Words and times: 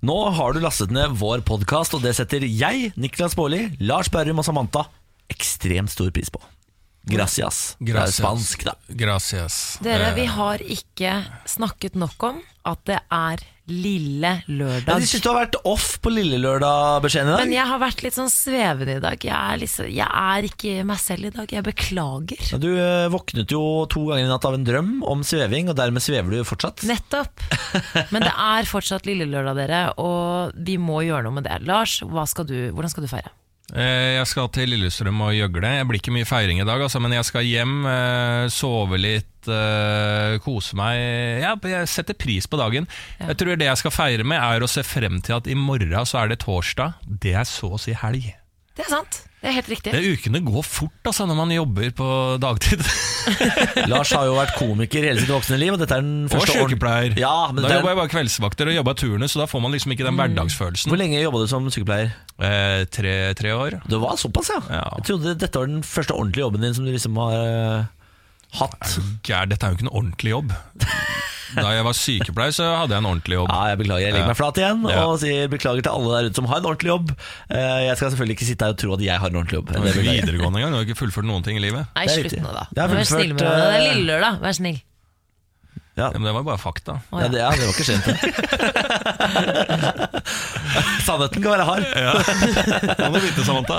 Nå 0.00 0.14
har 0.32 0.54
du 0.56 0.62
lastet 0.64 0.92
ned 0.96 1.12
vår 1.20 1.42
podkast, 1.44 1.92
og 1.92 2.00
det 2.00 2.14
setter 2.16 2.46
jeg, 2.48 2.88
Niklas 2.96 3.34
Baarli, 3.36 3.66
Lars 3.84 4.08
Berrum 4.08 4.40
og 4.40 4.46
Samantha 4.46 4.86
ekstremt 5.28 5.92
stor 5.92 6.08
pris 6.14 6.32
på. 6.32 6.40
Gracias. 7.08 7.76
Det 7.80 7.94
er 7.96 8.12
spansk, 8.12 8.64
da. 8.68 8.74
Gracias. 8.88 9.78
Dere, 9.82 10.10
Eh, 10.10 10.14
vi 10.14 10.26
har 10.26 10.58
ikke 10.58 11.24
snakket 11.48 11.94
nok 11.96 12.22
om 12.22 12.42
at 12.68 12.84
det 12.84 12.98
er 13.10 13.40
lille 13.70 14.42
lørdag. 14.50 14.98
Jeg 15.00 15.08
syns 15.08 15.22
du 15.22 15.28
har 15.30 15.46
vært 15.46 15.56
off 15.64 16.00
på 16.02 16.10
lille 16.12 16.36
lørdag-beskjeden 16.42 17.30
i 17.30 17.32
dag. 17.36 17.40
Men 17.46 17.54
jeg 17.54 17.66
har 17.70 17.78
vært 17.80 18.02
litt 18.02 18.16
sånn 18.18 18.28
svevende 18.32 18.96
i 18.98 19.00
dag. 19.00 19.16
Jeg 19.24 19.32
er, 19.32 19.60
liksom, 19.62 19.86
jeg 19.88 20.06
er 20.10 20.48
ikke 20.50 20.84
meg 20.84 20.98
selv 20.98 21.24
i 21.30 21.30
dag. 21.30 21.52
Jeg 21.54 21.64
beklager. 21.64 22.44
Ja, 22.52 22.58
Du 22.58 22.68
eh, 22.76 23.08
våknet 23.08 23.50
jo 23.54 23.86
to 23.86 24.04
ganger 24.10 24.26
i 24.26 24.28
natt 24.28 24.44
av 24.44 24.54
en 24.58 24.66
drøm 24.66 24.92
om 25.06 25.22
sveving, 25.22 25.70
og 25.70 25.76
dermed 25.78 26.02
svever 26.04 26.30
du 26.34 26.44
fortsatt. 26.44 26.82
Nettopp. 26.84 27.40
Men 28.12 28.26
det 28.26 28.34
er 28.34 28.68
fortsatt 28.68 29.06
lille 29.08 29.24
lørdag, 29.30 29.56
dere, 29.56 29.82
og 30.02 30.52
vi 30.58 30.76
må 30.76 31.00
gjøre 31.06 31.24
noe 31.30 31.38
med 31.38 31.46
det. 31.48 31.62
Lars, 31.64 32.00
hva 32.04 32.26
skal 32.28 32.44
du, 32.50 32.58
hvordan 32.74 32.90
skal 32.92 33.06
du 33.06 33.12
feire? 33.14 33.30
Eh, 33.70 34.16
Jeg 34.18 34.26
skal 34.26 34.48
til 34.54 34.72
Lillestrøm 34.72 35.20
og 35.22 35.34
gjøgle. 35.36 35.70
Jeg 35.78 35.86
blir 35.88 36.00
ikke 36.00 36.14
mye 36.14 36.28
feiring 36.28 36.60
i 36.60 36.66
dag, 36.66 36.80
altså, 36.82 37.00
men 37.02 37.12
jeg 37.14 37.24
skal 37.28 37.46
hjem, 37.46 37.76
eh, 37.86 38.48
sove 38.50 38.98
litt, 38.98 39.48
eh, 39.48 40.38
kose 40.42 40.74
meg. 40.76 41.42
Ja, 41.44 41.54
jeg 41.62 41.88
setter 41.88 42.14
pris 42.14 42.46
på 42.46 42.58
dagen. 42.58 42.88
Jeg 43.20 43.36
tror 43.36 43.56
det 43.56 43.66
jeg 43.70 43.76
skal 43.78 43.90
feire 43.94 44.24
med, 44.24 44.38
er 44.40 44.60
å 44.60 44.68
se 44.68 44.82
frem 44.82 45.20
til 45.22 45.36
at 45.36 45.46
i 45.46 45.54
morgen 45.54 45.92
så 46.06 46.24
er 46.24 46.28
det 46.28 46.40
torsdag. 46.40 46.94
Det 47.06 47.34
er 47.34 47.44
så 47.44 47.70
å 47.76 47.80
si 47.80 47.92
helg. 47.92 48.34
Det 48.80 48.86
er 48.86 48.94
sant. 48.96 49.16
Det 49.40 49.48
er 49.48 49.54
helt 49.56 49.68
riktig. 49.72 49.92
Det 49.92 50.12
Ukene 50.16 50.40
går 50.44 50.64
fort 50.64 51.08
altså, 51.08 51.24
når 51.28 51.36
man 51.36 51.52
jobber 51.52 51.92
på 51.96 52.06
dagtid. 52.40 52.80
Lars 53.92 54.12
har 54.12 54.26
jo 54.28 54.34
vært 54.36 54.52
komiker 54.56 55.04
hele 55.04 55.20
sitt 55.20 55.32
voksne 55.32 55.56
liv, 55.60 55.72
og 55.76 55.80
dette 55.80 55.96
er 55.96 56.04
den 56.04 56.28
første 56.32 56.56
og 56.60 56.68
sykepleier. 56.68 57.16
Ja, 57.20 57.48
men 57.52 57.64
da 57.64 57.70
den... 57.70 57.78
jobba 57.80 57.92
jeg 57.92 57.98
bare 58.02 58.12
kveldsvakter 58.12 58.72
og 58.72 58.76
jobba 58.76 58.94
turnus, 59.00 59.32
så 59.32 59.42
da 59.42 59.48
får 59.48 59.64
man 59.64 59.76
liksom 59.76 59.96
ikke 59.96 60.04
den 60.08 60.20
hverdagsfølelsen. 60.20 60.92
Hvor 60.92 61.00
lenge 61.00 61.20
jobba 61.20 61.40
du 61.40 61.48
som 61.52 61.68
sykepleier? 61.72 62.12
Eh, 62.36 62.84
tre, 62.92 63.16
tre 63.40 63.56
år. 63.56 63.80
Det 63.88 64.00
var 64.00 64.20
såpass, 64.20 64.52
ja. 64.52 64.60
Ja. 64.80 64.84
Jeg 65.00 65.08
trodde 65.08 65.36
dette 65.44 65.64
var 65.64 65.72
den 65.72 65.84
første 65.88 66.16
ordentlige 66.16 66.44
jobben 66.48 66.64
din 66.68 66.76
som 66.76 66.88
du 66.88 66.92
liksom 66.92 67.20
har 67.20 67.36
uh, 67.40 68.14
hatt. 68.60 68.96
Gær, 69.24 69.48
dette 69.48 69.64
er 69.64 69.72
jo 69.72 69.80
ikke 69.80 69.88
en 69.88 69.94
ordentlig 70.02 70.36
jobb. 70.36 70.56
Da 71.56 71.70
jeg 71.74 71.82
var 71.86 71.94
sykepleier, 71.98 72.52
så 72.54 72.64
hadde 72.82 72.92
jeg 72.94 73.00
en 73.02 73.08
ordentlig 73.10 73.34
jobb. 73.40 73.48
Ja, 73.50 73.60
jeg 73.72 73.78
beklager. 73.82 74.04
Jeg 74.06 74.12
legger 74.14 74.28
meg 74.30 74.38
flat 74.38 74.56
igjen 74.60 74.78
Ja. 74.90 74.96
og 75.06 75.14
sier 75.22 75.42
beklager 75.50 75.82
til 75.86 75.92
alle 75.92 76.08
der 76.16 76.22
ute 76.30 76.36
som 76.40 76.46
har 76.50 76.58
en 76.62 76.68
ordentlig 76.70 76.90
jobb. 76.92 77.06
Eh, 77.50 77.80
Jeg 77.88 77.94
skal 77.96 78.06
selvfølgelig 78.14 78.36
ikke 78.38 78.48
sitte 78.50 78.62
her 78.68 78.72
og 78.76 78.78
tro 78.78 78.88
at 78.94 79.00
jeg 79.06 79.16
har 79.18 79.28
en 79.32 79.36
ordentlig 79.40 79.56
jobb. 79.60 79.68
Det 79.72 79.76
jeg. 79.96 80.04
videregående 80.26 80.56
engang, 80.60 80.72
du 80.72 80.76
har 80.78 80.84
ikke 80.86 81.00
fullført 81.00 81.24
noen 81.26 81.42
ting 81.46 81.56
i 81.56 81.60
livet. 81.64 81.82
Nei, 81.96 82.04
er 82.06 82.10
slutt 82.20 82.36
nå, 82.44 82.50
da. 82.54 82.64
Vær 82.86 83.04
snill 83.04 83.32
med 83.34 83.42
meg. 83.42 83.44
Det 83.50 83.50
er 83.50 83.54
eh, 83.80 83.84
lille 83.94 84.06
lørdag. 84.12 84.32
Vær 84.44 84.52
snill. 84.60 84.78
Ja. 85.98 86.06
Ja, 86.06 86.10
men 86.16 86.22
det 86.24 86.32
var 86.32 86.42
bare 86.46 86.58
fakta. 86.62 86.92
Ja, 87.12 87.18
ja. 87.20 87.28
det, 87.28 87.38
ja, 87.42 87.50
det 87.50 87.60
var 87.66 87.72
ikke 87.74 87.84
skjent. 87.84 88.06
Sannheten 91.04 91.42
kan 91.42 91.50
være 91.50 91.64
hard. 91.68 91.84
Kan 92.96 93.12
du 93.12 93.18
vite, 93.20 93.44
Samantha? 93.44 93.76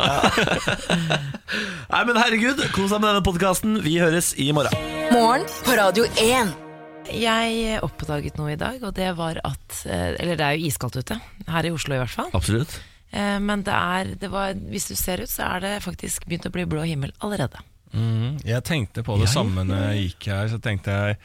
Nei, 1.92 2.04
men 2.06 2.16
herregud, 2.22 2.62
kos 2.76 2.90
deg 2.94 3.00
med 3.02 3.08
denne 3.10 3.24
podkasten. 3.26 3.80
Vi 3.86 3.98
høres 4.04 4.34
i 4.38 4.52
morgen. 4.54 4.74
Morgen 5.16 5.44
på 5.66 5.72
Radio 5.80 6.04
1. 6.22 6.71
Jeg 7.10 7.80
oppdaget 7.84 8.38
noe 8.40 8.54
i 8.54 8.60
dag, 8.60 8.78
og 8.86 8.94
det 8.96 9.10
var 9.18 9.40
at 9.44 9.82
eh, 9.90 10.14
Eller 10.22 10.38
det 10.40 10.46
er 10.46 10.58
jo 10.60 10.70
iskaldt 10.70 11.00
ute. 11.02 11.18
Her 11.50 11.68
i 11.68 11.72
Oslo 11.74 11.96
i 11.98 12.00
hvert 12.02 12.14
fall. 12.14 12.30
Absolutt. 12.38 12.78
Eh, 13.12 13.40
Men 13.44 13.64
det 13.68 13.74
er, 13.76 14.14
det 14.22 14.30
var, 14.32 14.54
hvis 14.72 14.88
du 14.92 14.96
ser 15.00 15.24
ut, 15.24 15.32
så 15.32 15.48
er 15.58 15.66
det 15.66 15.74
faktisk 15.86 16.28
begynt 16.30 16.48
å 16.48 16.54
bli 16.54 16.66
blå 16.70 16.86
himmel 16.88 17.12
allerede. 17.26 17.60
Mm, 17.92 18.38
Jeg 18.48 18.64
tenkte 18.64 19.04
på 19.04 19.18
det 19.20 19.28
samme 19.34 19.66
når 19.68 19.82
jeg 19.90 20.06
gikk 20.12 20.30
her. 20.32 20.48
Så 20.54 20.62
tenkte 20.64 20.96
jeg 20.96 21.18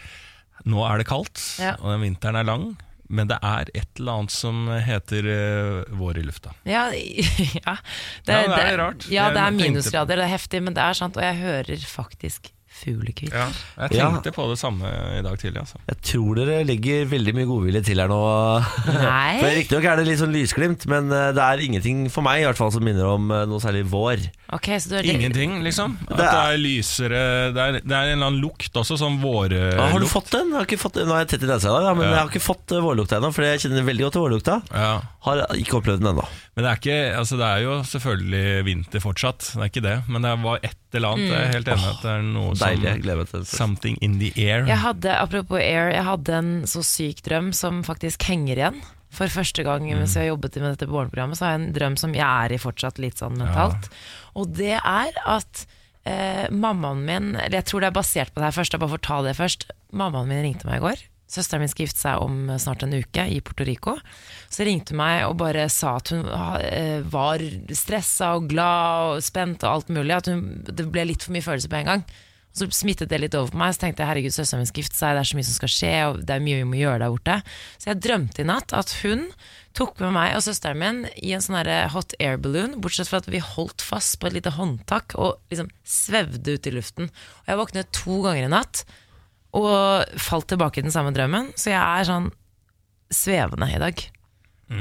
nå 0.66 0.82
er 0.88 0.98
det 0.98 1.06
kaldt, 1.06 1.38
Ja. 1.62 1.76
og 1.78 1.92
den 1.94 2.02
vinteren 2.08 2.40
er 2.40 2.48
lang. 2.48 2.66
Men 3.08 3.28
det 3.30 3.36
er 3.38 3.68
et 3.78 4.00
eller 4.00 4.16
annet 4.18 4.32
som 4.34 4.64
heter 4.82 5.28
uh, 5.30 5.92
vår 5.94 6.18
i 6.18 6.24
lufta. 6.26 6.50
Ja, 6.66 6.88
ja. 6.90 7.76
Ja, 8.26 8.40
det 8.50 8.64
er 8.64 8.78
rart. 8.80 9.06
Ja, 9.12 9.28
det 9.30 9.44
er 9.44 9.54
minusgrader, 9.54 10.18
det 10.18 10.24
er 10.26 10.32
heftig, 10.34 10.58
men 10.66 10.74
det 10.74 10.82
er 10.82 10.98
sant. 10.98 11.14
Og 11.14 11.22
jeg 11.22 11.38
hører 11.38 11.84
faktisk 11.86 12.50
fuglekvitt. 12.76 13.32
Jeg 13.32 13.92
Ja. 13.96 14.10
tenkte 14.10 14.32
på 14.36 14.44
det 14.50 14.58
samme 14.60 14.84
i 15.18 15.22
dag 15.24 15.38
tidlig. 15.40 15.62
Altså. 15.64 15.78
Jeg 15.88 15.98
tror 16.02 16.34
dere 16.36 16.64
legger 16.68 17.06
veldig 17.10 17.34
mye 17.34 17.46
godvilje 17.48 17.82
til 17.88 17.98
her 18.02 18.08
nå. 18.12 18.20
Nei. 18.86 19.38
For 19.42 19.50
Riktignok 19.56 19.84
er 19.90 19.96
det 20.00 20.06
litt 20.10 20.20
sånn 20.20 20.34
lysglimt, 20.36 20.86
men 20.92 21.10
eh, 21.12 21.32
det 21.36 21.42
er 21.42 21.64
ingenting 21.66 22.04
for 22.12 22.22
meg 22.26 22.42
i 22.42 22.46
hvert 22.48 22.58
fall 22.60 22.70
som 22.74 22.84
minner 22.86 23.06
om 23.10 23.30
eh, 23.34 23.44
noe 23.48 23.62
særlig 23.62 23.84
vår. 23.90 24.26
Ok, 24.54 24.68
så 24.78 24.90
du 24.92 24.96
er 25.00 25.08
Ingenting, 25.10 25.58
liksom. 25.64 25.96
At 26.06 26.16
Det 26.16 26.16
det 26.22 26.26
er- 26.30 26.52
er 26.52 26.58
lysere 26.62 27.22
Det 27.56 27.62
er, 27.62 27.72
det 27.80 27.90
er 27.96 28.12
en 28.12 28.18
eller 28.18 28.26
annen 28.28 28.40
lukt 28.42 28.72
også, 28.78 28.98
sånn 29.00 29.18
vårlukt. 29.22 29.74
Ah, 29.78 29.88
har 29.90 29.98
du 29.98 30.06
fått 30.06 30.30
den? 30.30 30.52
Jeg 30.52 30.58
har 30.60 30.66
ikke 30.68 30.78
fått, 30.84 31.00
nå 31.02 31.12
er 31.16 31.24
jeg 31.24 31.28
tett 31.34 31.42
i 31.48 31.50
nesa 31.50 31.66
i 31.70 31.74
dag, 31.74 31.82
da, 31.88 31.94
men 31.94 32.04
Ja. 32.06 32.10
jeg 32.14 32.20
har 32.20 32.28
ikke 32.30 32.44
fått 32.46 32.72
uh, 32.76 32.80
vårlukta 32.84 33.18
ennå. 33.18 33.32
For 33.34 33.42
jeg 33.42 33.58
kjenner 33.64 33.82
veldig 33.86 34.04
godt 34.06 34.12
til 34.18 34.22
vårlukta. 34.26 34.62
Ja. 34.72 34.92
Har 35.26 35.42
ikke 35.58 35.80
opplevd 35.80 36.00
den 36.04 36.12
ennå. 36.14 36.26
Men 36.56 36.64
det 36.64 36.68
er, 36.70 36.78
ikke, 36.80 37.00
altså 37.20 37.36
det 37.36 37.46
er 37.46 37.62
jo 37.66 37.72
selvfølgelig 37.84 38.64
vinter 38.64 39.02
fortsatt, 39.04 39.50
det 39.52 39.60
er 39.60 39.68
ikke 39.68 39.82
det. 39.84 39.96
Men 40.08 40.24
det 40.24 40.30
var 40.40 40.62
et 40.64 40.96
eller 40.96 41.12
annet. 41.12 41.28
Jeg 41.28 41.40
er 41.42 41.50
helt 41.52 41.68
enig 41.74 41.88
at 41.90 41.98
det 42.00 42.12
er 42.14 42.22
noe 42.24 42.54
Deilig. 42.56 43.26
Som. 43.28 43.42
Something 43.50 43.98
in 44.00 44.14
the 44.22 44.30
air. 44.40 44.64
Jeg 44.64 44.80
hadde, 44.80 45.12
apropos 45.20 45.60
air, 45.60 45.90
jeg 45.92 46.06
hadde 46.06 46.38
en 46.38 46.52
så 46.64 46.80
syk 46.80 47.20
drøm 47.26 47.50
som 47.56 47.82
faktisk 47.84 48.24
henger 48.30 48.62
igjen. 48.62 48.78
For 49.16 49.28
første 49.32 49.66
gang 49.68 49.84
mens 49.84 50.16
jeg 50.16 50.24
har 50.24 50.32
jobbet 50.32 50.56
med 50.62 50.72
dette 50.72 50.88
morgenprogrammet, 50.88 51.36
så 51.36 51.44
har 51.44 51.52
jeg 51.54 51.60
en 51.60 51.74
drøm 51.76 51.98
som 52.00 52.16
jeg 52.16 52.24
er 52.24 52.56
i 52.56 52.60
fortsatt 52.60 53.02
litt 53.04 53.20
sånn 53.20 53.36
mentalt. 53.36 53.90
Og 54.40 54.56
det 54.56 54.78
er 54.80 55.20
at 55.28 55.66
eh, 56.08 56.48
mammaen 56.52 57.04
min 57.04 57.28
Eller 57.36 57.60
jeg 57.60 57.68
tror 57.68 57.84
det 57.84 57.90
er 57.92 58.00
basert 58.00 58.32
på 58.32 58.40
det 58.40 58.48
her 58.48 58.56
først, 58.56 58.72
jeg 58.72 58.80
bare 58.80 58.94
får 58.96 59.04
ta 59.04 59.20
det 59.28 59.36
først. 59.36 59.68
Mammaen 59.92 60.32
min 60.32 60.42
ringte 60.48 60.68
meg 60.68 60.80
i 60.80 60.86
går. 60.88 61.04
Søsteren 61.26 61.64
min 61.64 61.70
skal 61.70 61.86
gifte 61.86 62.04
seg 62.04 62.22
om 62.22 62.52
snart 62.62 62.84
en 62.86 62.94
uke 62.94 63.24
i 63.26 63.40
Puerto 63.42 63.66
Rico. 63.66 63.96
Så 64.52 64.66
ringte 64.66 64.94
hun 64.94 65.00
meg 65.02 65.24
og 65.26 65.38
bare 65.40 65.66
sa 65.72 65.96
at 65.98 66.12
hun 66.14 66.22
eh, 66.62 67.02
var 67.02 67.42
stressa 67.74 68.36
og 68.38 68.46
glad 68.52 69.16
og 69.16 69.26
spent 69.26 69.66
og 69.66 69.72
alt 69.72 69.90
mulig. 69.90 70.14
At 70.14 70.30
hun, 70.30 70.46
det 70.70 70.86
ble 70.92 71.08
litt 71.10 71.26
for 71.26 71.34
mye 71.34 71.46
følelser 71.46 71.72
på 71.72 71.80
en 71.80 71.92
gang. 71.92 72.06
Så 72.56 72.70
smittet 72.72 73.10
det 73.10 73.18
litt 73.20 73.34
over 73.36 73.52
på 73.52 73.58
meg. 73.60 73.74
Så 73.74 73.82
tenkte 73.82 74.04
jeg 74.04 74.08
herregud, 74.12 74.32
søsteren 74.32 74.62
min 74.62 74.70
skal 74.70 74.84
gifte 74.84 74.96
seg, 74.96 75.16
det 75.16 75.22
er 75.22 75.28
så 75.28 75.36
mye 75.36 75.48
som 75.48 75.56
skal 75.58 75.72
skje, 75.74 75.94
og 76.08 76.20
det 76.24 76.36
er 76.36 76.44
mye 76.44 76.60
vi 76.62 76.68
må 76.70 76.78
gjøre 76.78 77.02
der 77.02 77.12
borte. 77.12 77.38
Så 77.76 77.90
jeg 77.90 78.02
drømte 78.06 78.42
i 78.42 78.48
natt 78.48 78.72
at 78.76 78.94
hun 79.02 79.26
tok 79.76 79.98
med 80.00 80.14
meg 80.16 80.38
og 80.38 80.44
søsteren 80.46 80.80
min 80.80 81.02
i 81.20 81.34
en 81.36 81.44
sånn 81.44 81.58
hot 81.92 82.14
air 82.16 82.38
balloon, 82.40 82.78
bortsett 82.80 83.10
fra 83.10 83.20
at 83.20 83.28
vi 83.28 83.42
holdt 83.44 83.84
fast 83.84 84.16
på 84.22 84.30
et 84.30 84.38
lite 84.38 84.54
håndtak 84.56 85.18
og 85.20 85.36
liksom 85.52 85.68
svevde 85.84 86.56
ut 86.56 86.70
i 86.70 86.72
luften. 86.78 87.10
Og 87.42 87.50
jeg 87.52 87.60
våknet 87.60 87.92
to 87.98 88.22
ganger 88.24 88.46
i 88.46 88.54
natt 88.54 88.86
og 89.56 90.18
falt 90.20 90.48
tilbake 90.52 90.82
i 90.82 90.86
den 90.86 90.92
samme 90.94 91.12
drømmen, 91.16 91.50
så 91.58 91.72
jeg 91.72 91.80
er 91.80 92.08
sånn 92.08 92.28
svevende 93.14 93.68
i 93.72 93.80
dag. 93.80 94.04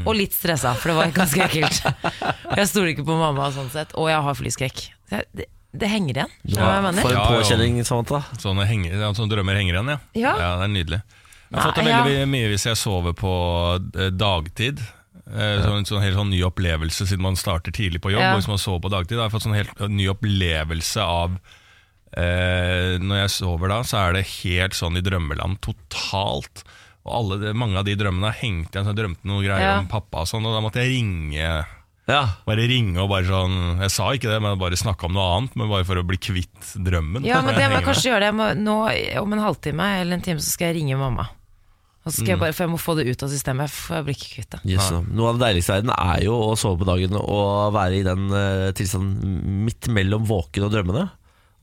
Og 0.02 0.16
litt 0.18 0.34
stressa, 0.34 0.72
for 0.82 0.90
det 0.92 0.96
var 0.98 1.12
ganske 1.14 1.44
ekkelt. 1.46 1.84
Jeg 2.58 2.70
stoler 2.72 2.90
ikke 2.96 3.04
på 3.06 3.18
mamma, 3.20 3.52
sånn 3.54 3.68
sett, 3.70 3.92
og 3.94 4.08
jeg 4.10 4.18
har 4.26 4.38
flyskrekk. 4.40 4.80
Jeg, 5.12 5.28
det, 5.38 5.46
det 5.78 5.90
henger 5.92 6.18
igjen. 6.24 6.32
Ja, 6.56 6.72
jeg? 6.80 6.82
For 6.82 6.90
en 6.90 7.02
Ja, 7.04 7.12
ja. 7.20 7.26
påkjenning, 7.30 7.78
Samantha. 7.86 8.24
Sånne, 8.42 8.66
henger, 8.66 8.96
sånne 9.14 9.30
drømmer 9.36 9.60
henger 9.60 9.78
igjen, 9.78 9.92
ja. 9.94 10.00
Ja. 10.18 10.34
det 10.42 10.66
er 10.66 10.72
nydelig. 10.74 11.00
Jeg 11.52 11.60
har 11.60 11.68
fått 11.70 11.78
det 11.78 11.86
veldig 11.92 12.28
mye 12.32 12.48
hvis 12.50 12.66
jeg 12.66 12.80
sover 12.82 13.14
på 13.20 13.34
eh, 13.78 14.10
dagtid. 14.16 14.82
Eh, 15.26 15.62
sånn, 15.62 15.86
sånn 15.90 16.02
helt 16.02 16.18
sånn 16.18 16.34
ny 16.34 16.42
opplevelse 16.48 17.06
siden 17.06 17.22
man 17.28 17.38
starter 17.38 17.76
tidlig 17.76 18.02
på 18.02 18.16
jobb. 18.16 18.24
Ja. 18.26 18.34
Og 18.34 18.42
hvis 18.42 18.50
man 18.50 18.62
sover 18.62 18.82
på 18.88 18.92
dagtid, 18.96 19.20
da 19.20 19.26
har 19.26 19.30
jeg 19.30 19.36
fått 19.38 19.46
sånn 19.46 19.58
helt 19.60 19.86
ny 19.94 20.10
opplevelse 20.16 21.06
av 21.06 21.38
eh, 22.18 22.98
Når 23.02 23.22
jeg 23.26 23.30
sover 23.36 23.70
da, 23.74 23.82
så 23.84 23.98
er 24.08 24.14
det 24.20 24.26
helt 24.44 24.74
sånn 24.78 24.98
i 24.98 25.04
drømmeland 25.06 25.60
totalt. 25.66 26.64
Og 27.06 27.14
alle, 27.20 27.38
de- 27.44 27.54
mange 27.54 27.78
av 27.78 27.86
de 27.86 27.96
drømmene 27.96 28.32
har 28.32 28.40
hengt 28.42 28.72
igjen. 28.74 28.86
Så 28.88 28.94
jeg 28.96 29.00
drømte 29.04 29.26
noen 29.30 29.44
greier 29.46 29.62
Ja. 29.62 29.80
om 29.80 29.88
pappa 29.88 30.24
og 30.24 30.28
sånn, 30.28 30.46
og 30.46 30.56
da 30.56 30.62
måtte 30.66 30.82
jeg 30.82 30.96
ringe 30.96 31.66
Ja. 32.08 32.22
bare 32.46 32.68
ringe 32.70 32.98
og 33.02 33.10
bare 33.10 33.26
sånn 33.26 33.80
Jeg 33.82 33.90
sa 33.92 34.10
ikke 34.14 34.30
det, 34.30 34.42
men 34.42 34.58
bare 34.60 34.78
snakke 34.78 35.06
om 35.06 35.14
noe 35.14 35.38
annet. 35.38 35.56
Men 35.56 35.70
bare 35.70 35.84
for 35.86 35.96
å 35.96 36.06
bli 36.06 36.18
kvitt 36.18 36.76
drømmen. 36.78 37.24
Ja, 37.26 37.42
men 37.42 37.56
det 37.56 37.70
må 37.70 37.78
jeg 37.80 37.86
kanskje 37.90 38.10
gjøre 38.12 38.20
det. 38.22 38.30
Jeg 38.34 38.36
må, 38.36 38.48
nå, 38.58 39.22
om 39.22 39.34
en 39.34 39.40
halvtime 39.40 40.02
eller 40.02 40.14
en 40.14 40.22
time 40.22 40.38
så 40.40 40.50
skal 40.54 40.74
jeg 40.74 40.82
ringe 40.82 40.98
mamma. 40.98 41.28
Og 42.06 42.12
så 42.14 42.20
skal 42.22 42.36
jeg 42.36 42.40
bare, 42.40 42.54
for 42.54 42.64
jeg 42.66 42.70
må 42.70 42.78
få 42.78 42.94
det 42.98 43.08
ut 43.10 43.24
av 43.26 43.30
systemet, 43.34 43.70
for 43.74 43.96
jeg 43.98 44.06
blir 44.06 44.14
ikke 44.14 44.34
kvitt 44.38 44.50
det. 44.54 44.60
Yes, 44.76 44.92
no. 44.94 45.00
Noe 45.10 45.30
av 45.32 45.40
det 45.40 45.48
deiligste 45.48 45.74
i 45.74 45.78
verden 45.82 45.94
er 45.98 46.20
jo 46.22 46.36
å 46.38 46.52
sove 46.56 46.78
på 46.78 46.86
dagen 46.86 47.16
og 47.18 47.74
være 47.74 47.98
i 47.98 48.04
den 48.06 48.28
uh, 48.30 48.70
tilstanden 48.78 49.66
midt 49.66 49.88
mellom 49.90 50.22
våken 50.30 50.68
og 50.68 50.72
drømmene. 50.76 51.08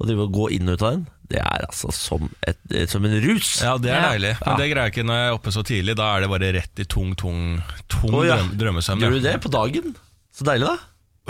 Og 0.02 0.08
drive 0.10 0.24
og 0.26 0.32
gå 0.34 0.46
inn 0.56 0.66
og 0.66 0.74
ut 0.78 0.82
av 0.82 0.94
den. 0.96 1.02
Det 1.32 1.38
er 1.40 1.62
altså 1.64 1.92
som, 1.94 2.26
et, 2.44 2.58
eh, 2.74 2.86
som 2.90 3.04
en 3.06 3.14
rus. 3.24 3.52
Ja, 3.62 3.76
det 3.80 3.92
er 3.92 4.00
Ja. 4.02 4.08
deilig. 4.12 4.32
Men 4.42 4.58
det 4.58 4.66
greier 4.72 4.88
jeg 4.88 4.92
ikke 4.92 5.04
når 5.06 5.20
jeg 5.20 5.28
er 5.30 5.36
oppe 5.38 5.52
så 5.54 5.62
tidlig. 5.64 5.94
Da 5.96 6.08
er 6.16 6.24
det 6.24 6.30
bare 6.32 6.52
rett 6.58 6.82
i 6.82 6.86
tung, 6.90 7.14
tung, 7.16 7.62
tung 7.88 8.16
oh, 8.18 8.24
ja. 8.26 8.36
drøm, 8.40 8.56
drømmesøvn. 8.60 9.00
Gjør 9.06 9.14
du 9.16 9.20
det 9.24 9.36
på 9.40 9.52
dagen? 9.54 9.94
Så 10.34 10.44
deilig, 10.48 10.66
da. 10.66 10.76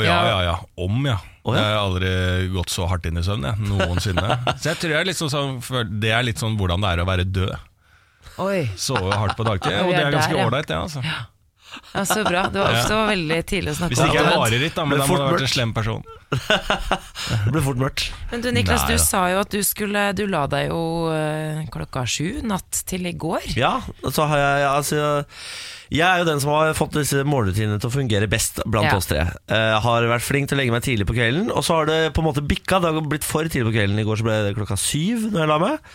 Oh, 0.01 0.05
Ja, 0.07 0.17
ja, 0.25 0.39
ja. 0.49 0.55
Om, 0.81 1.05
ja. 1.07 1.19
Oh, 1.45 1.53
ja. 1.55 1.61
Jeg 1.61 1.75
har 1.77 1.83
aldri 1.85 2.49
gått 2.55 2.71
så 2.73 2.87
hardt 2.89 3.05
inn 3.11 3.19
i 3.21 3.23
søvn, 3.27 3.45
jeg. 3.45 3.59
Noensinne. 3.69 4.39
så 4.63 4.73
jeg 4.73 4.81
tror 4.81 4.97
jeg 4.97 5.11
liksom 5.13 5.29
sånn, 5.29 6.01
det 6.01 6.15
er 6.17 6.25
litt 6.25 6.41
sånn 6.41 6.57
hvordan 6.57 6.81
det 6.81 6.95
er 6.97 7.03
å 7.05 7.07
være 7.07 7.29
død. 7.29 7.53
Oi. 8.41 8.63
Sove 8.81 9.13
hardt 9.13 9.37
på 9.37 9.45
dagtid. 9.45 9.77
Og 9.85 9.93
det 9.93 10.01
er 10.07 10.15
ganske 10.17 10.39
ålreit, 10.41 10.67
det. 10.71 10.79
Altså. 10.79 11.03
Ja, 11.93 12.05
så 12.09 12.23
bra. 12.25 12.47
Det 12.53 12.61
var, 12.63 12.73
det 12.73 12.95
var 12.97 13.09
veldig 13.13 13.39
tidlig 13.49 13.73
å 13.73 13.77
snakke 13.79 13.93
Hvis 13.95 14.01
det 14.03 14.09
ikke 14.13 14.23
er 14.23 14.33
om 14.37 14.43
mareritt, 14.43 14.75
da, 14.77 14.85
Men 14.89 14.99
da 15.03 15.07
må 15.09 15.17
du 15.19 15.23
ha 15.23 15.31
vært 15.33 15.47
en 15.47 15.53
slem 15.53 15.73
person. 15.77 16.03
Det 17.45 17.53
ble 17.53 17.61
fort 17.65 17.81
mørkt. 17.81 18.07
Men 18.31 18.41
du 18.45 18.49
Niklas, 18.55 18.87
Nei, 18.87 18.95
du 18.95 18.97
ja. 18.97 19.03
sa 19.05 19.21
jo 19.33 19.41
at 19.43 19.53
du 19.53 19.59
skulle 19.67 20.05
Du 20.17 20.23
la 20.33 20.47
deg 20.51 20.71
jo 20.71 20.81
eh, 21.13 21.61
klokka 21.73 22.07
sju 22.09 22.41
natt 22.49 22.83
til 22.89 23.05
i 23.11 23.13
går. 23.21 23.51
Ja, 23.59 23.75
så 24.09 24.25
har 24.31 24.41
jeg 24.41 24.65
altså, 24.71 25.03
Jeg 25.93 26.07
er 26.09 26.23
jo 26.23 26.29
den 26.31 26.41
som 26.41 26.55
har 26.55 26.73
fått 26.79 26.97
disse 26.97 27.21
morgenrutinene 27.29 27.77
til 27.83 27.91
å 27.91 27.95
fungere 27.99 28.31
best 28.33 28.63
blant 28.65 28.89
Ja. 28.89 28.97
oss 28.97 29.11
tre. 29.11 29.27
Jeg 29.53 29.83
har 29.85 30.09
vært 30.15 30.25
flink 30.25 30.49
til 30.49 30.57
å 30.57 30.63
legge 30.63 30.73
meg 30.73 30.87
tidlig 30.87 31.07
på 31.11 31.17
kvelden, 31.19 31.51
og 31.53 31.61
så 31.67 31.83
har 31.83 31.91
det 31.93 32.01
på 32.17 32.25
en 32.25 32.31
måte 32.31 32.45
bikka. 32.49 32.81
Det 32.81 32.95
har 32.97 33.05
blitt 33.13 33.29
for 33.29 33.45
tidlig 33.45 33.69
på 33.69 33.77
kvelden. 33.77 34.01
I 34.01 34.07
går 34.09 34.23
så 34.23 34.29
ble 34.31 34.39
det 34.49 34.57
klokka 34.57 34.81
syv 34.81 35.29
når 35.35 35.45
jeg 35.45 35.53
la 35.53 35.61
meg. 35.67 35.93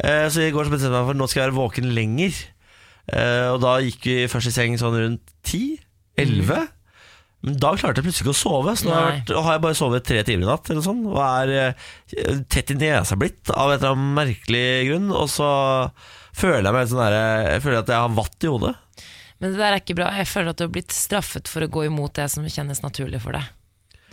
Eh, 0.00 0.26
Så 0.32 0.40
i 0.48 0.50
går 0.54 0.64
så 0.68 0.72
bestemte 0.72 0.94
jeg 0.96 1.00
meg 1.04 1.10
for 1.12 1.20
nå 1.20 1.28
skal 1.28 1.42
jeg 1.44 1.52
være 1.52 1.60
våken 1.60 1.92
lenger. 1.96 2.40
Eh, 3.12 3.48
Og 3.52 3.60
da 3.64 3.76
gikk 3.84 4.06
vi 4.08 4.16
først 4.32 4.48
i 4.52 4.54
seng 4.54 4.78
sånn 4.80 4.96
rundt 4.96 5.34
ti? 5.44 5.78
Elleve? 6.16 6.62
Men 7.44 7.58
da 7.60 7.74
klarte 7.76 8.00
jeg 8.00 8.06
plutselig 8.06 8.24
ikke 8.24 8.32
å 8.32 8.38
sove, 8.40 8.72
så 8.80 8.86
nå 8.88 8.92
jeg, 8.96 9.24
har 9.36 9.56
jeg 9.58 9.62
bare 9.66 9.76
sovet 9.76 10.06
tre 10.08 10.22
timer 10.24 10.46
i 10.46 10.48
natt. 10.48 10.70
Eller 10.72 10.84
sånn, 10.86 11.02
og 11.10 11.18
er 11.20 11.50
eh, 11.58 12.38
tett 12.48 12.72
i 12.72 12.76
nesa 12.80 13.18
blitt 13.20 13.50
av 13.52 13.74
et 13.74 13.82
eller 13.82 13.92
annet 13.92 14.14
merkelig 14.16 14.64
grunn. 14.88 15.10
Og 15.12 15.28
så 15.28 15.50
føler 16.32 16.64
jeg 16.70 16.76
meg 16.78 16.88
sånn 16.88 17.02
der, 17.04 17.18
Jeg 17.52 17.64
føler 17.66 17.82
at 17.82 17.92
jeg 17.92 18.00
har 18.06 18.16
vatt 18.16 18.46
i 18.48 18.52
hodet. 18.54 18.72
Men 19.42 19.52
det 19.52 19.60
der 19.60 19.74
er 19.74 19.82
ikke 19.82 19.98
bra. 19.98 20.08
Jeg 20.16 20.30
føler 20.30 20.54
at 20.54 20.62
du 20.62 20.64
har 20.64 20.72
blitt 20.72 20.94
straffet 20.96 21.50
for 21.50 21.66
å 21.66 21.68
gå 21.76 21.84
imot 21.90 22.14
det 22.16 22.30
som 22.32 22.46
kjennes 22.48 22.80
naturlig 22.86 23.20
for 23.20 23.36
deg. 23.36 23.44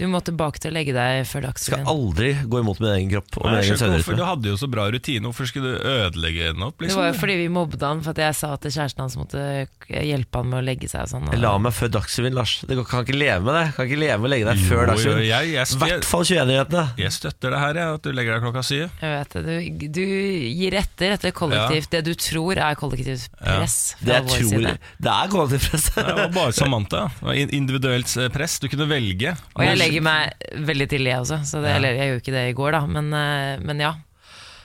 Du 0.02 0.08
må 0.10 0.18
tilbake 0.26 0.58
til 0.58 0.72
å 0.72 0.74
legge 0.74 0.94
deg 0.96 1.28
før 1.30 1.46
Skal 1.62 1.86
aldri 1.86 2.32
gå 2.50 2.62
imot 2.64 2.80
min 2.82 2.90
egen 2.96 3.10
kropp 3.12 3.38
og 3.38 3.46
min 3.52 3.60
egen 3.62 3.78
hvorfor 3.78 4.18
Du 4.18 4.24
hadde 4.26 4.50
jo 4.50 4.58
så 4.58 4.70
bra 4.72 4.88
rutine, 4.90 5.28
hvorfor 5.30 5.46
skulle 5.50 5.76
du 5.76 5.84
ødelegge 5.86 6.48
den 6.56 6.64
opp? 6.66 6.80
Det 6.80 6.88
Liksom? 6.88 7.02
var 7.04 7.12
jo 7.12 7.18
fordi 7.20 7.36
vi 7.38 7.48
mobbet 7.54 7.84
han 7.86 8.02
for 8.02 8.16
at 8.16 8.22
jeg 8.24 8.38
sa 8.40 8.54
at 8.56 8.66
kjæresten 8.66 9.04
hans 9.06 9.18
måtte 9.20 9.44
hjelpe 9.92 10.42
han 10.42 10.50
med 10.50 10.58
å 10.62 10.66
legge 10.66 10.90
seg 10.90 11.04
og 11.06 11.10
sånn. 11.12 11.28
og- 11.28 11.36
Jeg 11.36 11.42
la 11.44 11.52
meg 11.62 11.74
før 11.78 11.92
Dagsrevyen, 11.94 12.34
Lars. 12.34 12.54
Det 12.66 12.78
går- 12.78 12.88
kan 12.90 13.06
ikke 13.06 13.18
leve 13.20 13.42
med 13.46 13.54
det. 13.54 13.76
Kan 13.76 13.86
ikke 13.88 14.00
leve 14.00 14.18
med 14.22 14.28
å 14.30 14.34
legge 14.34 14.46
deg 14.50 14.58
før 14.66 14.88
Dagsrevyen. 14.88 15.22
I 15.22 15.78
hvert 15.78 16.06
fall 16.06 16.24
21-nyhetene. 16.24 16.86
jeg 16.98 17.12
støtter 17.12 17.50
det 17.52 17.60
her, 17.60 17.74
jeg, 17.76 17.94
at 17.94 18.02
du 18.02 18.12
legger 18.12 18.34
deg 18.34 18.42
klokka 18.42 18.64
syv. 18.66 18.90
Jeg 19.02 19.12
vet 19.20 19.30
det. 19.30 19.44
Du, 19.46 19.88
du 19.88 20.06
gir 20.50 20.72
etter 20.82 21.12
etter 21.14 21.32
kollektivt 21.32 21.90
det 21.92 22.04
du 22.06 22.14
tror 22.16 22.58
er 22.58 22.76
kollektivt 22.76 23.30
press 23.38 23.96
Det 24.02 24.08
fra 24.08 24.18
jeg 24.18 24.26
tror 24.26 24.50
side. 24.50 24.78
Det 25.02 25.12
er 25.14 25.28
kollektivt 25.30 25.70
press. 25.70 25.86
Det 25.94 26.16
var 26.16 26.30
bare 26.30 26.52
Samantha. 26.58 27.04
Det 27.20 27.28
var 27.28 27.34
Individuelt 27.52 28.18
press. 28.34 28.58
Du 28.60 28.68
kunne 28.68 28.88
velge. 28.90 29.36
Og 29.56 29.64
jeg 29.66 29.78
legger 29.78 29.91
meg 30.00 30.32
veldig 30.56 30.88
tidlig, 30.90 31.12
jeg 31.12 31.20
også. 31.20 31.42
Så 31.46 31.60
det, 31.62 31.70
Ja. 31.70 31.76
Eller 31.76 31.94
jeg 32.00 32.08
gjorde 32.12 32.22
ikke 32.24 32.32
det 32.38 32.50
i 32.50 32.54
går, 32.54 32.72
da. 32.72 32.86
Men, 32.88 33.14
eh, 33.14 33.58
men 33.60 33.80
ja. 33.80 33.94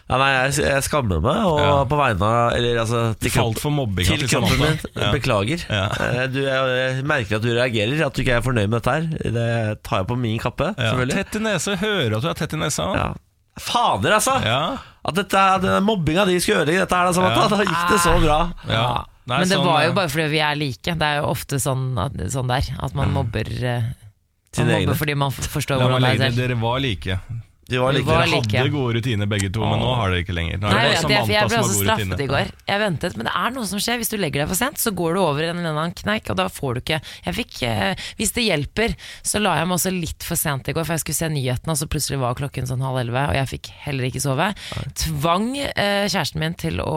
Ja, 0.09 0.19
nei, 0.19 0.29
jeg, 0.47 0.63
jeg 0.63 0.83
skammer 0.87 1.19
meg, 1.21 1.41
og 1.51 1.59
Ja. 1.59 1.85
på 1.85 1.97
vegne 1.99 2.23
av 2.23 2.53
Eller 2.55 2.77
altså 2.79 3.19
til, 3.19 3.31
kropp, 3.35 3.59
mobbinga 3.75 4.15
til 4.21 4.29
kroppen 4.31 4.59
min. 4.61 4.79
Ja. 4.95 5.11
Beklager. 5.11 5.65
Ja. 5.69 5.89
Eh, 5.99 6.27
Du, 6.31 6.39
jeg, 6.45 6.55
jeg 6.79 7.05
merker 7.05 7.37
at 7.37 7.43
du 7.43 7.51
reagerer, 7.51 8.07
at 8.07 8.15
du 8.15 8.23
ikke 8.23 8.37
er 8.39 8.41
fornøyd 8.47 8.69
med 8.71 8.79
dette 8.83 8.95
her. 8.95 9.03
Det 9.35 9.83
tar 9.83 9.99
jeg 10.05 10.07
på 10.07 10.17
min 10.17 10.39
kappe, 10.39 10.75
Ja. 10.79 10.93
Tett 11.11 11.35
i 11.35 11.39
nese. 11.43 11.75
Hører 11.77 12.17
at 12.17 12.23
du 12.23 12.29
er 12.29 12.35
tett 12.35 12.55
i 12.55 12.57
nesa. 12.57 12.87
Ja. 12.95 13.09
Fader, 13.59 14.13
altså! 14.13 14.37
Ja. 14.45 14.77
At 15.07 15.15
dette, 15.17 15.35
at 15.39 15.63
denne 15.63 15.81
mobbinga 15.83 16.25
di 16.29 16.39
skulle 16.39 16.63
ødelegge 16.63 16.85
dette 16.85 16.95
her, 16.95 17.07
da, 17.07 17.13
Samantha. 17.13 17.43
Ja. 17.43 17.49
Da 17.49 17.65
gikk 17.65 17.91
det 17.91 18.01
så 18.05 18.17
bra. 18.23 18.39
Ja. 18.69 18.87
Nei, 19.27 19.39
men 19.41 19.49
det 19.49 19.57
sånn, 19.57 19.67
var 19.67 19.83
jo 19.83 19.91
eh, 19.91 19.95
bare 19.97 20.09
fordi 20.13 20.27
vi 20.31 20.39
er 20.39 20.55
like. 20.55 20.95
Det 21.01 21.03
er 21.03 21.17
jo 21.19 21.31
ofte 21.33 21.59
sånn, 21.59 21.87
at, 21.99 22.15
sånn 22.31 22.47
der. 22.47 22.63
At 22.79 22.95
man 22.95 23.11
mobber 23.11 23.49
eh, 23.51 23.89
Man 24.65 24.75
egne. 24.75 24.87
mobber 24.87 24.99
fordi 24.99 25.15
man 25.15 25.33
forstår 25.33 25.77
hvordan 25.81 26.03
det 26.03 26.21
er 26.21 26.31
selv. 26.31 26.49
dere 26.49 26.61
var 26.61 26.79
like. 26.79 27.19
De 27.67 27.79
var 27.83 27.93
like 27.97 28.07
var 28.07 28.23
Dere 28.23 28.31
like. 28.31 28.59
hadde 28.61 28.71
gode 28.71 28.95
rutiner 28.95 29.27
begge 29.27 29.49
to, 29.51 29.63
men 29.67 29.81
nå 29.83 29.89
har 29.99 30.13
dere 30.13 30.23
ikke 30.23 30.35
lenger. 30.37 30.61
Nå 30.63 30.69
er 30.71 30.77
Nei, 30.77 30.83
det 30.87 30.93
jeg, 30.95 31.03
bare 31.03 31.23
vet, 31.27 31.33
jeg, 31.35 31.49
ble 31.51 31.57
som 31.57 31.65
også 31.65 31.79
straffet 31.81 32.23
i 32.23 32.29
går. 32.31 32.51
Jeg 32.71 32.83
ventet, 32.83 33.17
men 33.19 33.27
det 33.27 33.33
er 33.41 33.55
noe 33.57 33.67
som 33.71 33.83
skjer. 33.83 33.99
Hvis 33.99 34.13
du 34.13 34.17
legger 34.21 34.45
deg 34.45 34.51
for 34.53 34.61
sent, 34.61 34.79
så 34.79 34.93
går 35.01 35.17
du 35.17 35.21
over 35.25 35.49
en 35.49 35.59
eller 35.59 35.73
annen 35.73 35.97
kneik, 35.99 36.31
og 36.31 36.39
da 36.39 36.47
får 36.53 36.77
du 36.77 36.83
ikke 36.85 37.01
jeg 37.27 37.37
fikk, 37.41 37.57
eh, 37.67 38.07
Hvis 38.21 38.35
det 38.37 38.45
hjelper, 38.47 38.95
så 39.27 39.43
la 39.43 39.57
jeg 39.59 39.67
meg 39.67 39.79
også 39.81 39.93
litt 39.97 40.27
for 40.29 40.39
sent 40.39 40.71
i 40.71 40.77
går, 40.77 40.87
for 40.87 40.95
jeg 40.95 41.03
skulle 41.03 41.19
se 41.19 41.31
nyhetene, 41.35 41.75
og 41.75 41.81
så 41.81 41.91
plutselig 41.91 42.21
var 42.23 42.39
klokken 42.39 42.71
sånn 42.71 42.87
halv 42.87 43.03
elleve, 43.03 43.27
og 43.33 43.41
jeg 43.41 43.51
fikk 43.57 43.73
heller 43.89 44.09
ikke 44.13 44.23
sove. 44.23 44.49
Tvang 45.03 45.51
eh, 45.59 46.07
kjæresten 46.07 46.43
min 46.45 46.55
til 46.55 46.79
å 46.85 46.97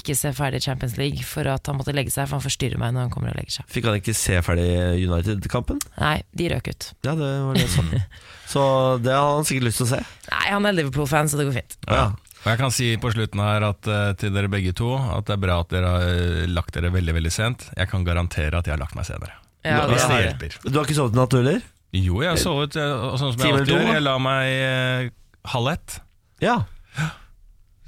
ikke 0.00 0.16
se 0.16 0.32
ferdig 0.36 0.62
Champions 0.64 0.96
League 0.96 1.28
for 1.28 1.48
at 1.50 1.68
han 1.68 1.76
måtte 1.76 1.92
legge 1.96 2.14
seg, 2.14 2.24
for 2.24 2.38
han 2.38 2.46
forstyrrer 2.46 2.80
meg 2.80 2.96
når 2.96 3.08
han 3.08 3.12
kommer 3.12 3.34
og 3.34 3.40
legger 3.42 3.60
seg. 3.60 3.68
Fikk 3.76 3.90
han 3.90 4.00
ikke 4.00 4.16
se 4.16 4.40
ferdig 4.48 4.68
United-kampen? 5.04 5.84
Nei, 6.00 6.16
de 6.32 6.52
røk 6.54 6.72
ut. 6.72 6.92
Ja, 7.04 7.12
det 7.18 7.32
var 7.44 7.58
det 7.58 7.68
jeg 7.68 8.08
så. 8.48 8.62
Det 9.04 9.12
har 9.12 9.36
han 9.36 9.46
sikkert 9.48 9.68
lyst 9.68 9.82
til 9.82 9.88
å 9.88 9.90
se. 9.92 10.00
Nei, 10.32 10.46
han 10.48 10.68
er 10.68 10.76
Liverpool-fan, 10.78 11.28
så 11.30 11.40
det 11.40 11.48
går 11.50 11.58
fint. 11.60 11.78
Ja. 11.86 12.06
Og 12.38 12.46
jeg 12.52 12.60
kan 12.60 12.72
si 12.72 12.92
på 13.02 13.10
slutten 13.12 13.42
her 13.42 13.66
at 13.66 13.88
uh, 13.90 14.12
til 14.18 14.30
dere 14.32 14.50
begge 14.52 14.72
to 14.78 14.92
at 14.96 15.26
det 15.28 15.34
er 15.34 15.42
bra 15.42 15.58
at 15.64 15.72
dere 15.74 15.90
har 15.90 16.04
eh, 16.06 16.44
lagt 16.48 16.76
dere 16.76 16.92
veldig 16.94 17.16
veldig 17.18 17.32
sent. 17.34 17.66
Jeg 17.76 17.90
kan 17.90 18.06
garantere 18.06 18.60
at 18.60 18.68
jeg 18.68 18.76
har 18.76 18.80
lagt 18.80 18.96
meg 18.96 19.08
senere. 19.08 19.34
Ja, 19.66 19.82
Hvis 19.90 20.04
det 20.04 20.12
har 20.14 20.22
hjelper. 20.22 20.54
Du 20.64 20.78
har 20.78 20.86
ikke 20.86 20.96
sovet 20.96 21.16
i 21.16 21.18
natt, 21.18 21.34
du 21.34 21.40
heller? 21.40 21.64
Jo, 21.98 22.20
jeg 22.22 22.30
har 22.30 22.40
sovet 22.40 22.76
eh, 22.78 23.06
sånn 23.18 23.32
som 23.34 23.40
Time 23.40 23.48
jeg 23.48 23.54
eller 23.54 23.64
alltid 23.64 23.74
to, 23.74 23.80
gjør. 23.80 23.94
Jeg 23.96 24.04
la 24.06 24.16
meg 24.22 24.52
eh, 24.68 25.10
halv 25.54 25.72
ett. 25.74 25.98
Ja. 26.44 26.56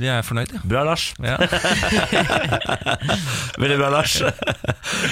Jeg 0.01 0.17
er 0.17 0.25
fornøyd, 0.25 0.53
ja. 0.55 0.61
Bra, 0.65 0.83
Lars. 0.89 1.11
Ja. 1.21 1.35
Veldig 3.61 3.77
bra, 3.77 3.91
Lars. 3.93 4.15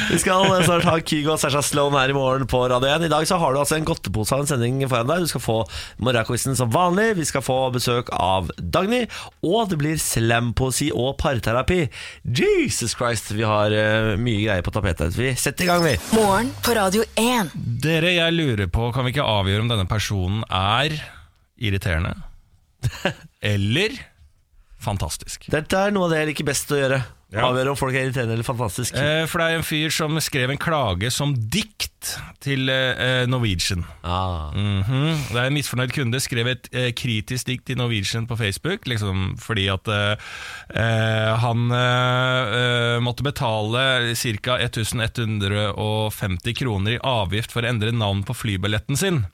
Vi 0.09 0.17
skal 0.23 0.49
snart 0.65 0.87
ha 0.89 0.95
Kygo 1.05 1.35
og 1.35 1.43
Sasha 1.43 1.61
Sloan 1.65 1.97
her 1.99 2.09
i 2.09 2.17
morgen 2.17 2.47
på 2.49 2.63
Radio 2.73 2.89
1. 2.89 3.05
I 3.05 3.11
dag 3.13 3.27
så 3.29 3.37
har 3.43 3.53
du 3.53 3.61
altså 3.61 3.77
en 3.77 3.85
godtepose 3.89 4.33
av 4.33 4.47
en 4.47 4.49
sending 4.49 4.81
foran 4.89 5.11
deg. 5.11 5.27
Du 5.27 5.33
skal 5.35 5.45
få 5.45 5.59
morgenquizen 6.01 6.57
som 6.57 6.73
vanlig. 6.73 7.11
Vi 7.21 7.29
skal 7.29 7.45
få 7.45 7.59
besøk 7.75 8.09
av 8.17 8.49
Dagny. 8.57 9.05
Og 9.45 9.69
det 9.69 9.81
blir 9.83 10.01
slampoesi 10.01 10.89
og 10.95 11.19
parterapi. 11.21 11.83
Jesus 12.25 12.97
Christ, 12.97 13.35
vi 13.37 13.45
har 13.45 13.75
eh, 13.77 14.15
mye 14.17 14.41
greier 14.47 14.65
på 14.65 14.73
tapetet. 14.73 15.13
Vi 15.21 15.35
setter 15.37 15.69
i 15.69 15.73
gang, 15.75 15.85
vi. 15.85 15.99
Morgen 16.17 16.53
på 16.65 16.77
Radio 16.81 17.05
1. 17.13 17.53
Dere, 17.85 18.17
jeg 18.17 18.39
lurer 18.41 18.73
på, 18.73 18.89
kan 18.97 19.05
vi 19.05 19.13
ikke 19.13 19.29
avgjøre 19.37 19.69
om 19.69 19.73
denne 19.77 19.89
personen 19.91 20.47
er 20.49 20.97
irriterende? 21.61 22.17
Eller 23.53 23.99
fantastisk? 24.83 25.49
Dette 25.53 25.87
er 25.89 25.95
noe 25.95 26.09
av 26.09 26.15
det 26.15 26.23
jeg 26.23 26.33
liker 26.33 26.49
best 26.53 26.75
å 26.75 26.81
gjøre. 26.81 27.05
Ja. 27.29 27.43
Avgjøre 27.45 27.75
om 27.75 27.77
folk 27.77 27.93
er 27.93 28.07
irriterende 28.07 28.39
eller 28.39 28.47
fantastisk. 28.47 28.95
Eh, 28.97 29.27
for 29.29 29.43
det 29.43 29.47
er 29.51 29.59
en 29.59 29.67
fyr 29.67 29.93
som 29.93 30.17
skrev 30.25 30.49
en 30.49 30.61
klage 30.61 31.11
som 31.13 31.35
dikt 31.37 32.15
til 32.41 32.71
eh, 32.73 33.27
Norwegian. 33.29 33.83
Ah. 34.01 34.49
Mhm. 34.57 35.27
Det 35.35 35.37
er 35.37 35.51
en 35.51 35.57
misfornøyd 35.59 35.93
kunde 35.93 36.23
skrev 36.25 36.49
et 36.55 36.71
eh, 36.73 36.89
kritisk 36.97 37.51
dikt 37.51 37.67
til 37.69 37.77
Norwegian 37.83 38.25
på 38.31 38.39
Facebook, 38.41 38.89
liksom 38.89 39.35
fordi 39.45 39.67
at 39.75 39.93
eh, 39.93 40.31
eh, 40.73 41.37
han 41.45 41.69
eh, 41.69 42.57
eh, 42.63 42.99
måtte 43.05 43.27
betale 43.29 44.15
ca. 44.17 44.57
1150 44.65 46.57
kroner 46.63 46.97
i 46.97 47.03
avgift 47.05 47.53
for 47.53 47.61
å 47.61 47.69
endre 47.75 47.93
navn 47.93 48.25
på 48.25 48.41
flybilletten 48.41 48.97
sin. 48.97 49.27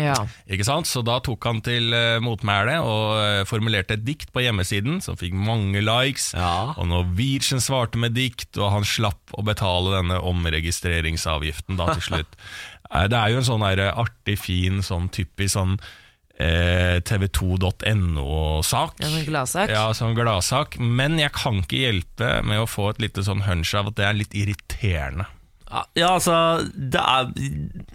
Ja. 0.00 0.16
Ikke 0.50 0.66
sant? 0.66 0.88
Så 0.90 1.04
da 1.06 1.20
tok 1.22 1.44
han 1.46 1.60
til 1.64 1.94
uh, 1.94 2.18
motmæle 2.24 2.80
og 2.82 3.04
uh, 3.14 3.42
formulerte 3.46 3.94
et 3.94 4.04
dikt 4.06 4.32
på 4.34 4.42
hjemmesiden 4.42 5.00
som 5.04 5.18
fikk 5.20 5.36
mange 5.38 5.82
likes. 5.84 6.32
Ja. 6.34 6.74
Og 6.74 6.88
Norwegian 6.90 7.62
svarte 7.62 8.00
med 8.02 8.16
dikt, 8.18 8.52
og 8.58 8.72
han 8.74 8.88
slapp 8.88 9.34
å 9.38 9.44
betale 9.46 9.98
denne 10.00 10.18
omregistreringsavgiften 10.32 11.78
da 11.80 11.92
til 11.94 12.08
slutt. 12.10 12.38
Eh, 12.94 13.08
det 13.10 13.18
er 13.18 13.32
jo 13.32 13.40
en 13.40 13.46
sånn 13.48 13.64
der, 13.64 13.80
artig, 13.90 14.38
fin, 14.38 14.82
sånn 14.84 15.08
typisk 15.14 15.54
sånn 15.56 15.78
eh, 16.38 17.00
tv2.no-sak. 17.06 19.00
En 19.00 19.14
sånn 19.16 19.28
gladsak. 19.28 19.72
Ja, 19.72 19.86
sånn 19.96 20.16
gladsak. 20.18 20.78
Men 20.78 21.18
jeg 21.20 21.34
kan 21.36 21.62
ikke 21.62 21.84
hjelpe 21.84 22.34
med 22.46 22.62
å 22.62 22.68
få 22.70 22.92
et 22.92 23.02
lite 23.02 23.24
sånn 23.26 23.44
hunch 23.48 23.74
av 23.78 23.90
at 23.90 23.98
det 24.00 24.08
er 24.08 24.20
litt 24.20 24.36
irriterende. 24.36 25.28
Ja, 25.98 26.14
altså 26.14 26.34
det 26.74 27.00
er, 27.00 27.30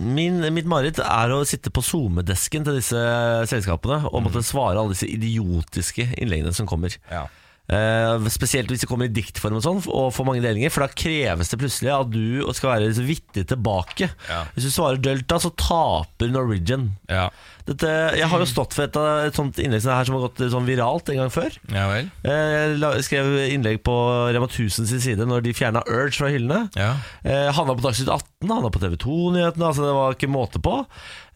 min, 0.01 0.41
Mitt 0.55 0.67
mareritt 0.69 0.99
er 1.03 1.33
å 1.33 1.43
sitte 1.47 1.71
på 1.73 1.83
SoMe-desken 1.85 2.65
til 2.67 2.79
disse 2.79 3.03
selskapene 3.51 4.01
og 4.09 4.25
måtte 4.25 4.43
svare 4.45 4.79
alle 4.79 4.95
disse 4.95 5.09
idiotiske 5.09 6.09
innleggene 6.19 6.55
som 6.55 6.69
kommer. 6.69 6.95
Ja. 7.11 7.27
Uh, 7.69 8.25
spesielt 8.33 8.71
hvis 8.71 8.81
det 8.81 8.87
kommer 8.89 9.05
i 9.05 9.13
diktform 9.13 9.59
og 9.59 9.61
sånn, 9.61 9.81
og 9.93 10.09
får 10.15 10.25
mange 10.25 10.41
delinger. 10.41 10.73
For 10.73 10.85
da 10.85 10.89
kreves 10.89 11.51
det 11.51 11.59
plutselig 11.61 11.93
at 11.93 12.09
du 12.09 12.41
skal 12.57 12.73
være 12.73 12.89
så 12.97 13.05
vittig 13.05 13.45
tilbake. 13.51 14.09
Ja. 14.29 14.39
Hvis 14.55 14.69
du 14.69 14.73
svarer 14.73 15.01
Delta, 15.01 15.37
så 15.41 15.53
taper 15.53 16.33
Norwegian. 16.33 16.89
Ja. 17.11 17.27
Dette, 17.69 17.89
jeg 18.17 18.25
har 18.31 18.41
jo 18.41 18.47
stått 18.49 18.73
for 18.73 18.87
et, 18.87 18.95
et 19.29 19.35
sånt 19.37 19.59
innlegg 19.61 19.83
som 19.83 19.93
her 19.93 20.07
som 20.07 20.15
har 20.17 20.23
gått 20.25 20.39
sånn 20.49 20.65
viralt 20.65 21.11
en 21.13 21.19
gang 21.21 21.29
før. 21.33 21.53
ja 21.69 21.83
vel. 21.91 22.07
Eh, 22.25 22.73
Jeg 22.81 23.05
skrev 23.05 23.27
innlegg 23.53 23.83
på 23.85 23.93
Rema 24.33 24.47
1000 24.49 24.89
sin 24.89 25.03
side 25.03 25.27
når 25.29 25.43
de 25.45 25.53
fjerna 25.53 25.83
Urge 25.85 26.17
fra 26.17 26.31
hyllene. 26.33 26.63
Ja. 26.79 26.95
Eh, 27.21 27.51
Havna 27.53 27.75
på 27.77 27.85
Dagsnytt 27.85 28.09
18, 28.09 28.49
havna 28.49 28.71
på 28.73 28.81
TV 28.81 28.97
2-nyhetene. 29.03 29.67
Altså 29.69 29.85
det 29.85 29.93
var 29.99 30.17
ikke 30.17 30.31
måte 30.33 30.61
på. 30.65 30.79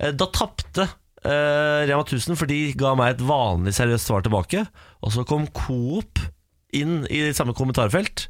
Eh, 0.01 0.09
da 0.17 0.27
tapte 0.33 0.87
eh, 0.87 1.83
Rema 1.91 2.01
1000, 2.07 2.33
for 2.39 2.49
de 2.49 2.57
ga 2.81 2.95
meg 2.97 3.13
et 3.13 3.21
vanlig 3.29 3.75
seriøst 3.77 4.09
svar 4.09 4.25
tilbake. 4.25 4.65
Og 5.05 5.13
så 5.13 5.25
kom 5.29 5.45
Coop 5.53 6.23
inn 6.73 7.03
i 7.13 7.27
samme 7.37 7.53
kommentarfelt 7.53 8.25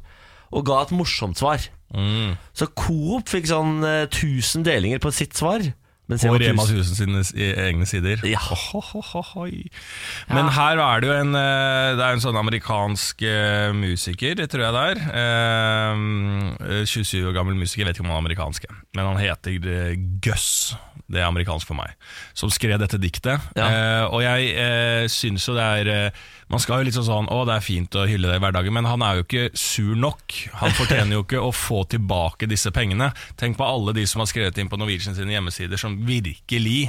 og 0.54 0.66
ga 0.68 0.82
et 0.84 0.92
morsomt 0.94 1.40
svar. 1.40 1.62
Mm. 1.94 2.34
Så 2.52 2.68
Coop 2.76 3.32
fikk 3.32 3.48
sånn 3.48 3.80
eh, 3.86 4.04
1000 4.10 4.66
delinger 4.68 5.00
på 5.02 5.10
sitt 5.14 5.32
svar. 5.40 5.64
Mens 6.06 6.20
På 6.20 6.34
Rema 6.34 6.62
Rema 6.62 6.64
1000 6.68 7.08
1000 7.08 7.24
sine 7.24 7.50
egne 7.64 7.86
sider. 7.88 8.20
Ja. 8.28 8.40
Ohohohoi. 8.52 9.70
Men 10.28 10.50
her 10.52 10.80
er 10.84 11.00
det 11.00 11.08
jo 11.08 11.14
en 11.16 11.34
eh, 11.38 11.96
Det 11.96 12.04
er 12.04 12.16
en 12.16 12.24
sånn 12.24 12.36
amerikansk 12.36 13.24
eh, 13.24 13.70
musiker, 13.72 14.44
tror 14.44 14.66
jeg 14.66 14.76
det 14.76 14.84
er. 14.92 15.04
Eh, 15.22 16.84
27 16.84 17.30
år 17.30 17.38
gammel 17.38 17.56
musiker, 17.56 17.88
vet 17.88 17.96
ikke 17.96 18.04
om 18.04 18.12
han 18.12 18.20
er 18.20 18.26
amerikansk, 18.26 18.68
men 18.92 19.08
han 19.14 19.22
heter 19.22 19.70
eh, 19.72 19.96
Gus. 20.24 20.74
Det 21.04 21.20
er 21.20 21.28
amerikansk 21.28 21.68
for 21.68 21.76
meg. 21.76 21.92
Som 22.36 22.52
skrev 22.52 22.78
dette 22.80 22.98
diktet. 23.00 23.42
Ja. 23.58 23.66
Eh, 23.66 24.04
og 24.08 24.22
jeg 24.24 24.54
eh, 24.56 25.04
syns 25.12 25.44
jo 25.48 25.56
det 25.56 25.64
er 25.64 25.90
eh, 25.92 26.22
Man 26.48 26.60
skal 26.62 26.80
jo 26.80 26.86
litt 26.88 26.96
sånn 26.96 27.06
sånn 27.06 27.28
Å, 27.32 27.42
det 27.48 27.54
er 27.56 27.64
fint 27.64 27.96
å 27.96 28.04
hylle 28.08 28.30
det 28.30 28.38
i 28.38 28.42
hverdagen, 28.42 28.72
men 28.76 28.88
han 28.88 29.04
er 29.04 29.18
jo 29.18 29.26
ikke 29.26 29.44
sur 29.58 29.92
nok. 30.00 30.36
Han 30.62 30.74
fortjener 30.76 31.16
jo 31.16 31.24
ikke 31.24 31.42
å 31.44 31.52
få 31.52 31.82
tilbake 31.92 32.48
disse 32.48 32.72
pengene. 32.74 33.10
Tenk 33.40 33.58
på 33.60 33.68
alle 33.68 33.94
de 33.96 34.06
som 34.08 34.22
har 34.22 34.30
skrevet 34.30 34.60
inn 34.60 34.70
på 34.72 34.80
Norwegian 34.80 35.16
sine 35.16 35.36
hjemmesider, 35.36 35.80
som 35.80 35.93
virkelig 36.06 36.88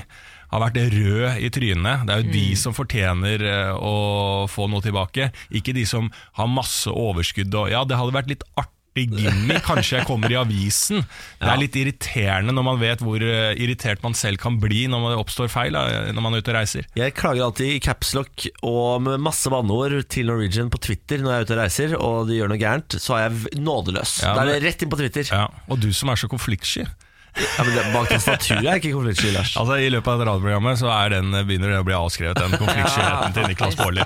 har 0.55 0.63
vært 0.63 0.79
rød 0.93 1.41
i 1.43 1.49
trynet. 1.53 2.05
Det 2.05 2.15
er 2.15 2.23
jo 2.23 2.35
de 2.35 2.45
som 2.59 2.75
fortjener 2.75 3.43
eh, 3.49 3.73
å 3.75 4.45
få 4.51 4.69
noe 4.71 4.83
tilbake, 4.85 5.31
ikke 5.55 5.75
de 5.75 5.85
som 5.89 6.09
har 6.39 6.51
masse 6.51 6.91
overskudd. 6.91 7.53
Og, 7.53 7.73
ja, 7.73 7.83
det 7.87 7.99
hadde 7.99 8.15
vært 8.15 8.31
litt 8.31 8.45
artig 8.55 8.71
gimmick, 8.95 9.59
kanskje 9.65 9.97
jeg 9.97 10.07
kommer 10.07 10.31
i 10.31 10.37
avisen. 10.39 11.01
Det 11.41 11.49
er 11.51 11.59
litt 11.59 11.75
irriterende 11.75 12.53
når 12.55 12.63
man 12.69 12.79
vet 12.79 13.01
hvor 13.03 13.19
eh, 13.19 13.51
irritert 13.59 13.99
man 14.05 14.15
selv 14.15 14.39
kan 14.39 14.55
bli 14.61 14.85
når 14.91 15.09
det 15.09 15.17
oppstår 15.19 15.51
feil 15.51 15.75
når 15.75 16.21
man 16.23 16.37
er 16.37 16.43
ute 16.45 16.53
og 16.53 16.59
reiser. 16.61 16.87
Jeg 16.95 17.15
klager 17.17 17.49
alltid 17.49 17.73
i 17.73 17.81
capslock 17.83 18.47
og 18.63 19.03
med 19.03 19.25
masse 19.25 19.51
banneord 19.51 19.97
til 20.13 20.31
Norwegian 20.31 20.71
på 20.71 20.79
Twitter 20.87 21.19
når 21.25 21.33
jeg 21.33 21.41
er 21.41 21.49
ute 21.49 21.57
og 21.57 21.61
reiser, 21.65 21.97
og 21.99 22.29
de 22.29 22.39
gjør 22.39 22.53
noe 22.53 22.61
gærent, 22.61 22.95
så 23.03 23.17
er 23.17 23.27
jeg 23.27 23.65
nådeløs. 23.65 24.21
Ja, 24.23 24.37
da 24.37 24.45
er 24.45 24.53
det 24.53 24.69
rett 24.69 24.87
inn 24.87 24.93
på 24.93 25.01
Twitter. 25.03 25.27
Ja, 25.27 25.49
og 25.67 25.83
du 25.83 25.91
som 25.91 26.13
er 26.13 26.21
så 26.23 26.31
konfliktsky. 26.31 26.87
Ja, 27.35 27.63
men 27.67 27.73
det, 27.75 27.83
bak 27.91 28.07
tastaturet 28.11 28.63
er 28.63 28.77
ikke 28.79 28.91
konfliktsky, 28.95 29.31
Lars. 29.35 29.53
Altså 29.59 29.75
I 29.83 29.89
løpet 29.91 30.07
av 30.13 30.21
et 30.23 30.27
radioprogrammet 30.29 30.79
så 30.79 30.87
er 30.93 31.09
den, 31.17 31.33
begynner 31.47 31.73
det 31.73 31.79
å 31.81 31.85
bli 31.87 31.95
avskrevet, 31.97 32.39
den 32.39 32.53
konfliktskyheten 32.61 33.35
til 33.35 33.47
Niklas 33.51 33.75
Baarli. 33.79 34.05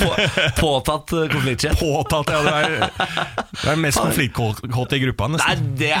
På, 0.00 0.08
påtatt 0.58 1.14
uh, 1.14 1.24
konfliktsky. 1.30 1.70
Påtatt, 1.78 2.32
ja. 2.34 2.40
Du 2.42 2.50
er, 2.50 2.74
du 3.62 3.68
er 3.74 3.78
mest 3.84 4.00
konfliktkåte 4.02 4.98
i 4.98 5.02
gruppa, 5.04 5.28
nesten. 5.36 5.46
Nei, 5.46 5.76
det, 5.78 5.92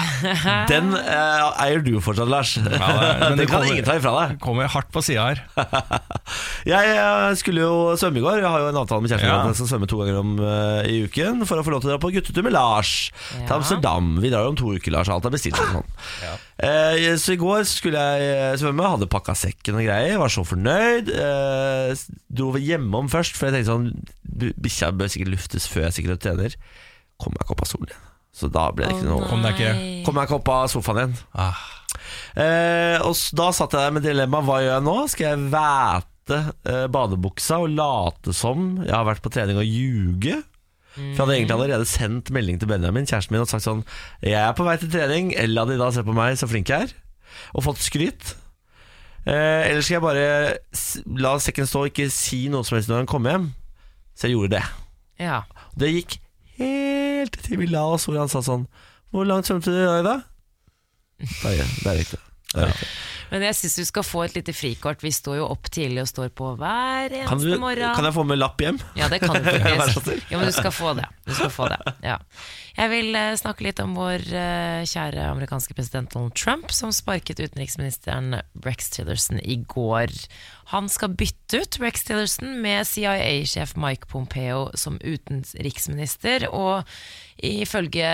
den 0.72 0.90
uh, 0.98 1.52
eier 1.62 1.84
du 1.86 1.92
fortsatt, 2.02 2.30
Lars. 2.32 2.56
det- 2.58 2.74
men 2.80 3.38
det 3.38 3.44
det 3.44 3.46
kan 3.46 3.60
kommer- 3.60 3.70
ingen 3.72 3.86
ta 3.86 3.98
ifra 4.00 4.14
deg. 4.18 4.36
Kommer 4.42 4.70
hardt 4.74 4.90
på 4.94 5.02
sida 5.06 5.28
her. 5.30 5.44
Jeg 6.74 6.94
eh, 6.96 7.34
skulle 7.38 7.60
jo 7.60 7.74
svømme 8.00 8.18
i 8.18 8.24
går. 8.24 8.38
Jeg 8.40 8.48
har 8.50 8.62
jo 8.64 8.68
en 8.70 8.78
avtale 8.80 9.04
med 9.04 9.10
kjæresten 9.12 9.28
min 9.28 9.34
Ja. 9.34 9.40
at 9.44 9.50
jeg 9.52 9.58
skal 9.60 9.68
svømme 9.74 9.88
to 9.90 9.98
ganger 10.00 10.18
om 10.22 10.30
uh, 10.40 10.80
i 10.88 11.02
uken 11.04 11.42
for 11.48 11.60
å 11.60 11.64
få 11.66 11.74
lov 11.74 11.82
til 11.84 11.90
å 11.90 11.94
dra 11.94 12.00
på 12.02 12.10
guttetur 12.14 12.46
med 12.46 12.54
Lars 12.56 12.94
til 13.34 13.52
Amsterdam. 13.58 14.14
Vi 14.24 14.30
drar 14.32 14.46
jo 14.48 14.54
om 14.54 14.58
to 14.58 14.72
uker, 14.74 14.94
Lars. 14.94 15.10
Alt 15.12 15.28
er 15.28 15.34
bestilt 15.36 15.58
Sånn. 15.60 15.82
sånn. 15.82 16.40
Eh, 16.62 17.16
så 17.18 17.34
i 17.34 17.40
går 17.40 17.64
skulle 17.66 17.98
jeg 17.98 18.30
eh, 18.30 18.56
svømme, 18.60 18.86
hadde 18.94 19.10
pakka 19.10 19.34
sekken 19.38 19.80
og 19.80 19.86
greier. 19.86 20.18
Var 20.22 20.32
så 20.32 20.44
fornøyd. 20.46 21.10
Eh, 21.10 22.04
dro 22.30 22.54
hjemom 22.60 23.10
først, 23.12 23.38
for 23.38 23.50
jeg 23.50 23.58
tenkte 23.58 23.72
sånn 23.72 23.90
Bikkja 24.34 24.90
bør 24.98 25.10
sikkert 25.12 25.30
luftes 25.36 25.68
før 25.70 25.88
jeg 25.88 25.98
sikkert 25.98 26.24
trener. 26.24 26.56
Kom 27.22 27.34
meg 27.34 27.44
ikke 27.44 27.54
opp 27.56 27.64
av 27.66 27.70
solen 27.70 27.92
igjen. 27.92 28.10
Så 28.34 28.48
da 28.50 28.64
ble 28.74 28.88
det 28.88 28.96
ikke 28.96 29.06
noe 29.06 29.28
Kom 29.30 29.44
deg 29.44 29.54
ikke. 29.54 29.74
Kom 30.06 30.16
meg 30.18 30.26
ikke 30.26 30.40
opp 30.40 30.50
av 30.50 30.64
sofaen 30.72 30.98
igjen. 31.04 31.12
Ah. 31.38 31.60
Eh, 32.34 32.98
og 33.06 33.14
da 33.38 33.50
satt 33.54 33.76
jeg 33.76 33.86
der 33.86 33.94
med 33.94 34.02
dilemma 34.02 34.40
Hva 34.42 34.56
gjør 34.58 34.72
jeg 34.72 34.84
nå? 34.88 34.96
Skal 35.12 35.28
jeg 35.28 35.44
væte 35.52 36.40
eh, 36.66 36.86
badebuksa 36.90 37.60
og 37.62 37.76
late 37.76 38.34
som 38.34 38.72
jeg 38.82 38.94
har 38.94 39.06
vært 39.06 39.22
på 39.22 39.30
trening 39.34 39.60
og 39.62 39.68
ljuge? 39.68 40.40
For 40.94 41.02
jeg 41.02 41.18
hadde 41.18 41.34
egentlig 41.40 41.56
allerede 41.56 41.88
sendt 41.90 42.30
melding 42.34 42.60
til 42.62 42.70
Benjamin, 42.70 43.06
kjæresten 43.08 43.34
min, 43.34 43.42
og 43.42 43.50
sagt 43.50 43.66
sånn 43.66 43.82
Jeg 44.22 44.38
er 44.38 44.54
på 44.54 44.66
vei 44.66 44.76
til 44.78 44.92
trening, 44.92 45.32
la 45.50 45.64
de 45.66 45.78
da 45.80 45.90
se 45.94 46.04
på 46.06 46.14
meg 46.14 46.38
så 46.38 46.46
flink 46.50 46.70
jeg 46.70 46.86
er, 46.86 46.94
og 47.54 47.66
fått 47.66 47.82
skryt. 47.82 48.34
Eh, 49.24 49.70
eller 49.70 49.82
skal 49.82 49.96
jeg 49.96 50.04
bare 50.04 51.16
la 51.18 51.32
sekken 51.42 51.66
stå 51.66 51.86
og 51.86 51.90
ikke 51.90 52.10
si 52.12 52.44
noe 52.52 52.66
som 52.66 52.76
helst 52.78 52.92
når 52.92 53.02
han 53.02 53.10
kommer 53.10 53.34
hjem? 53.34 53.48
Så 54.14 54.28
jeg 54.28 54.36
gjorde 54.36 54.58
det. 54.58 54.62
Ja. 55.24 55.40
Det 55.80 55.90
gikk 55.90 56.18
helt 56.60 57.40
til 57.42 57.58
vi 57.58 57.70
la 57.72 57.82
oss 57.96 58.06
hvor 58.06 58.20
han 58.20 58.30
sa 58.30 58.42
sånn 58.44 58.68
Hvor 59.10 59.26
langt 59.26 59.48
svømte 59.48 59.72
du 59.72 59.78
i 59.80 59.86
dag, 59.88 60.04
da? 60.06 60.14
Det 61.24 61.54
er, 61.54 61.74
det 61.82 61.90
er 61.90 61.98
riktig. 62.02 62.20
Det 62.52 62.62
er 62.62 62.70
riktig. 62.70 62.88
Men 63.30 63.42
jeg 63.46 63.56
syns 63.58 63.76
du 63.80 63.84
skal 63.88 64.04
få 64.06 64.24
et 64.26 64.34
lite 64.36 64.52
frikort. 64.54 65.02
Vi 65.04 65.10
står 65.14 65.38
jo 65.40 65.46
opp 65.50 65.70
tidlig 65.72 66.02
og 66.04 66.10
står 66.10 66.28
på 66.36 66.52
hver 66.60 67.14
Kan, 67.26 67.40
du, 67.40 67.48
eneste 67.48 67.60
morgen. 67.62 67.94
kan 67.96 68.08
jeg 68.08 68.16
få 68.16 68.24
med 68.28 68.38
lapp 68.40 68.60
hjem? 68.62 68.78
Ja, 68.98 69.08
det 69.12 69.20
kan 69.24 69.38
du 69.38 69.48
faktisk. 69.50 70.30
Ja, 70.30 70.38
men 70.40 70.46
du 70.50 70.54
skal 70.56 70.74
få 70.74 70.92
det. 70.98 71.08
Du 71.26 71.32
skal 71.34 71.50
få 71.54 71.68
det. 71.72 71.80
Ja. 72.04 72.18
Jeg 72.74 72.90
vil 72.90 73.14
eh, 73.14 73.32
snakke 73.38 73.62
litt 73.68 73.78
om 73.82 73.92
vår 73.96 74.24
eh, 74.34 74.82
kjære 74.90 75.28
amerikanske 75.30 75.76
president 75.78 76.10
Donald 76.14 76.34
Trump, 76.38 76.72
som 76.74 76.90
sparket 76.94 77.38
utenriksministeren 77.42 78.40
Rex 78.66 78.90
Tillerson 78.96 79.38
i 79.42 79.60
går. 79.70 80.10
Han 80.74 80.88
skal 80.90 81.14
bytte 81.14 81.62
ut 81.62 81.78
Rex 81.82 82.06
Tillerson 82.08 82.56
med 82.64 82.86
CIA-sjef 82.90 83.76
Mike 83.78 84.10
Pompeo 84.10 84.68
som 84.78 84.98
utenriksminister. 85.02 86.48
Og 86.50 86.82
ifølge 87.42 88.06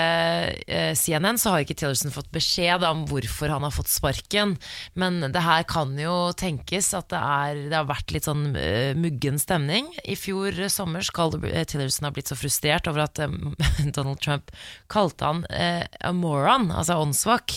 eh, 0.67 0.93
CNN 0.97 1.39
så 1.39 1.53
har 1.53 1.65
ikke 1.65 1.77
Tillerson 1.79 2.13
fått 2.15 2.31
beskjed 2.35 2.85
om 2.89 3.05
hvorfor 3.11 3.53
han 3.53 3.65
har 3.67 3.75
fått 3.75 3.93
sparken. 3.93 4.57
Men 4.99 5.21
det 5.21 5.45
her 5.45 5.67
kan 5.69 5.93
jo 6.01 6.33
tenkes 6.39 6.93
at 6.97 7.11
det, 7.13 7.21
er, 7.21 7.61
det 7.71 7.77
har 7.77 7.91
vært 7.91 8.15
litt 8.15 8.29
sånn 8.29 8.57
eh, 8.57 8.97
muggen 8.99 9.41
stemning. 9.43 9.91
I 10.05 10.17
fjor 10.19 10.57
sommer 10.73 11.05
skal 11.07 11.37
eh, 11.51 11.67
Tillerson 11.69 12.09
ha 12.09 12.15
blitt 12.15 12.33
så 12.33 12.39
frustrert 12.39 12.89
over 12.91 13.05
at 13.07 13.21
eh, 13.23 13.37
Donald 13.97 14.23
Trump 14.25 14.51
kalte 14.91 15.27
han 15.27 15.45
a 15.51 16.11
moron, 16.17 16.71
altså 16.75 16.99
åndssvak. 17.01 17.55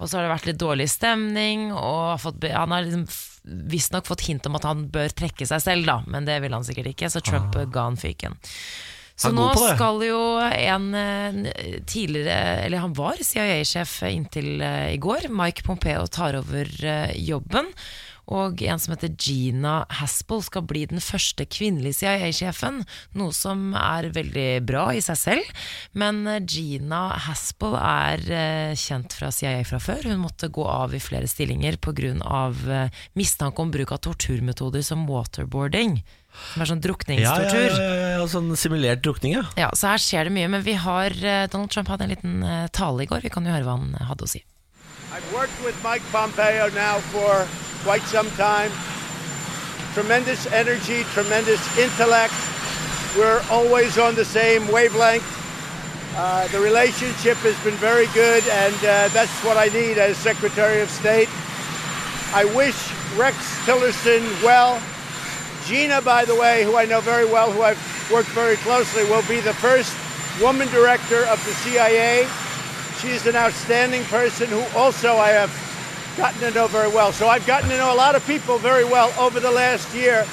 Og 0.00 0.08
så 0.08 0.16
har 0.16 0.26
det 0.26 0.34
vært 0.34 0.50
litt 0.50 0.60
dårlig 0.60 0.88
stemning, 0.90 1.70
og 1.74 2.12
har 2.14 2.20
fått, 2.22 2.44
han 2.50 2.74
har 2.74 2.86
liksom 2.86 3.06
visstnok 3.70 4.08
fått 4.08 4.26
hint 4.26 4.46
om 4.48 4.58
at 4.58 4.66
han 4.66 4.86
bør 4.92 5.12
trekke 5.14 5.46
seg 5.48 5.62
selv, 5.62 5.86
da, 5.88 6.00
men 6.10 6.26
det 6.26 6.40
vil 6.42 6.54
han 6.56 6.66
sikkert 6.66 6.90
ikke, 6.92 7.10
så 7.12 7.22
Trump 7.24 7.54
ah. 7.56 7.66
ga 7.70 7.88
han 7.90 7.98
fyken. 8.00 8.36
Så 9.16 9.32
nå 9.32 9.46
skal 9.56 10.02
jo 10.04 10.20
en 10.44 10.90
eh, 10.94 11.78
tidligere 11.88 12.66
Eller 12.66 12.84
han 12.84 12.96
var 12.96 13.22
CIA-sjef 13.24 14.02
inntil 14.10 14.60
eh, 14.60 14.92
i 14.92 15.00
går. 15.00 15.30
Mike 15.32 15.64
Pompeo 15.64 16.04
tar 16.12 16.36
over 16.36 16.68
eh, 16.84 17.16
jobben. 17.24 17.72
Og 18.26 18.58
en 18.66 18.80
som 18.82 18.90
heter 18.90 19.12
Gina 19.22 19.84
Haspel 20.00 20.40
skal 20.42 20.64
bli 20.66 20.82
den 20.90 21.00
første 21.00 21.46
kvinnelige 21.46 22.00
CIA-sjefen. 22.02 22.80
Noe 23.16 23.32
som 23.32 23.70
er 23.78 24.10
veldig 24.12 24.48
bra 24.66 24.88
i 24.92 25.00
seg 25.04 25.20
selv. 25.20 25.62
Men 25.94 26.24
Gina 26.42 27.04
Haspel 27.28 27.78
er 27.78 28.74
kjent 28.74 29.14
fra 29.14 29.30
CIA 29.30 29.62
fra 29.70 29.78
før. 29.78 30.10
Hun 30.10 30.24
måtte 30.26 30.50
gå 30.50 30.66
av 30.66 30.98
i 30.98 31.00
flere 31.00 31.30
stillinger 31.30 31.78
pga. 31.78 32.90
Mistanke 33.14 33.62
om 33.62 33.70
bruk 33.70 33.94
av 33.94 34.02
torturmetoder 34.10 34.82
som 34.82 35.06
waterboarding. 35.06 36.00
Som 36.52 36.62
er 36.62 36.70
sånn 36.70 36.80
Ja, 36.80 36.82
ja, 36.82 36.88
drukningstortur. 36.88 37.70
ja, 37.76 37.94
ja, 37.94 38.08
ja, 38.18 38.26
sånn 38.32 38.50
simulert 38.56 39.02
drukning, 39.04 39.34
ja. 39.36 39.44
Ja, 39.56 39.70
så 39.74 39.92
her 39.92 39.98
skjer 40.02 40.24
det 40.28 40.32
mye, 40.36 40.48
men 40.48 40.62
vi 40.64 40.74
har 40.80 41.10
eh, 41.10 41.46
Donald 41.52 41.70
Trump 41.70 41.88
hadde 41.88 42.04
en 42.06 42.14
liten 42.14 42.42
eh, 42.42 42.66
tale 42.72 43.02
i 43.04 43.06
går. 43.06 43.22
Vi 43.22 43.32
kan 43.32 43.44
jo 43.44 43.52
høre 43.52 43.64
hva 43.66 43.76
han 43.76 43.94
eh, 43.98 44.06
hadde 44.08 44.24
å 44.24 44.30
si. 44.30 44.42
I've 45.12 45.32
worked 45.32 45.56
with 45.64 45.76
Mike 45.82 46.04
Pompeo 46.12 46.68
now 46.74 46.98
for 47.12 47.46
quite 47.84 48.02
some 48.08 48.28
time. 48.36 48.70
Tremendous 49.94 50.46
energy, 50.52 51.04
tremendous 51.14 51.60
intellect. 51.78 52.34
We're 53.16 53.40
always 53.50 53.96
on 53.98 54.14
the 54.14 54.24
same 54.24 54.68
wavelength. 54.68 55.24
Uh, 56.16 56.48
the 56.48 56.60
relationship 56.60 57.36
has 57.38 57.56
been 57.64 57.76
very 57.76 58.06
good, 58.12 58.42
and 58.48 58.74
uh, 58.84 59.08
that's 59.12 59.32
what 59.44 59.56
I 59.56 59.68
need 59.68 59.96
as 59.98 60.16
Secretary 60.16 60.80
of 60.80 60.90
State. 60.90 61.28
I 62.34 62.44
wish 62.56 62.76
Rex 63.16 63.36
Tillerson 63.64 64.24
well. 64.42 64.80
Gina, 65.66 66.00
by 66.00 66.24
the 66.24 66.34
way, 66.34 66.62
who 66.62 66.76
I 66.76 66.86
know 66.86 67.00
very 67.00 67.26
well, 67.26 67.50
who 67.50 67.62
I've 67.62 67.82
worked 68.10 68.30
very 68.30 68.56
closely, 68.62 69.02
will 69.10 69.26
be 69.26 69.40
the 69.40 69.54
first 69.54 69.92
woman 70.40 70.68
director 70.68 71.26
of 71.26 71.42
the 71.44 71.54
CIA. 71.62 72.26
She's 73.00 73.26
an 73.26 73.36
outstanding 73.36 74.04
person 74.04 74.46
who 74.46 74.62
also 74.78 75.16
I 75.16 75.30
have 75.30 75.50
gotten 76.16 76.40
to 76.40 76.50
know 76.50 76.68
very 76.68 76.88
well. 76.88 77.12
So 77.12 77.26
I've 77.28 77.46
gotten 77.46 77.68
to 77.70 77.76
know 77.76 77.92
a 77.92 77.98
lot 77.98 78.14
of 78.14 78.24
people 78.26 78.58
very 78.58 78.84
well 78.84 79.10
over 79.18 79.40
the 79.40 79.50
last 79.50 79.94
year. 79.94 80.24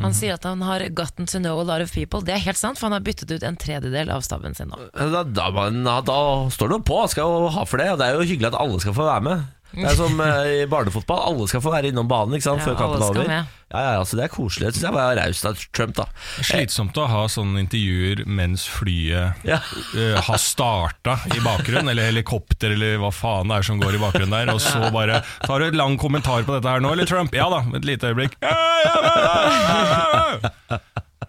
Han 0.00 0.14
sier 0.16 0.34
at 0.34 0.44
han 0.44 0.62
har 0.62 0.80
gotten 0.96 1.26
to 1.26 1.38
know 1.38 1.60
a 1.60 1.64
lot 1.64 1.82
of 1.82 1.92
people. 1.92 2.22
Det 2.24 2.32
er 2.34 2.42
helt 2.44 2.58
sant, 2.58 2.78
for 2.78 2.88
han 2.88 2.96
har 2.96 3.04
byttet 3.04 3.30
ut 3.30 3.42
en 3.44 3.56
tredjedel 3.56 4.10
av 4.10 4.24
staben 4.24 4.54
sin 4.56 4.72
nå. 4.72 4.78
Da, 4.96 5.22
da, 5.24 6.00
da 6.00 6.20
står 6.50 6.68
det 6.72 6.78
noe 6.78 6.86
på, 6.88 7.00
skal 7.12 7.28
jo 7.28 7.50
ha 7.52 7.64
for 7.68 7.80
det. 7.80 7.90
Og 7.92 8.00
det 8.00 8.08
er 8.08 8.16
jo 8.16 8.28
hyggelig 8.32 8.50
at 8.50 8.60
alle 8.60 8.80
skal 8.80 8.96
få 8.96 9.08
være 9.08 9.26
med. 9.28 9.48
Det 9.70 9.86
er 9.86 9.96
som 9.98 10.20
eh, 10.24 10.50
i 10.62 10.66
barnefotball, 10.70 11.20
alle 11.30 11.46
skal 11.50 11.62
få 11.62 11.70
være 11.74 11.90
innom 11.92 12.08
banen 12.10 12.34
ikke 12.38 12.48
sant, 12.48 12.62
Ja, 12.62 12.70
før 12.70 12.78
kampen 12.80 13.02
er 13.02 13.10
over. 13.10 13.32
Ja, 13.70 13.80
ja, 13.86 13.90
altså, 14.00 14.16
det 14.18 14.24
er 14.24 14.32
koselig. 14.34 14.66
Det 14.66 14.74
synes 14.80 14.86
jeg 14.88 14.94
var 14.96 15.12
raust 15.14 15.46
av 15.46 15.60
Trump, 15.76 15.92
da. 15.94 16.06
Slitsomt 16.42 16.96
å 16.98 17.04
ha 17.06 17.20
sånne 17.30 17.62
intervjuer 17.62 18.24
mens 18.26 18.64
flyet 18.66 19.44
Ja. 19.46 19.60
uh, 19.94 20.16
har 20.26 20.40
starta 20.42 21.14
i 21.30 21.38
bakgrunnen, 21.44 21.92
eller 21.92 22.08
helikopter, 22.10 22.74
eller 22.74 22.98
hva 22.98 23.12
faen 23.14 23.46
det 23.52 23.60
er 23.60 23.68
som 23.70 23.78
går 23.78 23.94
i 23.94 24.02
bakgrunnen 24.02 24.34
der, 24.34 24.50
og 24.56 24.58
så 24.64 24.90
bare 24.90 25.20
Tar 25.44 25.62
du 25.62 25.68
et 25.68 25.78
lang 25.78 25.94
kommentar 26.02 26.42
på 26.48 26.56
dette 26.56 26.66
her 26.66 26.82
nå, 26.82 26.90
eller 26.96 27.06
Trump? 27.06 27.30
Ja 27.36 27.46
da, 27.52 27.62
et 27.78 27.86
lite 27.86 28.10
øyeblikk. 28.10 28.34
Ja, 28.42 28.50
ja, 28.50 28.96
Ja, 29.06 29.38
ja, 29.46 29.78
ja, 29.86 30.50
ja. 30.74 30.78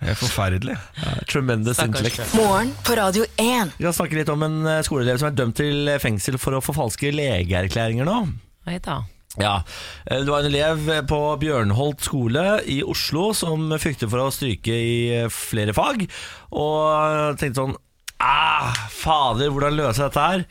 Det 0.01 0.15
er 0.15 0.17
forferdelig. 0.17 0.75
Tremendous 1.29 1.77
Stakkars 1.77 2.01
intellect. 2.01 2.33
Morgen 2.33 2.71
på 2.87 2.95
Radio 2.97 3.25
1. 3.37 3.75
Vi 3.77 3.85
kan 3.85 3.93
snakke 3.93 4.17
litt 4.17 4.31
om 4.33 4.41
en 4.47 4.55
eh, 4.65 4.79
skoleelev 4.85 5.19
som 5.21 5.29
er 5.29 5.35
dømt 5.37 5.59
til 5.59 5.91
fengsel 6.01 6.39
for 6.41 6.57
å 6.57 6.61
forfalske 6.65 7.11
legeerklæringer 7.13 8.07
nå. 8.09 8.15
Oi 8.65 8.79
da. 8.81 9.03
Ja, 9.37 9.59
eh, 10.07 10.23
Det 10.23 10.31
var 10.31 10.41
en 10.41 10.49
elev 10.49 10.89
på 11.07 11.19
Bjørnholt 11.43 12.01
skole 12.03 12.47
i 12.65 12.81
Oslo 12.81 13.29
som 13.37 13.69
frykter 13.77 14.09
for 14.09 14.25
å 14.25 14.33
stryke 14.33 14.73
i 14.73 14.97
eh, 15.21 15.29
flere 15.31 15.77
fag, 15.77 16.07
og 16.49 17.37
tenkte 17.37 17.61
sånn 17.61 17.77
ah, 18.25 18.73
Fader, 18.89 19.53
hvordan 19.53 19.77
løser 19.77 20.07
jeg 20.07 20.09
dette 20.15 20.27
her? 20.31 20.45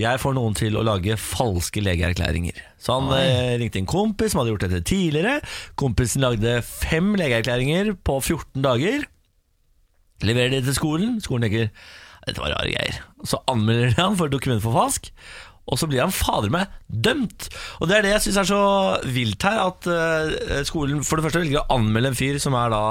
Jeg 0.00 0.18
får 0.18 0.34
noen 0.34 0.56
til 0.58 0.74
å 0.74 0.82
lage 0.82 1.14
falske 1.20 1.82
legeerklæringer. 1.84 2.56
Så 2.82 2.96
han 2.96 3.12
eh, 3.14 3.54
ringte 3.60 3.78
en 3.78 3.90
kompis 3.90 4.32
som 4.32 4.40
hadde 4.40 4.50
gjort 4.54 4.64
dette 4.66 4.82
tidligere. 4.90 5.36
Kompisen 5.78 6.24
lagde 6.24 6.56
fem 6.66 7.12
legeerklæringer 7.20 7.92
på 8.02 8.18
14 8.18 8.64
dager. 8.64 9.06
Leverer 10.26 10.56
det 10.56 10.64
til 10.66 10.76
skolen. 10.80 11.20
Skolen 11.22 11.46
tenker 11.46 11.70
dette 12.24 12.40
var 12.40 12.54
rare 12.56 12.72
greier. 12.72 13.00
Så 13.28 13.38
anmelder 13.50 13.92
de 13.92 14.00
han 14.00 14.18
for 14.18 14.32
dokumentforfalsk. 14.32 15.10
Og 15.64 15.80
så 15.80 15.88
blir 15.88 16.02
han 16.02 16.12
fader 16.12 16.52
meg 16.52 16.72
dømt! 16.88 17.48
Og 17.80 17.88
Det 17.88 17.96
er 17.96 18.04
det 18.04 18.12
jeg 18.12 18.24
syns 18.26 18.40
er 18.42 18.50
så 18.50 18.62
vilt 19.14 19.46
her. 19.46 19.62
At 19.70 19.88
eh, 19.88 20.64
skolen 20.68 21.04
for 21.06 21.20
det 21.20 21.28
første 21.28 21.44
velger 21.44 21.62
å 21.62 21.78
anmelde 21.78 22.12
en 22.12 22.18
fyr 22.18 22.40
som 22.42 22.56
er 22.58 22.74
da 22.74 22.82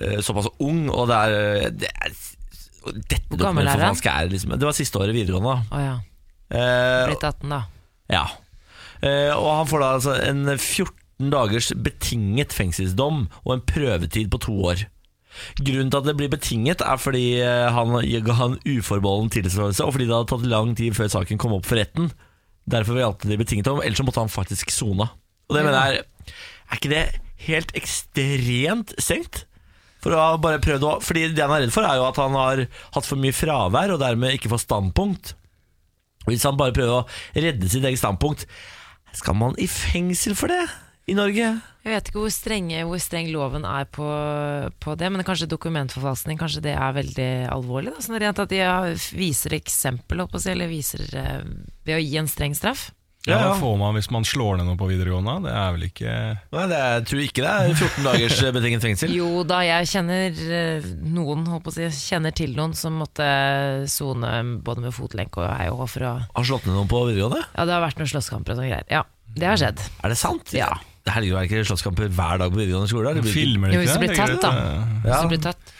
eh, 0.00 0.18
såpass 0.24 0.50
ung, 0.64 0.86
og 0.90 1.06
det 1.10 1.20
er, 1.20 1.36
eh, 1.60 1.70
det 1.84 1.92
er 1.92 2.16
Dette 2.94 3.26
Hvor 3.32 3.40
gammel 3.48 3.68
er 3.68 3.82
han? 3.82 3.96
er 3.96 4.28
liksom 4.32 4.54
Det 4.56 4.66
var 4.68 4.76
siste 4.76 5.00
året 5.00 5.16
videregående. 5.16 5.56
Å 5.72 5.80
ja. 5.82 5.94
Eh, 6.50 7.06
Blitt 7.10 7.24
18, 7.26 7.48
da. 7.50 7.62
ja. 8.12 8.26
Eh, 9.04 9.32
og 9.34 9.48
han 9.58 9.68
får 9.68 9.82
da 9.82 9.88
altså 9.98 10.14
en 10.24 10.44
14 10.56 11.32
dagers 11.32 11.72
betinget 11.84 12.54
fengselsdom 12.56 13.26
og 13.44 13.50
en 13.52 13.64
prøvetid 13.66 14.30
på 14.32 14.40
to 14.46 14.54
år. 14.70 14.86
Grunnen 15.60 15.90
til 15.92 16.00
at 16.00 16.06
det 16.08 16.14
blir 16.16 16.30
betinget, 16.32 16.80
er 16.80 17.00
fordi 17.00 17.26
eh, 17.44 17.66
han 17.74 17.92
ga 18.24 18.36
han 18.38 18.56
uforbeholden 18.64 19.28
tilståelse, 19.34 19.84
og 19.84 19.96
fordi 19.96 20.06
det 20.08 20.16
hadde 20.16 20.30
tatt 20.32 20.48
lang 20.48 20.72
tid 20.78 20.96
før 20.96 21.10
saken 21.12 21.40
kom 21.42 21.56
opp 21.58 21.68
for 21.68 21.80
retten. 21.80 22.08
Derfor 22.66 22.98
valgte 22.98 23.28
de 23.30 23.38
betinget 23.38 23.68
om, 23.70 23.82
ellers 23.84 24.00
så 24.00 24.06
måtte 24.06 24.22
han 24.24 24.32
faktisk 24.32 24.72
sone. 24.74 25.06
Og 25.46 25.54
det 25.54 25.62
mener 25.62 25.92
jeg 25.92 26.04
Er 26.66 26.80
ikke 26.80 26.90
det 26.90 27.04
helt 27.46 27.70
ekstremt 27.78 28.94
strengt? 28.98 29.44
For 30.04 30.14
å 30.14 30.36
bare 30.42 30.60
prøvd 30.62 30.84
å 30.86 30.92
Fordi 31.02 31.28
det 31.34 31.42
han 31.42 31.54
er 31.56 31.64
redd 31.64 31.74
for, 31.74 31.86
er 31.86 31.98
jo 31.98 32.06
at 32.06 32.20
han 32.20 32.36
har 32.36 32.64
hatt 32.94 33.08
for 33.08 33.20
mye 33.20 33.34
fravær, 33.34 33.94
og 33.94 34.02
dermed 34.02 34.36
ikke 34.36 34.52
får 34.52 34.66
standpunkt. 34.66 35.34
Hvis 36.26 36.46
han 36.46 36.58
bare 36.58 36.74
prøver 36.74 37.00
å 37.00 37.06
redde 37.38 37.70
sitt 37.70 37.86
eget 37.86 38.02
standpunkt, 38.02 38.46
skal 39.16 39.36
man 39.38 39.56
i 39.62 39.68
fengsel 39.70 40.34
for 40.36 40.52
det 40.52 40.64
i 41.06 41.14
Norge? 41.16 41.52
Jeg 41.86 41.92
vet 41.94 42.08
ikke 42.10 42.18
hvor, 42.18 42.32
strenge, 42.34 42.82
hvor 42.88 42.98
streng 43.00 43.28
loven 43.30 43.64
er 43.68 43.86
på, 43.94 44.06
på 44.82 44.96
det, 44.98 45.10
men 45.14 45.22
kanskje 45.26 45.46
dokumentforfalskning 45.52 46.40
kanskje 46.40 46.64
det 46.64 46.74
er 46.74 46.96
veldig 46.96 47.30
alvorlig? 47.54 47.94
Da, 47.94 48.02
sånn 48.02 48.18
rent 48.18 48.42
at 48.42 48.50
de 48.50 48.60
viser 49.14 49.54
eksempel, 49.54 50.24
holdt 50.24 50.34
på 50.34 50.40
å 50.40 50.42
si, 50.42 50.50
eller 50.50 50.70
viser 50.72 51.06
eh, 51.14 51.44
ved 51.86 51.94
å 51.94 52.02
gi 52.02 52.18
en 52.18 52.30
streng 52.30 52.58
straff? 52.58 52.88
Ja. 53.26 53.38
Hva 53.42 53.54
får 53.58 53.72
man 53.80 53.96
hvis 53.98 54.06
man 54.14 54.22
slår 54.22 54.60
ned 54.60 54.68
noe 54.68 54.78
på 54.78 54.86
videregående? 54.86 55.32
Det 55.48 55.54
er 55.58 55.72
vel 55.74 55.86
ikke 55.88 56.10
Nei, 56.54 56.66
det 56.70 56.76
er, 56.78 56.92
jeg 57.00 57.06
tror 57.10 57.22
ikke 57.24 57.42
det 57.42 57.54
er 57.54 57.72
14 57.74 58.06
dagers 58.06 58.42
betinget 58.54 58.84
fengsel. 58.86 59.14
Jo 59.16 59.30
da, 59.42 59.60
jeg 59.66 59.88
kjenner 59.90 60.42
eh, 60.60 60.86
noen, 61.02 61.42
håper 61.50 61.80
jeg 61.82 61.96
kjenner 61.98 62.36
til 62.38 62.54
noen 62.54 62.76
som 62.78 63.00
måtte 63.02 63.26
sone 63.90 64.30
både 64.62 64.86
med 64.86 64.94
fotlenke 64.94 65.42
og 65.42 65.50
hei 65.58 65.66
og 65.72 65.82
hå 65.82 65.88
for 65.96 66.06
å 66.06 66.12
Har 66.38 66.46
slått 66.46 66.68
ned 66.68 66.76
noen 66.78 66.90
på 66.90 67.02
videregående? 67.08 67.42
Ja, 67.56 67.66
det 67.66 67.74
har 67.76 67.82
vært 67.84 67.98
noen 68.02 68.12
slåsskamper 68.14 68.54
og 68.54 68.60
sånne 68.60 68.70
greier. 68.70 68.86
Ja, 68.94 69.02
det 69.36 69.50
har 69.50 69.58
skjedd. 69.60 69.82
Er 70.06 70.14
det 70.14 70.20
sant? 70.22 70.54
Ja. 70.56 70.70
Herregud, 71.06 71.36
er 71.38 71.44
det 71.46 71.50
ikke 71.50 71.66
slåsskamper 71.68 72.08
hver 72.14 72.40
dag 72.42 72.50
på 72.54 72.58
videregående 72.62 72.90
skole? 72.90 73.10
da? 73.10 73.18
Det 73.18 73.26
blir 73.26 73.34
ikke- 73.34 73.42
Filmer 73.42 73.70
det 73.70 73.76
Jo, 73.76 73.82
hvis 73.82 73.90
ikke 73.90 74.00
du 74.00 74.06
blir 74.06 74.16
tatt, 74.22 74.42
da. 74.42 74.52
Ja. 74.54 75.02
Hvis 75.06 75.22
du 75.22 75.28
blir 75.34 75.42
tatt. 75.50 75.74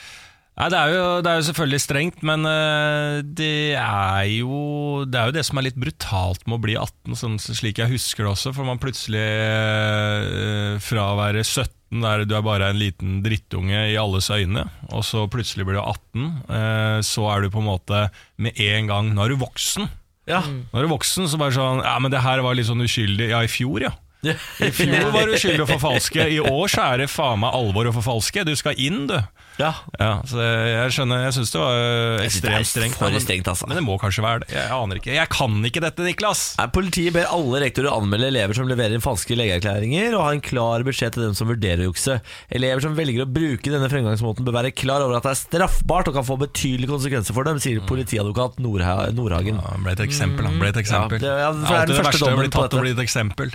Nei, 0.56 0.70
det 0.72 0.76
er, 0.80 0.90
jo, 0.94 1.00
det 1.20 1.28
er 1.28 1.36
jo 1.36 1.46
selvfølgelig 1.50 1.78
strengt, 1.84 2.22
men 2.24 2.46
eh, 2.48 3.18
det 3.36 3.76
er 3.76 4.22
jo 4.38 5.02
Det 5.04 5.18
er 5.20 5.28
jo 5.28 5.34
det 5.36 5.42
som 5.44 5.60
er 5.60 5.66
litt 5.66 5.76
brutalt 5.76 6.46
med 6.48 6.56
å 6.56 6.62
bli 6.64 6.76
18, 6.80 7.18
sånn, 7.20 7.34
slik 7.42 7.82
jeg 7.82 7.92
husker 7.92 8.24
det 8.24 8.30
også. 8.32 8.54
For 8.56 8.64
man 8.64 8.80
plutselig 8.80 9.20
eh, 9.20 10.78
fra 10.80 11.10
å 11.12 11.18
være 11.20 11.44
17, 11.44 12.00
der 12.00 12.24
du 12.24 12.32
er 12.38 12.46
bare 12.46 12.70
en 12.72 12.80
liten 12.80 13.20
drittunge 13.24 13.84
i 13.92 13.98
alles 14.00 14.30
øyne, 14.32 14.64
og 14.88 15.04
så 15.04 15.26
plutselig 15.30 15.68
blir 15.68 15.76
du 15.76 15.84
18, 15.84 16.24
eh, 16.48 16.98
så 17.04 17.28
er 17.34 17.44
du 17.44 17.52
på 17.52 17.60
en 17.60 17.68
måte 17.68 18.06
med 18.40 18.56
en 18.56 18.88
gang 18.90 19.12
Nå 19.12 19.26
er 19.26 19.36
du 19.36 19.42
voksen. 19.44 19.90
Ja. 20.26 20.40
Nå 20.40 20.72
er 20.80 20.88
du 20.88 20.94
voksen, 20.96 21.28
så 21.28 21.38
bare 21.38 21.54
sånn 21.54 21.84
Ja, 21.84 21.98
men 22.00 22.10
det 22.10 22.24
her 22.24 22.40
var 22.42 22.56
litt 22.56 22.70
sånn 22.70 22.80
uskyldig. 22.82 23.28
Ja, 23.34 23.44
i 23.44 23.52
fjor, 23.52 23.84
ja. 23.84 23.92
I 24.24 24.72
fjor 24.74 25.12
var 25.12 25.28
du 25.28 25.36
uskyldig 25.36 25.66
å 25.66 25.68
forfalske. 25.76 26.24
I 26.32 26.40
år 26.40 26.72
så 26.72 26.88
er 26.94 27.04
det 27.04 27.12
faen 27.12 27.44
meg 27.44 27.54
alvor 27.54 27.92
å 27.92 27.94
forfalske. 27.94 28.46
Du 28.48 28.56
skal 28.58 28.80
inn, 28.80 29.04
du. 29.10 29.18
Ja. 29.56 29.70
Ja, 29.98 30.10
så 30.28 30.36
jeg 30.42 30.90
skjønner, 30.92 31.22
jeg 31.24 31.32
syns 31.36 31.52
det 31.54 31.60
var 31.62 31.76
det 31.76 31.86
er 31.86 32.24
ekstremt 32.26 32.68
strengt. 32.68 32.96
for 33.00 33.08
men- 33.14 33.22
strengt, 33.24 33.46
altså. 33.48 33.66
Men 33.70 33.78
det 33.78 33.84
må 33.86 33.94
kanskje 34.00 34.22
være 34.24 34.40
det. 34.44 34.48
Jeg 34.52 34.68
aner 34.76 35.00
ikke. 35.00 35.14
Jeg 35.16 35.28
kan 35.32 35.54
ikke 35.64 35.80
dette, 35.80 36.04
Niklas! 36.04 36.42
Nei, 36.58 36.66
Politiet 36.76 37.14
ber 37.16 37.24
alle 37.32 37.62
rektorer 37.64 37.88
anmelde 37.94 38.28
elever 38.28 38.54
som 38.58 38.68
leverer 38.68 38.92
inn 38.98 39.00
falske 39.04 39.36
legeerklæringer, 39.38 40.12
og 40.18 40.24
ha 40.26 40.34
en 40.36 40.42
klar 40.44 40.84
beskjed 40.84 41.16
til 41.16 41.24
dem 41.24 41.34
som 41.38 41.48
vurderer 41.48 41.86
å 41.86 41.88
jukse. 41.88 42.18
Elever 42.52 42.84
som 42.84 42.94
velger 42.98 43.24
å 43.24 43.28
bruke 43.32 43.72
denne 43.72 43.88
fremgangsmåten, 43.92 44.44
bør 44.44 44.58
være 44.60 44.74
klar 44.76 45.00
over 45.06 45.16
at 45.16 45.24
det 45.24 45.32
er 45.32 45.40
straffbart 45.40 46.08
og 46.12 46.18
kan 46.20 46.28
få 46.28 46.36
betydelige 46.44 46.92
konsekvenser 46.92 47.32
for 47.36 47.48
dem, 47.48 47.56
sier 47.62 47.80
politiadvokat 47.88 48.60
Nordha 48.60 49.08
Nordhagen. 49.16 49.56
Ja, 49.62 49.76
ble 49.80 49.96
et 49.96 50.04
eksempel, 50.04 50.44
han 50.44 50.60
ble 50.60 50.68
et 50.74 50.82
eksempel. 50.84 51.16
Ja, 51.22 51.24
det- 51.24 51.40
ja, 51.40 51.52
det 51.52 51.64
er 51.64 51.80
Alltid 51.80 51.96
det 51.96 52.04
verste 52.04 52.28
å 52.32 52.38
bli 52.38 52.48
tatt 52.52 52.74
og 52.76 52.84
bli 52.84 52.92
et 52.92 53.02
eksempel. 53.06 53.52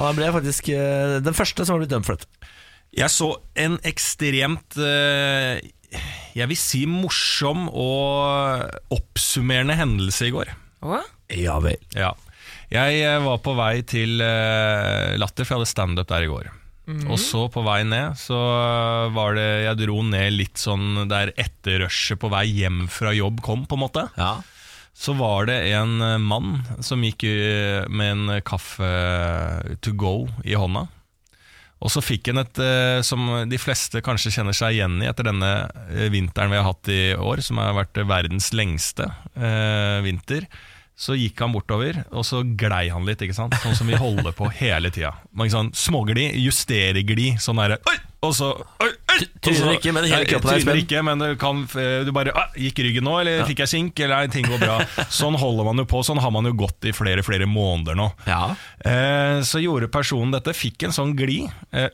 Han 0.00 0.16
ble 0.16 0.32
faktisk 0.32 0.68
eh, 0.72 1.20
den 1.20 1.34
første 1.36 1.66
som 1.66 1.76
har 1.76 1.84
blitt 1.84 1.92
dømt 1.92 2.06
for 2.08 2.16
dette. 2.16 2.26
Jeg 2.92 3.08
så 3.12 3.30
en 3.56 3.78
ekstremt 3.88 4.76
øh, 4.76 5.60
Jeg 6.36 6.48
vil 6.50 6.58
si 6.60 6.84
morsom 6.88 7.68
og 7.68 8.66
oppsummerende 8.92 9.76
hendelse 9.78 10.28
i 10.28 10.34
går. 10.34 10.52
Hva? 10.84 11.00
Ja 11.32 11.56
vel. 11.64 11.80
Ja. 11.96 12.12
Jeg 12.72 13.02
eh, 13.04 13.20
var 13.24 13.40
på 13.44 13.54
vei 13.56 13.82
til 13.88 14.20
eh, 14.24 15.14
Latter, 15.20 15.44
for 15.44 15.54
jeg 15.54 15.62
hadde 15.62 15.72
standup 15.72 16.08
der 16.10 16.26
i 16.26 16.30
går. 16.32 16.50
Og 17.06 17.14
så 17.20 17.44
på 17.52 17.62
vei 17.64 17.82
ned, 17.86 18.18
så 18.18 18.36
var 19.14 19.36
det 19.38 19.46
Jeg 19.68 19.78
dro 19.84 20.00
ned 20.02 20.34
litt 20.34 20.58
sånn 20.58 21.06
der 21.08 21.30
etterrushet 21.38 22.18
på 22.20 22.28
vei 22.32 22.48
hjem 22.50 22.88
fra 22.90 23.12
jobb 23.14 23.38
kom, 23.44 23.62
på 23.70 23.78
en 23.78 23.84
måte. 23.84 24.08
Ja. 24.18 24.34
Så 24.92 25.14
var 25.16 25.46
det 25.48 25.60
en 25.72 26.00
eh, 26.04 26.18
mann 26.20 26.58
som 26.84 27.04
gikk 27.06 27.24
eh, 27.28 27.86
med 27.88 28.16
en 28.16 28.42
kaffe 28.44 28.90
to 29.80 29.94
go 29.96 30.26
i 30.44 30.58
hånda. 30.58 30.88
Og 31.82 31.90
så 31.90 32.02
fikk 32.04 32.30
han 32.30 32.42
et 32.44 32.60
eh, 32.62 33.00
som 33.06 33.24
de 33.50 33.58
fleste 33.58 34.02
kanskje 34.04 34.30
kjenner 34.36 34.54
seg 34.56 34.76
igjen 34.76 35.00
i 35.02 35.08
etter 35.10 35.26
denne 35.26 35.50
eh, 35.90 36.06
vinteren 36.14 36.52
vi 36.52 36.60
har 36.60 36.68
hatt 36.68 36.90
i 36.92 37.00
år, 37.18 37.42
som 37.42 37.58
har 37.58 37.74
vært 37.74 37.98
verdens 38.06 38.52
lengste 38.54 39.08
eh, 39.34 39.98
vinter. 40.06 40.46
Så 40.94 41.16
gikk 41.18 41.40
han 41.42 41.54
bortover, 41.54 42.04
og 42.14 42.22
så 42.28 42.44
glei 42.44 42.84
han 42.92 43.06
litt, 43.08 43.24
ikke 43.24 43.34
sant? 43.34 43.56
sånn 43.64 43.74
som 43.74 43.88
vi 43.90 43.98
holder 43.98 44.34
på 44.36 44.46
hele 44.60 44.92
tida. 44.94 45.16
Sånn 45.50 45.72
småglid, 45.74 46.36
justereglid, 46.38 47.40
sånn 47.42 47.58
derre! 47.58 47.80
Og 48.22 48.34
så! 48.36 48.52
Tryner 49.42 49.76
ikke, 49.76 49.92
men 49.94 50.06
hele 50.08 50.26
kroppen 50.30 50.52
er 50.52 50.60
i 50.60 50.64
spenn. 50.64 50.78
ikke, 50.80 51.00
men 51.04 51.20
du 51.20 51.26
kan 51.40 51.64
Du 52.06 52.10
bare 52.14 52.32
ah, 52.38 52.54
Gikk 52.58 52.80
ryggen 52.86 53.04
nå, 53.06 53.16
eller 53.20 53.42
fikk 53.48 53.62
jeg 53.64 53.72
kink, 53.72 54.02
eller 54.06 54.30
ting 54.32 54.46
går 54.46 54.60
bra. 54.62 54.76
Sånn 55.20 55.36
holder 55.38 55.66
man 55.68 55.82
jo 55.82 55.86
på, 55.90 56.00
sånn 56.06 56.20
har 56.22 56.32
man 56.34 56.46
jo 56.48 56.54
gått 56.62 56.86
i 56.88 56.94
flere 56.96 57.24
flere 57.26 57.46
måneder 57.50 57.98
nå. 57.98 58.08
Ja. 58.26 58.54
Eh, 58.88 59.42
så 59.46 59.60
gjorde 59.62 59.90
personen 59.92 60.32
dette, 60.34 60.54
fikk 60.56 60.86
en 60.86 60.94
sånn 60.94 61.12
glid, 61.18 61.50
eh, 61.74 61.88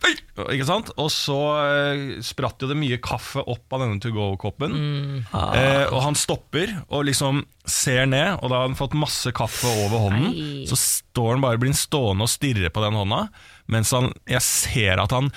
ikke 0.55 0.69
sant? 0.69 0.93
og 1.01 1.11
så 1.13 1.39
eh, 1.65 2.03
spratt 2.25 2.63
jo 2.63 2.69
det 2.71 2.79
mye 2.79 3.01
kaffe 3.03 3.43
opp 3.43 3.75
av 3.75 3.83
denne 3.85 4.01
to 4.03 4.13
go-koppen. 4.15 4.75
Eh, 5.33 5.87
og 5.91 6.01
han 6.05 6.19
stopper 6.19 6.75
og 6.87 7.07
liksom 7.09 7.43
ser 7.69 8.07
ned, 8.09 8.39
og 8.39 8.49
da 8.53 8.63
har 8.63 8.69
han 8.71 8.79
fått 8.79 8.97
masse 8.99 9.33
kaffe 9.37 9.69
over 9.85 10.09
hånden. 10.09 10.29
Nei. 10.33 10.67
Så 10.71 10.79
står 10.81 11.37
han 11.37 11.45
bare 11.45 11.61
blir 11.61 11.73
han 11.73 11.79
stående 11.81 12.29
og 12.29 12.33
stirre 12.33 12.73
på 12.73 12.85
den 12.85 12.97
hånda, 12.99 13.25
mens 13.73 13.93
han, 13.97 14.13
jeg 14.29 14.45
ser 14.45 15.03
at 15.03 15.13
han 15.17 15.33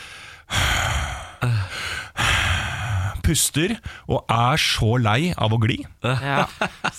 puster 3.31 3.77
og 4.09 4.25
er 4.29 4.59
så 4.59 4.97
lei 4.99 5.31
av 5.37 5.53
å 5.55 5.59
gli. 5.61 5.79
Ja. 6.01 6.45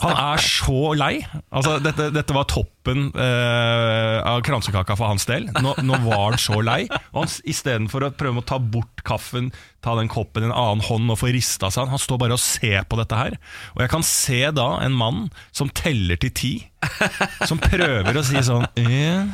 Han 0.03 0.15
er 0.15 0.43
så 0.43 0.93
lei. 0.99 1.15
Altså, 1.51 1.77
dette, 1.83 2.11
dette 2.15 2.37
var 2.37 2.47
toppen 2.51 3.09
eh, 3.19 4.19
av 4.27 4.43
kransekaka 4.47 4.97
for 4.99 5.11
hans 5.11 5.27
del. 5.29 5.49
Nå, 5.62 5.75
nå 5.83 5.99
var 6.07 6.25
han 6.31 6.41
så 6.41 6.61
lei. 6.65 6.85
Og 7.12 7.25
han, 7.25 7.35
Istedenfor 7.53 8.09
å 8.09 8.12
prøve 8.15 8.43
å 8.43 8.47
ta 8.47 8.61
bort 8.62 9.03
kaffen, 9.07 9.51
ta 9.83 9.97
den 9.99 10.11
koppen 10.12 10.47
i 10.47 10.51
en 10.51 10.55
annen 10.55 10.85
hånd 10.87 11.11
og 11.11 11.19
få 11.19 11.33
rista 11.35 11.71
seg, 11.75 11.91
han 11.91 11.99
står 11.99 12.21
bare 12.23 12.37
og 12.38 12.43
ser 12.43 12.85
på 12.87 12.99
dette 13.01 13.19
her. 13.19 13.38
Og 13.75 13.83
jeg 13.83 13.91
kan 13.93 14.05
se 14.07 14.43
da 14.55 14.69
en 14.85 14.95
mann 14.95 15.25
som 15.51 15.71
teller 15.75 16.21
til 16.23 16.35
ti. 16.38 16.53
Som 17.47 17.61
prøver 17.62 18.17
å 18.19 18.25
si 18.27 18.41
sånn 18.43 18.65
én, 18.81 19.29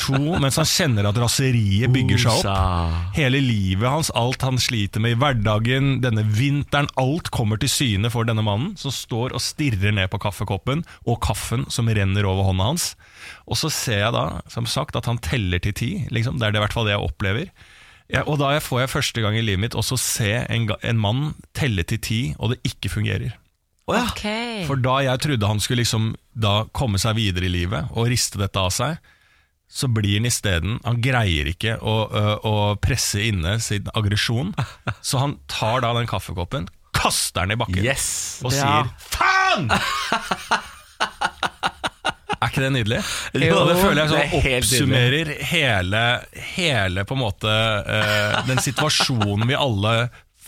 to 0.00 0.16
Mens 0.40 0.56
han 0.56 0.68
kjenner 0.68 1.08
at 1.10 1.18
raseriet 1.20 1.92
bygger 1.92 2.22
seg 2.22 2.38
opp. 2.40 3.10
Hele 3.16 3.42
livet 3.44 3.84
hans, 3.92 4.08
alt 4.16 4.44
han 4.46 4.56
sliter 4.62 5.02
med 5.04 5.12
i 5.16 5.18
hverdagen, 5.20 5.98
denne 6.04 6.24
vinteren, 6.24 6.88
alt 7.00 7.28
kommer 7.34 7.60
til 7.60 7.68
syne 7.72 8.08
for 8.12 8.28
denne 8.28 8.44
mannen, 8.44 8.72
som 8.80 8.94
står 8.98 9.34
og 9.36 9.42
stirrer 9.44 9.94
ned 9.94 10.10
på 10.12 10.20
kaffekoppen 10.22 10.84
og 11.06 11.20
kaffen 11.24 11.66
som 11.72 11.88
renner 11.88 12.26
over 12.28 12.50
hånda 12.50 12.70
hans. 12.72 12.92
Og 13.46 13.60
så 13.60 13.70
ser 13.72 14.02
jeg 14.02 14.14
da, 14.16 14.26
som 14.50 14.68
sagt, 14.68 14.98
at 14.98 15.08
han 15.10 15.20
teller 15.22 15.62
til 15.62 15.76
ti. 15.78 15.90
Liksom. 16.14 16.38
Det 16.38 16.48
er 16.48 16.54
det 16.54 16.62
i 16.62 16.66
hvert 16.66 16.76
fall 16.76 16.88
det 16.88 16.96
jeg 16.96 17.06
opplever. 17.06 17.52
Ja, 18.08 18.22
og 18.24 18.38
da 18.40 18.54
får 18.64 18.82
jeg 18.82 18.94
første 18.94 19.22
gang 19.24 19.36
i 19.36 19.44
livet 19.44 19.66
mitt 19.66 19.76
også 19.76 19.98
se 20.00 20.30
en, 20.40 20.70
en 20.80 21.00
mann 21.00 21.34
telle 21.56 21.84
til 21.84 22.00
ti, 22.00 22.20
og 22.40 22.54
det 22.54 22.62
ikke 22.64 22.92
fungerer. 22.92 23.36
Oh, 23.88 23.96
ja. 23.96 24.04
okay. 24.08 24.64
For 24.68 24.80
da 24.80 24.98
jeg 25.04 25.20
trodde 25.24 25.48
han 25.48 25.60
skulle 25.64 25.82
liksom 25.82 26.10
da 26.36 26.62
komme 26.76 27.00
seg 27.00 27.16
videre 27.16 27.48
i 27.48 27.52
livet 27.52 27.88
og 27.96 28.10
riste 28.12 28.40
dette 28.40 28.60
av 28.60 28.72
seg, 28.74 28.98
så 29.68 29.84
blir 29.92 30.16
han 30.16 30.28
isteden 30.28 30.78
Han 30.86 31.00
greier 31.04 31.50
ikke 31.50 31.74
å, 31.84 31.94
å, 32.08 32.22
å 32.48 32.54
presse 32.80 33.20
inne 33.20 33.58
sin 33.60 33.88
aggresjon, 33.92 34.54
så 35.04 35.24
han 35.24 35.36
tar 35.50 35.84
da 35.84 35.92
den 35.96 36.08
kaffekoppen, 36.08 36.68
kaster 36.98 37.46
den 37.46 37.54
i 37.56 37.60
bakken 37.60 37.84
Yes! 37.86 38.08
og 38.44 38.52
sier 38.54 38.90
'faen'! 39.08 39.70
Er 42.38 42.52
ikke 42.52 42.62
det 42.62 42.70
nydelig? 42.70 42.98
Jo, 43.34 43.64
det 43.66 43.76
føler 43.80 43.98
jeg 43.98 44.08
det 44.08 44.12
sånn 44.12 44.20
er 44.22 44.58
oppsummerer 44.60 45.30
hele, 45.50 46.02
hele 46.54 47.02
på 47.08 47.16
en 47.16 47.22
måte 47.24 47.50
uh, 47.50 48.36
den 48.46 48.60
situasjonen 48.62 49.48
vi 49.50 49.56
alle 49.58 49.94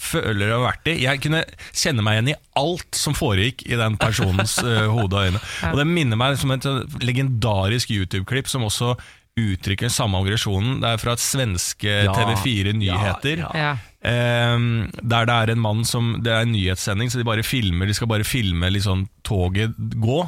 føler 0.00 0.52
å 0.54 0.60
ha 0.60 0.68
vært 0.68 0.86
i. 0.92 0.94
Jeg 1.02 1.20
kunne 1.24 1.42
kjenne 1.76 2.04
meg 2.06 2.16
igjen 2.20 2.30
i 2.32 2.36
alt 2.62 2.96
som 2.96 3.16
foregikk 3.18 3.66
i 3.68 3.76
den 3.80 3.98
personens 4.00 4.54
uh, 4.62 4.86
hode 4.94 5.18
og 5.18 5.32
øyne. 5.32 5.42
Og 5.72 5.80
det 5.82 5.88
minner 5.90 6.20
meg 6.20 6.38
som 6.40 6.54
et 6.54 6.64
legendarisk 7.04 7.90
YouTube-klipp 7.92 8.48
som 8.48 8.64
også 8.70 8.94
uttrykker 9.40 9.88
den 9.88 9.94
samme 9.94 10.22
aggresjonen. 10.22 10.78
Det 10.84 10.94
er 10.94 11.02
fra 11.02 11.18
et 11.18 11.24
svenske 11.26 11.98
Ja. 12.06 12.14
TV4 12.14 12.72
Nyheter. 12.78 13.44
Ja, 13.48 13.52
Ja. 13.58 13.76
Ehm, 14.00 14.88
der 15.04 15.26
det 15.28 15.34
er 15.34 15.50
en 15.52 15.60
mann 15.60 15.82
som 15.84 16.22
Det 16.24 16.32
er 16.32 16.46
en 16.46 16.54
nyhetssending, 16.54 17.10
så 17.12 17.18
de 17.20 17.26
bare 17.28 17.44
filmer 17.44 17.84
De 17.84 17.92
skal 17.92 18.08
bare 18.08 18.24
filme 18.24 18.70
sånn 18.80 19.06
toget 19.28 19.76
gå. 19.76 20.22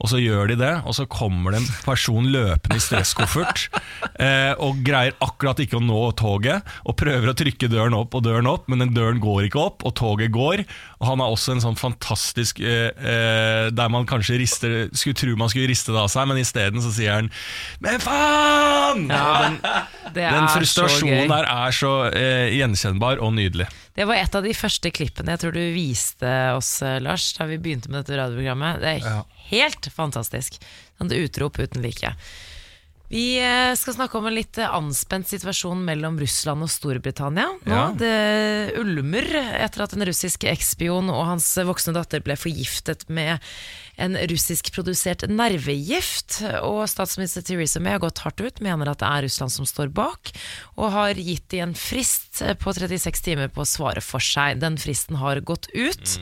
Og 0.00 0.08
så 0.08 0.16
gjør 0.22 0.48
de 0.48 0.56
det, 0.56 0.72
og 0.88 0.94
så 0.96 1.04
kommer 1.10 1.52
det 1.52 1.58
en 1.60 1.66
person 1.84 2.24
løpende 2.32 2.78
i 2.78 2.80
stresskoffert 2.80 3.66
eh, 4.16 4.54
og 4.56 4.78
greier 4.86 5.12
akkurat 5.20 5.60
ikke 5.60 5.76
å 5.76 5.82
nå 5.84 5.98
toget, 6.16 6.64
og 6.88 6.96
prøver 6.96 7.28
å 7.28 7.36
trykke 7.36 7.68
døren 7.68 7.92
opp 7.98 8.14
og 8.16 8.24
døren 8.24 8.48
opp, 8.48 8.64
men 8.72 8.80
den 8.80 8.94
døren 8.96 9.20
går 9.20 9.50
ikke 9.50 9.60
opp, 9.60 9.84
og 9.84 9.92
toget 10.00 10.32
går. 10.32 10.62
Og 11.00 11.06
han 11.10 11.20
har 11.20 11.34
også 11.34 11.52
en 11.56 11.60
sånn 11.66 11.76
fantastisk 11.80 12.60
eh, 12.64 12.90
eh, 12.96 13.68
Der 13.76 13.92
man 13.92 14.08
kanskje 14.08 14.38
rister 14.40 14.74
skulle 14.96 15.16
tro 15.20 15.36
man 15.36 15.48
skulle 15.52 15.68
riste 15.70 15.92
det 15.92 16.00
av 16.00 16.08
seg, 16.12 16.28
men 16.28 16.40
isteden 16.40 16.80
så 16.84 16.90
sier 16.96 17.14
han 17.18 17.30
'Men 17.80 18.00
faen!' 18.00 19.06
Ja, 19.10 19.26
den, 19.44 19.58
Det 20.14 20.24
den 20.24 20.42
er 20.42 20.48
så 20.48 20.58
frustrasjonen 20.58 21.26
gøy. 21.26 21.28
der 21.30 21.46
er 21.46 21.70
så 21.76 21.92
eh, 22.10 22.48
gjenkjennbar 22.58 23.20
og 23.22 23.34
nydelig. 23.36 23.68
Det 23.94 24.06
var 24.08 24.16
et 24.16 24.34
av 24.34 24.42
de 24.42 24.52
første 24.56 24.90
klippene 24.94 25.34
jeg 25.36 25.42
tror 25.44 25.52
du 25.54 25.60
viste 25.74 26.32
oss, 26.56 26.80
eh, 26.82 26.98
Lars, 27.04 27.28
da 27.36 27.46
vi 27.50 27.58
begynte 27.62 27.90
med 27.92 28.02
dette 28.04 28.18
radioprogrammet. 28.18 28.80
Det 28.80 28.94
er 28.96 29.06
Ja. 29.10 29.22
Helt 29.50 29.90
fantastisk. 29.94 30.60
Et 31.00 31.18
utrop 31.20 31.58
uten 31.60 31.82
like. 31.84 32.14
Vi 33.10 33.40
eh, 33.42 33.72
skal 33.74 33.96
snakke 33.96 34.20
om 34.20 34.28
en 34.28 34.36
litt 34.36 34.54
eh, 34.62 34.70
anspent 34.70 35.26
situasjon 35.26 35.80
mellom 35.82 36.14
Russland 36.20 36.62
og 36.62 36.70
Storbritannia. 36.70 37.48
Nå, 37.66 37.74
Ja. 37.74 37.88
Det 37.98 38.76
ulmer 38.78 39.26
etter 39.34 39.82
at 39.82 39.96
en 39.96 40.06
russisk 40.06 40.46
ekspion 40.46 41.10
og 41.10 41.24
hans 41.26 41.48
voksne 41.66 41.96
datter 41.96 42.22
ble 42.22 42.38
forgiftet 42.38 43.08
med 43.10 43.42
en 43.98 44.14
russiskprodusert 44.30 45.26
nervegift. 45.26 46.38
Og 46.62 46.84
statsminister 46.86 47.42
Theresa 47.42 47.82
May 47.82 47.98
har 47.98 48.04
gått 48.06 48.22
hardt 48.22 48.46
ut, 48.46 48.62
mener 48.62 48.94
at 48.94 49.02
det 49.02 49.10
er 49.10 49.26
Russland 49.26 49.58
som 49.58 49.66
står 49.66 49.90
bak, 49.90 50.30
og 50.78 50.94
har 50.94 51.18
gitt 51.18 51.50
de 51.50 51.64
en 51.66 51.74
frist 51.74 52.44
på 52.62 52.78
36 52.78 53.26
timer 53.26 53.50
på 53.50 53.66
å 53.66 53.68
svare 53.68 54.06
for 54.06 54.22
seg. 54.22 54.62
Den 54.62 54.78
fristen 54.78 55.18
har 55.18 55.42
gått 55.42 55.66
ut. 55.74 56.20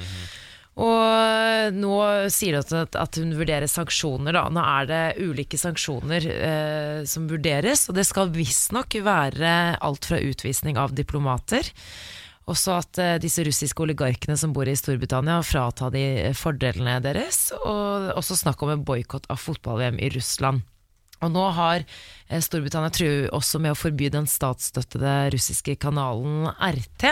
Og 0.79 1.75
nå 1.75 1.95
sier 2.31 2.61
hun 2.61 2.87
at, 2.87 3.19
hun 3.19 3.35
vurderer 3.35 3.67
sanksjoner. 3.71 4.37
Da. 4.37 4.45
Nå 4.53 4.63
er 4.63 4.87
det 4.87 5.03
ulike 5.25 5.59
sanksjoner 5.59 6.29
eh, 6.31 7.01
som 7.09 7.27
vurderes, 7.31 7.89
og 7.91 7.99
det 7.99 8.07
skal 8.07 8.31
visstnok 8.35 9.01
være 9.03 9.51
alt 9.83 10.09
fra 10.09 10.23
utvisning 10.23 10.79
av 10.79 10.95
diplomater. 10.95 11.67
Også 12.49 12.79
at 12.79 13.03
eh, 13.03 13.19
disse 13.21 13.43
russiske 13.45 13.83
oligarkene 13.85 14.39
som 14.39 14.55
bor 14.57 14.71
i 14.71 14.77
Storbritannia, 14.79 15.43
fratar 15.43 15.93
de 15.93 16.33
fordelene 16.39 17.01
deres. 17.05 17.49
Og 17.59 18.15
også 18.15 18.39
snakk 18.39 18.63
om 18.63 18.77
en 18.77 18.87
boikott 18.87 19.27
av 19.33 19.43
fotball-VM 19.43 19.99
i 19.99 20.13
Russland. 20.15 20.63
Og 21.25 21.33
nå 21.35 21.45
har 21.57 21.83
eh, 21.83 22.41
Storbritannia 22.45 22.93
truet 22.95 23.33
også 23.35 23.61
med 23.63 23.75
å 23.75 23.79
forby 23.79 24.11
den 24.15 24.29
statsstøttede 24.31 25.15
russiske 25.35 25.75
kanalen 25.83 26.47
RT. 26.55 27.09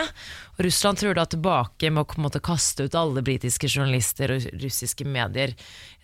Og 0.55 0.63
Russland 0.67 1.01
truer 1.01 1.17
da 1.17 1.27
tilbake 1.29 1.91
med 1.91 2.03
å 2.05 2.23
måte 2.23 2.41
kaste 2.43 2.87
ut 2.87 2.97
alle 2.97 3.23
britiske 3.25 3.69
journalister 3.71 4.37
og 4.37 4.47
russiske 4.63 5.07
medier. 5.07 5.55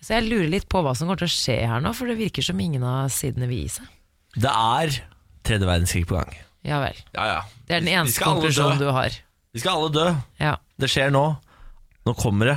Så 0.04 0.18
jeg 0.18 0.28
lurer 0.28 0.52
litt 0.52 0.68
på 0.68 0.84
hva 0.84 0.92
som 0.96 1.08
kommer 1.08 1.24
til 1.24 1.30
å 1.30 1.36
skje 1.36 1.58
her 1.70 1.84
nå, 1.84 1.94
for 1.96 2.10
det 2.10 2.18
virker 2.20 2.44
som 2.44 2.60
ingen 2.60 2.84
av 2.84 3.08
sidene 3.14 3.48
vil 3.50 3.64
gi 3.64 3.76
seg. 3.78 3.88
Det 4.34 4.50
er 4.50 4.98
tredje 5.46 5.68
verdenskrig 5.68 6.06
på 6.10 6.18
gang. 6.18 6.36
Ja 6.64 6.80
vel. 6.80 7.00
Ja, 7.12 7.24
ja. 7.28 7.40
Det 7.68 7.76
er 7.76 7.84
den 7.84 7.92
eneste 7.92 8.24
konklusjonen 8.24 8.80
du 8.80 8.88
har. 8.96 9.16
Vi 9.54 9.62
skal 9.62 9.78
alle 9.78 9.92
dø. 9.94 10.06
Ja. 10.40 10.56
Det 10.80 10.88
skjer 10.90 11.12
nå. 11.14 11.24
Nå 12.04 12.14
kommer 12.18 12.50
det. 12.50 12.56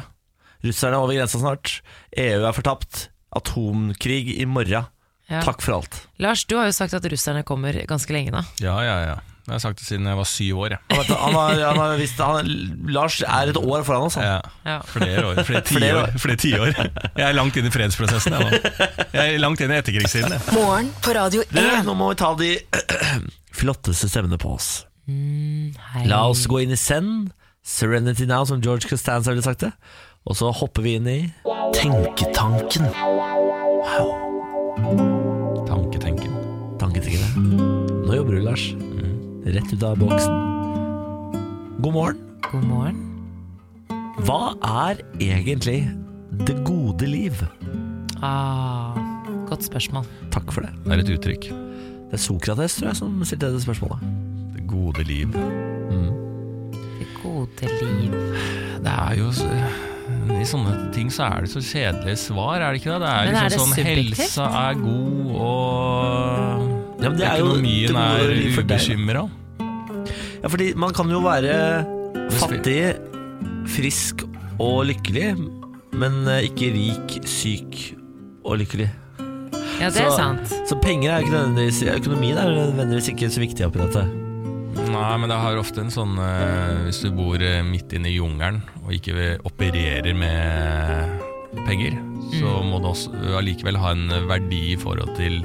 Russerne 0.65 0.97
er 0.97 1.03
over 1.03 1.15
grensa 1.15 1.39
snart. 1.39 1.79
EU 2.17 2.41
er 2.47 2.55
fortapt. 2.55 3.07
Atomkrig 3.37 4.31
i 4.39 4.47
morgen. 4.49 4.87
Ja. 5.27 5.41
Takk 5.43 5.59
for 5.63 5.81
alt. 5.81 5.97
Lars, 6.23 6.45
du 6.47 6.55
har 6.55 6.69
jo 6.69 6.75
sagt 6.75 6.93
at 6.95 7.03
russerne 7.11 7.41
kommer 7.47 7.75
ganske 7.87 8.13
lenge 8.15 8.31
nå. 8.31 8.43
Ja, 8.63 8.77
ja, 8.85 8.99
ja. 9.03 9.17
Jeg 9.47 9.55
har 9.55 9.61
sagt 9.63 9.79
det 9.79 9.85
siden 9.87 10.07
jeg 10.09 10.17
var 10.19 10.27
syv 10.27 10.57
år. 10.59 10.73
Han, 10.91 10.97
vet, 10.99 11.07
han 11.15 11.35
har, 11.37 11.59
han 11.69 11.77
har 11.79 11.93
visst, 11.99 12.19
han, 12.19 12.47
Lars 12.91 13.21
er 13.23 13.47
et 13.53 13.57
år 13.59 13.85
foran 13.87 14.03
oss. 14.09 14.17
Ja. 14.19 14.41
Ja. 14.67 14.81
Flere 14.91 15.23
år. 15.29 15.39
Flere 15.47 15.61
tiår. 15.63 15.99
år. 16.01 16.17
Flere 16.19 16.39
tiår. 16.41 16.73
Jeg 16.75 17.23
er 17.29 17.37
langt 17.37 17.55
inn 17.59 17.69
i 17.69 17.71
fredsprosessen. 17.71 18.35
Jeg, 18.35 18.59
jeg 19.13 19.23
er 19.23 19.39
langt 19.39 19.63
inn 19.63 19.71
i 19.71 19.77
etterkrigstiden. 19.79 20.35
Morgen 20.51 20.91
på 20.99 21.15
Radio 21.15 21.45
Dere, 21.47 21.79
1. 21.79 21.87
nå 21.87 21.95
må 21.95 22.09
vi 22.11 22.17
ta 22.19 22.33
de 22.39 22.51
flotteste 23.61 24.11
stemmene 24.11 24.39
på 24.41 24.51
oss. 24.57 24.69
Hei. 25.07 26.03
La 26.11 26.25
oss 26.27 26.43
gå 26.51 26.59
inn 26.65 26.75
i 26.75 26.79
Zen, 26.79 27.31
Serenity 27.63 28.27
Now, 28.27 28.43
som 28.51 28.59
George 28.59 28.91
Costanza 28.91 29.31
ville 29.31 29.47
sagt 29.47 29.63
det. 29.63 29.71
Og 30.27 30.35
så 30.35 30.51
hopper 30.51 30.83
vi 30.83 30.97
inn 30.99 31.07
i 31.07 31.19
Tenketanken. 31.77 32.91
Tanketenken. 32.91 35.15
Lars. 38.57 38.73
Rett 39.45 39.73
ut 39.73 39.83
av 39.83 39.97
boksen. 39.97 40.33
God 41.79 41.93
morgen. 41.93 42.17
God 42.51 42.63
morgen. 42.63 43.03
Hva 44.25 44.55
er 44.65 45.01
egentlig 45.21 45.83
det 46.47 46.55
gode 46.65 47.05
liv? 47.07 47.37
Ah, 48.25 48.97
godt 49.47 49.67
spørsmål. 49.67 50.07
Takk 50.33 50.51
for 50.51 50.65
det. 50.65 50.71
Det 50.85 50.93
er 50.97 51.03
et 51.03 51.11
uttrykk. 51.17 51.49
Det 52.07 52.17
er 52.17 52.23
Sokrates 52.23 52.79
tror 52.79 52.89
jeg, 52.89 52.97
som 52.97 53.19
stilte 53.27 53.51
det 53.53 53.61
spørsmålet. 53.63 54.01
Det 54.55 54.65
gode 54.71 55.05
liv. 55.07 55.31
Det 55.37 57.07
gode 57.21 57.69
liv. 57.83 58.17
Det 58.81 58.93
er 58.97 59.15
jo 59.19 59.31
så- 59.31 59.53
I 60.27 60.43
sånne 60.45 60.93
ting 60.93 61.09
så 61.11 61.23
er 61.35 61.41
det 61.41 61.49
så 61.49 61.59
kjedelige 61.59 62.17
svar, 62.17 62.61
er 62.61 62.73
det 62.73 62.81
ikke 62.81 62.91
det? 62.93 62.99
Det 63.01 63.09
er 63.09 63.25
Men 63.25 63.35
er 63.35 63.49
liksom 63.49 63.49
det 63.49 63.59
sånn 63.59 63.73
subjektivt? 63.75 64.17
Helsa 64.17 64.45
er 64.69 64.73
god, 64.73 65.35
og 65.35 66.76
Ja, 66.97 67.09
men 67.11 67.17
det 67.19 67.27
er 67.29 67.37
jo 67.39 67.45
det 67.45 67.57
økonomien 67.57 67.93
gode 67.93 68.05
er 68.07 68.53
for 68.55 68.63
deg. 68.63 68.79
ubekymra. 68.81 69.23
Ja, 70.41 70.47
fordi 70.49 70.67
man 70.75 70.93
kan 70.97 71.09
jo 71.13 71.19
være 71.21 71.57
fattig, 72.37 72.79
frisk 73.69 74.23
og 74.59 74.85
lykkelig, 74.89 75.27
men 75.97 76.23
eh, 76.27 76.47
ikke 76.49 76.71
rik, 76.73 77.17
syk 77.29 77.77
og 78.47 78.57
lykkelig. 78.63 78.89
Ja, 79.77 79.89
det 79.93 80.01
er 80.01 80.09
Så- 80.09 80.17
sant. 80.17 80.53
Så 80.65 80.75
penger 80.81 81.11
er 81.11 81.21
ikke 81.21 81.35
nødvendigvis 81.37 81.83
Økonomien 81.93 82.37
er 82.37 82.49
nødvendigvis 82.49 83.09
ikke 83.13 83.29
så 83.29 83.39
viktig 83.43 83.65
oppi 83.67 83.77
dette. 83.83 84.05
Nei, 84.89 85.17
men 85.17 85.29
det 85.29 85.37
har 85.37 85.57
ofte 85.57 85.81
en 85.81 85.89
sånn 85.93 86.17
eh, 86.21 86.85
Hvis 86.87 87.01
du 87.03 87.11
bor 87.11 87.35
eh, 87.41 87.61
midt 87.65 87.93
inne 87.93 88.09
i 88.09 88.15
jungelen 88.17 88.61
og 88.85 88.91
ikke 88.93 89.37
opererer 89.45 90.15
med 90.15 91.21
penger, 91.67 91.97
så 92.39 92.63
må 92.65 92.79
du 92.81 92.87
også 92.89 93.11
allikevel 93.37 93.77
ha 93.77 93.91
en 93.91 94.07
verdi 94.29 94.73
i 94.73 94.77
forhold 94.79 95.13
til 95.17 95.43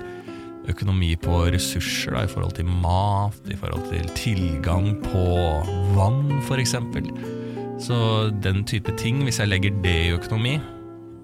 økonomi 0.71 1.15
på 1.21 1.43
ressurser, 1.53 2.15
da, 2.15 2.25
i 2.27 2.31
forhold 2.31 2.55
til 2.59 2.69
mat, 2.69 3.39
i 3.51 3.59
forhold 3.59 3.87
til 3.91 4.11
tilgang 4.19 4.95
på 5.05 5.25
vann 5.97 6.39
f.eks. 6.43 6.77
Så 7.83 7.97
den 8.45 8.63
type 8.69 8.95
ting, 9.01 9.25
hvis 9.27 9.41
jeg 9.43 9.51
legger 9.51 9.81
det 9.83 9.97
i 10.07 10.13
økonomi, 10.15 10.59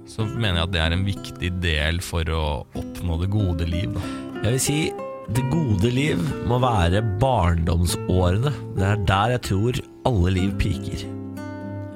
så 0.09 0.25
mener 0.25 0.63
jeg 0.63 0.69
at 0.69 0.73
det 0.75 0.81
er 0.83 0.97
en 0.97 1.05
viktig 1.07 1.51
del 1.63 2.01
for 2.03 2.33
å 2.33 2.45
oppnå 2.79 3.21
det 3.21 3.29
gode 3.31 3.69
liv. 3.69 3.93
Da. 3.95 4.03
Jeg 4.43 4.57
vil 4.57 4.65
si 4.65 4.79
det 5.37 5.45
gode 5.53 5.91
liv 5.93 6.21
må 6.49 6.57
være 6.63 7.03
barndomsårene. 7.21 8.53
Det 8.79 8.87
er 8.89 9.03
der 9.11 9.35
jeg 9.37 9.45
tror 9.51 9.81
alle 10.09 10.33
liv 10.33 10.55
piker. 10.61 11.05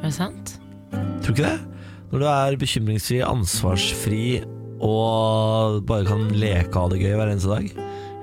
Er 0.03 0.11
det 0.11 0.15
sant? 0.19 0.57
Tror 0.93 1.33
du 1.33 1.41
ikke 1.41 1.49
det? 1.49 1.61
Når 2.13 2.21
du 2.21 2.27
er 2.29 2.59
bekymringsfri, 2.61 3.23
ansvarsfri 3.25 4.25
og 4.83 5.83
bare 5.87 6.07
kan 6.09 6.29
leke 6.35 6.79
av 6.79 6.93
det 6.93 7.01
gøy 7.03 7.15
hver 7.17 7.31
eneste 7.33 7.53
dag. 7.53 7.83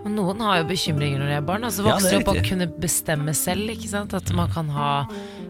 Noen 0.10 0.40
har 0.42 0.62
jo 0.62 0.70
bekymringer 0.70 1.20
når 1.20 1.30
de 1.30 1.36
er 1.38 1.46
barn. 1.46 1.66
Altså 1.68 1.84
Vokser 1.86 2.16
ja, 2.16 2.22
opp 2.22 2.32
og 2.32 2.40
kunne 2.48 2.70
bestemme 2.82 3.36
selv. 3.38 3.74
Ikke 3.74 3.90
sant? 3.92 4.16
At 4.16 4.32
man 4.36 4.52
kan 4.54 4.72
ha 4.74 4.92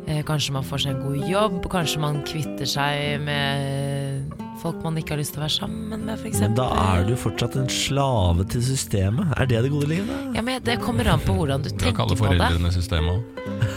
eh, 0.08 0.24
Kanskje 0.28 0.56
man 0.56 0.66
får 0.66 0.84
seg 0.84 0.96
en 0.96 1.04
god 1.06 1.30
jobb, 1.30 1.60
kanskje 1.72 2.02
man 2.04 2.22
kvitter 2.28 2.70
seg 2.70 3.22
med 3.24 4.19
folk 4.62 4.82
man 4.84 4.98
ikke 5.00 5.16
har 5.16 5.20
lyst 5.22 5.34
til 5.36 5.42
å 5.42 5.46
være 5.46 5.56
sammen 5.56 6.04
med, 6.08 6.14
f.eks. 6.20 6.40
Men 6.44 6.56
da 6.58 6.68
er 6.84 7.06
du 7.08 7.14
fortsatt 7.20 7.56
en 7.60 7.70
slave 7.72 8.46
til 8.52 8.64
systemet. 8.66 9.32
Er 9.40 9.50
det 9.50 9.62
det 9.66 9.72
gode 9.74 9.90
livet? 9.92 10.12
Ja, 10.36 10.44
men 10.46 10.62
Det 10.66 10.78
kommer 10.84 11.08
an 11.14 11.24
på 11.24 11.36
hvordan 11.38 11.64
du 11.64 11.70
Du 11.70 11.76
kan 11.78 11.86
tenker 11.88 12.00
kalle 12.04 12.18
på 12.20 12.28
det. 12.28 12.38
foreldrene 12.40 12.72
systemet 12.76 13.16
òg. 13.16 13.24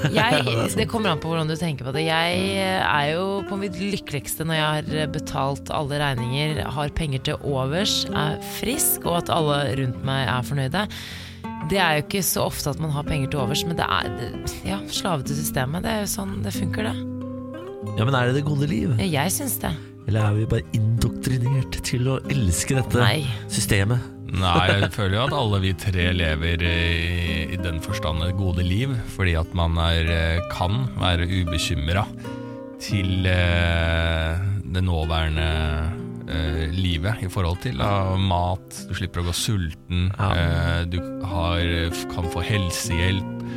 Det 0.83 0.87
kommer 0.91 1.13
an 1.15 1.21
på 1.23 1.31
hvordan 1.31 1.49
du 1.51 1.57
tenker 1.57 1.87
på 1.87 1.93
det. 1.95 2.05
Jeg 2.09 2.57
er 2.83 3.13
jo 3.15 3.27
på 3.49 3.57
mitt 3.61 3.77
lykkeligste 3.79 4.45
når 4.49 4.59
jeg 4.59 4.67
har 4.99 5.13
betalt 5.15 5.71
alle 5.75 5.99
regninger, 6.03 6.63
har 6.77 6.89
penger 6.99 7.23
til 7.31 7.47
overs, 7.47 8.03
er 8.11 8.39
frisk, 8.59 9.07
og 9.07 9.23
at 9.23 9.31
alle 9.33 9.61
rundt 9.79 10.03
meg 10.07 10.27
er 10.29 10.43
fornøyde. 10.49 10.87
Det 11.71 11.79
er 11.79 12.01
jo 12.01 12.05
ikke 12.07 12.25
så 12.27 12.49
ofte 12.49 12.73
at 12.75 12.81
man 12.83 12.91
har 12.91 13.07
penger 13.07 13.31
til 13.33 13.41
overs, 13.45 13.63
men 13.69 13.79
det 13.79 13.87
er 13.87 14.11
ja, 14.67 14.81
slave 14.91 15.23
til 15.29 15.39
systemet. 15.39 15.85
Det 15.87 15.93
er 15.95 16.05
jo 16.05 16.11
sånn 16.11 16.41
det 16.43 16.53
funker, 16.57 16.91
det. 16.91 16.97
Ja, 17.99 18.05
men 18.07 18.15
er 18.15 18.31
det 18.31 18.41
det 18.41 18.45
gode 18.47 18.67
liv? 18.71 18.93
Jeg 18.99 19.33
syns 19.35 19.59
det. 19.63 19.73
Eller 20.13 20.27
er 20.29 20.35
vi 20.37 20.43
bare 20.45 20.73
indoktrinert 20.77 21.77
til 21.89 22.09
å 22.13 22.19
elske 22.29 22.75
dette 22.77 22.99
Nei. 23.01 23.23
systemet? 23.49 24.03
Nei, 24.29 24.67
jeg 24.69 24.91
føler 24.99 25.15
jo 25.17 25.23
at 25.23 25.37
alle 25.39 25.61
vi 25.63 25.71
tre 25.81 26.11
lever 26.13 26.65
i, 26.69 26.75
i 27.57 27.57
den 27.57 27.81
forstand 27.81 28.21
et 28.27 28.35
gode 28.37 28.61
liv, 28.61 28.93
fordi 29.15 29.33
at 29.41 29.57
man 29.57 29.81
er, 29.81 30.11
eh, 30.13 30.43
kan 30.53 30.83
være 31.01 31.25
ubekymra 31.31 32.05
til 32.85 33.25
eh, 33.25 34.45
det 34.77 34.85
nåværende 34.85 35.49
eh, 36.29 36.77
livet 36.77 37.25
i 37.25 37.33
forhold 37.33 37.63
til 37.65 37.81
da, 37.81 38.13
mat. 38.21 38.83
Du 38.91 38.93
slipper 38.99 39.25
å 39.25 39.31
gå 39.31 39.33
sulten. 39.33 40.11
Ja. 40.13 40.29
Eh, 40.37 40.81
du 40.93 41.01
har, 41.25 41.65
kan 42.13 42.29
få 42.37 42.45
helsehjelp. 42.53 43.49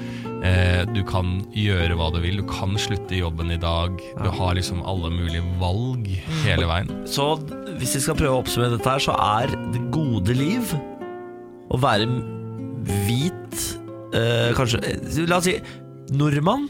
Eh, 0.46 0.84
du 0.94 1.02
kan 1.08 1.40
gjøre 1.56 1.96
hva 1.98 2.12
du 2.14 2.20
vil. 2.24 2.42
Du 2.42 2.46
kan 2.50 2.76
slutte 2.80 3.16
i 3.16 3.22
jobben 3.24 3.54
i 3.54 3.60
dag. 3.62 3.98
Du 4.22 4.30
har 4.38 4.58
liksom 4.58 4.84
alle 4.86 5.10
mulige 5.14 5.44
valg 5.62 6.08
hele 6.44 6.70
veien. 6.70 6.92
Så 7.10 7.34
hvis 7.80 7.96
vi 7.98 8.04
skal 8.06 8.20
prøve 8.20 8.38
å 8.38 8.44
oppsummere 8.44 8.78
dette 8.78 8.92
her, 8.92 9.02
så 9.02 9.16
er 9.42 9.56
det 9.74 9.82
gode 9.96 10.36
liv 10.38 10.76
å 11.74 11.80
være 11.82 12.06
hvit 13.08 13.62
eh, 14.14 14.52
Kanskje 14.56 14.82
eh, 14.86 15.22
La 15.26 15.40
oss 15.42 15.50
si 15.50 15.58
nordmann. 16.16 16.68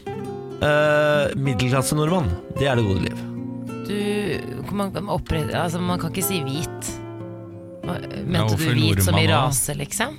Eh, 0.64 1.34
Middelklasse-nordmann. 1.36 2.30
Det 2.56 2.70
er 2.70 2.78
det 2.80 2.86
gode 2.86 3.08
liv. 3.10 3.24
Du, 3.86 4.72
man, 4.74 4.94
kan 4.94 5.10
opprette, 5.12 5.52
altså, 5.54 5.82
man 5.84 6.00
kan 6.00 6.14
ikke 6.14 6.24
si 6.26 6.40
hvit. 6.46 6.94
Mente 8.26 8.56
du 8.56 8.64
hvit 8.72 9.04
som 9.04 9.18
i 9.20 9.28
rase, 9.30 9.76
liksom? 9.78 10.16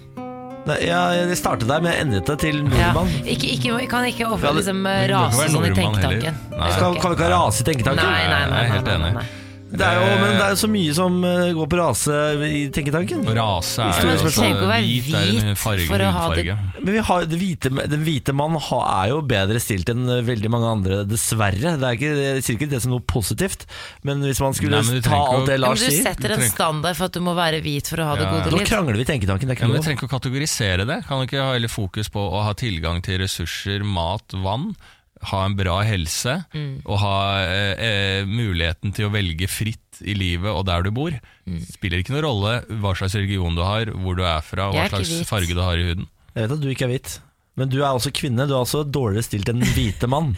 Nei, 0.67 0.77
ja, 0.83 1.01
jeg 1.15 1.37
startet 1.39 1.69
der, 1.69 1.79
men 1.83 1.93
jeg 1.93 2.05
endret 2.05 2.27
det 2.27 2.37
til 2.43 2.57
Ja. 2.59 2.91
nordmann. 2.91 3.11
Ikke, 3.23 3.47
ikke, 3.55 3.87
kan 3.87 4.07
ikke 4.09 4.25
Ja, 4.25 4.31
ofre 4.35 4.53
liksom, 4.57 4.83
ikke 4.83 5.09
rase 5.13 5.49
sånn 5.53 5.67
i 5.67 5.73
tenketanken. 5.77 6.39
Skal 6.75 6.95
kan 6.99 7.11
vi 7.13 7.15
ikke 7.17 7.29
rase 7.31 7.63
i 7.63 7.67
tenketanken? 7.71 8.03
Nei, 8.03 8.23
nei, 8.27 8.45
nei, 8.45 8.49
nei, 8.51 8.65
helt 8.75 8.85
nei, 8.85 9.11
nei. 9.21 9.27
Det 9.67 9.83
er 9.83 9.97
jo, 9.99 10.03
men 10.21 10.29
det 10.37 10.43
er 10.45 10.51
jo 10.53 10.59
så 10.61 10.67
mye 10.71 10.93
som 10.95 11.15
eh, 11.27 11.49
går 11.57 11.67
på 11.67 11.77
rase 11.79 12.17
i 12.47 12.59
tenketanken. 12.71 13.25
Rase 13.35 13.83
er 13.83 13.97
jo 14.05 14.13
også 14.15 14.29
trenger 14.37 14.55
ikke 14.55 14.63
å 14.63 14.69
være 14.71 14.85
hvit, 14.87 15.09
er 15.11 15.27
en 15.27 15.49
hvit 15.49 15.59
farge, 15.59 15.87
for 15.89 16.03
å 16.05 16.11
ha 16.15 16.21
det- 16.31 16.45
hudfarge. 16.45 16.83
Men 16.87 16.93
vi 16.95 17.01
har, 17.09 17.25
det 17.27 17.39
hvite, 17.41 17.71
den 17.91 18.03
hvite 18.05 18.33
mann 18.37 18.55
ha- 18.67 19.03
er 19.03 19.09
jo 19.11 19.17
bedre 19.27 19.59
stilt 19.59 19.89
enn 19.91 20.07
eh, 20.07 20.21
veldig 20.23 20.49
mange 20.53 20.69
andre, 20.71 21.01
dessverre. 21.09 21.73
Det 21.81 21.83
er 21.89 21.97
ikke, 21.99 22.13
jeg 22.15 22.45
sier 22.47 22.55
ikke 22.55 22.69
det 22.71 22.81
som 22.85 22.91
noe 22.95 23.03
positivt, 23.03 23.65
men 24.07 24.23
hvis 24.23 24.39
man 24.39 24.55
skulle 24.55 24.79
Nei, 24.79 24.87
men 24.87 24.95
du 24.95 25.01
ta 25.01 25.09
trenger 25.09 25.27
ikke 25.27 25.35
alt 25.35 25.43
å- 25.43 25.45
det 25.51 25.57
Ja, 25.57 25.59
men 25.59 25.67
Lars 25.67 25.79
du 25.83 25.89
sier 25.91 26.03
setter 26.07 26.31
en 26.31 26.37
trenger- 26.39 26.55
standard 26.55 26.95
for 26.95 27.05
at 27.11 27.11
du 27.11 27.19
må 27.27 27.35
være 27.35 27.61
hvit 27.61 27.87
for 27.91 27.97
å 27.97 28.05
ha 28.07 28.15
det 28.15 28.23
Ja. 28.23 28.31
gode 28.37 28.51
Nå 28.55 28.57
liv. 28.63 28.67
krangler 28.71 28.95
vi 28.95 29.01
i 29.03 29.11
tenketanken. 29.11 29.47
Det 29.47 29.51
er 29.51 29.59
Ja, 29.59 29.59
ikke 29.59 29.67
men 29.67 29.75
noe 29.75 29.83
trenger 29.83 29.99
ikke 29.99 30.07
å 30.07 30.15
kategorisere 30.15 30.87
det. 30.87 30.99
Kan 31.11 31.19
du 31.19 31.27
ikke 31.27 31.43
ha 31.43 31.51
heller 31.53 31.67
fokus 31.67 32.07
på 32.07 32.23
å 32.23 32.43
ha 32.47 32.53
tilgang 32.53 33.01
til 33.03 33.19
ressurser, 33.19 33.83
mat, 33.83 34.23
vann? 34.31 34.75
Ha 35.23 35.45
en 35.45 35.55
bra 35.57 35.81
helse 35.83 36.45
Mm. 36.53 36.81
og 36.85 36.99
ha 37.01 37.15
eh, 37.41 37.73
eh, 37.87 38.25
muligheten 38.25 38.93
til 38.93 39.07
å 39.07 39.11
velge 39.11 39.47
fritt 39.49 40.01
i 40.05 40.13
livet 40.13 40.51
og 40.53 40.65
der 40.67 40.83
du 40.83 40.91
bor. 40.91 41.11
Mm. 41.47 41.61
Spiller 41.65 41.99
ikke 42.03 42.13
noen 42.13 42.23
rolle 42.27 42.53
hva 42.81 42.93
slags 42.95 43.15
religion 43.15 43.55
du 43.55 43.63
har, 43.65 43.85
hvor 43.97 44.15
du 44.15 44.23
er 44.23 44.41
fra, 44.41 44.71
Jeg 44.73 44.77
hva 44.77 44.85
er 44.85 44.89
slags 44.93 45.09
hvit. 45.19 45.27
farge 45.27 45.53
du 45.57 45.61
har 45.61 45.77
i 45.77 45.87
huden. 45.89 46.07
Jeg 46.35 46.43
vet 46.47 46.51
at 46.57 46.61
du 46.61 46.69
ikke 46.69 46.85
er 46.85 46.93
hvit, 46.93 47.19
men 47.57 47.69
du 47.69 47.79
er 47.81 47.89
også 47.97 48.11
kvinne. 48.13 48.45
Du 48.47 48.53
er 48.53 48.61
også 48.61 48.83
dårligere 48.85 49.23
stilt 49.25 49.49
enn 49.49 49.59
den 49.65 49.73
hvite 49.73 50.07
mann. 50.07 50.35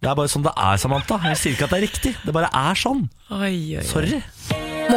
Det 0.00 0.08
er 0.08 0.14
bare 0.14 0.30
sånn 0.30 0.44
det 0.46 0.52
er, 0.56 0.76
Samantha. 0.78 1.18
Jeg 1.28 1.36
sier 1.36 1.52
ikke 1.56 1.64
at 1.68 1.70
det 1.74 1.78
er 1.82 1.86
riktig. 1.88 2.14
Det 2.24 2.32
bare 2.32 2.48
er 2.54 2.74
sånn. 2.78 3.08
Oi, 3.34 3.76
oi, 3.76 3.82
Sorry. 3.84 4.22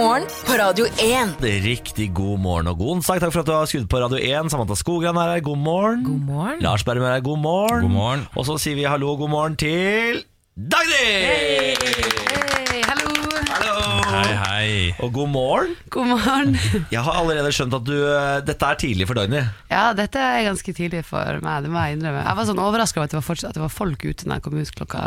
Morgen 0.01 0.23
på 0.47 0.55
Radio 0.57 0.85
1. 0.97 1.35
Riktig 1.61 2.07
god 2.17 2.39
morgen 2.41 2.69
og 2.71 2.79
god 2.79 2.95
onsdag. 2.95 3.19
Takk 3.21 3.33
for 3.35 3.43
at 3.43 3.49
du 3.49 3.51
har 3.53 3.67
skrudd 3.69 3.83
på 3.91 3.99
Radio 4.01 4.17
1. 4.17 4.47
Samantha 4.49 4.73
Skogran 4.79 5.17
er 5.21 5.35
her. 5.35 5.43
God 5.45 5.59
morgen. 5.61 5.99
God 6.07 6.23
morgen. 6.25 6.63
Lars 6.65 6.81
Berrum 6.87 7.05
er 7.05 7.19
her. 7.19 7.21
God 7.21 7.37
morgen. 7.37 7.83
God 7.85 7.93
morgen. 7.93 8.23
Og 8.33 8.47
så 8.47 8.55
sier 8.63 8.79
vi 8.79 8.87
hallo 8.89 9.11
og 9.13 9.21
god 9.21 9.29
morgen 9.29 9.57
til 9.61 10.23
Dagny! 10.57 11.75
Hei, 11.77 12.81
hallo. 12.87 13.13
Hallo! 13.51 13.75
Hei, 14.15 14.33
hei. 14.41 14.71
Og 15.05 15.13
god 15.19 15.29
morgen. 15.35 15.77
God 15.93 16.09
morgen. 16.15 16.57
Jeg 16.95 17.05
har 17.05 17.21
allerede 17.21 17.53
skjønt 17.53 17.77
at 17.77 17.85
du, 17.85 17.93
eh, 18.01 18.41
dette 18.49 18.73
er 18.73 18.81
tidlig 18.81 19.05
for 19.11 19.21
Dagny. 19.21 19.45
Ja, 19.69 19.91
dette 20.01 20.17
er 20.17 20.47
ganske 20.49 20.77
tidlig 20.81 21.05
for 21.11 21.45
meg, 21.45 21.61
det 21.61 21.69
må 21.69 21.85
jeg 21.85 21.99
innrømme. 21.99 22.25
Jeg 22.25 22.41
var 22.41 22.49
sånn 22.49 22.65
overraska 22.65 23.05
over 23.05 23.37
at 23.37 23.53
det 23.53 23.67
var 23.67 23.77
folk 23.77 24.09
ute 24.09 24.25
når 24.25 24.41
jeg 24.41 24.47
kom 24.49 24.57
ut 24.57 24.77
klokka 24.81 25.05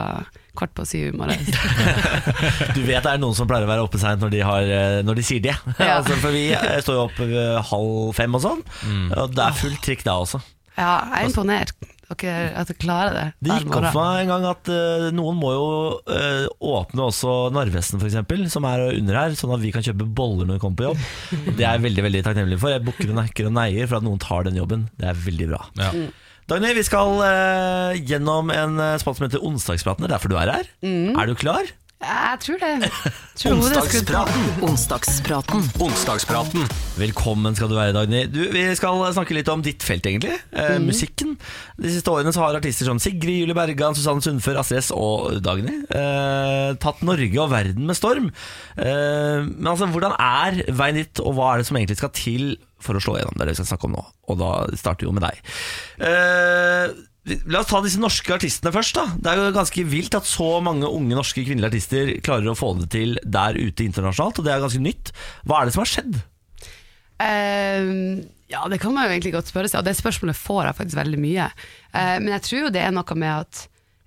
kvart 0.58 0.74
på 0.76 0.86
syv 0.88 1.10
i 1.10 1.16
morges. 1.16 1.50
Du 2.76 2.82
vet 2.86 3.04
det 3.04 3.12
er 3.12 3.22
noen 3.22 3.36
som 3.36 3.48
pleier 3.50 3.66
å 3.66 3.70
være 3.70 3.86
oppe 3.86 4.00
seint 4.02 4.22
når, 4.22 4.34
de 4.34 4.42
eh, 4.42 5.00
når 5.06 5.20
de 5.20 5.26
sier 5.26 5.44
det. 5.44 5.56
Ja. 5.78 5.98
altså, 5.98 6.18
for 6.22 6.34
vi 6.34 6.46
eh, 6.54 6.78
står 6.84 6.98
jo 6.98 7.06
opp 7.08 7.24
eh, 7.26 7.58
halv 7.70 8.14
fem 8.16 8.38
og 8.38 8.44
sånn. 8.44 8.62
Mm. 8.86 9.08
Og 9.10 9.34
det 9.34 9.44
er 9.44 9.58
fullt 9.64 9.82
trikk 9.84 10.06
da 10.06 10.18
også. 10.22 10.40
Ja, 10.74 10.94
jeg 11.14 11.20
er 11.20 11.28
imponert 11.30 11.74
dere, 12.14 12.50
at 12.58 12.68
dere 12.68 12.78
klarer 12.80 13.14
det. 13.16 13.24
Det 13.40 13.58
gikk 13.58 13.68
opp 13.68 13.76
morgen. 13.76 13.92
for 13.94 14.04
meg 14.04 14.24
en 14.24 14.32
gang 14.32 14.46
at 14.50 14.70
uh, 14.70 15.06
noen 15.14 15.38
må 15.40 15.52
jo 15.54 15.68
uh, 16.10 16.46
åpne 16.74 17.06
også 17.08 17.36
Narvesen 17.54 18.02
f.eks., 18.02 18.18
som 18.52 18.66
er 18.68 18.84
under 18.90 19.20
her, 19.20 19.36
sånn 19.38 19.54
at 19.56 19.62
vi 19.62 19.72
kan 19.74 19.84
kjøpe 19.86 20.06
boller 20.06 20.48
når 20.48 20.58
vi 20.58 20.64
kommer 20.64 20.80
på 20.80 20.88
jobb. 20.90 21.06
Det 21.56 21.64
er 21.64 21.78
jeg 21.78 21.84
veldig 21.86 22.06
veldig 22.08 22.24
takknemlig 22.26 22.60
for. 22.60 22.74
Jeg 22.74 22.84
bukker 22.86 23.14
og 23.14 23.18
nekker 23.22 23.48
og 23.50 23.56
neier 23.56 23.88
for 23.90 24.00
at 24.00 24.06
noen 24.06 24.22
tar 24.22 24.46
den 24.48 24.60
jobben. 24.60 24.86
Det 25.00 25.10
er 25.10 25.24
veldig 25.26 25.50
bra. 25.54 25.62
Ja. 25.80 25.90
Dagny, 26.44 26.74
vi 26.76 26.82
skal 26.84 27.22
eh, 27.24 28.02
gjennom 28.04 28.50
en 28.52 28.76
uh, 28.76 28.90
spalte 29.00 29.22
som 29.22 29.24
heter 29.30 29.46
Onsdagspraten. 29.48 30.04
Det 30.04 30.10
er 30.10 30.14
derfor 30.18 30.28
du 30.28 30.36
er 30.36 30.50
her. 30.52 30.68
Mm. 30.84 31.14
Er 31.16 31.30
du 31.30 31.38
klar? 31.40 31.70
Jeg 32.04 32.40
tror 32.42 32.58
det. 32.60 32.90
Tror 33.40 33.54
hodet 33.62 33.78
er 33.78 33.86
skrudd 33.88 34.10
på. 34.10 34.22
Onsdagspraten. 34.68 35.62
Onsdagspraten. 35.62 35.62
Onsdagspraten. 35.86 36.66
Velkommen 37.00 37.56
skal 37.56 37.70
du 37.72 37.76
være, 37.78 37.94
Dagny. 37.96 38.26
Du, 38.28 38.42
vi 38.52 38.66
skal 38.76 39.00
snakke 39.16 39.38
litt 39.38 39.48
om 39.48 39.64
ditt 39.64 39.86
felt, 39.86 40.04
egentlig. 40.04 40.36
Eh, 40.52 40.76
Musikken. 40.84 41.32
De 41.80 41.94
siste 41.94 42.12
årene 42.12 42.34
så 42.36 42.44
har 42.44 42.58
artister 42.60 42.90
som 42.90 43.00
Sigrid, 43.00 43.40
Julie 43.40 43.56
Bergan, 43.56 43.96
Susanne 43.96 44.22
Sundfør, 44.24 44.60
Astrid 44.60 44.84
S 44.84 44.92
og 44.94 45.40
Dagny 45.44 45.80
eh, 45.88 46.76
tatt 46.84 47.00
Norge 47.08 47.40
og 47.40 47.50
verden 47.54 47.88
med 47.88 47.98
storm. 47.98 48.28
Eh, 48.76 49.40
men 49.48 49.72
altså, 49.72 49.88
hvordan 49.88 50.14
er 50.20 50.60
veien 50.76 51.00
dit, 51.00 51.24
og 51.24 51.38
hva 51.38 51.54
er 51.54 51.64
det 51.64 51.70
som 51.72 51.80
egentlig 51.80 52.02
skal 52.02 52.12
til 52.20 52.54
for 52.84 52.98
å 52.98 53.02
slå 53.02 53.16
gjennom? 53.18 53.34
Det 53.34 53.44
er 53.44 53.50
det 53.50 53.56
vi 53.56 53.62
skal 53.62 53.72
snakke 53.72 53.88
om 53.88 53.96
nå, 53.96 54.04
og 54.30 54.38
da 54.40 54.52
starter 54.78 55.06
vi 55.06 55.10
jo 55.10 55.16
med 55.16 55.26
deg. 55.26 55.42
Eh, 56.04 56.94
La 57.48 57.62
oss 57.62 57.70
ta 57.70 57.78
disse 57.80 57.96
norske 57.96 58.34
artistene 58.34 58.68
først. 58.68 58.98
da 58.98 59.04
Det 59.16 59.30
er 59.30 59.38
jo 59.40 59.56
ganske 59.56 59.84
vilt 59.88 60.16
at 60.16 60.28
så 60.28 60.60
mange 60.60 60.84
unge 60.84 61.16
norske 61.16 61.40
kvinnelige 61.40 61.70
artister 61.72 62.10
klarer 62.20 62.52
å 62.52 62.58
få 62.58 62.74
det 62.82 62.90
til 62.92 63.16
der 63.24 63.56
ute 63.56 63.86
internasjonalt, 63.86 64.38
og 64.38 64.44
det 64.44 64.52
er 64.52 64.60
ganske 64.60 64.82
nytt. 64.84 65.12
Hva 65.48 65.62
er 65.62 65.64
det 65.64 65.72
som 65.72 65.80
har 65.80 65.92
skjedd? 65.94 66.18
Uh, 67.14 68.20
ja, 68.52 68.66
det 68.68 68.80
kan 68.82 68.92
man 68.92 69.06
jo 69.06 69.14
egentlig 69.14 69.32
godt 69.38 69.48
spørre 69.48 69.70
seg, 69.72 69.80
og 69.80 69.88
det 69.88 69.96
spørsmålet 69.96 70.36
får 70.36 70.66
jeg 70.68 70.78
faktisk 70.82 71.00
veldig 71.00 71.22
mye. 71.22 71.48
Uh, 71.94 72.18
men 72.20 72.34
jeg 72.34 72.44
tror 72.44 72.60
jo 72.66 72.74
det 72.76 72.84
er 72.84 72.92
noe 72.92 73.16
med 73.16 73.32
at 73.46 73.64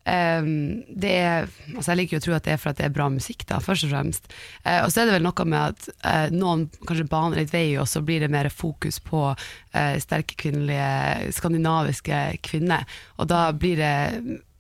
det 0.08 1.12
er 1.12 1.48
altså 1.74 1.92
Jeg 1.92 2.00
liker 2.00 2.16
jo 2.16 2.22
å 2.22 2.26
tro 2.26 2.36
at 2.38 2.46
det 2.46 2.54
er 2.54 2.60
for 2.62 2.72
at 2.72 2.80
det 2.80 2.86
er 2.88 2.96
bra 2.96 3.10
musikk, 3.12 3.44
da, 3.50 3.60
først 3.64 3.88
og 3.88 3.92
fremst. 3.92 4.30
Eh, 4.64 4.80
og 4.86 4.92
så 4.94 5.02
er 5.02 5.10
det 5.10 5.18
vel 5.18 5.26
noe 5.26 5.48
med 5.50 5.74
at 5.74 5.90
eh, 6.08 6.36
noen 6.36 6.68
kanskje 6.88 7.10
baner 7.12 7.42
litt 7.42 7.52
vei, 7.52 7.66
og 7.82 7.90
så 7.92 8.02
blir 8.06 8.24
det 8.24 8.32
mer 8.32 8.50
fokus 8.54 9.02
på 9.04 9.24
eh, 9.34 9.98
sterke 10.04 10.38
kvinnelige, 10.40 11.32
skandinaviske 11.36 12.22
kvinner. 12.48 12.88
Og 13.20 13.32
da 13.32 13.50
blir 13.52 13.82
det 13.82 13.96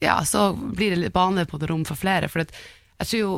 Ja, 0.03 0.19
så 0.29 0.51
blir 0.53 0.93
det 0.93 1.13
bane 1.15 1.47
på 1.49 1.57
det 1.57 1.71
rom 1.71 1.85
for 1.87 1.97
flere. 1.97 2.27
For 2.29 2.43
at 2.43 2.51
jeg 2.99 3.07
tror 3.07 3.21
jo 3.21 3.37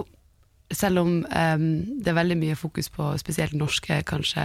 selv 0.75 0.99
om 1.01 1.13
em, 1.31 1.63
det 2.03 2.11
er 2.11 2.17
veldig 2.17 2.37
mye 2.37 2.57
fokus 2.59 2.89
på 2.93 3.13
spesielt 3.21 3.55
norske, 3.57 4.01
kanskje 4.05 4.43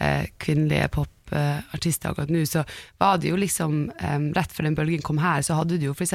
eh, 0.00 0.26
kvinnelige 1.30 1.62
artister 1.74 2.10
akkurat 2.10 2.30
nå, 2.30 2.40
så 2.46 2.64
var 2.98 3.18
det 3.18 3.30
jo 3.30 3.36
liksom 3.38 3.90
um, 4.02 4.32
Rett 4.36 4.52
før 4.52 4.66
den 4.66 4.74
bølgen 4.78 5.02
kom 5.02 5.18
her, 5.22 5.42
så 5.42 5.54
hadde 5.54 5.78
du 5.78 5.86
jo 5.86 5.94
f.eks. 5.94 6.12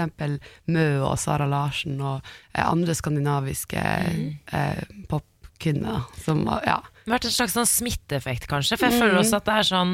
Mø 0.67 0.85
og 1.07 1.17
Sara 1.19 1.45
Larsen 1.47 1.99
og 2.01 2.21
eh, 2.53 2.65
andre 2.65 2.93
skandinaviske 2.95 3.79
eh, 4.51 4.83
popkvinner. 5.09 6.03
Som, 6.23 6.43
var- 6.45 6.63
ja, 6.67 6.79
vært 7.13 7.27
en 7.29 7.33
slags 7.35 7.53
sånn 7.55 7.67
smitteeffekt, 7.69 8.47
kanskje. 8.49 8.79
For 8.79 8.89
jeg 8.89 9.01
føler 9.01 9.19
også 9.19 9.39
at 9.39 9.45
det 9.45 9.55
er 9.55 9.67
sånn 9.69 9.93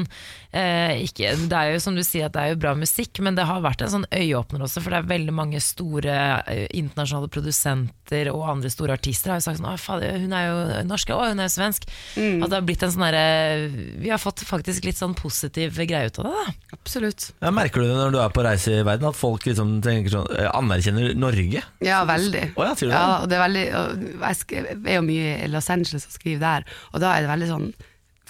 eh, 0.52 1.02
ikke, 1.04 1.34
Det 1.50 1.58
er 1.58 1.74
jo 1.74 1.82
som 1.84 1.96
du 1.96 2.02
sier 2.06 2.28
at 2.28 2.36
det 2.36 2.42
er 2.42 2.54
jo 2.54 2.60
bra 2.62 2.72
musikk, 2.78 3.20
men 3.24 3.36
det 3.36 3.46
har 3.48 3.60
vært 3.64 3.84
en 3.84 3.92
sånn 3.96 4.06
øyeåpner 4.08 4.64
også, 4.64 4.82
for 4.84 4.94
det 4.94 5.02
er 5.02 5.10
veldig 5.12 5.34
mange 5.36 5.60
store 5.62 6.16
eh, 6.46 6.64
internasjonale 6.78 7.28
produsenter 7.32 8.30
og 8.32 8.44
andre 8.48 8.68
store 8.72 8.96
artister 8.98 9.32
har 9.32 9.40
jo 9.40 9.46
sagt 9.46 9.60
sånn 9.60 9.70
Å, 9.70 9.76
fader, 9.80 10.18
hun 10.20 10.34
er 10.36 10.48
jo 10.48 10.56
norsk, 10.88 11.12
og 11.16 11.30
hun 11.30 11.40
er 11.40 11.48
jo 11.48 11.54
svensk. 11.54 11.86
At 12.16 12.48
det 12.48 12.58
har 12.58 12.66
blitt 12.68 12.82
en 12.84 12.92
sånn 12.92 13.04
derre 13.06 13.68
Vi 14.02 14.10
har 14.12 14.20
fått 14.20 14.42
faktisk 14.44 14.84
litt 14.88 14.98
sånn 15.00 15.14
positiv 15.16 15.78
greie 15.88 16.10
ut 16.10 16.20
av 16.20 16.28
det, 16.28 16.32
da. 16.36 16.76
Absolutt. 16.76 17.28
Ja, 17.42 17.52
merker 17.54 17.82
du 17.82 17.88
det 17.88 17.96
når 17.96 18.14
du 18.14 18.18
er 18.22 18.32
på 18.34 18.44
reise 18.44 18.78
i 18.80 18.84
verden, 18.86 19.08
at 19.08 19.18
folk 19.18 19.46
liksom 19.48 19.76
tenker 19.84 20.12
sånn, 20.16 20.28
eh, 20.36 20.48
anerkjenner 20.52 21.12
Norge? 21.18 21.62
Ja, 21.84 22.02
veldig. 22.08 22.44
Å 22.56 22.68
ja, 22.68 22.74
sier 22.76 22.88
du 22.88 22.92
det? 22.92 22.98
Ja, 22.98 23.20
og 23.20 23.28
det 23.30 23.38
er 23.38 23.44
veldig 23.44 23.64
og 23.78 24.02
Jeg 24.22 24.64
er 24.72 24.96
jo 24.96 25.04
mye 25.06 25.36
i 25.44 25.50
Los 25.52 25.70
Angeles 25.72 26.08
og 26.08 26.16
skriver 26.16 26.42
der, 26.42 26.66
og 26.92 27.01
da 27.02 27.16
er 27.16 27.24
det 27.26 27.32
veldig 27.32 27.50
sånn 27.50 27.68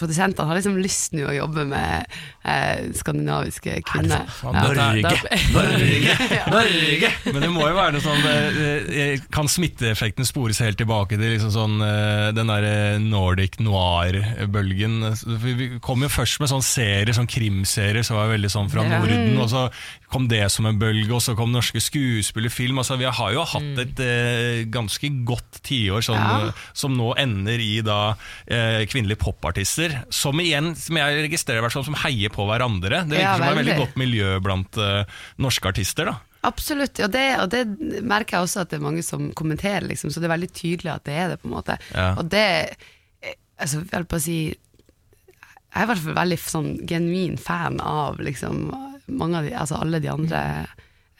Produsentene 0.02 0.48
har 0.50 0.58
liksom 0.58 0.76
lyst 0.82 1.14
nå 1.16 1.28
å 1.30 1.34
jobbe 1.36 1.64
med 1.70 2.06
eh, 2.44 2.88
skandinaviske 2.98 3.78
kvinner. 3.86 4.26
Faen, 4.40 4.58
Ja. 4.58 4.66
dette 4.68 4.82
er- 4.82 5.02
Norge! 5.02 5.40
Norge! 5.56 6.16
Norge! 6.56 7.12
Men 7.32 7.40
det 7.46 7.50
må 7.54 7.68
jo 7.70 7.76
være 7.78 7.94
noe 7.96 8.02
sånn 8.04 8.26
eh, 8.26 8.90
eh, 9.04 9.22
Kan 9.32 9.48
smitteeffekten 9.50 10.26
spores 10.28 10.58
helt 10.64 10.78
tilbake 10.80 11.14
til 11.20 11.36
liksom 11.36 11.52
sånn, 11.54 11.78
eh, 11.86 12.28
den 12.36 12.50
der 12.50 12.98
Nordic 13.02 13.60
noir-bølgen? 13.62 14.98
Vi 15.42 15.68
kom 15.84 16.02
jo 16.04 16.10
først 16.12 16.40
med 16.42 16.50
sånn 16.52 16.64
serier, 16.66 17.12
sånn 17.16 17.30
krimserier 17.30 18.04
som 18.06 18.18
var 18.18 18.30
veldig 18.34 18.50
sånn 18.52 18.70
fra 18.72 18.84
Norden, 18.88 19.36
og 19.42 19.50
så 19.52 19.66
kom 20.12 20.26
det 20.28 20.42
som 20.52 20.66
en 20.68 20.76
bølge, 20.80 21.08
og 21.16 21.22
så 21.24 21.32
kom 21.38 21.52
norske 21.54 21.80
skuespillerfilm. 21.80 22.76
Altså, 22.82 22.98
vi 23.00 23.06
har 23.08 23.32
jo 23.32 23.44
hatt 23.48 23.78
et 23.80 24.02
eh, 24.04 24.64
ganske 24.72 25.08
godt 25.28 25.62
tiår 25.64 26.04
sånn, 26.04 26.20
Ja. 26.22 26.50
som 26.76 26.92
nå 26.98 27.14
ender 27.18 27.58
i 27.62 27.80
da 27.84 28.14
eh, 28.46 28.82
kvinnelige 28.90 29.22
popartister, 29.24 29.91
som 30.12 30.40
igjen, 30.42 30.72
som 30.78 30.98
jeg 30.98 31.22
registrerer 31.26 31.64
hvert 31.64 31.74
som 31.86 31.96
heier 32.04 32.32
på 32.32 32.46
hverandre. 32.48 33.02
Det 33.06 33.16
virker 33.16 33.24
Ja, 33.24 33.36
som 33.38 33.46
et 33.46 33.56
veldig 33.56 33.72
veldig. 33.72 33.86
godt 33.86 33.96
miljø 34.00 34.34
blant 34.44 34.78
uh, 34.80 35.04
norske 35.42 35.68
artister. 35.72 36.10
da 36.10 36.18
Absolutt, 36.42 36.98
og 37.04 37.12
det, 37.14 37.26
og 37.38 37.50
det 37.54 37.62
merker 38.02 38.36
jeg 38.40 38.48
også 38.48 38.64
at 38.64 38.72
det 38.72 38.80
er 38.80 38.82
mange 38.82 39.02
som 39.06 39.28
kommenterer, 39.38 39.84
liksom, 39.86 40.10
så 40.10 40.18
det 40.18 40.26
er 40.26 40.34
veldig 40.34 40.50
tydelig 40.58 40.90
at 40.90 41.04
det 41.06 41.14
er 41.14 41.28
det. 41.30 41.36
på 41.42 41.46
en 41.46 41.54
måte. 41.54 41.76
Ja. 41.94 42.08
Og 42.18 42.26
det 42.32 42.46
eh, 43.22 43.36
altså, 43.62 43.84
Jeg 43.92 44.08
på 44.10 44.18
å 44.18 44.24
si 44.24 44.38
Jeg 44.50 45.78
er 45.78 45.86
i 45.86 45.90
hvert 45.92 46.02
fall 46.02 46.18
veldig 46.18 46.38
sånn 46.42 46.72
genuin 46.90 47.38
fan 47.38 47.78
av 47.80 48.18
liksom, 48.20 48.64
mange 49.06 49.38
av 49.38 49.46
de, 49.46 49.54
altså 49.54 49.78
alle 49.78 50.02
de 50.02 50.10
andre 50.10 50.42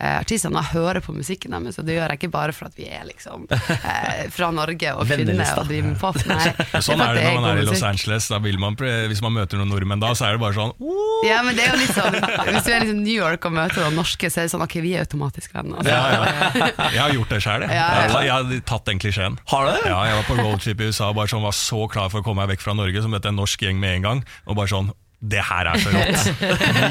eh, 0.03 0.19
artistene. 0.19 0.63
Hører 0.73 1.01
på 1.05 1.15
musikken 1.15 1.55
deres, 1.55 1.79
og 1.79 1.87
det 1.87 1.97
gjør 1.97 2.13
jeg 2.13 2.21
ikke 2.21 2.33
bare 2.35 2.53
for 2.57 2.67
at 2.69 2.77
vi 2.79 2.89
er 2.91 3.07
liksom 3.09 3.47
eh, 3.55 4.27
fra 4.35 4.51
Norge 4.55 4.93
og 4.99 5.07
kvinner 5.09 5.41
og 5.63 5.69
driver 5.71 5.89
med 5.93 5.99
pop. 6.03 6.19
Nei, 6.29 6.53
Sånn 6.87 7.01
er 7.05 7.15
det 7.17 7.25
når 7.31 7.41
man 7.41 7.49
er 7.57 7.63
i 7.63 7.67
Los. 7.71 7.83
Angeles. 7.87 8.29
Da 8.33 8.39
vil 8.43 8.59
man, 8.63 8.77
hvis 8.77 9.23
man 9.25 9.35
møter 9.39 9.61
noen 9.61 9.71
nordmenn 9.73 10.03
da, 10.03 10.13
så 10.19 10.29
er 10.29 10.37
det 10.37 10.43
bare 10.45 10.57
sånn 10.59 10.75
«Oh!» 10.83 11.09
Ja, 11.23 11.39
men 11.47 11.55
det 11.55 11.63
er 11.69 11.77
jo 11.77 11.81
litt 11.85 11.93
sånn 11.95 12.17
Hvis 12.19 12.65
du 12.67 12.71
er 12.75 12.83
liksom 12.83 13.03
New 13.05 13.15
York 13.15 13.45
og 13.47 13.53
møter 13.55 13.85
noen 13.85 13.95
norske, 14.01 14.27
så 14.33 14.43
er 14.43 14.49
det 14.49 14.53
sånn 14.57 14.65
ok, 14.65 14.75
vi 14.83 14.95
er 14.99 15.05
automatisk 15.07 15.53
venner. 15.55 15.79
Altså. 15.79 15.93
ja, 15.95 16.49
ja. 16.59 16.71
Jeg 16.97 17.03
har 17.05 17.15
gjort 17.15 17.35
det 17.37 17.41
sjøl, 17.45 17.67
jeg. 17.69 17.77
Jeg, 17.79 18.33
har- 18.35 18.57
tatt 18.73 18.89
den 18.91 18.99
klisjeen. 19.03 19.39
Har 19.53 19.69
du? 19.71 19.77
Ja, 19.87 20.01
jeg 20.09 20.19
var 20.19 20.27
på 20.27 20.39
roadtrip 20.41 20.83
i 20.83 20.89
USA 20.91 21.13
og 21.13 21.17
bare 21.21 21.31
sånn, 21.31 21.45
var 21.47 21.55
så 21.57 21.85
klar 21.93 22.11
for 22.13 22.23
å 22.23 22.27
komme 22.27 22.43
meg 22.43 22.57
vekk 22.57 22.65
fra 22.67 22.75
Norge, 22.79 23.05
så 23.05 23.11
møtte 23.13 23.31
jeg 23.31 23.37
en 23.37 23.41
norsk 23.43 23.63
gjeng 23.69 23.79
med 23.83 23.99
en 24.01 24.07
gang. 24.09 24.25
Og 24.51 24.59
bare 24.59 24.71
sånn 24.73 24.91
det 25.23 25.43
her 25.47 25.69
er 25.71 25.79
så 25.79 25.93
rått. 25.95 26.25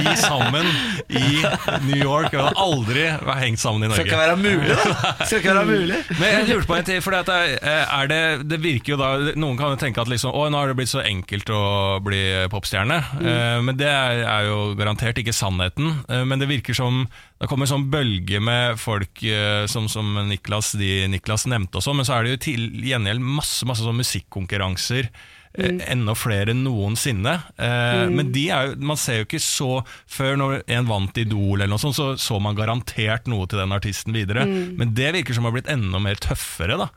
Vi 0.02 0.12
sammen 0.22 0.68
i 1.10 1.42
New 1.84 2.00
York 2.00 2.32
vi 2.32 2.40
har 2.40 2.56
aldri 2.56 3.04
vært 3.28 3.42
hengt 3.44 3.60
sammen 3.60 3.84
i 3.84 3.90
Skal 3.92 4.08
ikke 4.08 4.20
Norge. 4.20 4.30
være 4.30 4.38
mulig, 4.40 4.78
da! 4.78 5.26
Skal 5.26 5.42
ikke 5.42 5.56
være 5.58 5.66
mulig 5.68 5.98
Men 6.22 6.36
jeg 6.38 6.48
lurte 6.48 6.70
på 6.70 6.78
en 6.78 6.88
ting, 6.88 7.02
for 7.04 7.18
det, 7.18 7.40
er 7.82 8.12
det, 8.12 8.22
det 8.48 8.62
virker 8.64 8.94
jo 8.94 9.00
da 9.02 9.10
Noen 9.36 9.60
kan 9.60 9.74
jo 9.74 9.82
tenke 9.82 10.04
at 10.04 10.12
liksom, 10.12 10.32
å, 10.32 10.46
nå 10.48 10.62
har 10.62 10.72
det 10.72 10.78
blitt 10.80 10.94
så 10.94 11.04
enkelt 11.04 11.52
å 11.52 11.64
bli 12.04 12.22
popstjerne. 12.52 13.02
Mm. 13.20 13.68
men 13.68 13.78
det 13.80 13.90
er, 13.92 14.48
jo 14.48 14.72
garantert 14.80 15.20
ikke 15.20 15.36
sannheten. 15.36 15.92
Eh, 16.08 16.24
men 16.28 16.40
det 16.42 16.50
virker 16.50 16.78
som 16.78 17.04
det 17.42 17.50
kommer 17.50 17.66
en 17.66 17.74
sånn 17.74 17.88
bølge 17.92 18.40
med 18.44 18.78
folk 18.80 19.24
eh, 19.26 19.66
som, 19.72 19.88
som 19.90 20.14
Niklas, 20.30 20.76
de 20.78 21.08
Niklas 21.10 21.48
nevnte 21.50 21.80
også, 21.80 21.96
men 21.98 22.08
så 22.08 22.20
er 22.20 22.28
det 22.28 22.36
jo 22.36 22.42
til 22.46 22.68
gjengjeld 22.86 23.24
masse, 23.24 23.66
masse 23.68 23.86
sånn 23.86 23.98
musikkonkurranser. 23.98 25.10
Eh, 25.58 25.82
Enda 25.92 26.16
flere 26.18 26.54
enn 26.54 26.64
noensinne. 26.66 27.34
Eh, 27.58 28.06
Men 28.12 28.32
de 28.36 28.48
er 28.54 28.70
jo, 28.70 28.78
man 28.92 29.00
ser 29.00 29.22
jo 29.22 29.28
ikke 29.28 29.42
så 29.44 29.70
Før 30.10 30.38
når 30.40 30.58
en 30.72 30.90
vant 30.90 31.18
Idol, 31.22 31.60
eller 31.60 31.72
noe 31.74 31.82
sånt, 31.82 31.98
så 31.98 32.14
så 32.22 32.40
man 32.42 32.58
garantert 32.58 33.28
noe 33.32 33.48
til 33.50 33.62
den 33.62 33.76
artisten 33.76 34.16
videre. 34.16 34.46
Men 34.46 34.94
det 34.98 35.12
virker 35.18 35.36
som 35.36 35.46
det 35.46 35.52
har 35.52 35.58
blitt 35.60 35.74
enda 35.74 36.00
mer 36.04 36.20
tøffere. 36.22 36.78
da 36.80 36.90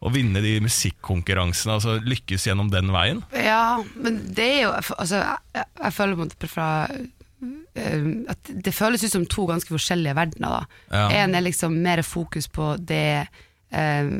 Å 0.00 0.10
vinne 0.14 0.42
de 0.42 0.56
musikkonkurransene, 0.64 1.76
altså 1.76 1.98
lykkes 2.00 2.46
gjennom 2.48 2.70
den 2.72 2.90
veien. 2.94 3.22
Ja, 3.36 3.82
men 4.00 4.20
det 4.34 4.46
er 4.46 4.60
jo 4.64 4.74
altså, 4.74 5.20
jeg, 5.20 5.66
jeg, 5.82 5.92
føler 5.96 6.16
på 6.16 6.24
en 6.24 6.30
måte 6.30 6.50
fra 6.50 6.68
eh, 6.90 8.08
at 8.32 8.52
det 8.64 8.74
føles 8.74 9.04
ut 9.04 9.12
som 9.12 9.28
to 9.28 9.46
ganske 9.50 9.72
forskjellige 9.74 10.16
verdener. 10.16 10.60
da 10.90 10.98
Ja. 10.98 11.06
En 11.22 11.36
er 11.36 11.44
liksom 11.44 11.76
mer 11.84 12.02
fokus 12.06 12.48
på 12.48 12.74
det 12.80 13.26
eh, 13.70 14.14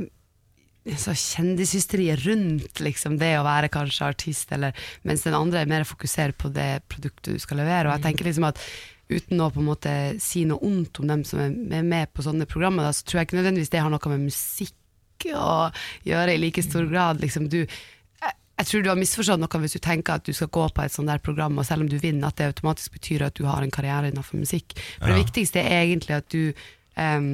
så 0.97 1.13
kjendishysteriet 1.13 2.23
rundt 2.25 2.81
liksom, 2.81 3.19
det 3.21 3.35
å 3.39 3.45
være 3.45 3.69
kanskje 3.73 4.09
artist, 4.09 4.53
eller, 4.57 4.77
mens 5.07 5.27
den 5.27 5.37
andre 5.37 5.61
er 5.61 5.69
mer 5.71 5.85
fokusert 5.89 6.39
på 6.41 6.49
det 6.55 6.71
produktet 6.89 7.37
du 7.37 7.43
skal 7.43 7.61
levere. 7.61 7.91
Og 7.91 7.99
jeg 7.99 8.07
tenker 8.09 8.31
liksom 8.31 8.49
at 8.49 8.63
Uten 9.11 9.41
å 9.43 9.49
på 9.51 9.59
en 9.59 9.67
måte 9.67 9.93
si 10.23 10.45
noe 10.47 10.63
ondt 10.63 11.01
om 11.03 11.09
dem 11.11 11.25
som 11.27 11.41
er 11.43 11.83
med 11.83 12.13
på 12.15 12.23
sånne 12.23 12.47
programmer, 12.47 12.87
da, 12.87 12.93
så 12.95 13.03
tror 13.03 13.21
jeg 13.21 13.27
ikke 13.27 13.41
nødvendigvis 13.41 13.73
det 13.73 13.81
har 13.83 13.91
noe 13.91 14.13
med 14.13 14.29
musikk 14.29 15.27
å 15.35 15.55
gjøre 16.07 16.37
i 16.37 16.39
like 16.39 16.63
stor 16.63 16.87
grad. 16.87 17.19
Liksom, 17.19 17.49
du, 17.51 17.65
jeg, 17.65 18.37
jeg 18.63 18.69
tror 18.71 18.85
du 18.85 18.91
har 18.93 19.01
misforstått 19.01 19.43
noe 19.43 19.63
hvis 19.65 19.75
du 19.75 19.81
tenker 19.83 20.21
at 20.21 20.29
du 20.29 20.31
skal 20.37 20.53
gå 20.55 20.69
på 20.71 20.85
et 20.85 20.95
sånt 20.95 21.11
der 21.11 21.23
program, 21.27 21.59
og 21.59 21.67
selv 21.67 21.83
om 21.83 21.91
du 21.91 21.99
vinner, 21.99 22.31
at 22.31 22.39
det 22.39 22.53
automatisk 22.53 23.01
betyr 23.01 23.27
at 23.27 23.35
du 23.35 23.49
har 23.51 23.67
en 23.67 23.75
karriere 23.75 24.13
innenfor 24.13 24.39
musikk. 24.39 24.79
For 25.01 25.11
det 25.11 25.25
viktigste 25.25 25.65
er 25.65 25.89
egentlig 25.89 26.21
at 26.21 26.31
du 26.31 26.55
ehm, 26.95 27.33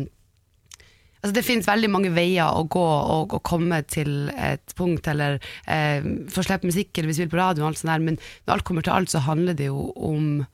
Altså 1.26 1.40
Det 1.40 1.46
finnes 1.46 1.66
veldig 1.66 1.88
mange 1.90 2.12
veier 2.14 2.54
å 2.54 2.62
gå 2.70 2.82
og, 2.86 3.32
og 3.34 3.42
komme 3.42 3.80
til 3.90 4.28
et 4.30 4.76
punkt, 4.78 5.08
eller 5.10 5.40
eh, 5.66 6.04
få 6.30 6.44
slippe 6.46 6.70
musikk 6.70 6.94
eller 6.94 7.10
vi 7.10 7.16
spiller 7.18 7.32
på 7.32 7.40
radio, 7.40 7.64
og 7.64 7.72
alt 7.72 7.80
sånt 7.82 7.90
der, 7.90 8.04
men 8.04 8.20
når 8.46 8.54
alt 8.54 8.68
kommer 8.68 8.86
til 8.86 8.94
alt, 8.94 9.10
så 9.10 9.24
handler 9.26 9.58
det 9.58 9.66
jo 9.72 9.88
om 9.96 10.46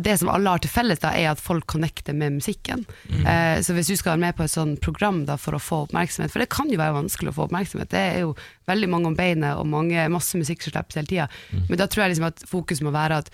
det 0.00 0.18
som 0.20 0.30
alle 0.32 0.52
har 0.52 0.60
til 0.64 0.72
felles, 0.72 1.00
da, 1.02 1.10
er 1.16 1.30
at 1.32 1.40
folk 1.40 1.66
connecter 1.68 2.16
med 2.16 2.36
musikken. 2.38 2.84
Eh, 3.28 3.60
så 3.64 3.76
hvis 3.76 3.88
du 3.88 3.96
skal 3.96 4.14
være 4.14 4.22
med 4.26 4.36
på 4.36 4.44
et 4.44 4.52
sånt 4.52 4.80
program 4.84 5.24
da, 5.28 5.38
for 5.40 5.56
å 5.56 5.62
få 5.62 5.80
oppmerksomhet, 5.86 6.32
for 6.32 6.44
det 6.44 6.50
kan 6.52 6.70
jo 6.72 6.80
være 6.80 6.96
vanskelig 6.98 7.32
å 7.32 7.38
få 7.38 7.48
oppmerksomhet, 7.48 7.90
det 7.92 8.04
er 8.12 8.20
jo 8.24 8.34
veldig 8.70 8.90
mange 8.92 9.10
om 9.12 9.18
beinet 9.18 9.56
og 9.56 9.68
mange, 9.68 10.06
masse 10.12 10.40
musikk 10.40 10.64
som 10.64 10.74
slippes 10.74 11.00
hele 11.00 11.10
tida, 11.10 11.28
men 11.68 11.80
da 11.80 11.88
tror 11.88 12.04
jeg 12.04 12.14
liksom 12.14 12.30
at 12.30 12.46
fokus 12.48 12.84
må 12.84 12.94
være 12.94 13.24
at 13.24 13.32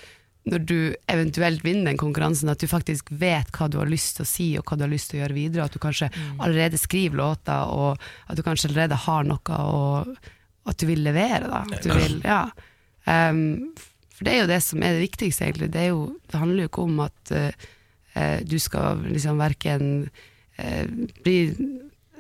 når 0.49 0.65
du 0.65 0.79
eventuelt 1.11 1.65
vinner 1.65 1.91
den 1.91 2.01
konkurransen, 2.01 2.49
at 2.49 2.63
du 2.63 2.69
faktisk 2.71 3.11
vet 3.13 3.51
hva 3.55 3.69
du 3.69 3.77
har 3.81 3.91
lyst 3.91 4.17
til 4.17 4.25
å 4.25 4.31
si 4.31 4.49
og 4.59 4.65
hva 4.65 4.79
du 4.79 4.87
har 4.87 4.93
lyst 4.93 5.11
til 5.13 5.19
å 5.19 5.23
gjøre 5.25 5.37
videre, 5.37 5.67
at 5.67 5.77
du 5.77 5.83
kanskje 5.83 6.09
allerede 6.41 6.81
skriver 6.81 7.21
låter, 7.21 7.75
og 7.75 8.01
at 8.27 8.39
du 8.39 8.45
kanskje 8.47 8.71
allerede 8.71 8.99
har 9.05 9.29
noe 9.29 9.61
og 9.61 10.15
at 10.71 10.81
du 10.81 10.87
vil 10.89 11.05
levere. 11.05 11.45
Da. 11.49 11.63
At 11.67 11.85
du 11.85 11.93
vil, 11.93 12.19
ja. 12.25 12.43
Um, 13.05 13.73
for 14.15 14.29
det 14.29 14.33
er 14.33 14.43
jo 14.43 14.51
det 14.51 14.61
som 14.65 14.83
er 14.85 14.97
det 14.97 15.05
viktigste, 15.07 15.47
egentlig. 15.47 15.71
Det, 15.75 15.87
jo, 15.91 16.03
det 16.31 16.41
handler 16.41 16.65
jo 16.65 16.71
ikke 16.71 16.87
om 16.89 16.99
at 17.07 17.33
eh, 17.37 17.69
eh, 18.21 18.43
du 18.45 18.59
skal 18.61 19.01
liksom 19.07 19.41
verken 19.41 19.87
uh, 20.61 20.85
bli 21.25 21.39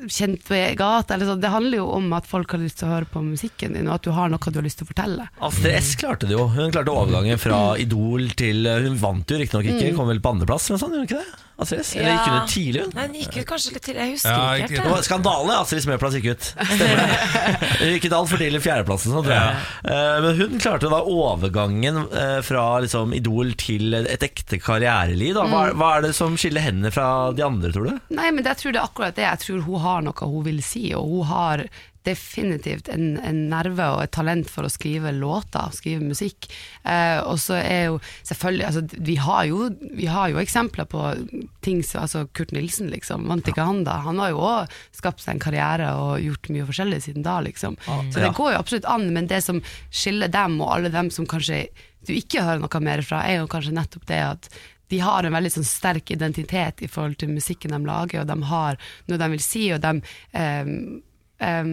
kjent 0.08 0.44
på 0.46 0.60
gata, 0.78 1.14
eller 1.14 1.26
så. 1.26 1.36
Det 1.40 1.50
handler 1.52 1.82
jo 1.82 1.88
om 1.98 2.12
at 2.16 2.26
folk 2.30 2.54
har 2.54 2.62
lyst 2.62 2.80
til 2.80 2.88
å 2.88 2.94
høre 2.94 3.10
på 3.10 3.22
musikken 3.24 3.76
din, 3.76 3.88
og 3.90 3.98
at 3.98 4.06
du 4.08 4.10
har 4.16 4.30
noe 4.32 4.50
du 4.50 4.58
har 4.58 4.66
lyst 4.66 4.80
til 4.80 4.88
å 4.88 4.92
fortelle. 4.94 5.28
Astrid 5.44 5.76
S 5.78 5.92
klarte 6.00 6.26
det 6.30 6.34
jo. 6.38 6.46
Hun 6.54 6.72
klarte 6.74 6.94
overgangen 6.94 7.38
fra 7.38 7.60
Idol 7.78 8.30
til 8.38 8.66
Hun 8.66 8.96
vant 9.00 9.30
jo 9.30 9.38
riktignok 9.38 9.68
ikke, 9.74 9.94
kom 9.98 10.08
vel 10.10 10.22
på 10.24 10.32
andreplass, 10.34 10.70
eller 10.70 10.78
noe 10.78 10.84
sånt, 10.86 10.96
gjorde 10.96 11.06
hun 11.06 11.10
ikke 11.10 11.22
det? 11.22 11.46
Astrid 11.60 11.80
S? 11.84 11.90
Eller 12.00 12.14
gikk 12.14 12.24
hun 12.24 12.36
ut 12.40 12.48
tidlig, 12.54 12.82
hun? 12.86 12.92
Nei, 12.96 13.02
hun 13.04 13.16
gikk 13.20 13.34
ut 13.36 13.48
kanskje 13.50 13.72
litt 13.74 13.84
tidlig, 13.84 14.00
Jeg 14.06 14.14
husker 14.14 14.32
Ja, 14.32 14.44
ikke 14.64 14.80
helt. 14.80 14.94
Det 14.96 15.04
skandale. 15.10 15.56
Astrid 15.60 15.82
Smeplass 15.84 16.14
gikk 16.16 16.28
ut. 16.32 16.46
Stemmer 16.56 17.00
det? 17.02 17.18
Hun 17.80 17.90
gikk 17.92 18.06
ut 18.08 18.14
altfor 18.16 18.40
tidlig, 18.40 18.60
fjerdeplassen, 18.64 19.12
sånn, 19.12 19.26
tror 19.26 19.34
jeg. 19.36 19.58
Eh, 19.92 20.16
Men 20.24 20.38
hun 20.40 20.62
klarte 20.62 20.88
da 20.92 21.02
overgangen 21.04 22.00
eh, 22.16 22.38
fra 22.46 22.64
liksom 22.84 23.12
Idol 23.16 23.52
til 23.60 23.92
et 24.00 24.24
ekte 24.24 24.56
karriereliv. 24.62 25.34
Da. 25.36 25.44
Hva, 25.52 25.62
hva 25.76 25.90
er 25.98 26.06
det 26.08 26.14
som 26.16 26.36
skiller 26.40 26.64
henne 26.64 26.88
fra 26.94 27.06
de 27.36 27.44
andre, 27.44 27.72
tror 27.76 27.90
du? 27.90 28.00
Nei, 28.16 28.30
men 28.32 28.46
jeg 28.48 28.56
tror 28.62 28.72
det 28.72 28.80
er 28.80 28.88
akkurat 28.88 29.16
det. 29.20 29.26
Jeg 29.28 29.42
tror 29.44 29.60
hun 29.68 29.80
har 29.84 29.89
noe 30.04 30.28
hun 30.30 30.44
vil 30.46 30.60
si, 30.64 30.90
og 30.96 31.08
hun 31.10 31.26
har 31.30 31.66
definitivt 32.08 32.88
en, 32.88 33.18
en 33.20 33.40
nerve 33.50 33.84
og 33.92 33.98
et 34.06 34.12
talent 34.16 34.48
for 34.48 34.64
å 34.64 34.70
skrive 34.72 35.10
låter, 35.12 35.68
skrive 35.76 36.06
musikk. 36.08 36.46
Eh, 36.88 37.18
og 37.28 37.36
så 37.42 37.58
er 37.60 37.90
jo 37.90 37.98
selvfølgelig 38.24 38.64
altså, 38.70 38.82
vi, 39.10 39.16
har 39.20 39.42
jo, 39.50 39.66
vi 39.98 40.08
har 40.08 40.30
jo 40.32 40.40
eksempler 40.40 40.88
på 40.88 41.02
ting 41.66 41.82
som 41.84 42.06
altså 42.06 42.22
Kurt 42.36 42.54
Nilsen, 42.56 42.88
liksom. 42.94 43.28
Vant 43.28 43.50
ikke 43.52 43.66
han 43.68 43.82
da? 43.84 43.98
Han 44.06 44.22
har 44.22 44.32
jo 44.32 44.40
òg 44.48 44.72
skapt 44.96 45.20
seg 45.26 45.36
en 45.36 45.44
karriere 45.44 45.92
og 46.00 46.24
gjort 46.24 46.50
mye 46.56 46.66
forskjellig 46.72 47.02
siden 47.10 47.26
da, 47.28 47.36
liksom. 47.44 47.76
Så 47.84 48.16
det 48.16 48.30
Ja. 48.30 48.34
går 48.40 48.54
jo 48.56 48.62
absolutt 48.64 48.88
an, 48.96 49.10
men 49.12 49.28
det 49.28 49.42
som 49.44 49.60
skiller 49.92 50.32
dem 50.32 50.56
og 50.64 50.72
alle 50.78 50.88
dem 50.96 51.12
som 51.12 51.28
kanskje 51.28 51.66
du 52.08 52.14
ikke 52.16 52.40
hører 52.46 52.64
noe 52.64 52.80
mer 52.80 53.04
fra, 53.04 53.26
er 53.28 53.42
jo 53.42 53.50
kanskje 53.52 53.76
nettopp 53.76 54.06
det 54.08 54.22
at 54.24 54.48
de 54.90 54.98
har 55.04 55.24
en 55.24 55.32
veldig 55.36 55.52
sånn 55.54 55.66
sterk 55.68 56.10
identitet 56.10 56.82
i 56.82 56.88
forhold 56.90 57.18
til 57.22 57.30
musikken 57.34 57.72
de 57.76 57.80
lager, 57.86 58.24
og 58.24 58.28
de 58.30 58.36
har 58.50 58.76
noe 59.08 59.18
de 59.22 59.30
vil 59.36 59.42
si, 59.44 59.68
og 59.74 59.80
de 59.84 59.94
um, 60.34 61.02
um, 61.40 61.72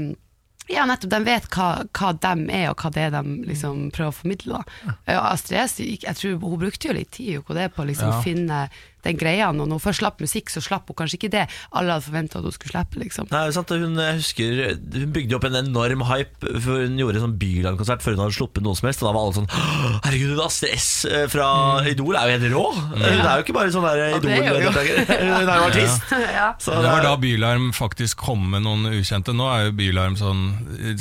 Ja, 0.68 0.84
nettopp. 0.84 1.10
De 1.14 1.20
vet 1.24 1.46
hva, 1.56 1.68
hva 1.96 2.10
de 2.12 2.32
er, 2.52 2.66
og 2.74 2.82
hva 2.84 2.90
det 2.92 3.06
er 3.06 3.14
de 3.16 3.38
liksom 3.48 3.86
prøver 3.96 4.12
å 4.12 4.16
formidle. 4.18 4.58
Da. 4.84 4.96
Ja, 5.08 5.22
Astrid 5.30 5.62
S, 5.62 5.78
jeg 5.80 6.16
tror 6.20 6.34
hun 6.42 6.58
brukte 6.60 6.90
jo 6.90 6.96
litt 6.98 7.14
tid 7.16 7.46
på 7.48 7.56
det, 7.56 7.70
på 7.78 7.86
liksom 7.88 8.10
Ja. 8.12 8.18
å 8.18 8.24
finne 8.26 8.58
den 9.06 9.20
greia. 9.20 9.50
Og 9.50 9.58
når 9.58 9.78
hun 9.78 9.84
først 9.84 10.04
slapp 10.04 10.22
musikk, 10.24 10.54
så 10.54 10.64
slapp 10.64 10.90
hun 10.90 10.98
kanskje 11.00 11.20
ikke 11.22 11.34
det 11.34 11.46
alle 11.72 11.96
hadde 11.96 12.06
forventa 12.06 12.40
at 12.40 12.48
hun 12.48 12.56
skulle 12.56 12.74
slippe. 12.76 13.02
Liksom. 13.02 13.30
Nei, 13.34 13.44
sant, 13.56 13.74
hun, 13.74 13.98
jeg 14.02 14.20
husker, 14.22 14.64
hun 14.98 15.16
bygde 15.16 15.38
opp 15.38 15.50
en 15.50 15.60
enorm 15.64 16.06
hype 16.08 16.54
før 16.64 16.86
Hun 16.88 17.00
gjorde 17.00 17.20
en 17.20 17.26
sånn 17.28 17.38
Byland-konsert 17.42 18.04
før 18.06 18.16
hun 18.16 18.24
hadde 18.26 18.38
sluppet 18.38 18.66
noe 18.66 18.78
som 18.78 18.88
helst. 18.90 19.02
Og 19.04 19.10
da 19.10 19.16
var 19.16 19.26
alle 19.26 19.38
sånn 19.40 19.50
«Åh, 19.50 20.00
Herregud, 20.06 20.42
Astrid 20.44 20.78
S 20.78 20.90
fra 21.32 21.48
fra 21.48 21.88
Idol 21.90 22.18
er 22.18 22.32
jo 22.32 22.36
helt 22.36 22.54
rå! 22.54 22.64
Hun 22.74 23.04
er 23.04 23.40
jo 23.40 23.46
ikke 23.46 23.56
bare 23.56 23.74
sånn 23.74 23.86
der 23.86 24.04
er. 24.06 24.16
Idol-deltaker. 24.18 25.02
Hun 25.22 25.34
er 25.36 25.62
jo 25.62 25.68
artist. 25.68 26.14
ja. 26.40 26.48
Så 26.62 26.78
Det 26.78 26.92
var 26.92 27.06
da 27.06 27.14
Bylarm 27.22 27.70
faktisk 27.78 28.24
kom 28.28 28.48
med 28.54 28.66
noen 28.66 28.90
ukjente. 28.92 29.36
Nå 29.38 29.50
er 29.54 29.68
jo 29.68 29.78
Bylarm 29.78 30.18
sånn 30.20 30.46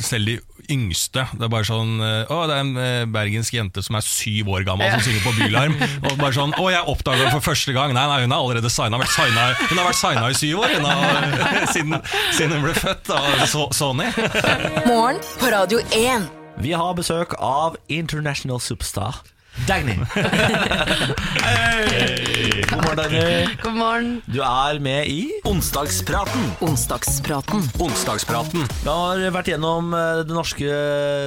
Selv 0.01 0.31
de 0.31 0.39
yngste. 0.73 1.25
Det 1.37 1.45
er 1.47 1.51
bare 1.53 1.67
sånn 1.69 1.93
eh, 2.03 2.31
Å, 2.33 2.39
det 2.49 2.55
er 2.57 2.63
en 2.65 2.73
eh, 2.81 3.05
bergensk 3.13 3.55
jente 3.57 3.83
som 3.85 3.97
er 3.99 4.05
syv 4.07 4.49
år 4.55 4.65
gammel 4.67 4.91
som 4.97 5.05
synger 5.07 5.23
på 5.27 5.33
Bylarm. 5.39 5.77
Og 6.11 6.17
bare 6.21 6.33
sånn 6.37 6.55
Å, 6.59 6.65
jeg 6.75 6.83
oppdaga 6.93 7.23
henne 7.25 7.35
for 7.37 7.45
første 7.51 7.75
gang. 7.77 7.95
Nei, 7.97 8.07
nei, 8.11 8.19
hun 8.25 8.33
er 8.35 8.39
allerede 8.41 8.71
signa. 8.73 8.99
Hun 8.99 9.79
har 9.79 9.87
vært 9.91 10.01
signa 10.01 10.27
i 10.33 10.39
syv 10.39 10.65
år 10.65 10.75
hun 10.79 10.89
har, 10.89 11.31
siden, 11.75 11.97
siden 12.37 12.57
hun 12.59 12.67
ble 12.69 12.75
født 12.79 13.13
av 13.15 13.47
So- 13.51 13.71
Sony. 13.77 14.09
Morgen 14.89 15.23
på 15.41 15.53
Radio 15.55 15.79
1. 15.95 16.29
Vi 16.65 16.73
har 16.73 16.95
besøk 16.97 17.35
av 17.43 17.77
International 17.93 18.61
Superstar 18.65 19.23
Dagny. 19.69 19.97
Hei! 21.45 22.16
God 22.77 22.85
morgen, 22.85 22.97
Dagny. 22.97 23.47
God 23.63 23.73
morgen. 23.73 24.09
Du 24.27 24.41
er 24.45 24.79
med 24.85 25.09
i 25.09 25.31
Onsdagspraten. 25.49 26.43
Onsdagspraten. 26.61 27.63
Onsdagspraten. 27.81 28.67
Vi 28.83 28.91
har 28.91 29.23
vært 29.33 29.49
gjennom 29.49 29.95
eh, 29.97 30.21
den 30.29 30.37
norske 30.37 30.75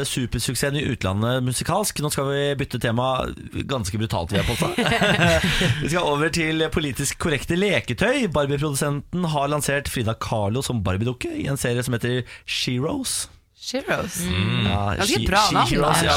supersuksessen 0.06 0.78
i 0.78 0.84
utlandet 0.92 1.42
musikalsk. 1.48 2.04
Nå 2.06 2.12
skal 2.14 2.30
vi 2.30 2.44
bytte 2.60 2.78
tema 2.84 3.08
ganske 3.66 3.98
brutalt, 3.98 4.30
vil 4.30 4.44
jeg 4.44 4.50
påstå. 4.52 4.70
vi 5.82 5.90
skal 5.90 6.06
over 6.12 6.30
til 6.38 6.68
politisk 6.70 7.18
korrekte 7.26 7.58
leketøy. 7.58 8.28
Barbie-produsenten 8.30 9.26
har 9.34 9.50
lansert 9.50 9.90
Frida 9.90 10.14
Kahlo 10.22 10.62
som 10.62 10.86
Barbie-dukke 10.86 11.34
i 11.34 11.50
en 11.50 11.58
serie 11.58 11.82
som 11.82 11.98
heter 11.98 12.22
Sheroes. 12.46 13.24
Sheroes. 13.60 14.16
Ja, 14.24 14.94
Ganske 14.96 15.18
bra 15.28 15.42
navn, 15.52 15.68
ja. 16.08 16.14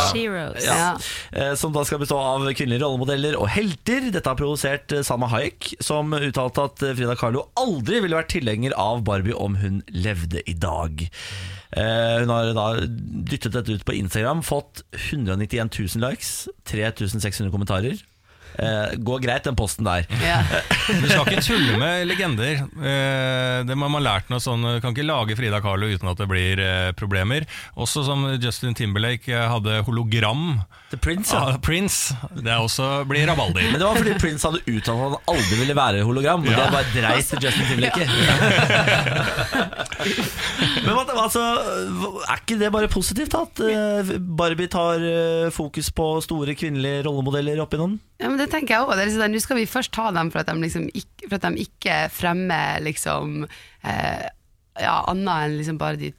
Ja. 0.64 0.76
Ja. 0.78 0.90
Eh, 1.32 1.55
Som 1.59 1.72
da 1.74 1.82
skal 1.84 1.99
bestå 1.99 2.16
av 2.22 2.45
kvinnelige 2.55 2.84
rollemodeller 2.84 3.34
og 3.40 3.49
helter. 3.51 4.07
Dette 4.14 4.30
har 4.30 4.38
provosert 4.38 4.93
eh, 4.95 5.03
Salma 5.03 5.26
Hayek, 5.32 5.72
som 5.82 6.14
uttalte 6.14 6.64
at 6.68 6.84
eh, 6.86 6.95
Frida 6.95 7.16
Kahlo 7.18 7.49
aldri 7.59 7.99
ville 8.05 8.16
vært 8.20 8.30
tilhenger 8.36 8.76
av 8.78 9.03
Barbie 9.09 9.34
om 9.34 9.57
hun 9.59 9.82
levde 9.90 10.45
i 10.49 10.55
dag. 10.55 11.03
Eh, 11.72 12.20
Hun 12.22 12.30
har 12.30 12.53
da 12.55 12.68
dyttet 12.86 13.53
dette 13.59 13.72
ut 13.74 13.84
på 13.88 13.95
Instagram, 13.99 14.43
fått 14.47 14.84
191 15.11 15.72
000 15.97 16.03
likes, 16.07 16.47
3600 16.70 17.51
kommentarer. 17.51 17.99
Eh, 18.59 18.97
Går 18.99 19.23
greit, 19.25 19.45
den 19.47 19.57
posten 19.59 19.85
der. 19.89 20.07
Ja. 20.23 20.41
Du 21.03 21.07
skal 21.09 21.29
ikke 21.31 21.45
tulle 21.47 21.77
med 21.79 22.07
legender. 22.09 22.65
Uh, 22.75 23.63
Det 23.67 23.77
man 23.79 23.95
har 23.97 24.03
lært 24.03 24.31
noe 24.33 24.43
sånn 24.43 24.65
Du 24.67 24.81
kan 24.83 24.93
ikke 24.93 25.07
lage 25.07 25.37
Frida 25.39 25.61
Kahlo 25.63 25.87
uten 25.89 26.11
at 26.11 26.19
det 26.21 26.27
blir 26.31 26.61
uh, 26.61 26.91
problemer. 26.99 27.47
Også 27.79 28.03
som 28.07 28.27
Justin 28.43 28.75
Timberlake 28.77 29.31
eh, 29.33 29.47
hadde 29.49 29.81
hologram 29.87 30.61
The 30.91 30.99
Prince, 31.01 31.33
ja. 31.33 31.47
av 31.55 31.61
Prince. 31.65 32.13
Det 32.37 32.51
er 32.53 32.61
også 32.61 33.05
blir 33.09 33.25
rabalder. 33.31 33.65
Men 33.71 33.81
det 33.81 33.87
var 33.87 33.97
fordi 33.97 34.17
Prince 34.21 34.45
hadde 34.49 34.61
uttalt 34.67 34.93
at 34.93 35.05
han 35.07 35.17
aldri 35.33 35.61
ville 35.63 35.77
være 35.79 36.03
hologram. 36.05 36.45
Og 36.45 36.51
Ja. 36.53 36.67
det 36.67 36.75
bare 36.75 36.93
dreit 36.93 37.27
til 37.31 37.39
Justin 37.47 37.67
Timberlake. 37.71 38.05
Men 40.83 40.99
altså, 40.99 41.43
er 42.27 42.41
ikke 42.41 42.59
det 42.61 42.71
bare 42.75 42.91
positivt 42.93 43.35
at 43.39 43.63
eh, 43.65 44.13
Barbie 44.21 44.71
tar 44.73 45.03
eh, 45.07 45.49
fokus 45.55 45.91
på 45.95 46.09
store 46.25 46.57
kvinnelige 46.59 47.05
rollemodeller 47.07 47.63
opp 47.63 47.77
noen 47.79 47.97
Ja, 48.23 48.29
men 48.31 48.39
det 48.43 48.51
tenker 48.53 48.74
jeg 48.76 48.84
òg. 48.84 48.95
Det 48.97 49.05
er 49.05 49.11
liksom, 49.11 49.32
Nå 49.32 49.43
skal 49.45 49.61
vi 49.61 49.66
først 49.70 49.95
ta 49.97 50.11
dem 50.14 50.30
for 50.34 50.43
at 50.43 50.51
de, 50.51 50.59
liksom 50.62 50.88
ikke, 50.93 51.28
for 51.28 51.38
at 51.38 51.47
de 51.49 51.66
ikke 51.66 51.99
fremmer 52.12 52.82
liksom, 52.84 53.45
eh, 53.86 54.24
ja, 54.82 54.97
annet 55.12 55.47
enn 55.49 55.59
liksom 55.61 55.80
bare 55.80 56.01
de 56.01 56.12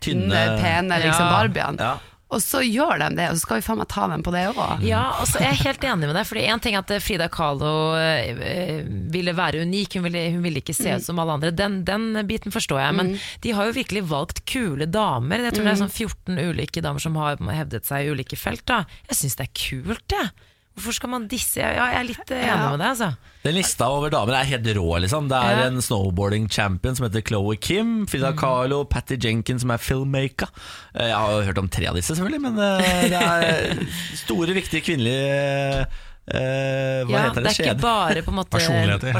tynne, 0.00 0.44
pene 0.60 1.02
liksom, 1.02 1.26
Ja. 1.26 1.34
Barbiene. 1.34 1.90
Ja. 1.90 1.98
Og 2.30 2.38
så 2.38 2.60
gjør 2.62 3.00
de 3.02 3.08
det, 3.18 3.24
og 3.26 3.34
så 3.34 3.42
skal 3.42 3.58
vi 3.58 3.64
faen 3.66 3.80
meg 3.80 3.88
ta 3.90 4.04
dem 4.06 4.22
på 4.22 4.30
det 4.30 4.44
òg. 4.52 4.84
Ja, 4.86 5.00
altså, 5.18 5.40
jeg 5.42 5.50
er 5.50 5.64
helt 5.64 5.82
enig 5.82 6.06
med 6.06 6.14
deg. 6.14 6.28
Fordi 6.28 6.44
En 6.46 6.60
ting 6.62 6.76
er 6.78 6.84
at 6.84 6.92
Frida 7.02 7.26
Kahlo 7.26 7.72
eh, 7.98 8.30
eh, 8.30 8.84
ville 9.10 9.34
være 9.34 9.64
unik, 9.66 9.96
hun 9.98 10.06
ville, 10.06 10.22
hun 10.36 10.44
ville 10.46 10.62
ikke 10.62 10.76
se 10.76 10.94
ut 10.94 11.02
som 11.02 11.18
alle 11.18 11.34
andre. 11.34 11.50
Den, 11.50 11.80
den 11.88 12.14
biten 12.30 12.54
forstår 12.54 12.84
jeg. 12.84 12.96
Men 13.00 13.10
de 13.42 13.54
har 13.56 13.66
jo 13.66 13.74
virkelig 13.74 14.04
valgt 14.12 14.44
kule 14.46 14.86
damer. 14.86 15.42
Jeg 15.48 15.56
tror 15.56 15.66
det 15.66 15.72
er 15.74 15.82
sånn 15.82 15.90
14 15.90 16.38
ulike 16.52 16.84
damer 16.86 17.02
som 17.02 17.18
har 17.18 17.42
hevdet 17.50 17.90
seg 17.90 18.06
i 18.06 18.14
ulike 18.14 18.38
felt. 18.38 18.62
Da. 18.70 18.84
Jeg 19.10 19.24
syns 19.24 19.34
det 19.40 19.48
er 19.48 19.54
kult, 19.66 20.14
jeg. 20.14 20.30
Hvorfor 20.76 20.94
skal 20.96 21.10
man 21.12 21.24
disse? 21.28 21.58
Ja, 21.60 21.72
jeg 21.90 21.96
er 21.98 22.04
litt 22.08 22.30
enig 22.30 22.46
enig 22.46 22.70
med 22.70 22.78
deg, 22.80 22.88
altså. 22.94 23.08
Den 23.42 23.54
lista 23.56 23.88
over 23.90 24.10
damer 24.12 24.36
er 24.38 24.44
helt 24.48 24.66
rå. 24.76 24.86
liksom 25.02 25.28
Det 25.28 25.36
er 25.36 25.58
Ja. 25.58 25.66
en 25.66 25.80
snowboarding 25.82 26.48
champion 26.52 26.94
som 26.96 27.04
heter 27.08 27.20
Chloé 27.26 27.56
Kim, 27.60 28.06
Frida 28.06 28.32
Kahlo, 28.36 28.84
Patty 28.84 29.16
Jenkins 29.20 29.60
som 29.62 29.70
er 29.70 29.78
filmmaker. 29.78 30.48
Eh, 30.94 31.08
Jeg 31.08 31.16
har 31.16 31.30
jo 31.32 31.42
hørt 31.48 31.58
om 31.58 31.68
tre 31.68 31.86
av 31.88 31.94
disse, 31.96 32.14
selvfølgelig, 32.16 32.40
men 32.40 32.58
eh, 32.58 33.08
det 33.08 33.20
er 33.20 33.86
store, 34.24 34.54
viktige 34.54 34.80
kvinnelige 34.84 35.86
Uh, 36.30 37.02
Hva 37.08 37.10
Ja, 37.10 37.20
heter 37.24 37.42
det 37.42 37.56
det? 37.56 37.58
er 37.58 37.72
ikke 37.72 37.80
bare 37.82 38.20
på 38.22 38.30
en 38.30 38.36
måte 38.38 38.50
Personligheter. 38.54 39.10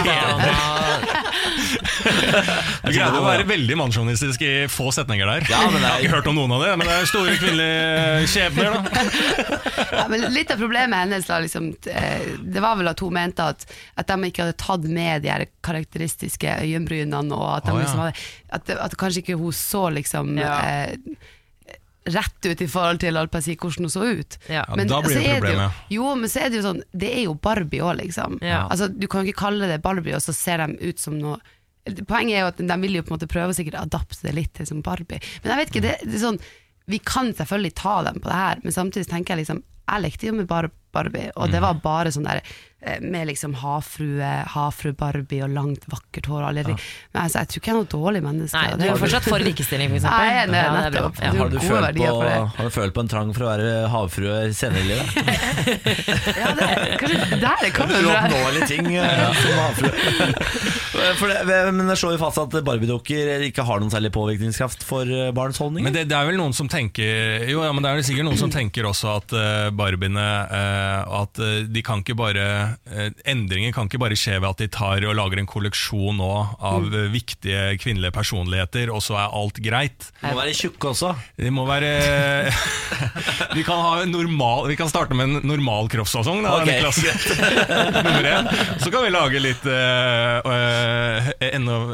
Obama. 0.00 0.48
Du 2.84 2.90
greide 2.92 3.20
å 3.20 3.24
være 3.24 3.46
veldig 3.48 3.76
mannssjåvinistisk 3.80 4.44
i 4.46 4.52
få 4.72 4.90
setninger 4.94 5.28
der. 5.28 5.46
Ja, 5.50 5.62
men 5.70 5.80
Jeg 5.82 5.90
har 5.90 6.04
ikke 6.04 6.14
hørt 6.16 6.30
om 6.32 6.38
noen 6.40 6.54
av 6.56 6.64
det, 6.64 6.74
men 6.80 6.90
det 6.90 6.96
er 6.96 7.08
store 7.10 7.36
kvinnelige 7.40 8.28
skjebner. 8.32 8.76
da 8.76 9.88
Ja, 10.00 10.04
men 10.10 10.28
litt 10.34 10.52
av 10.54 10.60
problemet 10.60 11.04
hennes 11.04 11.26
da, 11.26 11.40
liksom, 11.42 11.72
eh, 11.90 12.28
Det 12.40 12.62
var 12.62 12.78
vel 12.78 12.92
at 12.92 13.02
hun 13.02 13.16
mente 13.16 13.48
at, 13.54 13.66
at 14.00 14.12
de 14.12 14.30
ikke 14.30 14.46
hadde 14.46 14.60
tatt 14.60 14.86
med 14.86 15.24
de 15.24 15.32
her 15.32 15.46
karakteristiske 15.66 16.60
øyenbrynene, 16.62 17.34
og 17.34 17.48
at, 17.58 17.68
de 17.68 17.74
oh, 17.74 17.80
ja. 17.80 17.84
liksom 17.84 18.04
hadde, 18.04 18.24
at, 18.58 18.72
at 18.88 18.96
kanskje 19.00 19.24
ikke 19.24 19.40
hun 19.40 19.54
så 19.56 19.88
liksom 19.94 20.38
Ja. 20.40 20.56
eh, 20.64 21.28
rett 22.04 22.46
ut 22.46 22.60
i 22.60 22.68
forhold 22.68 23.00
til 23.00 23.18
si, 23.42 23.56
hvordan 23.56 23.84
hun 23.84 23.90
så 23.92 24.04
ut. 24.04 24.38
Ja. 24.48 24.64
Men, 24.76 24.88
da 24.88 25.00
blir 25.04 25.18
det 25.18 25.26
er 25.26 25.40
problem, 25.40 25.60
jo, 25.88 26.02
jo, 26.02 26.14
men 26.16 26.32
så 26.32 26.44
er 26.44 26.50
det 26.50 26.60
jo 26.60 26.64
sånn 26.64 26.82
Det 26.92 27.10
er 27.12 27.22
jo 27.26 27.34
Barbie 27.34 27.82
òg, 27.84 27.98
liksom. 28.00 28.38
Ja. 28.42 28.66
Altså, 28.70 28.88
du 28.88 29.06
kan 29.06 29.24
jo 29.24 29.30
ikke 29.32 29.44
kalle 29.44 29.68
det 29.70 29.82
Barbie, 29.84 30.16
og 30.16 30.24
så 30.24 30.34
ser 30.36 30.64
de 30.64 30.90
ut 30.90 31.02
som 31.02 31.18
noe 31.20 31.38
Poenget 32.08 32.36
er 32.36 32.44
jo 32.44 32.50
at 32.52 32.62
de 32.62 32.78
vil 32.84 32.98
jo 32.98 33.04
på 33.04 33.12
en 33.12 33.18
måte 33.18 33.30
prøve 33.30 33.54
å 33.54 33.56
sikkert 33.56 33.80
adapte 33.80 34.22
det 34.26 34.36
litt 34.36 34.52
til 34.56 34.68
som 34.68 34.82
Barbie. 34.86 35.22
Men 35.42 35.54
jeg 35.54 35.60
vet 35.60 35.72
ikke, 35.72 35.84
det, 35.86 35.96
det 36.06 36.18
er 36.18 36.24
sånn 36.24 36.40
Vi 36.90 36.98
kan 37.06 37.30
selvfølgelig 37.36 37.76
ta 37.78 38.00
dem 38.08 38.18
på 38.22 38.30
det 38.30 38.38
her, 38.40 38.62
men 38.64 38.74
samtidig 38.74 39.10
tenker 39.10 39.34
jeg 39.34 39.44
liksom 39.44 39.60
Jeg 39.90 40.02
lekte 40.06 40.26
jo 40.30 40.32
med 40.40 40.46
Bar 40.50 40.70
Barbie, 40.92 41.30
og 41.36 41.46
Mm. 41.46 41.52
det 41.52 41.60
var 41.62 41.74
bare 41.84 42.10
sånn 42.10 42.24
der 42.26 42.40
eh, 42.82 42.96
med 43.00 43.28
liksom 43.28 43.52
havfrue, 43.60 44.30
havfru 44.56 44.90
Barbie 44.96 45.42
og 45.44 45.50
langt, 45.54 45.84
vakkert 45.86 46.26
hår. 46.26 46.42
alle 46.48 46.62
de- 46.64 46.74
Men 47.14 47.22
altså, 47.28 47.38
jeg 47.44 47.48
tror 47.48 47.60
ikke 47.60 47.68
jeg 47.70 47.74
er 47.74 47.78
noe 47.78 47.90
dårlig 47.92 48.22
menneske. 48.24 48.56
Nei, 48.58 48.76
du 48.80 48.84
er 48.88 48.96
fortsatt 48.98 49.22
for 49.28 49.38
likestilling, 49.38 49.90
Ja, 50.02 50.46
bra. 50.48 50.80
nettopp. 50.90 51.20
Ja. 51.22 51.30
Har 51.38 51.48
du, 51.52 51.58
følt 51.60 51.94
på, 51.94 52.08
har 52.56 52.64
du 52.64 52.70
følt 52.74 52.94
på 52.96 53.00
en 53.04 53.08
trang 53.12 53.30
for 53.36 53.44
å 53.44 53.50
være 53.52 53.88
havfrue 53.92 54.52
senere 54.56 54.80
i 54.80 54.88
livet? 54.88 55.06
Ja, 56.40 56.50
det, 56.58 56.98
kanskje 56.98 57.38
der 57.40 57.62
det 57.62 57.70
kommer 57.76 57.94
fra. 58.00 58.16
Uoppnåelige 58.24 58.66
ting 58.66 58.90
eh, 58.96 59.34
som 59.42 59.52
havfrue. 59.60 61.14
For 61.20 61.28
det, 61.32 61.58
men 61.74 61.86
det 61.88 61.96
slår 62.00 62.16
jo 62.16 62.20
fast 62.24 62.38
at 62.42 62.56
Barbie-dukker 62.66 63.44
ikke 63.46 63.64
har 63.66 63.80
noen 63.82 63.92
særlig 63.92 64.10
påvirkningskraft 64.16 64.82
for 64.86 65.04
eh, 65.08 65.30
barns 65.36 65.60
holdninger. 65.62 65.86
Men 65.86 65.94
det, 65.96 66.06
det 66.10 66.16
er 66.18 66.26
vel 66.32 66.40
noen 66.40 66.54
som 66.56 66.68
tenker 66.70 67.46
Jo, 67.50 67.62
ja, 67.64 67.70
men 67.72 67.84
det 67.84 67.90
er 67.92 68.00
vel 68.00 68.06
sikkert 68.10 68.28
noen 68.28 68.40
som 68.40 68.50
tenker 68.52 68.88
også 68.90 69.14
at 69.20 69.32
uh, 69.36 69.70
barbiene 69.80 70.26
uh, 70.50 71.22
At 71.22 71.40
eh, 71.42 71.62
de 71.70 71.82
kan 71.84 72.02
ikke 72.04 72.16
bare 72.18 72.44
eh, 72.90 73.10
Endringen 73.30 73.74
kan 73.76 73.88
ikke 73.88 74.00
bare 74.02 74.18
skje 74.18 74.38
ved 74.38 74.48
at 74.50 74.60
de 74.62 74.68
tar 74.72 75.04
og 75.08 75.16
lager 75.18 75.40
en 75.40 75.48
kolleksjon 75.50 76.20
nå 76.20 76.30
av 76.60 76.80
Mm. 76.80 76.94
eh, 76.96 77.08
viktige 77.12 77.62
kvinnelige 77.82 78.14
personligheter, 78.14 78.90
og 78.94 79.02
så 79.04 79.16
er 79.20 79.34
alt 79.36 79.58
greit. 79.62 80.06
De 80.20 80.30
må 80.30 80.38
være 80.38 80.54
tjukke 80.56 80.90
også. 80.92 81.10
De 81.36 81.50
må 81.52 81.66
være 81.68 81.90
Vi 83.56 83.64
kan 83.66 83.82
ha 83.84 83.92
en 84.04 84.12
normal 84.14 84.68
Vi 84.70 84.76
kan 84.78 84.88
starte 84.90 85.16
med 85.16 85.28
en 85.28 85.48
normal 85.50 85.90
kroppsfasong, 85.92 86.42
da, 86.46 86.54
okay. 86.62 86.80
Nummer 88.06 88.28
én. 88.30 88.50
Så 88.80 88.92
kan 88.92 89.04
vi 89.04 89.12
lage 89.12 89.42
litt 89.42 89.66
uh, 89.68 90.40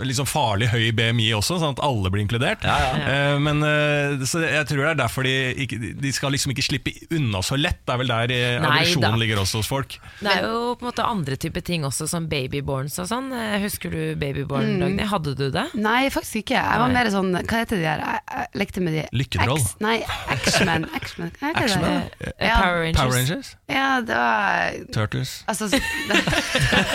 litt 0.07 0.18
sånn 0.18 0.28
farlig 0.28 0.70
høy 0.72 0.91
BMI 0.97 1.28
også, 1.37 1.59
sånn 1.61 1.74
at 1.76 1.82
alle 1.84 2.11
blir 2.12 2.24
inkludert. 2.24 2.64
Ja, 2.66 2.76
ja. 2.80 3.07
Eh, 3.12 3.39
men 3.43 3.62
eh, 3.66 4.24
så 4.28 4.43
jeg 4.45 4.68
tror 4.70 4.82
det 4.84 4.93
er 4.93 5.01
derfor 5.03 5.26
de, 5.26 5.34
ikke, 5.66 5.78
de 6.01 6.12
skal 6.14 6.34
liksom 6.34 6.55
ikke 6.55 6.64
slippe 6.66 6.95
unna 7.14 7.43
så 7.45 7.59
lett 7.59 7.66
er 7.93 7.99
vel 8.01 8.11
der 8.11 8.33
eh, 8.35 8.57
aggresjonen 8.62 9.19
ligger 9.21 9.41
også 9.43 9.61
hos 9.62 9.69
folk. 9.71 9.97
Det 10.21 10.31
er 10.33 10.43
jo 10.47 10.75
på 10.79 10.85
en 10.85 10.91
måte 10.91 11.05
andre 11.07 11.37
typer 11.41 11.62
ting 11.67 11.85
også, 11.89 12.07
som 12.11 12.27
babyborns 12.31 12.99
og 13.03 13.09
sånn. 13.11 13.31
Eh, 13.35 13.57
Husker 13.67 13.91
du 13.93 14.01
babyborn, 14.21 14.77
Dagny? 14.83 15.07
Hadde 15.11 15.35
du 15.39 15.47
det? 15.55 15.67
Nei, 15.79 16.09
faktisk 16.14 16.43
ikke. 16.45 16.57
Jeg 16.61 16.81
var 16.83 16.93
mer 16.95 17.11
sånn 17.14 17.31
Hva 17.37 17.61
heter 17.62 17.77
de 17.81 17.85
der? 17.87 18.03
Jeg, 18.05 18.21
jeg 18.33 18.62
lekte 18.62 18.81
med 18.85 18.93
de 18.99 19.05
Lykketroll. 19.17 19.61
X- 19.62 19.77
Nei, 19.85 19.97
X-Men. 20.37 20.87
X-Men. 21.01 21.31
Hva 21.41 21.53
heter 21.53 21.67
det? 21.67 21.71
X-Men? 21.73 21.97
Eh, 22.21 22.33
Ja. 22.47 22.57
Power 22.61 22.81
Rangers? 22.85 23.01
Power 23.01 23.14
Rangers? 23.17 23.49
Ja, 23.73 23.89
det 24.07 24.14
var 24.17 24.77
Turtles? 24.95 25.33
Altså, 25.51 25.67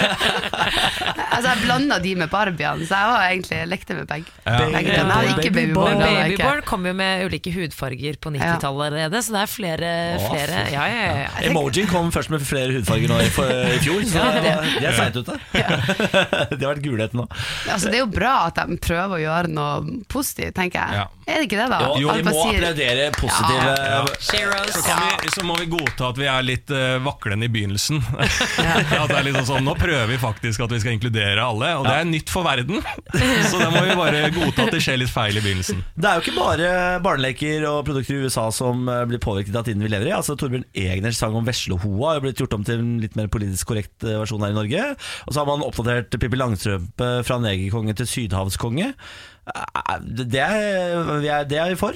altså 1.32 1.48
jeg 1.52 1.62
blanda 1.66 1.98
de 2.04 2.14
med 2.20 2.30
Barbiene, 2.32 2.86
så 2.88 2.96
jeg 3.00 3.10
var 3.12 3.26
egentlig 3.28 3.60
lekte 3.72 3.98
med 3.98 4.08
begge. 4.10 4.32
Ja. 4.46 4.58
begge 4.72 5.36
ikke 5.36 5.54
babyborn. 5.56 5.98
Men 5.98 6.04
det 6.06 6.12
babyborn 6.38 6.64
kom 6.68 6.86
jo 6.88 6.94
med 6.98 7.26
ulike 7.28 7.54
hudfarger 7.56 8.18
på 8.22 8.34
90-tallet 8.36 8.88
allerede, 8.92 9.22
så 9.26 9.36
det 9.36 9.42
er 9.44 9.52
flere, 9.52 9.92
flere 10.28 10.61
Ja, 10.72 10.86
ja, 10.88 11.06
ja. 11.24 11.30
Emojien 11.48 11.88
kom 11.90 12.12
først 12.14 12.32
med 12.34 12.44
flere 12.46 12.76
hudfarger 12.78 13.12
nå 13.12 13.20
i, 13.24 13.30
for, 13.34 13.50
i 13.50 13.80
fjor, 13.84 14.04
så 14.10 14.26
det- 14.38 14.56
de 14.82 14.86
er 14.88 14.98
seint 14.98 15.18
ute. 15.18 15.38
de 15.54 16.62
har 16.62 16.74
vært 16.74 16.84
gulheten 16.86 17.22
nå. 17.22 17.28
Altså, 17.72 17.90
det 17.90 18.00
er 18.00 18.04
jo 18.04 18.12
bra 18.12 18.34
at 18.50 18.62
de 18.62 18.78
prøver 18.82 19.18
å 19.18 19.22
gjøre 19.24 19.52
noe 19.56 19.98
positivt, 20.12 20.56
tenker 20.58 20.82
jeg. 20.82 21.02
Ja. 21.02 21.08
Er 21.32 21.40
det 21.40 21.48
ikke 21.48 21.60
det, 21.62 21.68
da? 21.72 21.80
Jo, 22.02 22.12
vi 22.18 22.24
må 22.26 22.34
applaudere 22.44 23.08
positive 23.16 23.74
Ja. 23.92 24.00
Så, 24.20 24.82
kan 24.86 25.04
vi, 25.22 25.32
så 25.32 25.46
må 25.48 25.56
vi 25.60 25.68
godta 25.72 26.10
at 26.12 26.20
vi 26.20 26.28
er 26.28 26.44
litt 26.46 26.72
uh, 26.74 26.98
vaklende 27.06 27.48
i 27.48 27.52
begynnelsen. 27.52 28.02
at 28.12 29.12
det 29.12 29.18
er 29.20 29.28
liksom 29.30 29.48
sånn, 29.48 29.66
Nå 29.68 29.76
prøver 29.80 30.10
vi 30.10 30.18
faktisk 30.22 30.64
at 30.66 30.74
vi 30.76 30.82
skal 30.84 30.96
inkludere 30.98 31.44
alle, 31.44 31.72
og 31.80 31.88
det 31.88 31.94
er 32.02 32.10
nytt 32.10 32.32
for 32.34 32.46
verden. 32.48 32.82
så 33.52 33.62
da 33.62 33.70
må 33.74 33.84
vi 33.86 33.96
bare 33.98 34.24
godta 34.36 34.68
at 34.68 34.76
det 34.76 34.82
skjer 34.84 35.00
litt 35.04 35.14
feil 35.14 35.38
i 35.38 35.44
begynnelsen. 35.44 35.84
Det 35.96 36.10
er 36.10 36.20
jo 36.20 36.26
ikke 36.26 36.38
bare 36.38 36.72
barneleker 37.06 37.68
og 37.70 37.84
produkter 37.88 38.18
i 38.18 38.26
USA 38.28 38.48
som 38.56 38.88
eh, 38.92 39.04
blir 39.10 39.22
påvirket 39.24 39.56
av 39.56 39.68
tiden 39.68 39.84
vi 39.86 39.92
lever 39.92 40.10
i. 40.10 40.16
Altså 40.16 40.36
Torbjørn 40.52 40.68
Egners 40.76 41.20
sang 41.22 41.36
om 41.38 41.46
veslehoa 41.48 42.16
har 42.16 42.24
blitt 42.24 42.40
gjort 42.42 42.56
om 42.58 42.64
til 42.68 42.82
en 42.82 42.96
litt 43.02 43.16
mer 43.16 43.30
politisk 43.32 43.70
korrekt 43.72 44.04
eh, 44.04 44.18
versjon 44.20 44.44
her 44.44 44.52
i 44.52 44.58
Norge. 44.58 44.88
Og 45.26 45.32
så 45.32 45.42
har 45.42 45.48
man 45.48 45.64
oppdatert 45.64 46.12
Pippi 46.20 46.40
Langstrømpe 46.40 47.10
fra 47.28 47.38
negerkonge 47.40 47.96
til 48.02 48.10
sydhavskonge. 48.10 48.92
Eh, 48.92 49.96
Det 50.12 50.44
er, 50.44 51.46
det 51.48 51.58
er 51.58 51.72
vi 51.72 51.80
for. 51.80 51.96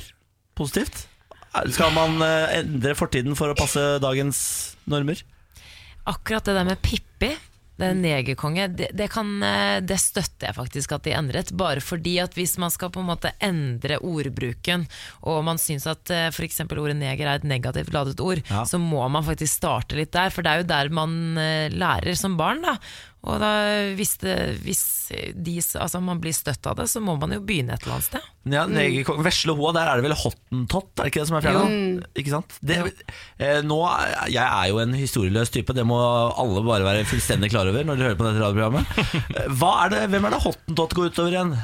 Positivt. 0.55 1.03
Skal 1.75 1.91
man 1.95 2.15
eh, 2.23 2.61
endre 2.61 2.95
fortiden 2.95 3.35
for 3.35 3.51
å 3.51 3.57
passe 3.59 3.83
dagens 4.03 4.39
normer? 4.91 5.19
Akkurat 6.07 6.45
det 6.47 6.55
der 6.55 6.67
med 6.67 6.79
Pippi, 6.85 7.33
det 7.75 7.87
er 7.89 7.97
negerkonge, 7.99 8.67
det, 8.71 8.87
det, 8.95 9.09
kan, 9.11 9.31
eh, 9.43 9.79
det 9.83 9.97
støtter 9.99 10.47
jeg 10.47 10.55
faktisk 10.55 10.93
at 10.95 11.03
de 11.03 11.11
endret. 11.17 11.51
Bare 11.59 11.81
fordi 11.83 12.13
at 12.23 12.37
hvis 12.37 12.53
man 12.61 12.71
skal 12.71 12.91
på 12.95 13.01
en 13.03 13.09
måte 13.09 13.33
endre 13.43 13.97
ordbruken, 13.99 14.85
og 15.27 15.41
man 15.43 15.59
syns 15.59 15.87
at 15.91 16.09
eh, 16.15 16.29
f.eks. 16.31 16.61
ordet 16.69 16.95
neger 16.99 17.27
er 17.27 17.41
et 17.41 17.49
negativt 17.49 17.91
ladet 17.95 18.19
ord, 18.23 18.39
Ja. 18.49 18.63
så 18.63 18.79
må 18.79 19.03
man 19.11 19.25
faktisk 19.27 19.57
starte 19.59 19.97
litt 19.99 20.13
der. 20.15 20.31
For 20.31 20.41
det 20.45 20.51
er 20.53 20.63
jo 20.63 20.69
der 20.71 20.89
man 20.95 21.37
eh, 21.37 21.67
lærer 21.75 22.15
som 22.15 22.37
barn. 22.39 22.61
da 22.63 22.77
og 23.25 23.39
da, 23.41 23.49
hvis, 23.97 24.11
det, 24.21 24.35
hvis 24.61 24.81
de, 25.33 25.55
altså 25.81 26.01
man 26.03 26.19
blir 26.21 26.33
støtt 26.35 26.65
av 26.69 26.77
det, 26.77 26.85
så 26.91 27.01
må 27.01 27.15
man 27.21 27.33
jo 27.33 27.39
begynne 27.45 27.73
et 27.73 27.85
eller 27.85 27.97
annet 27.97 28.07
sted. 28.07 28.27
Ja, 28.53 28.65
mm. 28.69 29.21
Vesle 29.25 29.55
hoa, 29.57 29.71
der 29.73 29.89
er 29.89 29.99
det 29.99 30.05
vel 30.05 30.17
hottentott, 30.19 30.91
er 30.93 31.07
det 31.07 31.11
ikke 31.13 31.23
det 31.23 31.29
som 31.31 31.37
er 31.39 31.45
fjerna? 31.47 32.09
Ikke 32.21 32.33
sant? 32.35 32.57
Det, 32.61 32.77
eh, 33.41 33.61
nå, 33.65 33.79
jeg 34.29 34.43
er 34.45 34.69
jo 34.69 34.81
en 34.83 34.93
historieløs 34.97 35.53
type, 35.53 35.73
det 35.77 35.87
må 35.89 35.97
alle 35.97 36.61
bare 36.67 36.85
være 36.85 37.07
fullstendig 37.09 37.49
klar 37.53 37.71
over 37.71 37.87
når 37.87 37.97
de 37.97 38.07
hører 38.09 38.19
på 38.21 38.29
dette 38.29 38.43
radioprogrammet. 38.43 39.01
Eh, 39.35 39.49
Hva 39.57 39.71
er 39.85 39.95
det, 39.95 40.03
hvem 40.13 40.29
er 40.29 40.37
det 40.37 40.43
hottentott 40.45 40.93
går 40.97 41.09
utover 41.09 41.33
igjen? 41.33 41.55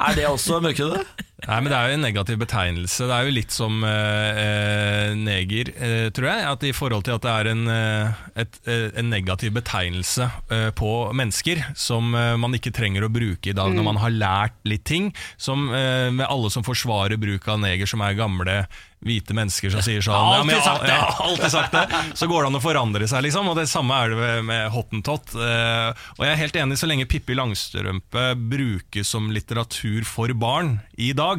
Er 0.00 0.16
det 0.16 0.24
også 0.30 0.62
mørkhudet? 0.64 1.04
Nei, 1.46 1.56
men 1.64 1.70
Det 1.72 1.76
er 1.78 1.88
jo 1.88 1.96
en 1.96 2.04
negativ 2.04 2.38
betegnelse. 2.42 3.06
Det 3.08 3.14
er 3.16 3.24
jo 3.28 3.32
litt 3.36 3.54
som 3.54 3.78
eh, 3.86 4.40
eh, 4.42 5.14
neger, 5.16 5.70
eh, 5.76 6.08
tror 6.14 6.28
jeg. 6.30 6.44
At 6.50 6.66
I 6.68 6.72
forhold 6.76 7.06
til 7.06 7.16
at 7.16 7.24
det 7.24 7.32
er 7.32 7.50
en, 7.54 7.62
eh, 7.72 8.20
et, 8.44 8.60
eh, 8.68 8.86
en 9.00 9.08
negativ 9.12 9.54
betegnelse 9.56 10.28
eh, 10.50 10.68
på 10.76 10.92
mennesker 11.16 11.62
som 11.78 12.10
man 12.12 12.54
ikke 12.56 12.72
trenger 12.76 13.06
å 13.06 13.12
bruke 13.12 13.50
i 13.52 13.56
dag 13.56 13.72
når 13.74 13.86
man 13.86 13.98
har 14.02 14.12
lært 14.14 14.58
litt 14.68 14.84
ting. 14.88 15.10
Som 15.40 15.68
med 15.70 16.24
alle 16.26 16.50
som 16.52 16.64
forsvarer 16.66 17.18
bruk 17.20 17.46
av 17.48 17.60
neger, 17.62 17.86
som 17.88 18.02
er 18.04 18.16
gamle 18.18 18.62
hvite 19.00 19.32
mennesker 19.32 19.72
som 19.72 19.80
sier 19.80 20.02
sånn 20.04 20.12
ja, 20.12 20.40
men 20.44 20.52
jeg, 20.52 20.60
sagt 20.66 20.82
det. 20.84 20.90
jeg 20.92 21.04
har 21.06 21.20
alltid 21.24 21.52
sagt 21.54 21.72
det. 21.72 22.00
Så 22.20 22.26
går 22.28 22.42
det 22.44 22.48
an 22.50 22.58
å 22.58 22.60
forandre 22.60 23.06
seg, 23.08 23.22
liksom. 23.24 23.48
Og 23.48 23.56
det 23.56 23.64
samme 23.70 23.96
er 23.96 24.12
det 24.12 24.32
med- 24.44 24.66
hottentott. 24.74 25.32
Og 25.38 26.20
jeg 26.26 26.32
er 26.34 26.40
helt 26.42 26.58
enig, 26.60 26.76
så 26.76 26.88
lenge 26.90 27.06
Pippi 27.08 27.32
Langstrømpe 27.38 28.26
brukes 28.50 29.08
som 29.14 29.30
litteratur 29.32 30.04
for 30.04 30.34
barn 30.36 30.80
i 31.00 31.14
dag, 31.16 31.29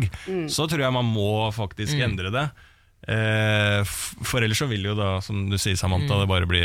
så 0.49 0.67
tror 0.69 0.83
jeg 0.85 0.93
man 0.93 1.05
må 1.05 1.51
faktisk 1.55 1.93
endre 2.07 2.31
det. 2.33 2.45
Eh, 3.07 3.81
for 4.21 4.43
ellers 4.43 4.61
så 4.61 4.67
vil 4.69 4.85
jo 4.91 4.95
da, 4.97 5.15
som 5.25 5.49
du 5.49 5.57
sier 5.57 5.75
Samantha, 5.79 6.19
det 6.21 6.29
bare 6.29 6.49
bli 6.49 6.63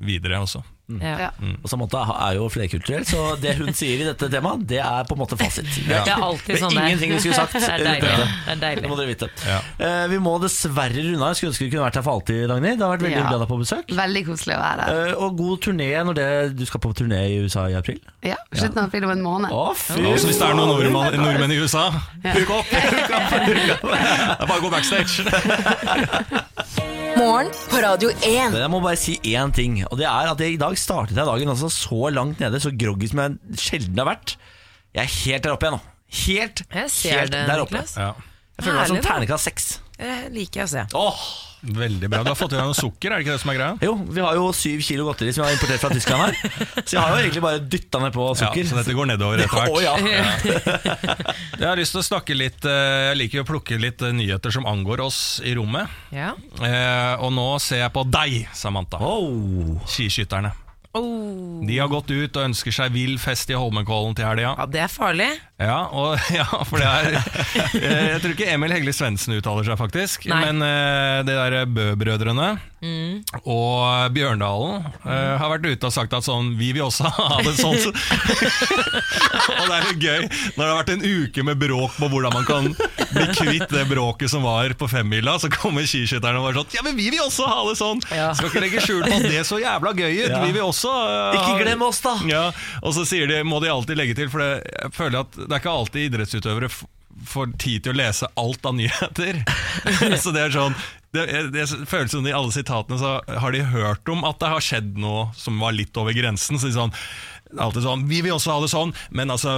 videre 0.00 0.40
også. 0.44 0.62
Ja. 1.00 1.14
Ja. 1.20 1.30
Og 1.62 1.68
Samantha 1.70 2.02
er 2.26 2.34
jo 2.38 2.48
flerkulturell, 2.50 3.04
så 3.06 3.36
det 3.40 3.54
hun 3.60 3.70
sier 3.76 4.02
i 4.02 4.06
dette 4.08 4.28
temaet, 4.32 4.64
det 4.70 4.80
er 4.82 5.04
på 5.08 5.14
en 5.14 5.20
måte 5.22 5.36
fasit. 5.40 5.68
Det 5.86 5.98
er 6.00 6.10
alltid 6.16 6.54
Det 6.56 6.60
sånn 6.64 6.74
er 6.80 6.88
ingenting 6.90 7.12
vi 7.14 7.20
skulle 7.22 7.38
sagt. 7.38 7.52
Det 7.54 7.68
er 7.70 7.84
deilig. 7.84 8.10
Det 8.60 8.70
er 8.72 8.80
Det 8.80 8.90
må 8.90 8.96
dere 8.98 9.10
vite. 9.12 9.28
Ja. 9.46 9.58
Uh, 9.78 10.04
vi 10.10 10.18
må 10.24 10.34
dessverre 10.42 10.96
runde 11.06 11.20
av. 11.22 11.30
Jeg 11.30 11.38
skulle 11.40 11.52
ønske 11.54 11.64
vi 11.66 11.70
kunne 11.76 11.84
vært 11.86 12.00
her 12.00 12.06
for 12.08 12.18
alltid, 12.18 12.42
Dagny. 12.50 12.72
Det 12.74 12.84
har 12.86 12.92
vært 12.96 13.04
veldig 13.06 13.16
Ja. 13.16 13.22
hyggelig 13.22 13.36
å 13.36 13.38
ha 13.38 13.44
deg 13.44 13.52
på 13.54 13.60
besøk. 13.62 13.94
Veldig 14.00 14.22
koselig 14.30 14.56
å 14.56 14.60
være 14.64 14.80
her. 14.88 14.90
Uh, 15.14 15.22
og 15.26 15.36
god 15.38 15.62
turné 15.68 15.90
når 16.10 16.14
det, 16.20 16.28
du 16.58 16.64
skal 16.66 16.80
på 16.84 16.92
turné 16.98 17.20
i 17.30 17.38
USA 17.44 17.68
i 17.70 17.76
april. 17.78 18.00
Ja, 18.26 18.36
Slutten 18.52 18.78
av 18.82 18.88
april 18.90 19.04
om 19.06 19.10
en 19.14 19.22
måned. 19.24 19.52
Å, 19.54 19.74
fy 19.78 20.00
ja, 20.02 20.10
hvis 20.16 20.26
det 20.40 20.46
er 20.48 20.54
noen 20.58 20.72
nordmenn, 20.74 21.20
nordmenn 21.22 21.52
i 21.54 21.60
USA, 21.62 21.86
hukk 22.24 22.50
opp! 22.58 22.66
Det 22.70 22.82
er 23.80 24.46
bare 24.46 24.58
å 24.58 24.64
gå 24.64 24.70
backstage. 24.72 25.24
Morgen 27.16 27.48
på 27.68 27.80
Radio 27.82 28.10
1. 28.24 28.54
Jeg 28.56 28.70
må 28.72 28.78
bare 28.82 28.96
si 29.00 29.16
én 29.34 29.50
ting, 29.54 29.80
og 29.90 29.98
det 30.00 30.06
er 30.08 30.30
at 30.30 30.40
jeg, 30.40 30.54
i 30.56 30.60
dag 30.60 30.76
startet 30.80 31.16
jeg 31.20 31.28
dagen 31.28 31.52
altså 31.52 31.70
så 31.74 32.10
langt 32.14 32.40
nede, 32.42 32.60
så 32.64 32.72
groggy 32.74 33.10
som 33.12 33.22
jeg 33.24 33.60
sjelden 33.68 34.00
har 34.02 34.10
vært. 34.14 34.34
Jeg 34.96 35.04
er 35.06 35.12
helt 35.20 35.46
der 35.46 35.54
oppe 35.54 35.68
igjen 35.68 35.78
nå. 35.78 35.84
Helt, 36.24 36.64
Jeg 36.74 36.90
ser 36.90 37.20
helt 37.20 37.36
det, 37.36 37.44
der 37.46 37.62
oppe. 37.62 37.78
Niklas. 37.78 37.94
Ja. 38.00 38.10
Jeg 38.58 38.66
føler 38.66 38.80
meg 38.80 38.88
som 38.90 38.96
Herlig, 38.96 39.04
da. 39.04 39.12
terningkast 39.14 39.46
seks. 39.48 39.68
Det 40.00 40.16
liker 40.34 40.60
jeg 40.64 40.66
å 40.66 40.72
se. 40.74 40.82
Åh, 40.98 41.22
Veldig 41.60 42.08
bra. 42.08 42.22
Du 42.24 42.30
har 42.30 42.36
fått 42.40 42.54
i 42.54 42.56
deg 42.56 42.64
noe 42.70 42.76
sukker, 42.76 43.12
er 43.12 43.20
det 43.20 43.24
ikke 43.26 43.34
det 43.34 43.40
som 43.42 43.50
er 43.52 43.56
greia? 43.58 43.74
Jo, 43.84 43.90
vi 44.16 44.22
har 44.24 44.38
jo 44.38 44.46
syv 44.56 44.80
kilo 44.80 45.04
godteri 45.04 45.28
som 45.36 45.42
vi 45.44 45.50
har 45.50 45.58
importert 45.58 45.82
fra 45.82 45.90
Tyskland 45.92 46.22
her. 46.24 46.54
Så 46.88 46.94
jeg 46.96 47.02
har 47.02 47.10
jo 47.12 47.18
egentlig 47.20 47.42
bare 47.44 47.60
dytta 47.60 48.00
ned 48.00 48.14
på 48.16 48.24
Ja, 48.30 48.36
sukker. 48.40 48.64
så 48.70 48.78
dette 48.78 48.94
går 48.96 49.10
nedover 49.10 49.42
etter 49.44 49.60
hvert. 49.60 49.68
Å, 49.76 49.82
ja. 49.84 50.80
Jeg 51.60 51.66
har 51.68 51.76
lyst 51.76 51.92
til 51.92 52.00
å 52.00 52.06
snakke 52.06 52.36
litt 52.38 52.64
eh, 52.64 53.10
Jeg 53.10 53.18
liker 53.20 53.40
jo 53.42 53.44
å 53.44 53.50
plukke 53.50 53.76
litt 53.80 54.00
eh, 54.08 54.14
nyheter 54.16 54.56
som 54.56 54.64
angår 54.72 55.04
oss 55.04 55.20
i 55.44 55.52
rommet. 55.58 55.92
Ja. 56.16 56.32
Eh, 56.64 57.20
og 57.20 57.36
nå 57.36 57.46
ser 57.60 57.82
jeg 57.84 57.92
på 57.92 58.06
deg, 58.08 58.40
Samantha. 58.56 59.02
Oh. 59.04 59.76
Skiskytterne. 59.84 60.54
Oh. 60.92 61.66
De 61.66 61.78
har 61.78 61.86
gått 61.88 62.10
ut 62.10 62.34
og 62.34 62.46
ønsker 62.48 62.74
seg 62.74 62.90
vill 62.90 63.14
fest 63.22 63.50
i 63.52 63.54
Holmenkollen 63.54 64.16
til 64.18 64.26
helga. 64.26 64.56
ja, 64.58 64.66
det 64.66 64.80
er 64.82 64.90
farlig. 64.90 65.28
Ja, 65.60 65.84
og, 65.92 66.16
ja, 66.38 66.46
for 66.66 66.80
det 66.80 66.88
er 66.88 67.18
eh, 67.76 68.08
Jeg 68.14 68.22
tror 68.22 68.34
ikke 68.34 68.48
Emil 68.48 68.72
Hegle 68.74 68.94
Svendsen 68.96 69.36
uttaler 69.36 69.68
seg, 69.68 69.78
faktisk. 69.78 70.26
Nei. 70.32 70.40
Men 70.48 70.64
uh, 70.64 71.20
det 71.26 71.36
der 71.36 71.70
Bø-brødrene 71.70 72.56
og 73.44 74.14
Bjørndalen 74.14 74.86
uh, 75.04 75.34
har 75.36 75.50
vært 75.52 75.66
ute 75.68 75.88
og 75.90 75.92
sagt 75.92 76.14
at 76.16 76.24
sånn 76.24 76.54
Vi 76.56 76.70
vil 76.72 76.86
også 76.86 77.10
ha 77.18 77.42
det 77.44 77.52
sånn. 77.58 77.76
og 79.60 79.66
det 79.68 79.74
er 79.76 79.84
jo 79.84 79.96
gøy 80.00 80.22
når 80.24 80.62
det 80.62 80.70
har 80.70 80.78
vært 80.78 80.92
en 80.94 81.04
uke 81.04 81.44
med 81.44 81.60
bråk 81.60 81.98
på 81.98 82.08
hvordan 82.08 82.32
man 82.38 82.46
kan 82.48 82.70
bli 82.72 83.26
kvitt 83.36 83.66
det 83.68 83.84
bråket 83.90 84.32
som 84.32 84.46
var 84.48 84.72
på 84.80 84.88
femmila, 84.88 85.36
så 85.42 85.50
kommer 85.52 85.84
skiskytterne 85.84 86.40
og 86.40 86.48
bare 86.48 86.62
sånn 86.62 86.78
Ja, 86.78 86.84
men 86.86 86.96
vi 86.96 87.10
vil 87.12 87.20
også 87.20 87.50
ha 87.50 87.60
det 87.68 87.76
sånn! 87.82 88.00
Ja. 88.16 88.30
Skal 88.38 88.48
ikke 88.48 88.64
legge 88.64 88.84
skjul 88.86 89.04
på 89.04 89.12
at 89.12 89.28
det 89.28 89.42
er 89.42 89.46
så 89.48 89.60
jævla 89.60 89.92
gøy 89.92 90.14
ut! 90.22 90.32
Ja. 90.32 90.40
Vi 90.46 90.56
vil 90.56 90.64
også 90.64 90.79
eh, 90.88 91.36
Ikke 91.36 91.64
glem 91.64 91.84
oss, 91.84 92.00
da! 92.04 92.14
ja, 92.30 92.46
og 92.80 92.94
så 92.96 93.04
sier 93.08 93.28
de, 93.28 93.42
må 93.44 93.60
de 93.60 93.68
alltid 93.72 94.00
legge 94.00 94.16
til, 94.16 94.30
for 94.32 94.40
det, 94.40 94.64
jeg 94.64 94.94
føler 94.96 95.20
at 95.24 95.36
det 95.36 95.50
er 95.50 95.60
ikke 95.60 95.76
alltid 95.82 96.08
idrettsutøvere 96.08 96.72
får 97.26 97.52
tid 97.60 97.84
til 97.84 97.92
å 97.92 97.98
lese 98.00 98.28
alt 98.40 98.64
av 98.66 98.76
nyheter. 98.78 99.42
så 100.22 100.32
det 100.32 100.46
er 100.46 100.54
sånn 100.54 100.76
det, 101.10 101.24
det 101.50 101.66
føles 101.90 102.12
som 102.14 102.26
i 102.26 102.34
alle 102.34 102.54
sitatene 102.54 102.98
så 103.00 103.16
har 103.42 103.54
de 103.54 103.64
hørt 103.72 104.08
om 104.12 104.22
at 104.28 104.38
det 104.38 104.50
har 104.52 104.62
skjedd 104.62 104.92
noe 105.02 105.26
som 105.36 105.58
var 105.58 105.74
litt 105.74 105.96
over 105.98 106.14
grensen. 106.14 106.60
Så 106.60 106.70
de 106.70 106.76
sånn 106.76 106.94
alltid 107.58 107.82
sånn, 107.82 108.06
Vi 108.08 108.20
vil 108.22 108.34
også 108.36 108.54
ha 108.54 108.60
det 108.62 108.70
sånn, 108.72 108.92
men 109.16 109.30
altså, 109.32 109.56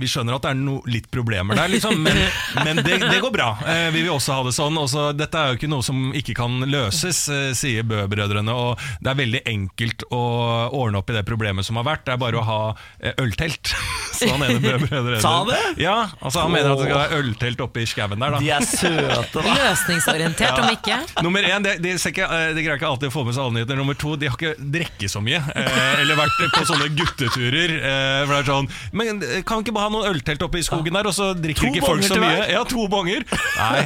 vi 0.00 0.08
skjønner 0.08 0.38
at 0.38 0.46
det 0.46 0.54
er 0.54 0.60
no, 0.60 0.78
litt 0.88 1.10
problemer 1.12 1.58
der. 1.58 1.70
Liksom, 1.72 2.00
men 2.04 2.18
men 2.64 2.80
det, 2.84 2.98
det 3.02 3.20
går 3.22 3.32
bra. 3.34 3.50
Eh, 3.68 3.88
vi 3.94 4.04
vil 4.04 4.14
også 4.14 4.38
ha 4.38 4.46
det 4.46 4.54
sånn. 4.56 4.78
Også, 4.80 5.08
dette 5.16 5.40
er 5.40 5.52
jo 5.52 5.58
ikke 5.58 5.70
noe 5.70 5.84
som 5.84 6.10
ikke 6.16 6.36
kan 6.38 6.62
løses, 6.70 7.24
eh, 7.32 7.50
sier 7.56 7.86
Bø-brødrene. 7.88 8.54
Og 8.54 8.80
det 9.04 9.12
er 9.12 9.20
veldig 9.20 9.42
enkelt 9.50 10.06
å 10.14 10.22
ordne 10.74 11.00
opp 11.00 11.12
i 11.12 11.18
det 11.18 11.24
problemet 11.28 11.66
som 11.66 11.80
har 11.80 11.88
vært. 11.88 12.06
Det 12.08 12.14
er 12.16 12.22
bare 12.22 12.40
å 12.40 12.46
ha 12.48 12.60
eh, 13.00 13.14
øltelt. 13.22 13.74
Så 14.18 14.30
han 14.30 14.44
ene 14.46 14.60
Bø-brødrene 14.62 15.20
Sa 15.22 15.40
det? 15.48 15.60
Ja, 15.82 15.96
altså 16.20 16.44
han 16.44 16.52
mener 16.54 16.74
at 16.74 16.78
det 16.80 16.88
skal 16.88 17.00
være 17.00 17.22
øltelt 17.22 17.62
oppe 17.64 17.82
i 17.82 17.88
skauen 17.90 18.20
der. 18.20 18.36
da 18.36 18.42
De 18.42 18.50
er 18.54 18.68
søte, 18.68 19.42
da. 19.42 19.56
Løsningsorientert, 19.58 20.60
om 20.62 20.70
ikke. 20.70 21.00
Nummer 21.26 21.48
én, 21.48 21.64
de, 21.66 21.76
de, 21.82 21.96
ser 22.00 22.14
ikke, 22.14 22.28
eh, 22.28 22.52
de 22.54 22.64
greier 22.64 22.78
ikke 22.78 22.90
alltid 22.90 23.10
å 23.10 23.14
få 23.14 23.26
med 23.26 23.36
seg 23.36 23.44
alle 23.46 23.58
nyheter. 23.58 23.80
Nummer 23.80 23.98
to, 23.98 24.14
de 24.20 24.30
har 24.30 24.38
ikke 24.38 24.54
drukket 24.78 25.12
så 25.12 25.22
mye. 25.24 25.42
Eller 25.54 26.18
vært 26.18 26.38
på 26.54 26.66
sånne 26.68 26.90
gutteturer. 27.34 27.74
Eh, 27.78 28.26
for 28.26 28.32
det 28.34 28.40
er 28.40 28.48
sånn 28.48 28.68
Men 28.94 29.22
eh, 29.22 29.42
kan 29.46 29.58
vi 29.60 29.66
ikke 29.66 29.74
bare 29.76 29.88
ha 29.88 29.92
noen 29.94 30.08
øltelt 30.14 30.42
oppe 30.46 30.58
i 30.60 30.64
skogen 30.66 30.94
der, 30.94 31.08
og 31.10 31.14
så 31.16 31.32
drikker 31.34 31.68
To 31.68 31.72
ikke 31.72 31.86
folk 31.86 32.04
så 32.06 32.18
mye? 32.20 32.44
Ja, 32.52 32.62
to 32.68 32.86
bonger. 32.90 33.24
Nei. 33.58 33.84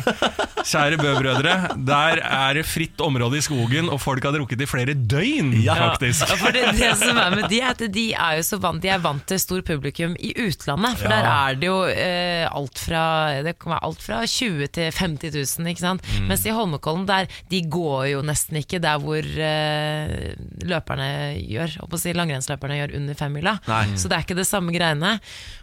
kjære 0.69 0.99
Bø-brødre, 1.01 1.55
der 1.89 2.21
er 2.25 2.59
det 2.59 2.65
fritt 2.69 3.01
område 3.05 3.39
i 3.39 3.45
skogen, 3.45 3.89
og 3.93 4.01
folk 4.03 4.25
har 4.27 4.35
drukket 4.37 4.65
i 4.65 4.69
flere 4.69 4.95
døgn, 4.95 5.53
faktisk. 5.69 6.27
Ja, 6.29 6.37
for 6.41 6.53
det, 6.55 6.65
det 6.79 6.91
som 7.01 7.17
er 7.21 7.37
med 7.39 7.49
de, 7.51 7.61
er 7.63 7.73
at 7.73 7.83
de 7.95 8.07
er 8.13 8.39
jo 8.41 8.45
så 8.49 8.59
vant 8.63 8.83
De 8.83 8.91
er 8.93 9.01
vant 9.03 9.25
til 9.29 9.41
stor 9.41 9.63
publikum 9.67 10.15
i 10.19 10.33
utlandet. 10.45 10.99
For 11.01 11.09
Ja. 11.09 11.15
der 11.15 11.29
er 11.31 11.59
det 11.59 11.69
jo 11.71 11.79
eh, 11.89 12.45
alt 12.51 12.79
fra 12.83 13.03
Det 13.47 13.55
kan 13.61 13.73
være 13.73 13.85
alt 13.89 14.03
fra 14.05 14.19
20 14.29 14.67
til 14.77 14.91
50 14.93 15.33
000, 15.59 15.71
ikke 15.73 15.81
sant. 15.85 16.05
Mm. 16.19 16.27
Mens 16.31 16.45
i 16.47 16.53
Holmenkollen, 16.55 17.07
der 17.09 17.29
de 17.51 17.63
går 17.71 18.11
jo 18.13 18.23
nesten 18.27 18.59
ikke 18.61 18.81
der 18.83 18.99
hvor 19.03 19.23
eh, 19.25 20.35
løperne 20.69 21.09
gjør. 21.49 21.79
Holdt 21.81 21.93
på 21.95 21.99
å 21.99 22.03
si 22.03 22.13
langrennsløperne 22.17 22.79
gjør 22.81 22.97
under 23.01 23.19
femmila. 23.39 23.57
Nei. 23.71 23.85
Så 23.97 24.11
det 24.11 24.19
er 24.19 24.27
ikke 24.27 24.37
det 24.43 24.49
samme 24.51 24.75
greiene. 24.75 25.17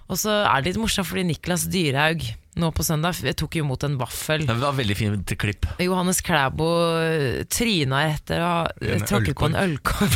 Og 0.09 0.17
så 0.21 0.29
er 0.45 0.61
det 0.61 0.71
litt 0.73 0.81
morsomt 0.81 1.07
fordi 1.09 1.23
Niklas 1.31 1.67
Dyrhaug 1.73 2.21
nå 2.55 2.69
på 2.71 2.85
søndag 2.87 3.17
jeg 3.19 3.35
tok 3.35 3.57
jo 3.57 3.65
imot 3.65 3.81
en 3.83 3.97
vaffel. 3.99 4.45
Det 4.47 4.53
var 4.61 4.71
veldig 4.77 4.95
fint 4.95 5.31
klipp. 5.41 5.65
Johannes 5.83 6.21
Klæbo 6.23 6.67
tryna 7.51 8.05
etter 8.13 8.39
å 8.39 8.51
ha 8.61 8.99
tråkket 9.03 9.35
på 9.35 9.49
en 9.49 9.57
ølkorv. 9.59 10.15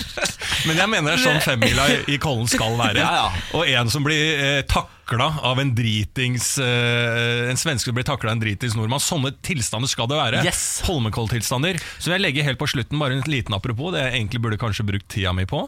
Men 0.68 0.76
jeg 0.76 0.90
mener 0.92 1.14
det 1.14 1.16
er 1.16 1.22
sånn 1.24 1.40
femmila 1.40 1.86
i- 1.88 2.16
i 2.16 2.18
Kollen 2.20 2.48
skal 2.50 2.76
være. 2.76 3.00
Ja, 3.00 3.12
ja. 3.16 3.42
Og 3.56 3.64
en 3.70 3.88
som 3.88 4.04
blir 4.04 4.42
eh, 4.44 4.60
takla 4.68 5.30
av 5.46 5.58
en 5.62 5.70
dritings 5.74 6.58
eh, 6.60 7.48
En 7.48 7.56
svenske 7.56 7.88
som 7.88 7.96
blir 7.96 8.04
takla 8.04 8.34
av 8.34 8.36
en 8.36 8.42
dritings 8.44 8.76
nordmann. 8.76 9.00
Sånne 9.00 9.32
tilstander 9.40 9.88
skal 9.88 10.10
det 10.10 10.18
være. 10.20 10.42
Yes. 10.44 10.82
Holmenkolltilstander. 10.84 11.80
Så 11.96 12.12
jeg 12.12 12.20
legger 12.20 12.44
helt 12.50 12.60
på 12.60 12.68
slutten 12.68 13.00
bare 13.00 13.16
en 13.16 13.24
liten 13.30 13.56
apropos, 13.56 13.94
det 13.96 14.04
jeg 14.04 14.18
egentlig 14.20 14.42
burde 14.44 14.60
kanskje 14.60 14.84
brukt 14.90 15.08
tida 15.08 15.32
mi 15.32 15.46
på, 15.48 15.64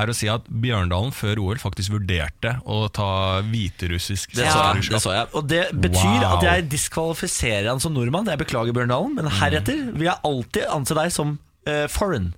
er 0.00 0.10
å 0.12 0.14
si 0.16 0.28
at 0.32 0.46
Bjørndalen 0.48 1.12
før 1.14 1.40
OL 1.44 1.60
faktisk 1.62 1.94
vurderte 1.94 2.56
å 2.66 2.84
ta 2.92 3.08
hviterussisk 3.46 4.34
Det 4.36 4.44
det 4.90 5.00
så 5.02 5.14
jeg. 5.16 5.26
Og 5.34 5.48
det 5.50 5.64
betyr 5.72 6.20
Wow. 6.24 6.36
at 6.38 6.46
jeg 6.48 6.68
diskvalifiserer 6.74 7.68
han 7.72 7.80
som 7.82 7.94
nordmann. 7.96 8.26
Jeg 8.30 8.38
beklager, 8.44 8.72
Bjørndalen, 8.76 9.14
men 9.18 9.26
heretter 9.40 9.92
vil 9.94 10.08
jeg 10.10 10.18
alltid 10.24 10.66
anse 10.70 10.94
deg 10.98 11.12
som 11.14 11.38
uh, 11.68 11.86
foreign. 11.88 12.32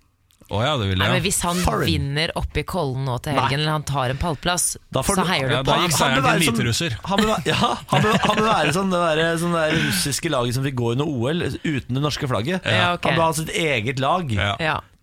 Oh 0.46 0.60
ja, 0.62 0.76
det 0.78 0.86
vil 0.92 1.00
Nei, 1.00 1.08
jeg. 1.08 1.12
men 1.16 1.22
Hvis 1.24 1.40
han 1.42 1.56
Foreign. 1.58 1.88
vinner 1.90 2.30
oppe 2.38 2.60
i 2.60 2.62
Kollen 2.62 3.02
nå 3.08 3.16
til 3.24 3.34
Nei. 3.34 3.48
eller 3.56 3.66
han 3.72 3.82
tar 3.82 4.12
en 4.14 4.20
pallplass, 4.20 4.76
så 4.94 5.24
heier 5.26 5.48
du 5.50 5.54
Ja, 5.56 5.62
på 5.66 5.74
ham. 5.74 5.90
Han 5.90 6.14
bør 6.20 6.22
være 6.22 6.38
hviterusser. 6.44 6.94
Han 7.02 7.18
bør, 7.18 7.32
være- 7.32 7.46
ja, 7.50 7.70
han 7.90 8.06
han 8.28 8.42
være 8.44 8.74
sånn 8.76 8.92
det 8.94 9.00
der, 9.02 9.36
sånn 9.42 9.56
der 9.58 9.74
russiske 9.74 10.30
laget 10.30 10.54
som 10.54 10.62
fikk 10.68 10.76
gå 10.78 10.92
under 10.94 11.10
OL 11.10 11.42
uten 11.66 11.98
det 11.98 12.02
norske 12.04 12.30
flagget. 12.30 12.62
Han 12.62 13.00
bør 13.02 13.24
ha 13.24 13.32
sitt 13.40 13.50
eget 13.58 13.98
lag. 13.98 14.30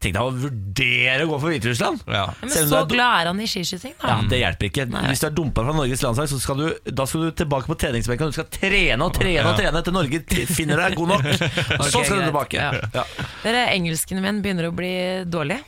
Tenk 0.03 0.17
deg 0.17 0.21
å 0.23 0.33
vurdere 0.35 1.25
å 1.25 1.29
gå 1.31 1.37
for 1.39 1.53
Hviterussland! 1.53 2.03
Ja. 2.11 2.25
Men 2.43 2.51
så 2.51 2.81
er- 2.81 2.89
glad 2.91 3.21
er 3.21 3.29
han 3.31 3.39
i 3.39 3.47
skiskyting, 3.47 3.93
da. 4.01 4.07
Ja, 4.11 4.27
Det 4.29 4.39
hjelper 4.41 4.69
ikke. 4.69 4.85
Nei. 4.91 5.03
Hvis 5.11 5.23
du 5.23 5.27
er 5.29 5.35
dumpa 5.37 5.63
fra 5.63 5.75
Norges 5.77 6.03
landslag, 6.03 6.27
så 6.31 6.39
skal 6.43 6.59
du, 6.59 6.91
da 6.91 7.05
skal 7.09 7.27
du 7.27 7.31
tilbake 7.43 7.71
på 7.71 7.77
treningsbenken. 7.79 8.27
Og 8.27 8.35
du 8.35 8.39
skal 8.41 8.49
trene 8.51 9.07
og 9.07 9.15
trene 9.15 9.47
og 9.47 9.59
trene 9.59 9.83
til 9.87 9.95
Norge 9.95 10.23
finner 10.51 10.83
deg 10.83 10.97
god 10.99 11.13
nok. 11.15 11.27
Så 11.93 12.03
skal 12.03 12.19
du 12.19 12.27
tilbake. 12.27 12.59
Ja. 12.59 12.71
Ja. 12.93 13.03
Dere, 13.43 13.65
Engelskene 13.73 14.23
mine 14.23 14.43
begynner 14.43 14.69
å 14.69 14.75
bli 14.75 14.93
dårlige. 15.29 15.63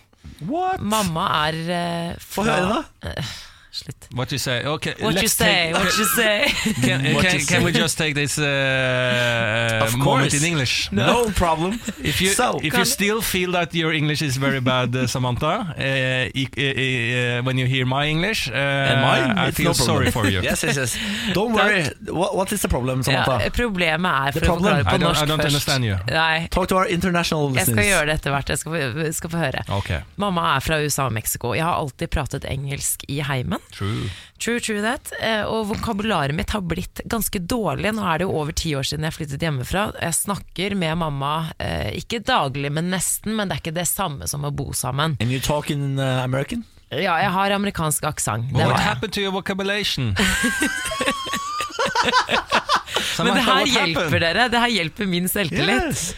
What? 0.46 0.82
Mamma 0.84 1.28
er 1.48 1.60
uh, 1.70 2.16
Få 2.20 2.44
høre, 2.44 2.82
da. 3.04 3.14
Slutt. 3.76 4.08
What 4.14 4.32
you 4.32 4.38
say? 4.40 4.64
Okay, 4.66 4.94
What 5.04 5.16
you 5.16 5.22
let's 5.22 5.34
say, 5.34 5.74
take- 5.74 5.74
what 5.76 5.98
you 6.00 6.06
say. 6.20 6.36
Can, 6.86 7.14
What 7.16 7.26
can, 7.26 7.40
you 7.40 7.46
can 7.46 7.64
we 7.66 7.72
just 7.74 7.98
take 7.98 8.14
this 8.16 8.38
uh, 8.40 9.84
Of 9.86 9.98
moment 9.98 10.32
course. 10.32 10.34
in 10.34 10.44
English? 10.52 10.90
No 10.92 11.30
problem. 11.36 11.80
If 12.12 12.22
you 12.22 12.30
So, 12.30 12.60
if 12.64 12.74
you 12.78 12.86
still 12.86 13.22
feel 13.22 13.52
that 13.52 13.74
your 13.76 13.92
English 13.94 14.22
is 14.22 14.38
very 14.38 14.62
bad, 14.62 14.96
uh, 14.96 15.08
Samantha, 15.08 15.76
uh, 15.78 15.82
uh, 15.82 17.44
when 17.44 17.58
you 17.58 17.66
hear 17.68 17.86
my 17.86 18.06
English, 18.08 18.48
uh, 18.48 18.54
And 18.56 19.40
I 19.40 19.52
feel 19.52 19.70
no 19.70 19.74
sorry 19.74 20.12
for 20.12 20.26
you. 20.28 20.42
Yes, 20.50 20.64
yes, 20.64 20.76
yes. 20.78 20.98
Don't 21.34 21.54
worry. 21.54 21.84
What, 22.08 22.36
what 22.36 22.52
is 22.52 22.62
the 22.62 22.68
problem, 22.70 23.00
Ja, 23.00 23.04
Samantha? 23.26 23.50
problemet 23.52 24.12
er, 24.28 24.32
The 24.32 24.40
for 24.40 24.46
å 24.46 24.50
problem. 24.54 24.76
forklare 24.76 24.84
på 24.86 24.96
I 24.96 24.98
don't- 24.98 25.08
norsk 25.08 25.24
I 25.24 25.26
don't 25.26 25.42
først 25.42 25.48
understand 25.54 25.84
you. 25.86 25.98
Nei, 26.12 26.48
Talk 26.52 26.68
to 26.70 26.78
our 26.78 26.86
international 26.88 27.54
jeg 27.56 27.66
skal 27.68 27.84
gjøre 27.92 28.06
det 28.10 28.16
etter 28.20 28.32
hvert. 28.32 28.50
Jeg 28.50 28.60
skal 28.60 28.72
få, 28.72 29.12
skal 29.20 29.30
få 29.36 29.38
høre. 29.44 29.64
Okay. 29.82 30.00
Mamma 30.18 30.56
er 30.56 30.60
fra 30.64 30.80
USA 30.84 31.06
og 31.10 31.14
Mexico. 31.14 31.54
Jeg 31.54 31.64
har 31.64 31.76
alltid 31.82 32.08
pratet 32.14 32.46
engelsk 32.50 33.04
i 33.10 33.20
heimen. 33.26 33.60
True. 33.72 34.10
True, 34.38 34.60
true 34.60 34.82
that. 34.84 35.12
Eh, 35.22 35.44
Og 35.48 35.68
vokabularet 35.72 36.36
mitt 36.36 36.50
har 36.52 36.62
blitt 36.62 37.02
ganske 37.06 37.40
dårlig. 37.40 37.94
Nå 37.96 38.04
er 38.06 38.20
det 38.20 38.28
jo 38.28 38.36
over 38.36 38.52
ti 38.52 38.74
år 38.76 38.84
siden 38.84 39.08
jeg 39.08 39.16
flyttet 39.16 39.42
hjemmefra. 39.46 39.88
Jeg 40.02 40.14
snakker 40.20 40.76
med 40.76 40.98
mamma, 41.02 41.52
eh, 41.60 41.92
ikke 42.00 42.20
daglig, 42.24 42.72
men 42.72 42.92
nesten. 42.92 43.36
Men 43.36 43.48
det 43.48 43.58
er 43.58 43.62
ikke 43.64 43.78
det 43.80 43.88
samme 43.88 44.28
som 44.28 44.44
å 44.46 44.52
bo 44.52 44.72
sammen. 44.74 45.18
And 45.20 45.32
you 45.32 45.40
talk 45.40 45.70
in 45.72 46.00
uh, 46.00 46.24
American? 46.24 46.66
Ja, 46.92 47.16
jeg 47.20 47.32
har 47.34 47.52
amerikansk 47.52 48.04
aksent. 48.06 48.52
What 48.54 48.80
happened 48.80 49.14
to 49.14 49.22
your 49.22 49.32
vocabulation? 49.32 50.14
Men 53.18 53.32
det 53.36 53.44
her 53.46 53.66
hjelper 53.72 54.20
dere. 54.22 54.48
Det 54.52 54.60
her 54.62 54.72
hjelper 54.74 55.08
min 55.10 55.30
selvtillit. 55.32 55.88
Yes. 55.90 56.14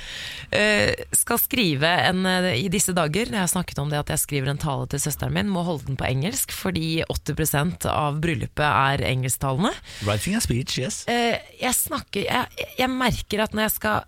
Eh, 0.52 0.94
skal 1.12 1.40
skrive 1.42 1.90
en, 2.08 2.26
eh, 2.26 2.54
I 2.56 2.70
disse 2.72 2.94
dager, 2.96 3.28
jeg 3.28 3.36
har 3.36 3.50
snakket 3.52 3.80
om 3.80 3.90
det 3.92 4.00
at 4.00 4.12
jeg 4.14 4.22
skriver 4.22 4.52
en 4.54 4.62
tale 4.62 4.88
til 4.88 5.02
søsteren 5.04 5.34
min, 5.36 5.50
må 5.52 5.64
holde 5.68 5.90
den 5.90 5.98
på 6.00 6.08
engelsk, 6.08 6.54
fordi 6.56 7.04
80% 7.10 7.86
av 7.92 8.22
bryllupet 8.24 8.64
er 8.64 9.04
engelsktalende. 9.10 9.74
Writing 10.08 10.36
a 10.36 10.42
speech, 10.44 10.78
yes. 10.80 11.04
Eh, 11.12 11.36
jeg 11.60 11.76
snakker 11.76 12.24
jeg, 12.24 12.70
jeg 12.78 12.90
merker 12.90 13.44
at 13.44 13.54
når 13.54 13.68
jeg 13.68 13.76
skal 13.78 14.06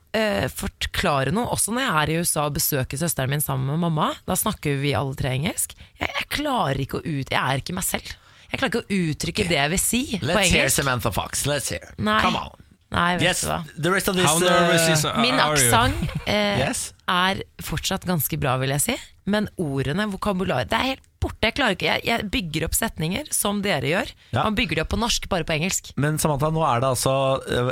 forklare 0.57 1.29
noe, 1.29 1.51
også 1.53 1.69
når 1.75 1.83
jeg 1.83 1.91
er 1.99 2.09
i 2.09 2.15
USA 2.23 2.47
og 2.47 2.55
besøker 2.55 2.97
søsteren 2.97 3.29
min 3.29 3.43
sammen 3.43 3.69
med 3.69 3.83
mamma, 3.83 4.07
da 4.25 4.33
snakker 4.33 4.79
vi 4.81 4.95
alle 4.97 5.13
tre 5.19 5.35
engelsk. 5.37 5.75
Jeg, 5.99 6.09
jeg 6.09 6.29
klarer 6.33 6.81
ikke 6.81 6.97
å 6.97 7.05
ut 7.05 7.29
Jeg 7.29 7.37
er 7.37 7.61
ikke 7.61 7.75
meg 7.77 7.85
selv. 7.85 8.15
Jeg 8.49 8.57
klarer 8.57 8.71
ikke 8.73 8.81
å 8.81 9.03
uttrykke 9.03 9.45
det 9.51 9.59
jeg 9.59 9.73
vil 9.75 9.83
si 9.83 10.01
på 10.17 10.31
Let's 10.31 10.55
hear. 10.55 10.73
Samantha 10.73 11.11
Fox. 11.13 11.45
Let's 11.45 11.69
hear. 11.69 11.93
Nei. 12.01 12.17
Come 12.25 12.41
on. 12.41 12.68
Nei, 12.89 13.17
vet 13.17 13.21
Yes, 13.21 13.41
du 13.41 13.47
hva. 13.47 13.63
the 13.77 13.91
rest 13.91 14.07
of 14.09 14.15
this 14.15 14.25
How 14.25 14.39
nervous 14.39 14.87
uh, 14.87 14.91
is 14.93 15.03
Min 15.21 15.37
aksent 15.39 15.93
eh, 16.25 16.57
Yes. 16.57 16.93
Er 17.09 17.43
fortsatt 17.65 18.07
ganske 18.09 18.37
bra, 18.41 18.57
vil 18.61 18.75
jeg 18.77 18.85
si. 18.85 18.97
Men 19.29 19.49
ordene, 19.61 20.07
vokabularet, 20.09 20.69
det 20.71 20.77
er 20.77 20.87
helt 20.93 21.05
borte. 21.19 21.43
Jeg, 21.43 21.55
klarer 21.57 21.75
ikke, 21.75 21.87
jeg, 21.89 22.03
jeg 22.07 22.27
bygger 22.31 22.65
opp 22.69 22.75
setninger 22.77 23.27
som 23.35 23.59
dere 23.63 23.89
gjør. 23.89 24.11
Ja. 24.31 24.45
Man 24.45 24.55
bygger 24.57 24.79
det 24.79 24.83
opp 24.85 24.91
på 24.93 24.99
norsk, 25.01 25.27
bare 25.31 25.45
på 25.47 25.53
engelsk. 25.57 25.91
Men 25.99 26.17
Samantha, 26.21 26.49
nå 26.55 26.63
er 26.65 26.81
det 26.81 26.89
altså 26.89 27.13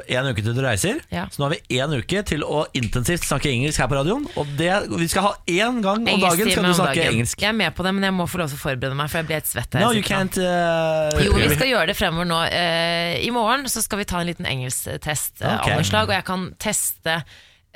én 0.03 0.29
uke 0.29 0.43
til 0.43 0.57
du 0.57 0.61
reiser. 0.65 0.99
Ja. 1.13 1.25
Så 1.31 1.41
nå 1.41 1.47
har 1.47 1.55
vi 1.55 1.79
én 1.79 1.95
uke 1.95 2.23
til 2.27 2.43
å 2.45 2.65
intensivt 2.77 3.25
snakke 3.25 3.49
engelsk 3.53 3.81
her 3.81 3.89
på 3.91 3.97
radioen. 3.97 4.27
Og 4.37 4.53
det, 4.59 4.69
vi 4.91 5.09
skal 5.11 5.29
ha 5.29 5.33
én 5.47 5.81
gang 5.85 6.03
om 6.03 6.27
dagen 6.27 6.51
skal 6.51 6.69
du 6.69 6.73
snakke 6.75 6.99
dagen. 6.99 7.17
engelsk. 7.17 7.41
Jeg 7.41 7.51
er 7.53 7.57
med 7.63 7.73
på 7.77 7.87
det, 7.87 7.95
men 7.97 8.09
jeg 8.09 8.17
må 8.19 8.29
få 8.29 8.43
lov 8.43 8.51
til 8.51 8.59
å 8.59 8.63
forberede 8.67 8.99
meg, 8.99 9.11
for 9.13 9.21
jeg 9.21 9.31
blir 9.31 9.39
helt 9.39 9.51
svett. 9.53 9.73
her 9.73 9.87
No, 9.87 9.91
you 9.95 10.05
can't 10.05 10.37
uh, 10.41 11.09
Jo, 11.23 11.33
vi 11.39 11.49
skal 11.55 11.71
gjøre 11.71 11.91
det 11.93 11.97
fremover 11.97 12.29
nå. 12.29 12.43
Uh, 12.51 13.17
I 13.23 13.33
morgen 13.33 13.67
så 13.71 13.85
skal 13.85 14.03
vi 14.03 14.09
ta 14.11 14.21
en 14.21 14.29
liten 14.29 14.49
engelsktest 14.49 15.41
uh, 15.41 15.55
okay. 15.55 15.77
av 15.77 15.79
noe 15.79 15.87
slag, 15.87 16.11
og 16.11 16.17
jeg 16.19 16.27
kan 16.27 16.49
teste 16.61 17.21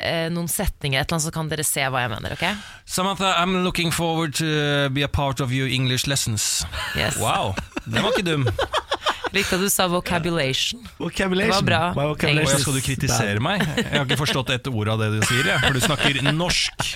eh, 0.01 0.27
noen 0.33 0.49
setninger, 0.51 0.99
et 0.99 1.07
eller 1.07 1.17
annet, 1.17 1.27
så 1.27 1.33
kan 1.35 1.51
dere 1.51 1.65
se 1.67 1.85
hva 1.85 2.03
jeg 2.03 2.11
mener. 2.13 2.35
ok? 2.37 2.45
Samantha, 2.85 3.33
I'm 3.37 3.61
looking 3.63 3.91
forward 3.93 4.35
to 4.41 4.45
uh, 4.45 4.89
be 4.89 5.03
a 5.03 5.07
part 5.07 5.39
of 5.39 5.53
your 5.53 5.67
English 5.67 6.07
lessons. 6.07 6.65
Yes. 6.95 7.17
Wow, 7.21 7.55
den 7.85 8.01
var 8.03 8.11
ikke 8.15 8.27
dum. 8.27 8.47
Likte 9.35 9.55
at 9.55 9.63
du 9.63 9.69
sa 9.71 9.87
vocabulation. 9.87 10.83
Vocabulation. 10.99 11.53
Det 11.53 11.61
var 11.61 11.67
bra. 11.69 11.83
My 11.95 12.09
vocabulation 12.11 12.59
skal 12.59 12.75
du 12.75 12.83
kritisere 12.83 13.39
meg? 13.43 13.63
Jeg 13.77 13.87
har 13.93 14.03
ikke 14.03 14.19
forstått 14.19 14.51
et 14.57 14.67
ord 14.67 14.91
av 14.91 14.99
det 14.99 15.13
du 15.13 15.21
sier, 15.23 15.47
jeg, 15.53 15.61
for 15.63 15.77
du 15.77 15.83
snakker 15.85 16.19
norsk. 16.35 16.91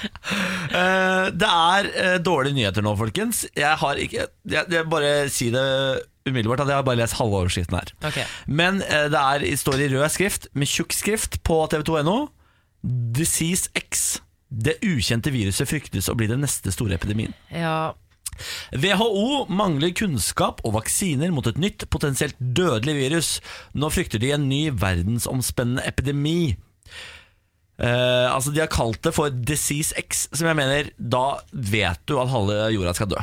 Uh, 0.00 1.32
det 1.40 1.48
er 1.48 1.88
uh, 1.94 2.16
dårlige 2.20 2.58
nyheter 2.58 2.84
nå, 2.84 2.92
folkens. 3.00 3.46
Jeg 3.56 3.72
har 3.80 4.00
ikke 4.00 4.28
Jeg, 4.48 4.64
jeg 4.68 4.88
bare 4.92 5.14
si 5.32 5.48
det 5.54 5.64
umiddelbart 6.30 6.64
at 6.64 6.72
jeg 6.72 6.86
bare 6.86 7.00
lest 7.02 7.18
halve 7.20 7.42
overskriften 7.42 7.78
her. 7.78 7.94
Okay. 8.10 8.26
Men 8.46 8.82
eh, 8.86 9.08
det 9.12 9.20
er, 9.20 9.46
står 9.60 9.84
i 9.84 9.88
rød 9.94 10.08
skrift, 10.14 10.50
med 10.54 10.70
tjukk 10.70 10.96
skrift, 10.96 11.40
på 11.46 11.62
tv2.no. 11.72 12.18
Disease 13.16 13.70
X. 13.76 14.20
Det 14.50 14.80
ukjente 14.82 15.30
viruset 15.34 15.68
fryktes 15.70 16.08
å 16.10 16.16
bli 16.18 16.30
den 16.30 16.42
neste 16.42 16.72
store 16.74 16.96
epidemien. 16.96 17.36
Ja, 17.54 17.92
WHO 18.72 19.44
mangler 19.52 19.92
kunnskap 19.96 20.62
og 20.64 20.74
vaksiner 20.78 21.32
mot 21.34 21.46
et 21.50 21.60
nytt, 21.60 21.86
potensielt 21.92 22.38
dødelig 22.40 22.96
virus. 22.96 23.30
Nå 23.74 23.90
frykter 23.92 24.22
de 24.22 24.32
en 24.36 24.48
ny 24.50 24.62
verdensomspennende 24.72 25.84
epidemi. 25.88 26.56
Eh, 27.80 28.28
altså 28.28 28.52
De 28.52 28.60
har 28.60 28.72
kalt 28.72 29.02
det 29.04 29.14
for 29.16 29.32
Disease 29.32 29.96
X, 29.96 30.26
som 30.36 30.50
jeg 30.50 30.58
mener 30.58 30.90
Da 30.98 31.40
vet 31.52 32.02
du 32.04 32.18
at 32.20 32.32
halve 32.32 32.66
jorda 32.74 32.96
skal 32.96 33.12
dø. 33.14 33.22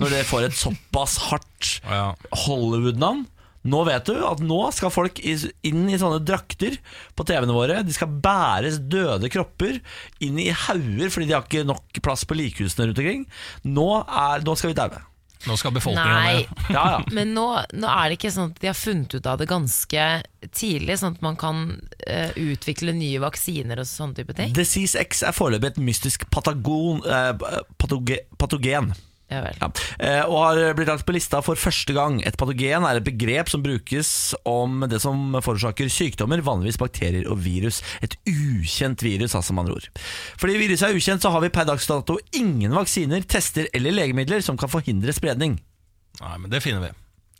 Når 0.00 0.14
det 0.16 0.24
får 0.28 0.48
et 0.48 0.56
såpass 0.56 1.18
hardt 1.28 1.74
Hollywood-navn. 2.46 3.26
Nå 3.68 3.82
vet 3.84 4.06
du 4.08 4.22
at 4.24 4.40
nå 4.40 4.60
skal 4.72 4.92
folk 4.92 5.18
inn 5.20 5.82
i 5.92 5.98
sånne 6.00 6.22
drakter 6.24 6.78
på 7.16 7.26
TV-ene 7.28 7.52
våre. 7.52 7.82
De 7.84 7.92
skal 7.92 8.08
bæres 8.24 8.78
døde 8.80 9.28
kropper 9.32 9.82
inn 10.24 10.40
i 10.40 10.48
hauger 10.48 11.12
fordi 11.12 11.28
de 11.28 11.36
har 11.36 11.44
ikke 11.44 11.68
nok 11.68 12.00
plass 12.00 12.24
på 12.24 12.38
likhusene 12.40 12.88
rundt 12.88 13.02
omkring. 13.02 13.26
Nå, 13.68 13.88
er, 14.08 14.46
nå 14.46 14.56
skal 14.56 14.72
vi 14.72 14.78
daue. 14.80 15.02
Nå 15.48 15.56
skal 15.56 15.72
befolkningen 15.72 16.16
Nei. 16.20 16.48
Ja, 16.76 16.82
ja. 16.96 16.98
men 17.16 17.32
nå, 17.36 17.46
nå 17.72 17.88
er 17.88 18.10
det 18.10 18.18
ikke 18.18 18.32
sånn 18.32 18.50
at 18.52 18.60
de 18.60 18.68
har 18.68 18.76
funnet 18.76 19.14
ut 19.16 19.28
av 19.28 19.38
det 19.40 19.48
ganske 19.48 20.08
tidlig, 20.56 20.98
sånn 21.00 21.16
at 21.16 21.22
man 21.24 21.38
kan 21.40 21.62
uh, 21.80 22.32
utvikle 22.36 22.92
nye 22.96 23.20
vaksiner 23.22 23.80
og 23.80 23.88
sånne 23.88 24.20
type 24.20 24.36
ting. 24.36 24.52
Disease 24.56 25.00
X 25.00 25.24
er 25.24 25.36
foreløpig 25.36 25.72
et 25.74 25.80
mystisk 25.84 26.26
patagon, 26.32 27.00
uh, 27.08 27.32
patoge, 27.80 28.22
patogen. 28.40 28.92
Ja 29.30 29.40
vel. 29.44 29.58
Ja. 29.60 29.68
Eh, 30.02 30.22
og 30.26 30.38
har 30.42 30.74
blitt 30.74 30.90
lagt 30.90 31.06
på 31.06 31.14
lista 31.14 31.38
for 31.46 31.58
første 31.58 31.94
gang. 31.94 32.18
Et 32.26 32.36
patogen 32.38 32.86
er 32.86 32.98
et 32.98 33.06
begrep 33.06 33.50
som 33.52 33.62
brukes 33.62 34.10
om 34.48 34.82
det 34.90 34.98
som 35.04 35.36
forårsaker 35.38 35.90
sykdommer, 35.92 36.42
vanligvis 36.42 36.80
bakterier 36.80 37.28
og 37.30 37.38
virus. 37.44 37.78
Et 38.02 38.16
ukjent 38.26 39.04
virus, 39.06 39.36
altså 39.38 39.54
med 39.54 39.66
andre 39.66 39.78
ord. 39.78 39.90
Fordi 40.40 40.58
viruset 40.58 40.88
er 40.88 40.98
ukjent, 40.98 41.22
så 41.22 41.30
har 41.30 41.44
vi 41.44 41.52
per 41.54 41.68
dags 41.68 41.86
dato 41.86 42.18
ingen 42.34 42.74
vaksiner, 42.74 43.22
tester 43.22 43.70
eller 43.76 43.94
legemidler 43.94 44.42
som 44.42 44.58
kan 44.58 44.72
forhindre 44.72 45.14
spredning. 45.14 45.60
Nei, 46.20 46.36
men 46.36 46.50
det 46.50 46.64
finner 46.64 46.88
vi. 46.88 46.92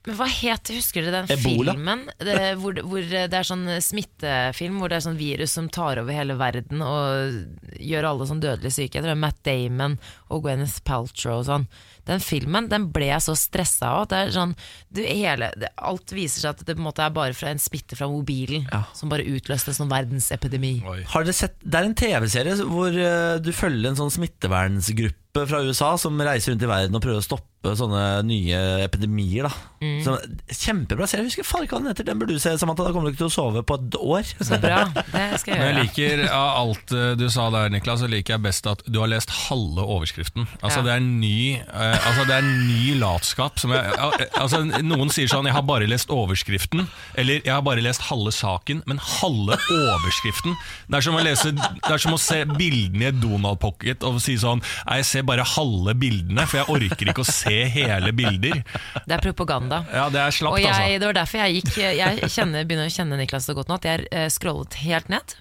Men 0.09 0.17
hva 0.17 0.27
het 0.33 0.71
Husker 0.73 1.05
dere 1.05 1.21
den 1.27 1.35
Ebola? 1.37 1.75
filmen 1.75 2.07
det, 2.25 2.37
hvor, 2.63 2.79
hvor 2.89 3.05
det 3.05 3.37
er 3.37 3.45
sånn 3.45 3.67
smittefilm 3.85 4.79
Hvor 4.81 4.89
det 4.89 4.97
er 4.97 5.05
sånn 5.05 5.19
virus 5.21 5.53
som 5.59 5.69
tar 5.69 6.01
over 6.01 6.17
hele 6.17 6.39
verden 6.41 6.81
og 6.81 7.77
gjør 7.77 8.09
alle 8.09 8.29
sånn 8.31 8.41
dødelig 8.41 8.73
syke? 8.79 8.97
Jeg 8.97 9.05
tror 9.05 9.11
det 9.13 9.17
er 9.19 9.25
Matt 9.27 9.41
Damon 9.45 9.99
og 10.33 10.45
Gwyneth 10.47 10.81
Paltrow 10.89 11.43
og 11.43 11.47
sånn. 11.51 11.67
Den 12.09 12.23
filmen 12.25 12.67
den 12.73 12.89
ble 12.95 13.11
jeg 13.11 13.23
så 13.23 13.35
stressa 13.39 13.91
av. 14.01 14.07
Det 14.11 14.17
er 14.19 14.33
sånn, 14.35 14.55
du, 14.89 15.03
hele, 15.05 15.51
det, 15.61 15.69
alt 15.77 16.15
viser 16.17 16.43
seg 16.47 16.55
at 16.57 16.65
det 16.65 16.75
på 16.79 16.81
en 16.81 16.89
måte 16.89 17.05
er 17.05 17.13
bare 17.15 17.37
fra 17.37 17.53
en 17.53 17.61
smitte 17.63 17.99
fra 17.99 18.09
mobilen 18.11 18.65
Ja. 18.73 18.83
som 18.97 19.13
bare 19.13 19.27
utløste 19.29 19.71
en 19.75 19.79
sånn 19.83 19.93
verdensepidemi. 19.93 20.73
Oi. 20.91 21.01
Har 21.13 21.29
dere 21.29 21.37
sett, 21.37 21.59
Det 21.61 21.77
er 21.77 21.91
en 21.91 21.95
TV-serie 22.01 22.57
hvor 22.65 22.97
uh, 22.97 23.37
du 23.45 23.53
følger 23.55 23.93
en 23.93 24.01
sånn 24.01 24.15
smittevernsgruppe 24.17 25.19
fra 25.35 25.63
USA 25.63 25.95
som 26.01 26.21
reiser 26.21 26.53
rundt 26.53 26.67
i 26.67 26.71
verden 26.71 26.97
og 26.97 27.05
prøver 27.05 27.23
å 27.23 27.27
stoppe 27.27 27.75
sånne 27.77 28.23
nye 28.25 28.61
epidemier. 28.87 29.49
da 29.49 29.71
så, 30.05 30.15
Kjempebra 30.49 31.07
serie. 31.09 31.25
Jeg 31.25 31.31
husker 31.31 31.47
faen 31.49 31.65
ikke 31.65 31.77
hva 31.77 31.81
den 31.81 31.91
heter. 31.93 32.05
Den 32.09 32.21
burde 32.21 32.35
du 32.37 32.41
se, 32.43 32.53
Samantha. 32.61 32.85
Da 32.85 32.93
kommer 32.93 33.09
du 33.09 33.15
ikke 33.15 33.23
til 33.23 33.31
å 33.31 33.33
sove 33.33 33.63
på 33.65 33.77
et 33.79 33.97
år. 33.97 34.29
Så 34.45 34.59
bra. 34.61 34.83
Det 34.93 35.41
skal 35.41 35.55
jeg 35.55 35.61
Men 35.61 35.69
jeg 35.71 35.87
liker 35.87 36.23
av 36.29 36.49
alt 36.59 36.93
eh, 36.97 37.13
du 37.17 37.27
sa 37.33 37.47
der, 37.53 37.71
Niklas, 37.73 38.03
så 38.03 38.09
liker 38.11 38.37
jeg 38.37 38.45
best 38.45 38.69
at 38.69 38.83
du 38.85 38.99
har 39.01 39.09
lest 39.09 39.33
halve 39.49 39.85
overskriften. 39.85 40.49
Altså 40.61 40.81
Ja. 40.81 40.87
Det 40.91 40.93
er 40.95 41.03
ny, 41.05 41.61
uh, 41.61 42.07
altså, 42.09 42.25
det 42.29 42.37
er 42.39 42.47
ny 42.47 42.95
latskap. 43.01 43.59
Som 43.61 43.75
jeg, 43.75 43.93
uh, 44.01 44.17
altså, 44.41 44.63
noen 44.81 45.13
sier 45.13 45.29
sånn 45.29 45.49
'jeg 45.49 45.55
har 45.55 45.65
bare 45.69 45.89
lest 45.89 46.09
overskriften', 46.09 46.89
eller 47.21 47.41
'jeg 47.45 47.53
har 47.53 47.63
bare 47.63 47.85
lest 47.85 48.09
halve 48.09 48.33
saken', 48.33 48.83
men 48.87 48.99
halve 48.99 49.59
overskriften 49.71 50.57
Det 50.89 50.97
er 50.97 51.01
som 51.05 51.15
å, 51.15 51.23
lese, 51.23 51.53
det 51.53 51.91
er 51.93 51.99
som 51.99 52.17
å 52.17 52.19
se 52.19 52.45
bildene 52.45 53.05
i 53.05 53.09
et 53.13 53.21
Donald 53.21 53.61
Pocket 53.61 54.03
og 54.03 54.21
si 54.21 54.37
sånn 54.41 54.63
jeg 54.89 55.05
ser 55.05 55.20
bare 55.27 55.45
halve 55.45 55.95
bildene', 55.99 56.47
for 56.47 56.59
jeg 56.61 56.67
orker 56.69 57.11
ikke 57.13 57.25
å 57.25 57.29
se 57.33 57.65
hele 57.75 58.13
bilder. 58.13 58.63
Det 59.07 59.15
er 59.17 59.23
propaganda. 59.25 59.85
Ja, 59.93 60.09
det 60.11 60.21
er 60.21 60.31
slapt, 60.31 60.53
Og 60.55 60.61
jeg, 60.61 60.71
altså. 60.71 60.99
det 61.01 61.07
var 61.07 61.13
derfor 61.21 61.39
jeg 61.45 61.55
gikk 61.61 61.77
Jeg 61.77 62.31
kjenner, 62.31 62.65
begynner 62.65 62.87
å 62.91 62.95
kjenne 62.95 63.17
Niklas 63.21 63.47
så 63.47 63.55
godt 63.55 63.69
nå 63.69 63.75
at 63.81 63.85
jeg 63.85 64.07
eh, 64.13 64.29
scrollet 64.29 64.75
helt 64.85 65.09
ned. 65.09 65.35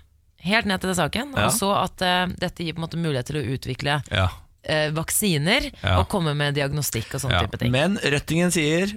Helt 0.43 0.65
ned 0.65 0.80
til 0.80 0.88
den 0.93 0.95
saken, 0.95 1.34
Ja. 1.36 1.45
og 1.47 1.51
så 1.51 1.73
at 1.84 2.01
uh, 2.01 2.27
dette 2.39 2.63
gir 2.63 2.73
på 2.73 2.80
en 2.80 2.86
måte 2.88 2.97
mulighet 3.01 3.25
til 3.27 3.41
å 3.41 3.43
utvikle 3.57 3.97
Ja. 4.11 4.30
uh, 4.69 4.89
vaksiner 4.95 5.71
Ja. 5.84 5.97
og 5.99 6.07
komme 6.07 6.34
med 6.36 6.55
diagnostikk 6.55 7.13
og 7.15 7.21
sånne 7.25 7.34
Ja. 7.41 7.41
type 7.45 7.59
ting. 7.59 7.71
Men 7.71 7.97
Røttingen 7.99 8.51
sier 8.51 8.93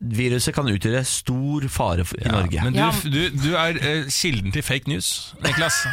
viruset 0.00 0.54
kan 0.54 0.64
utgjøre 0.68 1.04
stor 1.04 1.68
fare 1.68 2.00
i 2.04 2.24
Ja, 2.24 2.32
Norge. 2.32 2.62
Men 2.64 2.72
du, 2.72 3.10
du, 3.10 3.30
du 3.30 3.54
er 3.56 4.04
kilden 4.08 4.52
til 4.52 4.62
fake 4.62 4.88
news, 4.88 5.34
Niklas. 5.44 5.84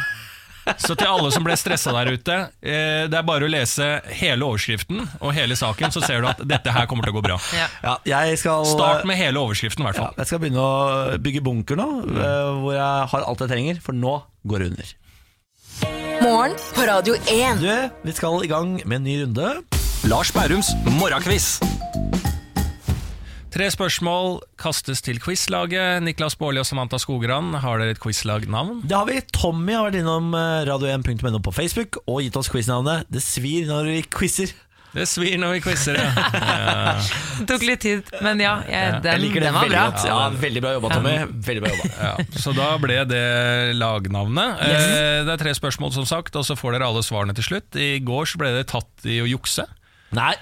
Så 0.80 0.96
til 0.96 1.08
alle 1.08 1.30
som 1.34 1.44
ble 1.44 1.56
stressa 1.60 1.92
der 1.96 2.12
ute, 2.14 2.36
eh, 2.64 3.04
det 3.10 3.18
er 3.18 3.26
bare 3.26 3.46
å 3.46 3.50
lese 3.50 3.88
hele 4.16 4.46
overskriften 4.46 5.02
og 5.20 5.34
hele 5.36 5.56
saken, 5.58 5.92
så 5.94 6.02
ser 6.04 6.24
du 6.24 6.30
at 6.30 6.40
dette 6.48 6.72
her 6.74 6.88
kommer 6.90 7.06
til 7.06 7.14
å 7.14 7.18
gå 7.18 7.24
bra. 7.26 7.38
Ja. 7.56 7.68
Ja, 7.84 7.96
jeg 8.24 8.38
skal 8.40 8.64
Start 8.68 9.04
med 9.08 9.18
hele 9.20 9.42
overskriften, 9.42 9.84
i 9.84 9.90
hvert 9.90 10.00
ja. 10.00 10.10
Jeg 10.22 10.30
skal 10.30 10.42
begynne 10.42 10.64
å 10.64 11.18
bygge 11.22 11.44
bunker 11.44 11.80
nå, 11.80 11.88
eh, 12.14 12.50
hvor 12.62 12.76
jeg 12.76 13.08
har 13.14 13.28
alt 13.28 13.44
jeg 13.44 13.52
trenger, 13.52 13.80
for 13.84 13.96
nå 13.96 14.18
går 14.48 14.64
det 14.64 14.70
under. 14.72 14.94
Morgen 16.24 16.54
på 16.72 16.86
Radio 16.88 17.16
1. 17.28 17.60
Du, 17.60 17.90
vi 18.06 18.16
skal 18.16 18.44
i 18.44 18.48
gang 18.48 18.78
med 18.84 19.02
en 19.02 19.08
ny 19.08 19.18
runde. 19.24 19.54
Lars 20.08 20.32
Bærums 20.32 20.72
morgenkviss. 21.00 21.58
Tre 23.54 23.68
spørsmål 23.70 24.40
kastes 24.58 24.98
til 25.06 25.20
quizlaget. 25.22 26.02
Niklas 26.02 26.34
Baarli 26.40 26.58
og 26.58 26.66
Samantha 26.66 26.98
Skogran, 26.98 27.52
har 27.62 27.78
dere 27.78 27.94
et 27.94 28.00
quizlagnavn? 28.02 28.80
Det 28.82 28.96
har 28.96 29.06
vi. 29.06 29.20
Tommy 29.30 29.76
har 29.76 29.84
vært 29.86 30.00
innom 30.00 30.32
eh, 30.34 30.64
radio1.no 30.66 31.38
på 31.38 31.52
Facebook 31.54 32.00
og 32.02 32.24
gitt 32.24 32.34
oss 32.40 32.50
quiznavnet 32.50 33.06
Det 33.14 33.22
svir 33.22 33.68
når 33.70 33.92
vi 33.92 34.00
quizer. 34.10 34.50
Det 34.94 35.06
svir 35.10 35.38
når 35.38 35.56
vi 35.56 35.60
quizer, 35.68 35.98
ja. 36.02 36.96
Det 37.38 37.46
tok 37.50 37.62
litt 37.66 37.80
tid, 37.82 38.10
men 38.22 38.42
ja, 38.42 38.56
jeg, 38.66 38.96
den, 39.02 39.08
Jeg 39.10 39.22
liker 39.24 39.42
det 39.42 39.48
den 39.48 39.56
var 39.56 39.64
veldig 39.66 39.78
bra. 39.78 39.84
godt. 39.90 40.06
Ja, 40.06 40.18
veldig 40.42 40.62
bra 40.64 40.72
jobba, 40.74 40.90
Tommy. 40.94 41.14
Veldig 41.48 41.64
bra 41.64 41.72
jobba. 41.74 41.88
Ja, 42.08 42.12
så 42.42 42.54
da 42.58 42.68
ble 42.82 42.98
det 43.10 43.22
lagnavnet. 43.78 44.66
Yes. 44.66 44.90
Det 45.30 45.34
er 45.34 45.42
tre 45.46 45.54
spørsmål, 45.58 45.94
som 45.94 46.06
sagt, 46.10 46.34
og 46.38 46.46
så 46.46 46.58
får 46.58 46.74
dere 46.74 46.90
alle 46.90 47.02
svarene 47.06 47.34
til 47.38 47.46
slutt. 47.52 47.78
I 47.78 48.02
går 48.02 48.30
så 48.34 48.42
ble 48.42 48.52
det 48.58 48.66
tatt 48.74 49.06
i 49.06 49.18
å 49.22 49.30
jukse. 49.30 49.66
Nei, 50.14 50.34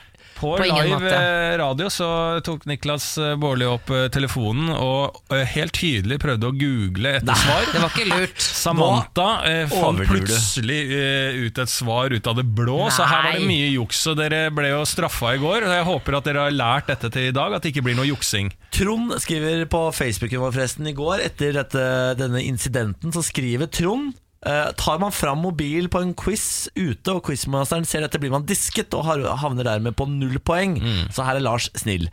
På, 0.43 0.57
På 0.59 0.67
live 0.67 0.97
måte. 0.97 1.15
eh, 1.15 1.53
radio 1.61 1.87
så 1.93 2.09
tok 2.43 2.65
Niklas 2.67 3.07
eh, 3.23 3.35
Baarli 3.39 3.67
opp 3.71 3.91
eh, 3.95 4.09
telefonen 4.13 4.73
og 4.75 5.21
helt 5.53 5.75
tydelig 5.79 6.19
prøvde 6.23 6.49
å 6.51 6.55
google 6.59 7.13
etter 7.21 7.39
svar. 7.39 7.69
Det 7.71 7.83
var 7.85 7.93
ikke 7.95 8.09
lurt. 8.11 8.43
Samantha 8.63 9.29
eh, 9.49 9.63
fant 9.71 10.03
plutselig 10.09 10.81
eh, 10.99 11.39
ut 11.47 11.61
et 11.63 11.71
svar 11.71 12.11
ut 12.15 12.27
av 12.33 12.41
det 12.41 12.47
blå, 12.59 12.81
så 12.95 13.07
her 13.07 13.29
var 13.29 13.39
det 13.39 13.47
mye 13.49 13.71
juks. 13.77 14.03
Og 14.11 14.19
dere 14.19 14.43
ble 14.55 14.73
jo 14.73 14.83
straffa 14.89 15.37
i 15.37 15.41
går. 15.43 15.69
Jeg 15.71 15.87
håper 15.89 16.19
at 16.19 16.29
dere 16.29 16.47
har 16.49 16.57
lært 16.57 16.91
dette 16.93 17.13
til 17.15 17.31
i 17.31 17.35
dag, 17.37 17.55
at 17.57 17.63
det 17.65 17.73
ikke 17.73 17.85
blir 17.87 17.99
noe 17.99 18.09
juksing. 18.11 18.51
Trond 18.75 19.15
skriver 19.23 19.65
på 19.71 19.85
Facebooken 19.95 20.43
vår 20.43 20.57
forresten 20.59 20.91
i 20.91 20.97
går, 20.97 21.23
etter 21.29 21.55
dette, 21.57 21.87
denne 22.19 22.43
incidenten, 22.49 23.15
så 23.15 23.23
skriver 23.25 23.71
Trond 23.73 24.13
eh, 24.47 24.73
Tar 24.77 24.99
man 24.99 25.13
fram 25.15 25.39
mobil 25.43 25.89
på 25.89 26.01
en 26.03 26.13
quiz 26.15 26.69
ute, 26.77 27.13
og 27.15 27.23
quizmasteren 27.27 27.85
ser 27.87 28.01
dette, 28.05 28.19
blir 28.21 28.31
man 28.31 28.45
disket 28.47 28.93
og 28.95 29.05
har- 29.07 29.37
havner 29.43 29.65
dermed 29.65 29.95
på 29.97 30.07
null 30.09 30.39
poeng. 30.41 30.77
Så 31.13 31.25
her 31.25 31.37
er 31.37 31.41
Lars 31.45 31.69
snill. 31.79 32.09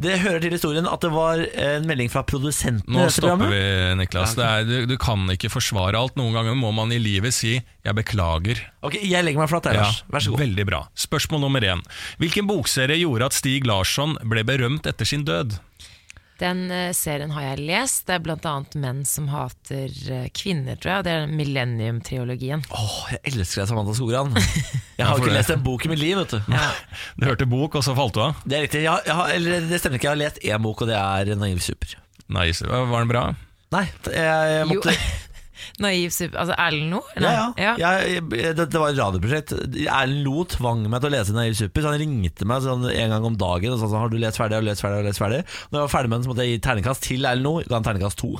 Det 0.00 0.18
hører 0.20 0.40
til 0.40 0.50
historien 0.56 0.86
at 0.86 1.00
det 1.00 1.10
var 1.12 1.38
en 1.54 1.86
melding 1.88 2.10
fra 2.10 2.22
produsenten 2.22 2.84
Nå 2.92 3.08
stopper 3.10 3.48
vi, 3.50 3.94
Niklas. 3.96 4.34
Det 4.36 4.44
er, 4.44 4.64
du, 4.64 4.86
du 4.86 4.96
kan 5.00 5.26
ikke 5.30 5.50
forsvare 5.50 5.94
alt. 5.96 6.16
Noen 6.16 6.32
ganger 6.36 6.54
må 6.58 6.72
man 6.74 6.92
i 6.92 6.98
livet 6.98 7.32
si 7.34 7.60
'jeg 7.84 7.94
beklager'. 7.96 8.60
Ok, 8.82 8.94
Jeg 9.02 9.24
legger 9.24 9.40
meg 9.40 9.48
flatt 9.48 9.64
der, 9.64 9.74
Lars. 9.80 10.02
Vær 10.10 10.20
så 10.20 10.30
god. 10.30 10.40
Veldig 10.40 10.66
bra. 10.66 10.88
Spørsmål 10.96 11.40
nummer 11.40 11.60
én. 11.60 11.80
Hvilken 12.18 12.46
bokserie 12.46 12.96
gjorde 13.00 13.24
at 13.26 13.32
Stig 13.32 13.64
Larsson 13.66 14.16
ble 14.24 14.42
berømt 14.44 14.86
etter 14.86 15.04
sin 15.06 15.24
død? 15.24 15.58
Den 16.40 16.70
eh, 16.72 16.90
serien 16.96 17.32
har 17.36 17.44
jeg 17.44 17.64
lest. 17.68 18.06
Det 18.08 18.16
er 18.16 18.46
annet 18.48 18.76
Menn 18.80 19.02
som 19.08 19.26
hater 19.28 19.92
eh, 20.08 20.28
kvinner, 20.32 20.78
tror 20.80 20.94
jeg. 20.94 21.06
Det 21.06 21.12
er 21.12 21.34
Millennium-triologien. 21.36 22.64
Åh, 22.72 22.96
jeg 23.12 23.20
elsker 23.34 23.62
deg, 23.62 23.68
Samantha 23.68 23.96
Skogran. 23.98 24.32
Jeg 25.00 25.08
har 25.08 25.16
jo 25.16 25.24
ikke 25.24 25.32
lest 25.32 25.52
en 25.54 25.62
bok 25.64 25.84
i 25.86 25.88
mitt 25.88 26.00
liv, 26.02 26.18
vet 26.20 26.34
du. 26.34 26.56
Du 27.16 27.24
hørte 27.24 27.46
bok, 27.48 27.78
og 27.78 27.84
så 27.86 27.94
falt 27.96 28.12
du 28.16 28.20
av? 28.20 28.42
Det 28.44 28.58
er 28.58 28.66
riktig. 28.66 28.82
Jeg 28.84 28.92
har, 28.92 29.00
jeg 29.08 29.16
har, 29.16 29.30
eller 29.32 29.64
det 29.70 29.78
stemmer 29.80 29.96
ikke. 29.96 30.10
Jeg 30.10 30.12
har 30.12 30.20
lest 30.20 30.42
én 30.44 30.66
bok, 30.66 30.82
og 30.84 30.90
det 30.90 30.98
er 31.00 31.32
Naiv 31.40 31.62
super. 31.64 31.94
Så- 32.52 32.68
var 32.68 32.98
den 33.00 33.08
bra? 33.08 33.22
Nei, 33.72 33.86
jeg, 34.12 34.52
jeg 34.58 34.68
måtte 34.68 34.92
Jo. 34.96 35.08
Naiv 35.80 36.12
super... 36.14 36.38
Altså 36.42 36.54
Erlend 36.60 36.92
Lo? 36.94 37.00
Ja, 37.20 37.48
ja. 37.58 37.72
Jeg, 37.80 38.22
det, 38.30 38.66
det 38.70 38.80
var 38.82 38.92
et 38.92 39.00
radioprosjekt. 39.00 39.54
Erlend 39.86 40.22
Lo 40.26 40.44
tvang 40.52 40.84
meg 40.92 41.02
til 41.04 41.10
å 41.10 41.14
lese 41.16 41.36
Naiv 41.36 41.56
Super, 41.58 41.84
så 41.84 41.92
han 41.94 42.00
ringte 42.02 42.48
meg 42.48 42.62
sånn 42.66 42.86
en 42.92 43.14
gang 43.16 43.28
om 43.30 43.38
dagen 43.40 43.74
og 43.74 43.80
sa 43.82 43.88
sånn, 43.90 44.00
har 44.04 44.12
du 44.12 44.18
lest 44.22 44.40
ferdig, 44.40 44.58
har 44.60 44.64
du 44.66 44.70
lest 44.70 44.84
ferdig, 44.84 45.00
har 45.00 45.06
du 45.06 45.10
lest 45.10 45.22
ferdig? 45.24 45.42
Når 45.70 45.80
jeg 45.80 45.86
var 45.88 45.94
ferdig 45.96 46.12
med 46.12 46.18
den, 46.20 46.26
så 46.28 46.32
måtte 46.34 46.46
jeg 46.46 46.54
gi 46.58 46.62
terningkast 46.68 47.06
til 47.08 47.28
Erlend 47.30 47.48
Lo. 47.48 47.54
Ga 47.66 47.78
han 47.80 47.86
terningkast 47.90 48.20
to. 48.22 48.32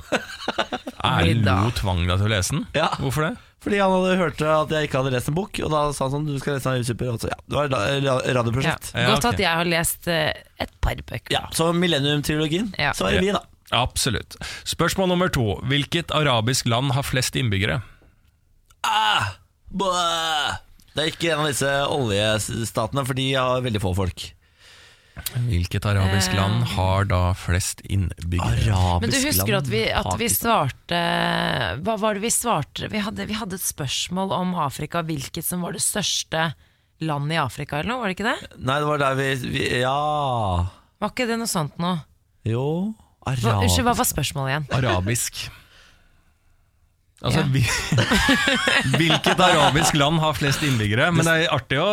Erlend. 1.10 1.46
Lo 1.48 1.70
tvang 1.80 2.02
deg 2.06 2.18
til 2.20 2.28
å 2.28 2.34
lese 2.34 2.56
den? 2.58 2.66
Ja. 2.76 2.90
Hvorfor 3.00 3.28
det? 3.30 3.36
Fordi 3.60 3.76
han 3.76 3.92
hadde 3.92 4.12
hørt 4.16 4.38
at 4.40 4.70
jeg 4.72 4.88
ikke 4.88 5.00
hadde 5.02 5.10
lest 5.12 5.28
en 5.28 5.34
bok, 5.36 5.58
og 5.66 5.72
da 5.74 5.80
sa 5.92 6.06
han 6.06 6.14
sånn, 6.14 6.28
du 6.30 6.38
skal 6.40 6.54
lese 6.56 6.70
Naiv 6.72 6.86
Super. 6.88 7.10
Og 7.12 7.18
så, 7.20 7.28
ja, 7.28 7.36
det 7.44 7.58
var 7.58 7.74
et 7.90 8.30
radioprosjekt. 8.38 8.92
Ja. 8.94 9.02
Ja, 9.04 9.10
Godt 9.12 9.26
at 9.34 9.42
jeg 9.44 9.52
har 9.60 9.68
lest 9.68 10.08
eh, 10.08 10.30
et 10.64 10.72
par 10.80 10.96
bøker. 11.10 11.50
Så 11.56 11.66
Millennium-trilogien, 11.76 12.70
Ja. 12.80 12.94
så 12.96 13.10
er 13.10 13.18
det 13.18 13.26
vi, 13.26 13.34
da. 13.36 13.42
Absolutt. 13.70 14.36
Spørsmål 14.66 15.08
nummer 15.12 15.30
to. 15.32 15.60
Hvilket 15.70 16.10
arabisk 16.16 16.66
land 16.70 16.92
har 16.96 17.06
flest 17.06 17.36
innbyggere? 17.38 17.80
Ah, 18.86 19.36
det 19.70 21.02
er 21.04 21.10
ikke 21.12 21.30
en 21.34 21.44
av 21.44 21.50
disse 21.52 21.70
oljestatene, 21.94 23.04
for 23.06 23.14
de 23.18 23.28
har 23.36 23.62
veldig 23.62 23.82
få 23.82 23.92
folk. 23.94 24.30
Hvilket 25.46 25.84
arabisk 25.84 26.32
Eh. 26.32 26.36
land 26.38 26.64
har 26.72 27.04
da 27.04 27.32
flest 27.34 27.82
innbyggere? 27.84 28.72
Arabisk 28.72 29.00
Men 29.02 29.10
du 29.10 29.18
husker 29.26 29.56
at 29.58 29.66
vi, 29.68 29.82
at 29.90 30.18
vi 30.18 30.28
svarte 30.32 31.00
Hva 31.84 31.96
var 31.98 32.14
det 32.14 32.22
vi 32.22 32.30
svarte? 32.30 32.88
Vi 32.88 32.98
hadde, 32.98 33.26
vi 33.26 33.34
hadde 33.34 33.54
et 33.58 33.60
spørsmål 33.60 34.32
om 34.32 34.54
Afrika, 34.54 35.02
hvilket 35.02 35.44
som 35.44 35.60
var 35.62 35.72
det 35.72 35.82
største 35.82 36.54
landet 37.02 37.36
i 37.36 37.40
Afrika, 37.42 37.78
eller 37.78 37.92
noe? 37.92 38.00
Var 38.00 38.08
det 38.08 38.16
ikke 38.16 38.30
det? 38.32 38.58
Nei, 38.64 38.78
det 38.80 38.88
var 38.88 38.98
der 38.98 39.14
vi, 39.14 39.34
vi 39.50 39.80
Ja 39.80 40.66
Var 41.00 41.10
ikke 41.12 41.26
det 41.28 41.38
noe 41.38 41.46
sånt 41.50 41.76
nå? 41.78 41.98
Jo 42.48 42.94
Arabisk 43.26 43.52
unnskyld, 43.52 43.84
hva 43.90 43.96
var 44.00 44.08
spørsmålet 44.14 44.52
igjen? 44.54 44.68
Arabisk. 44.80 45.42
Altså, 47.20 47.42
Ja. 47.42 47.48
vi, 47.52 47.60
hvilket 48.96 49.40
arabisk 49.44 49.92
land 50.00 50.22
har 50.22 50.32
flest 50.38 50.62
innbyggere? 50.64 51.10
Men 51.12 51.26
det 51.28 51.34
er 51.42 51.50
artig 51.52 51.76
å 51.76 51.88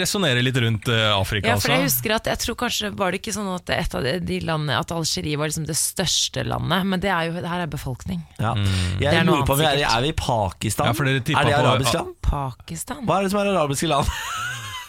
resonnere 0.00 0.40
litt 0.40 0.56
rundt 0.64 0.88
eh, 0.88 1.10
Afrika 1.12 1.50
Ja, 1.50 1.58
for 1.60 1.74
jeg 1.74 1.84
husker 1.84 2.14
at 2.16 2.30
jeg 2.30 2.40
tror 2.40 2.56
kanskje 2.62 2.88
Var 2.96 3.12
det 3.12 3.20
ikke 3.20 3.34
sånn 3.36 3.50
at 3.52 3.68
et 3.74 3.96
av 3.98 4.06
de- 4.06 4.14
de 4.24 4.38
landene 4.48 4.78
At 4.80 4.94
Algerie 4.96 5.36
var 5.36 5.50
liksom 5.52 5.66
det 5.68 5.76
største 5.76 6.46
landet? 6.48 6.88
Men 6.88 7.04
det 7.04 7.12
er 7.12 7.28
jo, 7.28 7.36
her 7.44 7.66
er 7.66 7.68
befolkning. 7.68 8.24
Ja. 8.40 8.54
Det 8.56 9.04
Jeg 9.04 9.12
er 9.20 9.28
noe 9.28 9.42
lurer 9.42 9.46
på 9.52 9.58
om 9.58 9.60
vi 9.60 9.68
er, 9.68 9.74
annet, 9.76 9.84
sikkert 9.84 9.98
er 9.98 10.02
vi 10.08 10.08
i 10.08 10.18
Pakistan? 10.24 10.86
Ja, 10.88 10.92
for 10.96 11.04
dere 11.04 11.20
er 11.20 11.20
det 11.20 11.36
på- 11.36 11.68
arabisk 11.68 11.92
land? 12.00 12.16
Pakistan? 12.32 13.04
Hva 13.04 13.18
er 13.20 13.22
det 13.28 13.30
som 13.36 13.40
er 13.44 13.52
arabiske 13.52 13.92
land? 13.92 14.08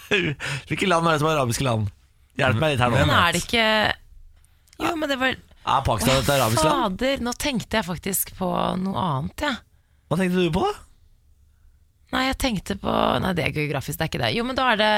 Hvilke 0.71 0.87
land 0.95 1.07
er 1.07 1.11
det 1.17 1.19
som 1.25 1.27
er 1.27 1.35
arabiske 1.43 1.67
land? 1.67 1.91
Hjelp 2.39 2.55
meg 2.63 2.77
litt 2.77 2.87
her 2.87 2.95
Men 2.95 3.11
nå. 3.11 3.19
er 3.19 3.35
det 3.35 3.43
ikke 3.43 3.67
Jo, 4.79 4.95
men 4.95 5.09
det 5.11 5.19
var 5.19 5.35
Er 5.63 5.83
Pakistan 5.87 6.17
et 6.19 6.29
arabisk 6.33 6.63
land? 6.65 6.97
Fader, 6.99 7.21
nå 7.23 7.31
tenkte 7.39 7.77
jeg 7.79 7.85
faktisk 7.87 8.33
på 8.35 8.49
noe 8.83 8.99
annet, 8.99 9.43
jeg. 9.45 9.55
Hva 10.11 10.17
tenkte 10.19 10.41
du 10.43 10.49
på, 10.53 10.63
da? 10.67 10.73
Nei, 12.13 12.25
jeg 12.27 12.35
tenkte 12.43 12.75
på 12.77 12.91
Nei, 13.23 13.31
det 13.33 13.45
er 13.47 13.53
geografisk, 13.55 13.97
det 13.97 14.05
er 14.05 14.09
ikke 14.11 14.19
det. 14.21 14.27
Jo, 14.35 14.43
men 14.45 14.57
da 14.59 14.67
er 14.73 14.77
det 14.77 14.89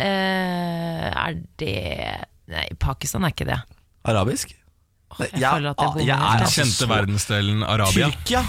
øh, 0.00 1.08
Er 1.10 1.34
det 1.60 1.74
Nei, 2.48 2.62
Pakistan 2.80 3.26
er 3.28 3.34
ikke 3.34 3.48
det. 3.50 3.58
Arabisk? 4.08 4.54
jeg 5.18 5.28
Jeg- 5.40 5.52
føler 5.58 5.70
at 5.70 5.76
jeg 5.82 5.88
ah, 5.88 5.92
bommer 5.92 6.06
jeg 6.06 6.14
er 6.14 6.24
helt, 6.24 6.42
altså 6.46 6.62
Kjente 6.62 6.88
verdensdelen 6.88 7.62
Arabia. 7.64 8.08
Tyrkia 8.08 8.42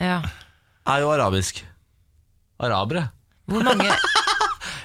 Ja. 0.00 0.20
er 0.88 0.98
jo 1.00 1.10
arabisk. 1.12 1.64
Arabere. 2.60 3.06
Hvor 3.46 3.62
mange 3.64 3.88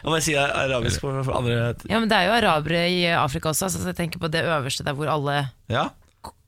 Jeg 0.06 0.14
må 0.14 0.18
si 0.22 0.36
arabisk 0.38 1.02
for, 1.02 1.18
for 1.26 1.40
andre 1.40 1.74
Ja, 1.90 1.98
men 1.98 2.10
det 2.12 2.18
er 2.20 2.28
jo 2.30 2.36
arabere 2.38 2.84
i 2.94 3.00
Afrika 3.18 3.50
også, 3.50 3.72
så 3.74 3.82
jeg 3.90 3.98
tenker 3.98 4.22
på 4.22 4.30
det 4.30 4.44
øverste 4.46 4.86
der 4.86 4.94
hvor 4.98 5.10
alle 5.10 5.48
Ja? 5.72 5.88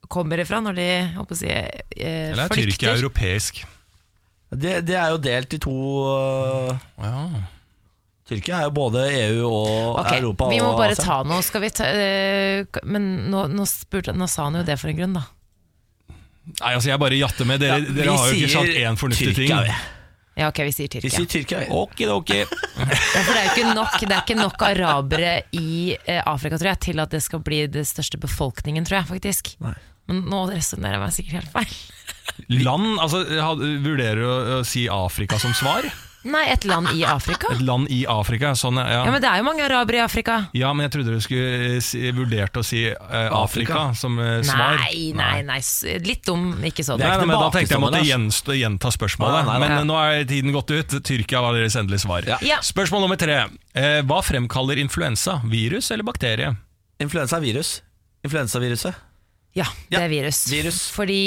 kommer 0.07 0.39
ifra 0.39 0.61
når 0.63 0.77
de 0.77 0.87
håper 1.17 1.35
å 1.35 1.39
si, 1.39 1.49
eh, 1.49 2.29
Eller 2.31 2.45
er 2.45 2.53
Tyrkia 2.53 2.93
europeisk? 2.95 3.63
Det, 4.47 4.77
det 4.87 4.95
er 4.95 5.09
jo 5.11 5.17
delt 5.19 5.57
i 5.57 5.59
to 5.59 5.73
uh, 6.07 6.77
Ja. 7.03 7.25
Tyrkia 8.27 8.61
er 8.61 8.69
jo 8.69 8.75
både 8.75 9.03
EU 9.11 9.49
og 9.49 9.99
okay, 10.03 10.21
Europa 10.21 10.47
vi 10.51 10.61
må 10.63 10.69
bare 10.77 10.95
Asia. 10.95 11.03
ta 11.03 11.17
noe. 11.27 11.43
Skal 11.47 11.63
vi 11.63 11.69
ta, 11.75 11.87
uh, 11.87 12.79
men 12.87 13.05
nå, 13.31 13.45
nå, 13.51 13.65
spurte, 13.67 14.15
nå 14.15 14.27
sa 14.31 14.47
han 14.49 14.59
jo 14.59 14.63
det 14.67 14.75
for 14.79 14.91
en 14.91 14.97
grunn, 14.99 15.15
da. 15.15 15.23
Nei, 16.61 16.73
altså 16.77 16.91
Jeg 16.93 16.99
bare 17.03 17.19
jatter 17.19 17.47
med. 17.47 17.59
Dere, 17.63 17.81
Ja, 17.81 17.93
dere 17.99 18.15
har 18.15 18.31
jo 18.31 18.39
ikke 18.39 18.51
sagt 18.53 18.79
én 18.79 18.99
fornuftig 18.99 19.33
ting. 19.33 19.47
Tyrkia, 19.51 19.61
vi. 19.67 19.77
Ja, 20.37 20.47
ok, 20.51 20.59
vi 20.67 20.71
sier 20.75 20.87
Vi 20.93 21.01
Tyrkia. 21.01 21.17
sier 21.17 21.29
Tyrkia. 21.33 21.59
vi. 21.65 21.69
Okidoki. 21.73 22.39
Ja, 22.77 23.23
for 23.25 23.33
det 23.33 23.39
er 23.41 23.45
jo 23.47 23.51
ikke 23.55 23.71
nok, 23.73 23.93
det 24.03 24.13
er 24.13 24.19
ikke 24.21 24.35
nok 24.37 24.61
arabere 24.67 25.31
i 25.57 25.95
eh, 26.05 26.19
Afrika 26.29 26.59
tror 26.61 26.69
jeg, 26.75 26.79
til 26.85 27.01
at 27.01 27.09
det 27.15 27.23
skal 27.25 27.41
bli 27.41 27.63
det 27.73 27.87
største 27.89 28.19
befolkningen, 28.21 28.85
tror 28.85 28.99
jeg 28.99 29.09
faktisk. 29.09 29.49
Nei. 29.65 29.73
Men 30.07 30.21
nå 30.29 30.43
resonnerer 30.51 30.99
jeg 30.99 31.01
meg 31.03 31.15
sikkert 31.15 31.39
helt 31.39 31.55
feil. 31.55 31.73
Land, 32.61 32.85
altså 33.01 33.23
Vurderer 33.81 34.21
du 34.21 34.27
å, 34.29 34.35
å 34.59 34.61
si 34.67 34.85
Afrika 34.93 35.39
som 35.41 35.55
svar? 35.57 35.89
Nei, 36.25 36.43
et 36.49 36.65
land 36.67 36.89
i 36.97 37.03
Afrika? 37.07 37.51
Et 37.53 37.61
land 37.63 37.87
i 37.93 37.99
Afrika? 38.09 38.51
Sånn, 38.57 38.79
ja. 38.81 39.03
Ja, 39.05 39.11
men 39.13 39.21
det 39.23 39.29
er 39.29 39.39
jo 39.39 39.45
mange 39.45 39.63
arabere 39.63 39.99
i 39.99 40.01
Afrika. 40.03 40.37
Ja, 40.57 40.71
men 40.75 40.87
jeg 40.87 40.95
trodde 40.97 41.13
du 41.13 41.23
skulle 41.23 41.77
si, 41.85 42.01
vurdert 42.15 42.57
å 42.57 42.63
si 42.65 42.81
uh, 42.89 42.97
Afrika, 42.97 43.37
Afrika. 43.43 43.83
som 43.99 44.17
uh, 44.19 44.39
svar. 44.45 44.81
Nei, 44.81 45.13
nei, 45.15 45.39
nei, 45.47 45.59
litt 46.03 46.25
dum, 46.27 46.49
ikke 46.67 46.83
så 46.83 46.97
Det 46.97 47.05
Nei, 47.05 47.15
nei, 47.21 47.29
men 47.29 47.37
Da 47.37 47.49
tenkte 47.53 47.77
jeg 47.77 47.83
måtte 47.85 48.03
gjenstå, 48.03 48.57
gjenta 48.57 48.91
spørsmålet. 48.97 49.45
Nei, 49.45 49.45
nei, 49.47 49.57
nei. 49.61 49.69
Men 49.69 49.77
eh, 49.77 49.87
nå 49.87 49.99
er 50.01 50.27
tiden 50.33 50.55
gått 50.55 50.73
ut. 50.73 50.97
Tyrkia 51.07 51.43
var 51.45 51.57
deres 51.57 51.77
endelige 51.79 52.03
svar. 52.03 52.27
Ja. 52.27 52.41
Ja. 52.45 52.59
Spørsmål 52.65 53.05
nummer 53.05 53.19
tre. 53.21 53.43
Uh, 53.77 54.01
hva 54.09 54.21
fremkaller 54.25 54.81
influensa? 54.81 55.39
Virus 55.47 55.93
eller 55.95 56.07
bakterie? 56.07 56.55
Influensa 57.03 57.37
er 57.39 57.45
virus. 57.45 57.77
Influensaviruset. 58.25 59.06
Ja, 59.57 59.65
det 59.89 59.97
Ja, 59.97 60.03
er 60.05 60.09
virus. 60.11 60.43
virus. 60.51 60.79
Fordi 60.93 61.21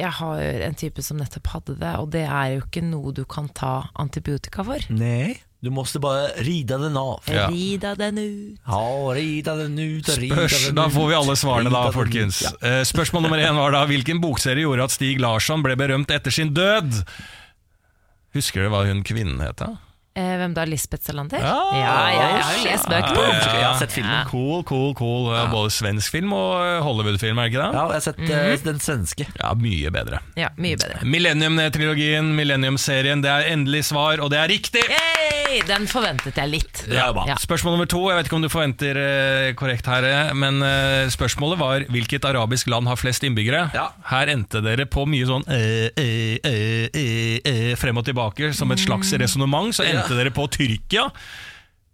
jeg 0.00 0.10
har 0.20 0.40
en 0.66 0.74
type 0.76 1.02
som 1.02 1.16
nettopp 1.20 1.46
hadde 1.54 1.78
det, 1.80 1.92
og 1.98 2.10
det 2.12 2.26
er 2.28 2.56
jo 2.58 2.64
ikke 2.66 2.82
noe 2.84 3.12
du 3.16 3.24
kan 3.24 3.48
ta 3.56 3.88
antibiotika 3.98 4.64
for. 4.66 4.78
Nei. 4.92 5.38
Du 5.60 5.68
måste 5.68 6.00
bare 6.00 6.30
rida 6.40 6.78
den 6.80 6.94
av. 6.96 7.18
Ja. 7.28 7.46
Rida 7.52 7.90
den 7.98 8.16
ut. 8.16 8.60
Ja, 8.64 8.84
rida 9.12 9.56
den 9.58 9.74
ut, 9.76 10.08
rida 10.08 10.46
Spørs, 10.46 10.54
den 10.70 10.78
da 10.78 10.86
får 10.88 11.08
vi 11.10 11.16
alle 11.18 11.34
svarene, 11.36 11.72
da, 11.74 11.82
folkens. 11.92 12.38
ut, 12.40 12.46
ja. 12.62 12.68
Eh, 12.80 12.84
Spørsmål 12.88 13.26
nummer 13.26 13.42
én 13.44 13.58
var 13.60 13.74
da 13.76 13.82
hvilken 13.90 14.22
bokserie 14.24 14.64
gjorde 14.64 14.86
at 14.88 14.94
Stig 14.96 15.20
Larsson 15.20 15.60
ble 15.62 15.76
berømt 15.76 16.08
etter 16.16 16.32
sin 16.32 16.54
død? 16.56 17.02
Husker 18.36 18.64
du 18.64 18.70
hva 18.72 18.86
hun 18.88 19.02
kvinnen 19.04 19.40
het? 19.44 19.56
da? 19.60 19.74
Eh, 20.20 20.32
hvem 20.40 20.52
da? 20.56 20.64
Lisbeth 20.68 21.06
Salander? 21.08 21.40
Ja, 21.40 21.56
ja, 21.72 21.80
ja, 21.80 22.26
jeg 22.34 22.44
har 22.44 22.56
jo 22.58 22.64
lest 22.66 22.88
bøkene. 22.90 23.24
Jeg 23.30 23.64
har 23.64 23.78
sett 23.80 23.94
filmen. 23.94 24.26
Cool, 24.28 24.62
cool, 24.68 24.92
cool. 24.98 25.30
Både 25.52 25.72
svensk 25.72 26.12
film 26.12 26.34
og 26.36 26.58
eh, 26.60 26.78
Hollywood-film, 26.84 27.40
er 27.40 27.48
det 27.48 27.54
ikke 27.54 27.62
det? 27.62 27.70
Ja, 27.78 27.84
jeg 27.88 27.96
har 27.96 28.04
sett 28.04 28.20
eh, 28.26 28.64
den 28.66 28.82
svenske. 28.84 29.26
Ja, 29.40 29.54
mye 29.56 29.92
bedre. 29.94 30.20
Ja, 30.38 30.50
mye 30.60 30.78
bedre. 30.80 31.00
Millennium-trilogien, 31.08 32.32
Millennium-serien, 32.36 33.24
det 33.24 33.32
er 33.32 33.48
endelig 33.54 33.86
svar, 33.90 34.20
og 34.20 34.32
det 34.34 34.42
er 34.42 34.52
riktig! 34.52 34.84
Yay! 34.90 35.62
Den 35.66 35.88
forventet 35.90 36.36
jeg 36.38 36.52
litt. 36.52 36.84
Ja. 36.90 37.08
Ja. 37.26 37.34
Spørsmål 37.40 37.74
nummer 37.74 37.88
to, 37.90 38.04
jeg 38.10 38.20
vet 38.20 38.28
ikke 38.28 38.36
om 38.38 38.44
du 38.44 38.50
forventer 38.52 38.98
korrekt 39.58 39.88
her, 39.90 40.06
men 40.38 40.60
spørsmålet 41.10 41.58
var 41.58 41.84
hvilket 41.90 42.26
arabisk 42.28 42.68
land 42.70 42.86
har 42.90 42.98
flest 43.00 43.24
innbyggere? 43.26 43.64
Ja. 43.74 43.88
Her 44.12 44.30
endte 44.30 44.60
dere 44.62 44.86
på 44.90 45.06
mye 45.10 45.26
sånn 45.26 45.44
eh, 45.50 45.88
eh, 45.98 46.36
eh, 46.46 46.86
eh, 46.94 47.40
eh, 47.50 47.72
frem 47.80 47.98
og 47.98 48.06
tilbake 48.06 48.52
som 48.56 48.70
et 48.74 48.82
slags 48.82 49.10
resonnement, 49.20 49.74
så 49.74 49.86
endte 49.86 50.09
dere 50.18 50.32
på 50.34 50.46
Tyrkia. 50.50 51.08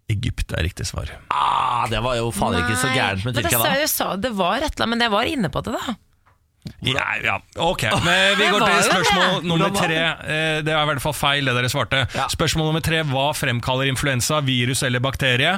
Egypt 0.09 0.53
er 0.55 0.63
riktig 0.63 0.85
svar. 0.87 1.09
Ah, 1.29 1.85
det 1.91 1.99
var 2.03 2.15
jo 2.15 2.29
faen 2.31 2.55
ikke 2.61 2.77
så 2.79 2.91
gærent 2.95 3.25
med 3.27 3.35
Tyrkia, 3.35 3.59
sa- 3.59 3.63
da. 3.67 3.79
jeg 3.81 3.89
sa, 3.91 4.09
det 4.15 4.31
var 4.37 4.55
et 4.61 4.69
eller 4.71 4.85
annet, 4.85 4.89
men 4.95 5.01
jeg 5.03 5.11
var 5.11 5.23
inne 5.33 5.49
på 5.51 5.63
det, 5.67 5.73
da. 5.75 5.95
Ja, 6.83 7.03
ja, 7.23 7.35
ok. 7.63 7.83
Men 8.03 8.35
vi 8.39 8.47
går 8.51 8.63
til 8.65 8.83
spørsmål 8.89 9.43
nummer 9.47 9.69
tre. 9.75 9.99
Eh, 10.27 10.61
Det 10.67 10.73
er 10.73 10.81
i 10.81 10.87
hvert 10.89 11.01
fall 11.03 11.13
feil, 11.15 11.45
det 11.47 11.53
dere 11.55 11.69
svarte. 11.71 12.01
Ja. 12.15 12.25
Spørsmål 12.27 12.67
nummer 12.71 12.83
tre. 12.83 13.03
Hva 13.07 13.29
fremkaller 13.35 13.87
influensa? 13.87 14.41
Virus 14.43 14.83
eller 14.83 14.99
bakterie? 14.99 15.53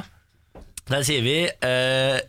Der 0.90 1.02
sier 1.06 1.22
vi 1.22 1.34
eh, 1.46 2.20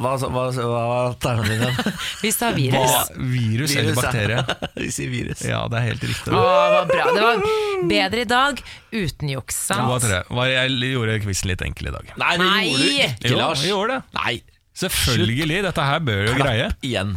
Hva 0.00 0.14
hva- 0.16 0.30
hva 0.32 0.66
var 0.72 0.92
alternativet 1.10 1.60
igjen? 1.60 1.96
Vi 2.24 2.30
sa 2.32 2.50
virus. 2.56 2.92
Hva, 2.94 3.24
virus, 3.34 3.74
eller 3.76 3.90
Virus, 3.90 3.96
ja. 3.96 4.00
bakterie? 4.00 4.44
Vi 4.84 4.90
sier 4.96 5.10
virus. 5.12 5.42
Ja, 5.44 5.58
det 5.68 5.80
er 5.82 5.86
helt 5.90 6.06
riktig. 6.08 6.32
Å, 6.32 6.44
var 6.74 6.86
bra. 6.88 7.08
Det 7.12 7.24
var 7.26 7.42
bedre 7.90 8.22
i 8.24 8.28
dag 8.30 8.62
uten 8.96 9.34
juks. 9.34 9.58
Sant? 9.68 9.90
tre. 10.06 10.22
Hva- 10.32 10.48
Jeg 10.48 10.78
gjorde 10.94 11.18
quizen 11.26 11.52
litt 11.52 11.64
enkel 11.68 11.90
i 11.90 11.96
dag. 11.98 12.14
Nei, 12.22 12.30
det 12.40 12.46
Nei! 12.46 12.62
gjorde 12.70 12.80
du 12.80 12.94
ikke, 12.94 13.34
Jo, 13.34 13.42
jeg 13.60 13.74
gjorde 13.74 13.98
det. 13.98 14.02
Nei, 14.22 14.36
Selvfølgelig, 14.80 15.58
dette 15.66 15.84
her 15.84 16.00
bør 16.00 16.22
jo 16.30 16.34
greie. 16.38 16.70
igjen. 16.86 17.10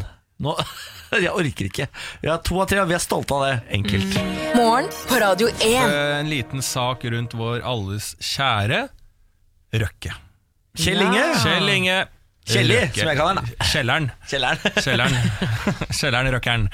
Nå, 0.44 0.56
jeg 1.24 1.32
orker 1.32 1.68
ikke. 1.70 1.86
Vi 2.24 2.28
har 2.28 2.42
to 2.44 2.58
av 2.60 2.68
tre, 2.68 2.82
og 2.84 2.90
vi 2.90 2.96
er 2.98 3.04
stolte 3.04 3.38
av 3.38 3.44
det. 3.46 3.54
Enkelt. 3.78 4.18
Morgen 4.58 4.90
på 5.08 5.20
Radio 5.24 5.48
1. 5.54 5.62
Eh, 5.70 6.18
En 6.20 6.28
liten 6.34 6.66
sak 6.66 7.06
rundt 7.14 7.38
vår 7.40 7.64
alles 7.64 8.10
kjære 8.20 8.82
Røkke. 9.74 10.12
Kjell 10.78 11.02
Inge. 11.06 11.24
Kjell 11.46 11.70
Inge. 11.78 11.96
Kjelli, 12.44 12.76
Røkke. 12.76 13.00
som 13.00 13.08
jeg 13.08 13.18
kaller 13.20 13.38
den. 13.40 13.52
Kjelleren. 13.72 14.08
Kjelleren. 14.28 14.80
Kjelleren, 14.84 15.14
Kjelleren 16.00 16.32
Røkkeren. 16.36 16.66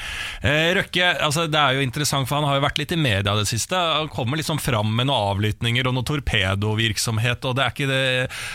Eh, 0.41 0.69
Røkke, 0.79 1.09
altså 1.27 1.45
det 1.51 1.59
er 1.61 1.77
jo 1.77 1.83
interessant, 1.85 2.25
for 2.29 2.39
han 2.39 2.47
har 2.49 2.57
jo 2.57 2.63
vært 2.65 2.81
litt 2.81 2.95
i 2.95 2.99
media 2.99 3.35
det 3.37 3.45
siste. 3.49 3.77
Han 3.77 4.09
kommer 4.13 4.41
liksom 4.41 4.61
fram 4.61 4.89
med 4.97 5.09
noen 5.11 5.35
avlyttinger 5.35 5.89
og 5.91 5.97
noe 5.99 6.07
torpedovirksomhet, 6.09 7.45
og 7.45 7.59
det 7.59 7.65
er 7.65 7.75
ikke 7.75 7.89
det 7.91 8.01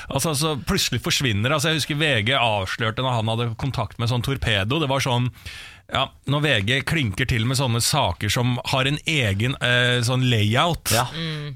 altså, 0.09 0.33
altså, 0.35 0.57
Plutselig 0.65 1.01
forsvinner 1.05 1.53
altså, 1.55 1.71
Jeg 1.71 1.83
husker 1.83 2.01
VG 2.01 2.35
avslørte 2.39 3.05
når 3.05 3.19
han 3.21 3.31
hadde 3.33 3.49
kontakt 3.63 4.01
med 4.03 4.11
sånn 4.11 4.25
torpedo. 4.25 4.81
Det 4.83 4.91
var 4.91 5.05
sånn 5.05 5.31
ja, 5.95 6.09
Når 6.27 6.41
VG 6.45 6.71
klinker 6.91 7.29
til 7.31 7.45
med 7.47 7.57
sånne 7.59 7.81
saker 7.85 8.33
som 8.33 8.57
har 8.73 8.89
en 8.91 8.99
egen 9.07 9.55
eh, 9.63 10.01
sånn 10.05 10.25
layout, 10.29 10.91
Ja. 10.95 11.07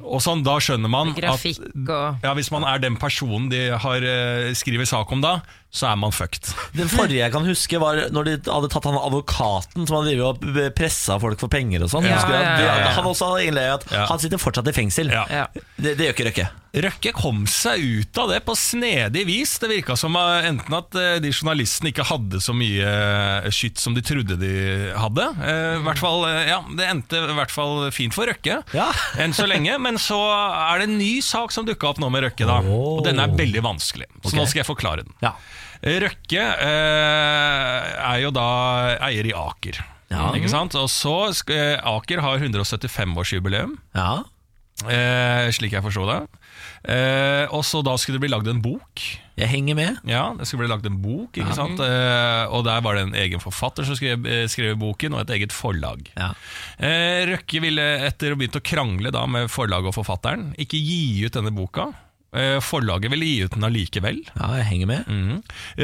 og 0.01 0.23
sånn, 0.25 0.45
da 0.47 0.59
skjønner 0.63 0.89
man 0.93 1.13
Grafikk 1.19 1.59
at 1.65 1.75
og 1.91 2.23
ja, 2.25 2.35
hvis 2.39 2.51
man 2.55 2.65
er 2.71 2.79
den 2.83 2.97
personen 3.01 3.49
de 3.53 3.65
har 3.83 4.05
eh, 4.07 4.53
skriver 4.55 4.87
sak 4.89 5.11
om 5.13 5.21
da, 5.25 5.41
så 5.75 5.91
er 5.91 5.99
man 6.01 6.15
fucked. 6.17 6.49
Den 6.79 6.89
forrige 6.89 7.21
jeg 7.21 7.33
kan 7.35 7.45
huske, 7.45 7.81
var 7.83 7.99
når 8.15 8.25
de 8.31 8.37
hadde 8.49 8.71
tatt 8.73 8.87
han 8.89 8.97
advokaten 8.97 9.85
som 9.89 9.99
hadde 9.99 10.15
og 10.25 10.47
pressa 10.79 11.19
folk 11.21 11.41
for 11.43 11.53
penger 11.53 11.85
og 11.85 11.91
sånn. 11.93 12.07
Ja, 12.09 12.23
ja, 12.25 12.41
ja, 12.63 12.79
ja. 12.87 12.95
Han 12.97 13.11
også 13.11 13.33
hadde 13.35 13.51
innlegg 13.51 13.75
at 13.75 13.85
Ja. 13.93 14.07
han 14.09 14.23
sitter 14.23 14.41
fortsatt 14.41 14.69
i 14.71 14.73
fengsel. 14.73 15.11
Ja. 15.13 15.27
ja. 15.29 15.47
Det, 15.77 15.97
det 15.99 16.09
gjør 16.09 16.17
ikke 16.17 16.29
Røkke. 16.31 16.49
Røkke 16.79 17.11
kom 17.17 17.43
seg 17.51 17.83
ut 17.83 18.19
av 18.21 18.31
det 18.31 18.39
på 18.47 18.55
snedig 18.59 19.25
vis. 19.27 19.57
Det 19.59 19.71
virka 19.71 19.97
som 19.99 20.15
enten 20.19 20.77
at 20.77 20.95
eh, 20.99 21.17
de 21.23 21.33
journalistene 21.33 21.91
ikke 21.91 22.07
hadde 22.07 22.41
så 22.45 22.55
mye 22.57 22.87
eh, 22.87 23.49
skytt 23.55 23.81
som 23.83 23.97
de 23.97 24.05
trodde 24.05 24.37
de 24.39 24.53
hadde. 24.95 25.27
Eh, 25.43 25.79
i 25.79 25.83
hvert 25.87 26.03
fall, 26.03 26.23
ja, 26.47 26.61
Det 26.79 26.87
endte 26.87 27.23
i 27.25 27.37
hvert 27.41 27.55
fall 27.55 27.89
fint 27.95 28.15
for 28.17 28.31
Røkke 28.31 28.61
Ja. 28.77 28.89
enn 29.23 29.35
så 29.37 29.49
lenge. 29.51 29.75
Men 29.83 29.99
så 30.03 30.19
er 30.29 30.83
det 30.83 30.91
en 30.91 30.99
ny 31.01 31.19
sak 31.25 31.55
som 31.55 31.67
dukka 31.69 31.95
opp 31.95 32.03
nå 32.03 32.13
med 32.15 32.29
Røkke. 32.29 32.47
da 32.49 32.61
Og 32.63 33.03
den 33.07 33.23
er 33.23 33.35
veldig 33.35 33.65
vanskelig, 33.65 34.09
så 34.23 34.31
okay. 34.31 34.39
nå 34.39 34.47
skal 34.47 34.63
jeg 34.63 34.71
forklare 34.71 35.07
den. 35.09 35.15
Ja. 35.25 35.35
Røkke 35.79 36.43
eh, 36.43 37.93
er 38.13 38.25
jo 38.25 38.35
da 38.35 38.49
eier 39.09 39.29
i 39.31 39.35
Aker. 39.37 39.83
Ikke 40.09 40.49
sant? 40.51 40.75
Og 40.79 40.89
så 40.93 41.15
Aker 41.29 42.25
har 42.25 42.43
175-årsjubileum. 42.45 43.79
ja. 43.97 44.19
Eh, 44.87 45.49
slik 45.51 45.73
jeg 45.75 45.83
forsto 45.83 46.05
det. 46.07 46.21
Eh, 46.85 47.47
og 47.55 47.65
så 47.67 47.81
da 47.87 47.97
skulle 47.99 48.19
det 48.19 48.27
bli 48.27 48.31
lagd 48.33 48.49
en 48.51 48.63
bok. 48.63 49.03
Jeg 49.39 49.51
henger 49.53 49.77
med. 49.79 49.99
Ja, 50.09 50.33
det 50.35 50.49
skulle 50.49 50.65
bli 50.65 50.73
lagd 50.73 50.87
en 50.89 50.99
bok, 51.03 51.37
ikke 51.39 51.55
sant? 51.55 51.79
Eh, 51.83 52.45
og 52.55 52.65
der 52.67 52.83
var 52.85 52.99
det 52.99 53.05
en 53.07 53.17
egen 53.19 53.43
forfatter 53.43 53.87
som 53.87 53.99
skrev, 53.99 54.27
eh, 54.27 54.47
skrev 54.51 54.79
boken, 54.81 55.15
og 55.15 55.23
et 55.23 55.35
eget 55.39 55.55
forlag. 55.55 56.09
Ja. 56.19 56.33
Eh, 56.79 57.23
Røkke 57.33 57.63
ville, 57.63 57.87
etter 58.09 58.35
å 58.35 58.39
begynt 58.41 58.59
å 58.59 58.65
krangle 58.65 59.15
da 59.15 59.25
med 59.31 59.51
forlaget 59.53 59.93
og 59.93 59.99
forfatteren, 60.01 60.53
ikke 60.59 60.81
gi 60.83 61.25
ut 61.27 61.39
denne 61.39 61.55
boka. 61.55 61.91
Eh, 62.37 62.59
Forlaget 62.61 63.09
ville 63.13 63.25
gi 63.25 63.39
ut 63.47 63.55
den 63.57 63.65
allikevel. 63.65 64.19
Ja, 64.37 64.51
jeg 64.61 64.67
henger 64.69 64.91
med. 64.91 65.07
mm. 65.09 65.39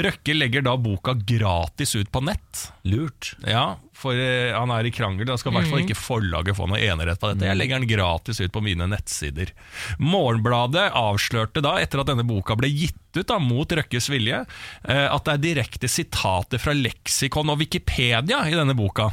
Røkke 0.04 0.34
legger 0.36 0.64
da 0.66 0.74
boka 0.76 1.14
gratis 1.16 1.94
ut 1.96 2.10
på 2.12 2.20
nett. 2.26 2.66
Lurt. 2.84 3.30
Ja, 3.48 3.78
for 3.96 4.12
eh, 4.18 4.52
han 4.52 4.68
er 4.74 4.84
i 4.84 4.92
krangel. 4.92 5.24
Da 5.30 5.38
skal 5.40 5.54
i 5.54 5.56
hvert 5.56 5.70
fall 5.72 5.84
ikke 5.86 5.96
forlaget 5.96 6.58
få 6.58 6.68
noe 6.68 6.82
enerett 6.84 7.20
på 7.22 7.30
dette. 7.32 7.48
Jeg 7.48 7.56
legger 7.56 7.80
den 7.80 7.88
gratis 7.88 8.42
ut 8.44 8.52
på 8.52 8.60
mine 8.64 8.90
nettsider. 8.92 9.54
Morgenbladet 10.02 10.90
avslørte 10.92 11.62
da, 11.64 11.78
etter 11.80 12.02
at 12.04 12.10
denne 12.12 12.26
boka 12.28 12.56
ble 12.60 12.68
gitt 12.68 13.00
ut 13.16 13.28
da, 13.30 13.38
mot 13.40 13.70
Røkkes 13.78 14.10
vilje, 14.12 14.42
eh, 14.84 15.06
at 15.08 15.24
det 15.24 15.36
er 15.38 15.44
direkte 15.48 15.88
sitater 15.88 16.60
fra 16.60 16.74
leksikon 16.76 17.52
og 17.54 17.60
Wikipedia 17.62 18.42
i 18.50 18.56
denne 18.58 18.76
boka. 18.76 19.08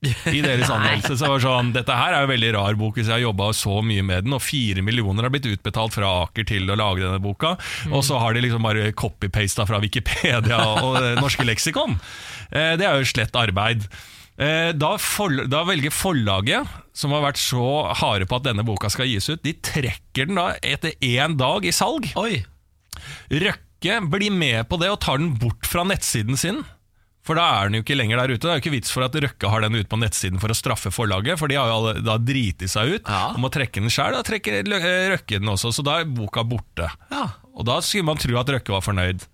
I 0.00 0.40
deres 0.40 0.70
anmeldelse 0.72 1.16
så 1.20 1.28
var 1.28 1.42
sånn 1.44 1.74
Dette 1.74 1.92
her 1.92 2.14
er 2.16 2.22
jo 2.24 2.30
veldig 2.30 2.50
rar 2.56 2.76
bok 2.80 2.96
hvis 2.96 3.10
jeg 3.10 3.18
har 3.18 3.24
jobba 3.26 3.50
så 3.56 3.82
mye 3.84 4.00
med 4.06 4.24
den, 4.24 4.32
og 4.32 4.40
fire 4.40 4.80
millioner 4.86 5.26
har 5.26 5.32
blitt 5.34 5.48
utbetalt 5.50 5.92
fra 5.98 6.08
Aker 6.22 6.46
til 6.48 6.70
å 6.72 6.76
lage 6.80 7.02
denne 7.04 7.20
boka, 7.20 7.50
og 7.92 8.00
så 8.06 8.16
har 8.22 8.32
de 8.32 8.40
liksom 8.46 8.64
bare 8.64 8.94
copy-pasta 8.96 9.66
fra 9.68 9.80
Wikipedia 9.82 10.56
og 10.80 10.96
det 11.04 11.12
norske 11.20 11.44
leksikon. 11.44 11.98
Eh, 12.48 12.78
Det 12.80 12.86
er 12.88 12.96
jo 13.02 13.10
slett 13.12 13.36
arbeid. 13.36 13.84
Eh, 14.40 14.72
Da, 14.72 14.94
for, 14.96 15.36
da 15.52 15.66
velger 15.68 15.92
forlaget, 15.92 16.64
som 16.96 17.12
har 17.12 17.26
vært 17.28 17.40
så 17.44 17.66
harde 18.00 18.24
på 18.30 18.40
at 18.40 18.48
denne 18.48 18.64
boka 18.64 18.88
skal 18.88 19.04
gis 19.10 19.28
ut, 19.28 19.42
de 19.44 19.52
trekker 19.52 20.30
den 20.32 20.40
da 20.40 20.54
etter 20.64 20.96
én 21.04 21.36
dag 21.36 21.68
i 21.68 21.76
salg. 21.76 22.08
Oi. 22.16 22.40
Røkke 23.30 24.00
blir 24.12 24.32
med 24.32 24.64
på 24.68 24.80
det 24.80 24.90
og 24.92 25.00
tar 25.04 25.20
den 25.20 25.34
bort 25.40 25.68
fra 25.68 25.84
nettsiden 25.84 26.36
sin. 26.40 26.64
For 27.26 27.36
da 27.36 27.44
er 27.60 27.68
den 27.68 27.76
jo 27.78 27.82
ikke 27.84 27.96
lenger 27.98 28.16
der 28.22 28.32
ute. 28.32 28.40
Det 28.46 28.48
er 28.50 28.56
jo 28.58 28.62
ikke 28.64 28.72
vits 28.78 28.92
for 28.94 29.04
at 29.04 29.14
Røkke 29.22 29.48
har 29.52 29.60
den 29.66 29.76
ute 29.76 29.88
på 29.92 29.98
nettsiden 30.00 30.40
for 30.40 30.48
å 30.52 30.56
straffe 30.56 30.88
forlaget, 30.94 31.36
for 31.38 31.52
de 31.52 31.58
har 31.60 31.68
jo 31.68 31.92
da 32.00 32.14
driti 32.16 32.68
seg 32.70 32.94
ut 32.96 33.10
Ja. 33.12 33.26
om 33.36 33.44
å 33.44 33.50
trekke 33.52 33.76
den 33.82 33.92
sjøl. 33.92 34.16
Da 34.16 34.22
trekker 34.24 34.56
eh, 34.64 35.10
Røkke 35.12 35.36
den 35.38 35.50
også, 35.52 35.68
så 35.76 35.84
da 35.84 35.98
er 36.00 36.08
boka 36.08 36.42
borte. 36.48 36.88
Ja. 37.12 37.26
Og 37.54 37.66
da 37.68 37.76
skulle 37.84 38.08
man 38.08 38.16
tro 38.22 38.38
at 38.40 38.48
Røkke 38.48 38.72
var 38.72 38.80
fornøyd. 38.86 39.26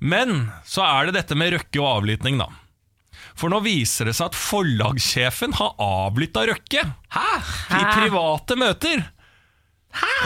Men 0.00 0.48
så 0.66 0.82
er 0.88 1.06
det 1.10 1.18
dette 1.20 1.36
med 1.36 1.52
Røkke 1.52 1.82
og 1.84 1.90
avlytting, 2.00 2.40
da. 2.40 2.48
For 3.38 3.52
nå 3.52 3.60
viser 3.62 4.08
det 4.08 4.16
seg 4.18 4.32
at 4.32 4.38
forlagssjefen 4.38 5.52
har 5.60 5.76
avlytta 5.78 6.46
Røkke. 6.48 6.82
Hæ? 7.14 7.26
I 7.76 7.84
private 7.92 8.56
møter. 8.58 9.04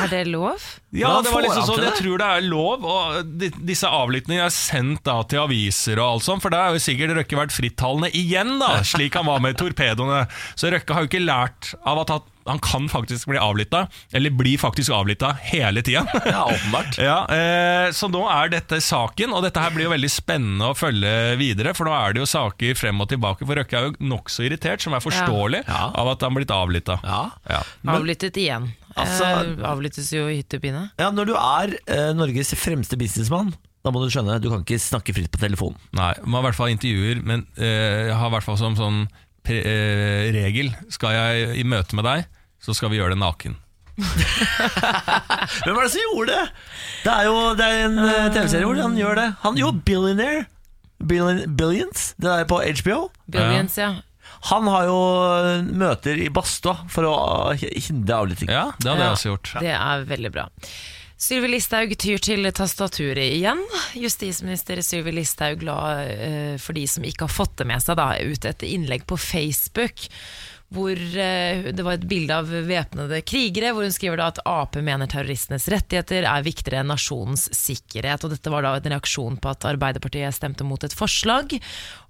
Er 0.03 0.09
det 0.11 0.23
lov? 0.33 0.61
Ja, 0.93 1.21
det 1.25 1.31
var 1.33 1.45
liksom 1.45 1.65
sånn, 1.69 1.85
Jeg 1.87 1.95
tror 2.01 2.19
det 2.21 2.27
er 2.29 2.45
lov, 2.45 2.83
og 2.85 3.29
de, 3.41 3.49
disse 3.65 3.89
avlyttingene 3.89 4.49
er 4.49 4.53
sendt 4.53 5.05
da 5.07 5.21
til 5.29 5.45
aviser 5.45 6.01
og 6.03 6.17
alt 6.17 6.27
sånt, 6.27 6.43
for 6.45 6.53
da 6.53 6.67
er 6.67 6.77
jo 6.77 6.83
sikkert 6.83 7.15
Røkke 7.17 7.39
vært 7.39 7.55
frittalende 7.55 8.11
igjen, 8.17 8.57
da, 8.61 8.81
slik 8.85 9.17
han 9.17 9.29
var 9.29 9.41
med 9.45 9.57
torpedoene. 9.61 10.27
Så 10.59 10.73
Røkke 10.73 10.97
har 10.97 11.07
jo 11.07 11.11
ikke 11.13 11.23
lært 11.25 11.73
av 11.89 12.03
at 12.05 12.13
han, 12.17 12.59
kan 12.59 12.89
faktisk 12.91 13.29
bli 13.31 13.39
avlytta, 13.39 13.85
eller 14.19 14.33
blir 14.35 14.59
faktisk 14.59 14.91
avlytta 14.97 15.31
hele 15.53 15.85
tida. 15.87 16.03
Ja, 16.27 16.43
åpenbart. 16.51 16.99
Ja, 17.09 17.19
eh, 17.31 17.93
Så 17.95 18.11
nå 18.11 18.25
er 18.29 18.51
dette 18.57 18.81
saken, 18.83 19.33
og 19.37 19.45
dette 19.47 19.63
her 19.63 19.71
blir 19.77 19.87
jo 19.87 19.93
veldig 19.95 20.11
spennende 20.11 20.73
å 20.73 20.77
følge 20.77 21.37
videre. 21.41 21.73
For 21.79 21.87
nå 21.89 21.95
er 21.95 22.17
det 22.17 22.25
jo 22.25 22.29
saker 22.33 22.75
frem 22.81 23.01
og 23.05 23.09
tilbake, 23.15 23.47
for 23.47 23.61
Røkke 23.63 23.79
er 23.79 23.89
jo 23.93 24.11
nokså 24.11 24.49
irritert, 24.49 24.83
som 24.83 24.97
er 24.99 25.05
forståelig, 25.05 25.63
Ja. 25.71 25.85
av 26.03 26.13
at 26.17 26.27
han 26.27 26.35
blitt 26.35 26.51
avlytta. 26.53 26.99
Ja. 27.07 27.23
Ja. 27.49 27.63
Avlyttet 27.95 28.37
igjen. 28.43 28.73
Altså- 28.97 29.29
eh, 29.43 29.67
avlyttes 29.69 30.13
jo 30.13 30.27
i 30.29 30.39
hytte 30.41 30.59
og 30.61 30.63
pine. 30.65 30.83
Ja, 30.99 31.11
når 31.11 31.27
du 31.31 31.35
er 31.39 31.77
eh, 31.87 32.13
Norges 32.17 32.55
fremste 32.59 32.99
businessmann, 33.01 33.53
da 33.83 33.91
må 33.91 34.03
du 34.05 34.11
skjønne 34.13 34.37
du 34.43 34.49
kan 34.51 34.63
ikke 34.63 34.79
snakke 34.79 35.15
fritt 35.17 35.31
på 35.33 35.41
telefonen. 35.43 35.79
Nei, 35.97 36.13
man 36.25 36.39
har 36.39 36.45
i 36.45 36.47
hvert 36.51 36.61
fall 36.61 36.73
intervjuer, 36.75 37.23
men 37.27 37.47
eh, 37.57 38.09
jeg 38.13 38.17
har 38.21 38.29
i 38.31 38.35
hvert 38.37 38.47
fall 38.47 38.61
som 38.61 38.77
sånn 38.79 39.03
pre 39.43 39.57
eh, 39.67 40.29
regel 40.31 40.69
Skal 40.95 41.17
jeg 41.17 41.57
i 41.59 41.65
møte 41.67 41.97
med 41.99 42.07
deg, 42.07 42.29
så 42.63 42.75
skal 42.79 42.93
vi 42.93 43.01
gjøre 43.01 43.17
det 43.17 43.23
naken. 43.25 43.57
Hvem 45.63 45.75
var 45.77 45.85
det 45.85 45.91
som 45.93 46.01
gjorde 46.07 46.33
det? 46.33 46.45
Det 47.05 47.13
er 47.13 47.27
jo 47.29 47.37
det 47.59 47.67
er 47.67 47.83
en 47.89 47.99
eh, 48.07 48.31
TV-serie 48.35 48.69
hvor 48.69 48.81
han 48.81 48.97
gjør 48.99 49.19
det. 49.19 49.29
Han 49.43 49.59
jo 49.61 49.73
Billionaire. 49.85 50.47
Billion, 51.03 51.43
Billions, 51.59 52.13
det 52.23 52.31
er 52.31 52.45
på 52.47 52.61
HBO. 52.63 53.09
Billions, 53.27 53.75
ja. 53.81 53.89
Han 54.51 54.67
har 54.67 54.89
jo 54.89 54.97
eh, 55.37 55.63
møter 55.79 56.19
i 56.19 56.29
badstua 56.35 56.75
for 56.91 57.07
å 57.07 57.15
eh, 57.53 57.63
hindre 57.89 58.17
avlytting. 58.25 58.51
Ja, 58.51 58.73
det 58.79 58.89
hadde 58.91 58.99
Ja. 58.99 59.13
jeg 59.13 59.19
også 59.19 59.31
gjort. 59.35 59.53
Det 59.63 59.75
er 59.77 60.05
veldig 60.11 60.33
bra. 60.35 60.49
Sylvi 61.23 61.53
Listhaug 61.53 61.93
tyr 62.03 62.19
til 62.19 62.49
tastaturet 62.51 63.23
igjen. 63.37 63.61
Justisminister 63.95 64.81
Sylvi 64.83 65.13
Listhaug 65.15 65.63
la, 65.63 65.77
eh, 66.03 66.57
for 66.59 66.75
de 66.75 66.83
som 66.91 67.05
ikke 67.07 67.29
har 67.29 67.31
fått 67.37 67.55
det 67.61 67.69
med 67.71 67.79
seg, 67.85 67.95
da, 68.01 68.09
ut 68.19 68.45
et 68.51 68.65
innlegg 68.67 69.07
på 69.07 69.15
Facebook. 69.23 70.09
Hvor 70.73 70.97
eh, 70.97 71.69
det 71.75 71.85
var 71.85 71.99
et 71.99 72.07
bilde 72.09 72.37
av 72.37 72.49
væpnede 72.49 73.21
krigere, 73.29 73.75
hvor 73.75 73.85
hun 73.85 73.93
skriver 73.93 74.21
da 74.21 74.31
at 74.33 74.41
Ap 74.49 74.79
mener 74.81 75.11
terroristenes 75.11 75.69
rettigheter 75.73 76.25
er 76.29 76.47
viktigere 76.47 76.81
enn 76.81 76.93
nasjonens 76.93 77.49
sikkerhet. 77.57 78.25
Og 78.25 78.33
dette 78.33 78.53
var 78.53 78.65
da 78.65 78.75
en 78.79 78.91
reaksjon 78.95 79.37
på 79.43 79.53
at 79.53 79.69
Arbeiderpartiet 79.69 80.39
stemte 80.39 80.65
mot 80.67 80.83
et 80.85 80.97
forslag 80.97 81.59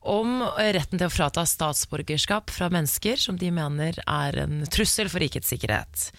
om 0.02 0.40
retten 0.58 0.98
til 0.98 1.08
å 1.08 1.12
frata 1.12 1.44
statsborgerskap 1.46 2.50
fra 2.54 2.70
mennesker 2.72 3.18
som 3.20 3.38
de 3.38 3.50
mener 3.54 3.98
er 4.06 4.42
en 4.44 4.62
trussel 4.70 5.10
for 5.10 5.22
rikets 5.22 5.50
sikkerhet. 5.52 6.10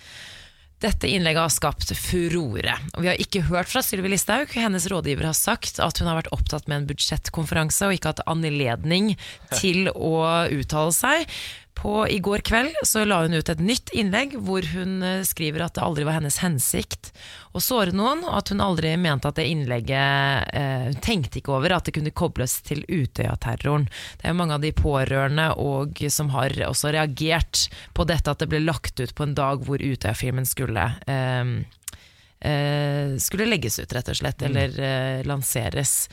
Dette 0.84 1.08
innlegget 1.08 1.46
har 1.46 1.52
skapt 1.54 1.94
furore. 1.96 2.74
Og 2.98 3.06
vi 3.06 3.08
har 3.08 3.22
ikke 3.22 3.46
hørt 3.48 3.70
fra 3.72 3.80
Sylvi 3.86 4.10
Listhaug. 4.12 4.52
Hennes 4.52 4.90
rådgiver 4.92 5.30
har 5.30 5.38
sagt 5.38 5.80
at 5.80 6.02
hun 6.02 6.10
har 6.12 6.20
vært 6.20 6.34
opptatt 6.36 6.68
med 6.68 6.82
en 6.82 6.88
budsjettkonferanse 6.90 7.88
og 7.88 7.96
ikke 7.96 8.12
hatt 8.12 8.24
anledning 8.28 9.14
til 9.56 9.88
å 9.94 10.18
uttale 10.52 10.92
seg. 10.96 11.38
På, 11.74 12.08
I 12.08 12.20
går 12.24 12.44
kveld 12.46 12.76
så 12.86 13.04
la 13.06 13.24
hun 13.24 13.34
ut 13.34 13.50
et 13.50 13.62
nytt 13.62 13.90
innlegg 13.98 14.36
hvor 14.46 14.66
hun 14.74 15.02
eh, 15.04 15.24
skriver 15.28 15.66
at 15.66 15.76
det 15.76 15.84
aldri 15.84 16.06
var 16.08 16.20
hennes 16.20 16.38
hensikt 16.44 17.12
å 17.54 17.62
såre 17.62 17.96
noen, 17.96 18.24
og 18.24 18.38
at 18.38 18.54
hun 18.54 18.64
aldri 18.64 18.94
mente 18.98 19.30
at 19.30 19.38
det 19.40 19.48
innlegget 19.50 20.54
eh, 20.54 20.86
Hun 20.92 21.02
tenkte 21.04 21.42
ikke 21.42 21.56
over 21.58 21.76
at 21.76 21.90
det 21.90 21.96
kunne 21.98 22.14
kobles 22.16 22.60
til 22.66 22.86
Utøya-terroren. 22.88 23.90
Det 24.18 24.28
er 24.28 24.36
jo 24.36 24.40
mange 24.40 24.58
av 24.58 24.64
de 24.64 24.74
pårørende 24.78 25.50
og 25.60 26.04
som 26.14 26.32
har 26.34 26.56
også 26.70 26.94
reagert 26.96 27.68
på 27.98 28.06
dette 28.10 28.32
at 28.32 28.42
det 28.42 28.52
ble 28.54 28.64
lagt 28.64 29.00
ut 29.02 29.16
på 29.16 29.28
en 29.28 29.38
dag 29.38 29.66
hvor 29.66 29.82
Utøya-filmen 29.82 30.48
skulle 30.50 30.88
eh, 31.10 31.58
eh, 32.44 33.18
skulle 33.18 33.48
legges 33.50 33.80
ut, 33.80 33.94
rett 33.94 34.10
og 34.10 34.20
slett, 34.20 34.42
eller 34.46 34.80
eh, 34.80 35.26
lanseres. 35.28 36.10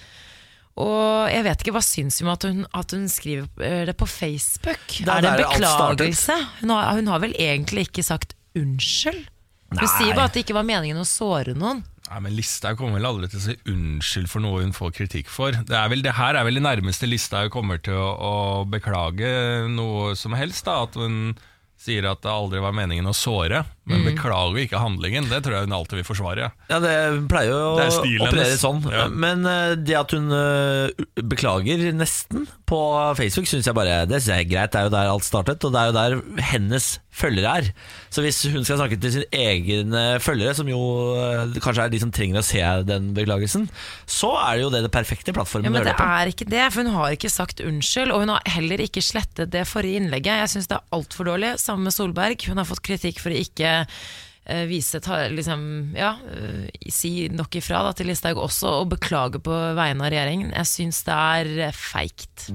Og 0.78 1.28
jeg 1.32 1.44
vet 1.44 1.62
ikke, 1.64 1.74
hva 1.74 1.82
syns 1.84 2.20
hun 2.20 2.28
om 2.28 2.32
at 2.36 2.46
hun, 2.46 2.62
at 2.78 2.94
hun 2.94 3.08
skriver 3.10 3.66
eh, 3.66 3.82
det 3.88 3.96
på 3.98 4.06
Facebook? 4.08 4.84
Det 5.00 5.10
er 5.10 5.24
det 5.26 5.32
en 5.32 5.42
beklagelse? 5.42 6.36
Hun 6.62 6.72
har, 6.76 6.94
hun 6.96 7.10
har 7.10 7.22
vel 7.26 7.34
egentlig 7.36 7.88
ikke 7.90 8.06
sagt 8.06 8.36
unnskyld? 8.58 9.26
Hun 9.70 9.78
Nei. 9.78 9.90
sier 9.98 10.16
bare 10.16 10.30
at 10.30 10.34
det 10.34 10.44
ikke 10.44 10.56
var 10.56 10.66
meningen 10.66 10.98
å 10.98 11.06
såre 11.06 11.54
noen. 11.54 11.84
Nei, 12.10 12.18
men 12.24 12.34
Listhaug 12.34 12.80
kommer 12.80 12.98
vel 12.98 13.06
aldri 13.06 13.28
til 13.30 13.38
å 13.38 13.42
si 13.44 13.54
unnskyld 13.70 14.30
for 14.32 14.42
noe 14.42 14.64
hun 14.64 14.74
får 14.74 14.96
kritikk 14.96 15.28
for. 15.30 15.54
Det, 15.54 15.76
er 15.78 15.92
vel, 15.92 16.02
det 16.02 16.16
her 16.18 16.34
er 16.34 16.46
vel 16.46 16.58
det 16.58 16.64
nærmeste 16.64 17.06
Listhaug 17.06 17.52
kommer 17.54 17.78
til 17.78 17.94
å, 17.94 18.08
å 18.18 18.34
beklage 18.66 19.30
noe 19.70 20.16
som 20.18 20.34
helst. 20.34 20.64
da 20.66 20.80
At 20.88 20.98
hun 20.98 21.36
sier 21.80 22.04
at 22.10 22.20
det 22.20 22.28
aldri 22.28 22.60
var 22.60 22.74
meningen 22.76 23.08
å 23.08 23.14
såre, 23.16 23.62
men 23.88 24.02
beklager 24.04 24.60
ikke 24.66 24.78
handlingen. 24.82 25.26
Det 25.30 25.38
tror 25.42 25.56
jeg 25.56 25.64
hun 25.66 25.72
alltid 25.74 25.98
vil 26.02 26.06
forsvare. 26.06 26.50
Ja, 26.70 26.76
det 26.84 26.92
pleier 27.30 27.50
jo 27.50 27.60
Det 27.80 27.86
å 27.88 28.02
operere 28.28 28.58
sånn. 28.60 28.82
Ja. 28.92 29.06
Men 29.10 29.46
eh, 29.48 29.72
det 29.80 29.96
at 29.98 30.12
hun 30.14 30.28
eh, 30.36 31.06
beklager 31.24 31.86
nesten 31.96 32.44
på 32.70 32.78
Facebook, 33.18 33.48
syns 33.50 33.66
jeg 33.66 33.74
bare 33.74 34.04
Det 34.06 34.20
synes 34.20 34.28
jeg 34.36 34.44
er 34.44 34.50
greit. 34.52 34.70
Det 34.76 34.78
er 34.78 34.86
jo 34.86 34.92
der 34.94 35.08
alt 35.10 35.26
startet, 35.26 35.64
og 35.66 35.72
det 35.74 35.80
er 35.80 35.88
jo 35.90 35.96
der 35.96 36.44
hennes 36.52 36.90
følgere 37.10 37.54
er. 37.58 37.70
Så 38.14 38.22
hvis 38.22 38.38
hun 38.52 38.62
skal 38.64 38.78
snakke 38.78 39.00
til 39.02 39.10
sine 39.16 39.26
egne 39.34 40.04
følgere, 40.22 40.52
som 40.54 40.68
jo 40.70 40.78
eh, 41.18 41.56
kanskje 41.64 41.88
er 41.88 41.94
de 41.96 42.02
som 42.04 42.12
trenger 42.14 42.38
å 42.38 42.46
se 42.46 42.62
den 42.86 43.10
beklagelsen, 43.16 43.66
så 44.06 44.30
er 44.44 44.60
det 44.60 44.66
jo 44.68 44.70
det 44.76 44.84
det 44.86 44.92
perfekte 44.94 45.34
plattformen 45.34 45.66
Ja, 45.66 45.72
å 45.72 45.74
men 45.74 45.82
gjøre 45.82 45.90
det 45.90 45.96
det 45.96 46.04
på. 46.04 46.20
er 46.20 46.32
ikke 46.36 46.50
det, 46.52 46.62
for 46.76 46.84
hun 46.86 46.94
har 47.00 47.16
ikke 47.16 47.32
sagt 47.32 47.64
unnskyld. 47.64 48.14
Og 48.14 48.22
hun 48.26 48.34
har 48.36 48.46
heller 48.54 48.84
ikke 48.86 49.02
slettet 49.02 49.50
det 49.56 49.64
forrige 49.72 50.04
innlegget. 50.04 50.44
Jeg 50.44 50.54
syns 50.54 50.70
det 50.70 50.78
er 50.78 50.86
altfor 51.00 51.32
dårlig. 51.32 51.56
Sammen 51.70 51.84
med 51.84 51.94
Solberg. 51.94 52.48
Hun 52.48 52.58
har 52.58 52.66
fått 52.66 52.82
kritikk 52.82 53.20
for 53.22 53.30
å 53.30 53.36
ikke 53.38 53.68
eh, 53.78 54.64
vise 54.66 54.98
ta, 54.98 55.20
liksom, 55.30 55.60
ja, 55.94 56.16
eh, 56.26 56.64
si 56.90 57.28
nok 57.30 57.54
ifra 57.60 57.84
da, 57.86 57.92
til 57.94 58.10
Listhaug 58.10 58.40
også, 58.42 58.72
og 58.80 58.88
beklage 58.96 59.38
på 59.38 59.54
vegne 59.78 60.02
av 60.02 60.10
regjeringen. 60.10 60.48
Jeg 60.50 60.66
syns 60.66 60.98
det 61.06 61.14
er 61.14 61.50
eh, 61.68 61.76
feigt. 61.78 62.48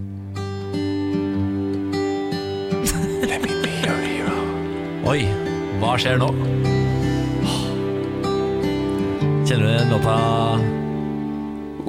Oi, 5.07 5.21
hva 5.79 5.95
skjer 6.01 6.19
nå? 6.19 6.27
Kjenner 9.45 9.63
du 9.63 9.93
låta 9.93 10.17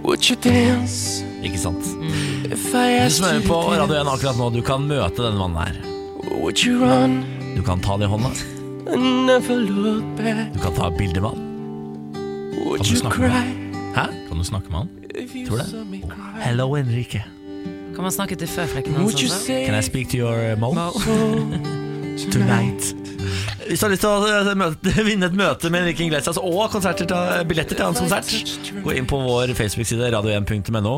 Would 0.04 0.30
you 0.30 0.38
dance 0.38 1.26
Ikke 1.42 1.58
sant? 1.58 1.90
Mm. 1.98 2.46
Du 2.52 2.56
som 2.62 3.26
hører 3.32 3.44
på 3.50 3.60
Radio 3.74 3.98
1 4.04 4.14
akkurat 4.14 4.38
nå, 4.38 4.52
du 4.54 4.62
kan 4.62 4.86
møte 4.86 5.26
denne 5.26 5.42
mannen 5.42 5.62
her. 5.64 5.95
Dance? 6.30 6.42
Would 6.42 6.58
you 6.64 6.80
run 6.80 7.24
Du 7.56 7.62
kan 7.62 7.80
ta 7.80 7.96
det 7.96 8.04
i 8.04 8.08
hånda. 8.08 8.30
never 9.26 9.56
look 9.56 10.04
back? 10.16 10.52
Du 10.52 10.60
kan 10.60 10.74
ta 10.74 10.90
bilde 10.90 11.20
med 11.20 11.30
han. 11.30 11.42
Kan 12.76 12.84
du 12.84 12.96
snakke 12.96 13.20
med 13.20 13.30
han? 13.30 13.46
Hæ? 13.94 14.06
Kan 14.28 14.38
du 14.38 14.44
snakke 14.44 14.70
med 14.70 14.78
han? 14.78 14.88
Tror 15.48 15.56
det. 15.56 15.66
Hello, 16.40 16.76
Enrique. 16.76 17.24
Kan 17.94 18.02
man 18.02 18.12
snakke 18.12 18.36
til 18.36 18.48
føflekken 18.48 18.94
hans 18.94 19.14
også? 19.14 19.46
Can 19.46 19.78
I 19.78 19.82
speak 19.82 20.08
to 20.08 20.16
your 20.16 20.52
uh, 20.52 20.58
mom 20.60 20.74
Mo. 20.74 20.90
tonight? 22.32 22.94
Hvis 23.68 23.80
du 23.80 23.86
har 23.86 23.90
lyst 23.90 24.04
til 24.04 24.10
å 24.10 24.50
eh, 24.50 24.52
møte, 24.54 24.92
vinne 25.08 25.26
et 25.26 25.34
møte 25.34 25.70
med 25.70 25.82
Enrique 25.82 26.06
Iglesias 26.06 26.38
og 26.38 26.70
konserter 26.70 27.08
til, 27.08 27.48
billetter 27.48 27.74
til 27.74 27.84
hans 27.88 27.98
konsert, 27.98 28.30
gå 28.84 28.94
inn 28.94 29.08
på 29.10 29.18
vår 29.24 29.54
Facebook-side 29.58 30.12
radio1.no. 30.14 30.94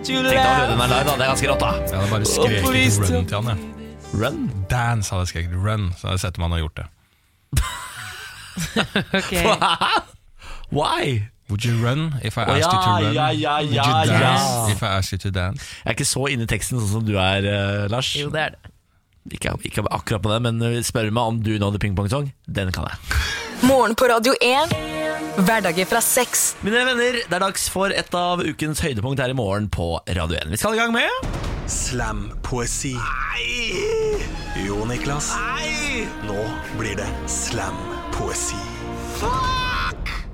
Tenk 0.00 0.06
deg 0.06 0.38
å 0.38 0.46
høre 0.46 0.70
den 0.70 0.84
her 0.84 0.94
live, 0.94 1.04
da. 1.08 1.16
Det 1.16 1.26
er 1.26 1.28
ganske 1.32 1.50
rått, 1.50 1.66
da. 1.66 1.74
Jeg 1.82 1.98
hadde 1.98 2.14
bare 2.14 2.32
skreket 2.36 2.70
please 2.70 3.02
run 3.02 3.26
til 3.26 3.40
han, 3.40 3.52
jeg. 3.56 3.79
Run. 4.12 4.50
Dance 4.70 5.10
hadde 5.12 5.26
jeg 5.28 5.28
skreket 5.28 5.58
run, 5.58 5.90
så 5.96 6.08
hadde 6.08 6.16
jeg 6.18 6.24
sett 6.24 6.38
om 6.38 6.48
han 6.48 6.56
har 6.56 6.64
gjort 6.66 6.80
det. 6.80 6.88
Ok. 9.14 9.32
Why? 10.70 11.30
Would 11.48 11.64
you 11.64 11.74
run 11.86 12.14
if 12.22 12.36
I 12.38 12.42
asked 12.42 12.72
you 12.72 12.82
to 12.82 12.90
run? 13.06 13.14
ja, 13.14 13.28
ja, 13.30 13.56
Would 13.58 13.72
you 13.74 14.18
dance 14.18 14.44
ja. 14.44 14.68
if 14.70 14.82
I 14.82 14.86
asked 14.98 15.12
you 15.12 15.18
to 15.18 15.30
dance? 15.30 15.64
Jeg 15.84 15.90
er 15.90 15.96
ikke 15.98 16.06
så 16.06 16.26
inne 16.30 16.46
i 16.46 16.50
teksten 16.50 16.78
sånn 16.78 16.92
som 16.92 17.06
du 17.06 17.16
er, 17.18 17.46
uh, 17.46 17.86
Lars. 17.90 18.12
Jo, 18.18 18.30
det 18.34 18.44
er 18.44 18.56
det. 18.56 18.74
Ikke, 19.30 19.52
ikke 19.68 19.84
akkurat 19.90 20.22
på 20.24 20.30
det, 20.32 20.38
men 20.46 20.62
eh, 20.64 20.78
spør 20.86 21.10
meg 21.12 21.34
om 21.34 21.42
du 21.44 21.52
nådde 21.60 21.78
ping-pong-song. 21.82 22.30
Den 22.48 22.72
kan 22.74 22.88
jeg. 22.88 23.20
Morgen 23.70 23.94
på 23.98 24.08
Radio 24.10 24.34
1. 24.40 24.74
Hverdager 25.44 25.86
fra 25.90 26.00
sex. 26.04 26.54
Mine 26.66 26.82
venner, 26.88 27.20
det 27.20 27.38
er 27.38 27.44
dags 27.44 27.68
for 27.70 27.92
et 27.94 28.16
av 28.16 28.42
ukens 28.42 28.82
høydepunkt 28.82 29.22
her 29.22 29.34
i 29.34 29.36
morgen 29.36 29.70
på 29.70 29.92
Radio 30.08 30.40
1. 30.40 30.50
Vi 30.54 30.60
skal 30.60 30.78
i 30.78 30.82
gang 30.82 30.96
med 30.96 31.49
Slam-poesi. 31.70 32.96
Jo, 34.58 34.80
Niklas. 34.90 35.28
Nei! 35.38 36.02
Nå 36.26 36.42
blir 36.74 36.96
det 36.98 37.06
slam-poesi. 37.30 38.58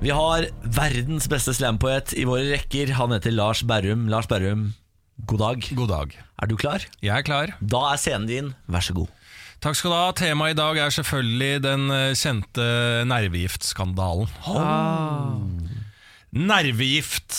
Vi 0.01 0.09
har 0.17 0.47
verdens 0.65 1.29
beste 1.29 1.53
slampoet 1.53 2.15
i 2.17 2.25
våre 2.25 2.47
rekker. 2.55 2.95
Han 2.97 3.13
heter 3.13 3.35
Lars 3.37 3.61
Berrum. 3.69 4.07
Lars 4.09 4.25
Berrum, 4.31 4.71
god 5.29 5.43
dag. 5.43 5.69
God 5.77 5.93
dag. 5.93 6.17
Er 6.41 6.49
du 6.49 6.57
klar? 6.57 6.89
Jeg 7.05 7.13
er 7.13 7.27
klar. 7.29 7.53
Da 7.61 7.83
er 7.91 8.01
scenen 8.01 8.25
din. 8.31 8.51
Vær 8.65 8.89
så 8.89 8.97
god. 8.97 9.13
Takk 9.61 9.77
skal 9.77 9.93
du 9.93 9.97
ha. 9.99 10.09
Temaet 10.17 10.57
i 10.57 10.61
dag 10.63 10.81
er 10.87 10.97
selvfølgelig 10.97 11.63
den 11.69 11.89
eh, 11.93 12.17
kjente 12.17 12.67
nervegiftskandalen. 13.13 14.25
Nervegift. 16.33 17.37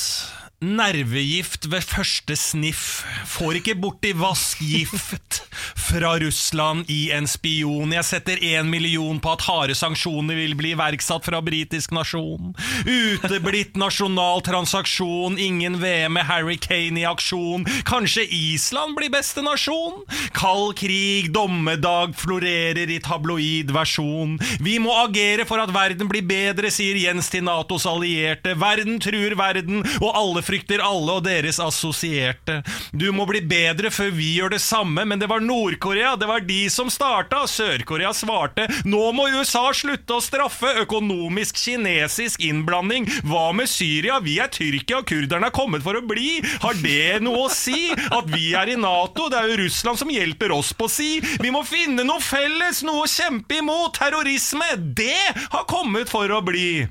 Nervegift 0.59 1.69
ved 1.71 1.85
første 1.87 2.35
sniff. 2.35 3.05
Får 3.31 3.61
ikke 3.61 3.77
borti 3.79 4.11
vaskgift 4.19 5.37
fra 5.79 6.17
Russland 6.19 6.89
i 6.91 7.13
en 7.15 7.29
spion. 7.31 7.93
Jeg 7.95 8.07
setter 8.09 8.41
én 8.43 8.67
million 8.67 9.21
på 9.23 9.31
at 9.37 9.45
harde 9.47 9.77
sanksjoner 9.79 10.35
vil 10.35 10.57
bli 10.59 10.73
iverksatt 10.75 11.29
fra 11.29 11.39
britisk 11.47 11.95
nasjon. 11.95 12.57
Uteblitt 12.83 13.79
nasjonal 13.79 14.43
transaksjon, 14.49 15.39
ingen 15.39 15.79
VM 15.79 16.19
med 16.19 16.27
Harry 16.27 16.59
Kane 16.59 17.05
i 17.05 17.07
aksjon. 17.07 17.63
Kanskje 17.87 18.27
Island 18.27 18.99
blir 18.99 19.15
beste 19.15 19.47
nasjon? 19.47 20.03
Kald 20.35 20.75
krig, 20.83 21.31
dommedag 21.35 22.19
florerer 22.19 22.91
i 22.91 22.99
tabloid 23.05 23.71
versjon. 23.79 24.35
Vi 24.59 24.81
må 24.83 24.91
agere 25.05 25.47
for 25.47 25.63
at 25.63 25.71
verden 25.71 26.11
blir 26.11 26.27
bedre, 26.27 26.75
sier 26.75 26.99
Jens 26.99 27.31
til 27.31 27.47
Natos 27.47 27.87
allierte. 27.87 28.59
Verden 28.59 28.99
truer 28.99 29.39
verden, 29.39 29.87
og 30.03 30.11
alle 30.11 30.47
frykter 30.49 30.83
alle 30.85 31.19
og 31.19 31.27
deres 31.27 31.61
assosierte. 31.63 32.63
Du 32.93 33.11
må 33.15 33.27
bli 33.29 33.43
bedre 33.45 33.93
før 33.95 34.13
vi 34.17 34.33
gjør 34.39 34.57
det 34.57 34.63
samme, 34.65 35.05
men 35.09 35.21
det 35.21 35.29
var 35.31 35.45
Nord-Korea, 35.45 36.15
det 36.19 36.29
var 36.31 36.45
de 36.49 36.61
som 36.73 36.91
starta. 36.93 37.45
Sør-Korea 37.49 38.15
svarte 38.17 38.67
nå 38.89 39.03
må 39.17 39.29
USA 39.37 39.69
slutte 39.77 40.17
å 40.17 40.25
straffe 40.25 40.71
økonomisk 40.83 41.59
kinesisk 41.61 42.43
innblanding. 42.45 43.09
Hva 43.29 43.51
med 43.57 43.71
Syria? 43.71 44.19
Vi 44.25 44.39
er 44.43 44.51
Tyrkia, 44.53 45.03
og 45.03 45.09
kurderne 45.11 45.51
er 45.51 45.55
kommet 45.55 45.85
for 45.85 45.99
å 45.99 46.05
bli. 46.05 46.39
Har 46.65 46.79
det 46.83 47.21
noe 47.25 47.47
å 47.47 47.53
si? 47.53 47.91
At 48.15 48.29
vi 48.33 48.53
er 48.59 48.73
i 48.73 48.79
Nato? 48.81 49.29
Det 49.29 49.41
er 49.41 49.53
jo 49.53 49.61
Russland 49.65 50.01
som 50.01 50.13
hjelper 50.13 50.55
oss 50.57 50.73
på 50.77 50.89
si. 50.93 51.11
Vi 51.43 51.53
må 51.55 51.65
finne 51.69 52.07
noe 52.07 52.25
felles, 52.25 52.83
noe 52.87 53.05
å 53.05 53.11
kjempe 53.11 53.61
imot. 53.61 53.99
Terrorisme, 53.99 54.73
det 54.79 55.21
har 55.53 55.69
kommet 55.71 56.11
for 56.13 56.31
å 56.33 56.43
bli. 56.45 56.87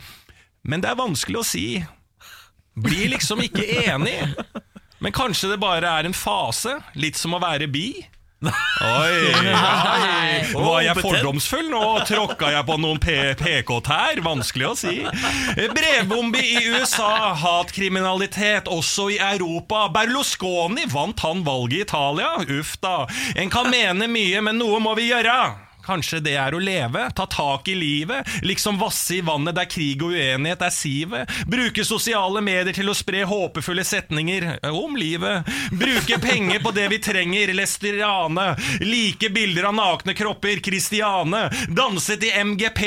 Men 0.68 0.84
det 0.84 0.92
er 0.92 1.00
vanskelig 1.00 1.42
å 1.42 1.48
si. 1.48 1.68
Blir 2.78 3.10
liksom 3.16 3.42
ikke 3.42 3.66
enig. 3.88 4.20
Men 5.02 5.14
kanskje 5.14 5.52
det 5.54 5.62
bare 5.62 5.90
er 6.00 6.08
en 6.10 6.16
fase, 6.18 6.78
litt 6.98 7.18
som 7.18 7.36
å 7.38 7.42
være 7.42 7.70
bi. 7.70 7.90
Oi, 8.38 9.14
oi. 9.34 9.54
Var 10.54 10.82
jeg 10.86 11.02
fordomsfull 11.02 11.72
nå? 11.72 11.82
Tråkka 12.06 12.52
jeg 12.54 12.66
på 12.68 12.76
noen 12.82 13.00
PK-tær? 13.02 14.22
Vanskelig 14.26 14.68
å 14.70 14.76
si. 14.78 14.96
Brevbombe 15.74 16.44
i 16.46 16.68
USA, 16.70 17.34
hatkriminalitet 17.42 18.70
også 18.70 19.10
i 19.16 19.18
Europa. 19.32 19.88
Berlusconi 19.94 20.86
vant 20.94 21.26
han 21.26 21.42
valget 21.48 21.80
i 21.80 21.86
Italia? 21.88 22.36
Uff 22.60 22.78
da. 22.84 23.00
En 23.36 23.50
kan 23.54 23.72
mene 23.74 24.10
mye, 24.12 24.44
men 24.46 24.62
noe 24.62 24.82
må 24.86 24.94
vi 25.00 25.10
gjøre. 25.10 25.67
Kanskje 25.88 26.20
det 26.24 26.36
er 26.40 26.56
å 26.56 26.60
leve, 26.60 27.06
ta 27.16 27.26
tak 27.32 27.68
i 27.72 27.76
livet, 27.78 28.28
liksom 28.44 28.80
vasse 28.82 29.18
i 29.18 29.22
vannet 29.26 29.56
der 29.56 29.70
krig 29.72 30.02
og 30.04 30.16
uenighet 30.16 30.66
er 30.68 30.74
sivet. 30.74 31.32
Bruke 31.48 31.86
sosiale 31.88 32.42
medier 32.44 32.76
til 32.76 32.92
å 32.92 32.96
spre 32.98 33.24
håpefulle 33.28 33.86
setninger 33.88 34.50
om 34.68 34.98
livet. 35.00 35.48
Bruke 35.72 36.20
penger 36.24 36.60
på 36.64 36.74
det 36.76 36.88
vi 36.92 37.00
trenger, 37.04 37.54
Lesteriane. 37.56 38.50
Like 38.84 39.30
bilder 39.34 39.70
av 39.70 39.78
nakne 39.78 40.16
kropper, 40.18 40.60
Kristiane. 40.66 41.48
Danse 41.72 42.18
til 42.20 42.36
MGP. 42.52 42.84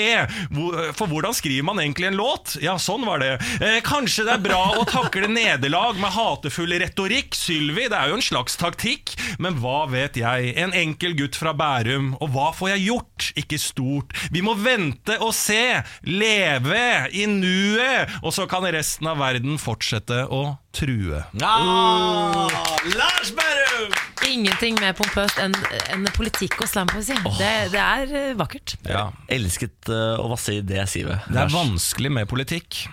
For 0.98 1.08
hvordan 1.08 1.36
skriver 1.36 1.66
man 1.70 1.80
egentlig 1.82 2.10
en 2.10 2.20
låt? 2.20 2.58
Ja, 2.60 2.76
sånn 2.80 3.06
var 3.08 3.22
det. 3.22 3.32
Eh, 3.60 3.80
kanskje 3.86 4.26
det 4.28 4.36
er 4.36 4.44
bra 4.44 4.60
å 4.76 4.86
takle 4.88 5.30
nederlag 5.30 5.98
med 6.00 6.12
hatefull 6.14 6.76
retorikk. 6.82 7.32
Sylvi, 7.36 7.88
det 7.90 7.96
er 7.96 8.12
jo 8.12 8.18
en 8.18 8.24
slags 8.24 8.58
taktikk, 8.60 9.14
men 9.40 9.56
hva 9.62 9.86
vet 9.90 10.18
jeg? 10.20 10.52
En 10.60 10.74
enkel 10.76 11.16
gutt 11.18 11.38
fra 11.38 11.54
Bærum, 11.56 12.12
og 12.20 12.32
hva 12.34 12.50
får 12.56 12.74
jeg 12.74 12.89
gjort? 12.90 13.30
Ikke 13.40 13.58
stort. 13.60 14.14
Vi 14.34 14.42
må 14.44 14.56
vente 14.58 15.16
og 15.22 15.32
se, 15.36 15.80
leve 16.06 16.84
i 17.16 17.26
nuet, 17.30 18.18
og 18.22 18.34
så 18.36 18.46
kan 18.50 18.66
resten 18.70 19.08
av 19.10 19.20
verden 19.22 19.58
fortsette 19.60 20.24
å 20.30 20.44
true. 20.76 21.22
Ah, 21.42 22.46
Lars 22.94 23.32
Berrum! 23.34 23.94
Ingenting 24.30 24.76
mer 24.78 24.94
pompøst 24.94 25.40
enn 25.42 25.56
enn 25.90 26.06
politikk 26.14 26.60
og 26.62 26.70
slampoesi. 26.70 27.16
Det, 27.38 27.50
det 27.72 27.80
er 27.82 28.14
eh, 28.14 28.32
vakkert. 28.38 28.76
Ja. 28.86 29.08
Elsket 29.32 29.90
eh, 29.90 30.20
å 30.20 30.28
vasse 30.30 30.58
i 30.60 30.62
det 30.66 30.84
sivet. 30.92 31.26
Det 31.30 31.40
er 31.42 31.52
vanskelig 31.52 32.12
med 32.14 32.30
politikk, 32.30 32.84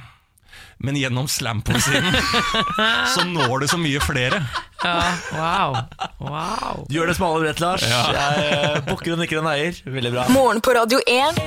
men 0.83 0.97
gjennom 0.99 1.27
slampoesien 1.31 2.05
så 3.13 3.25
når 3.25 3.63
du 3.63 3.67
så 3.71 3.79
mye 3.81 4.01
flere. 4.03 4.43
Wow. 5.33 5.75
wow. 6.21 6.83
Du 6.87 6.99
gjør 6.99 7.09
det 7.09 7.17
smale 7.17 7.39
og 7.39 7.45
bredt, 7.47 7.61
Lars. 7.63 7.83
Jeg 7.87 8.47
eh, 8.53 8.79
bukker 8.85 9.15
og 9.15 9.21
nikker 9.23 9.41
og 9.41 9.47
neier. 9.49 9.79
Veldig 9.89 10.13
bra. 10.13 10.27
Morgen 10.35 10.61
på 10.63 10.75
Radio 10.77 11.01
1. 11.01 11.41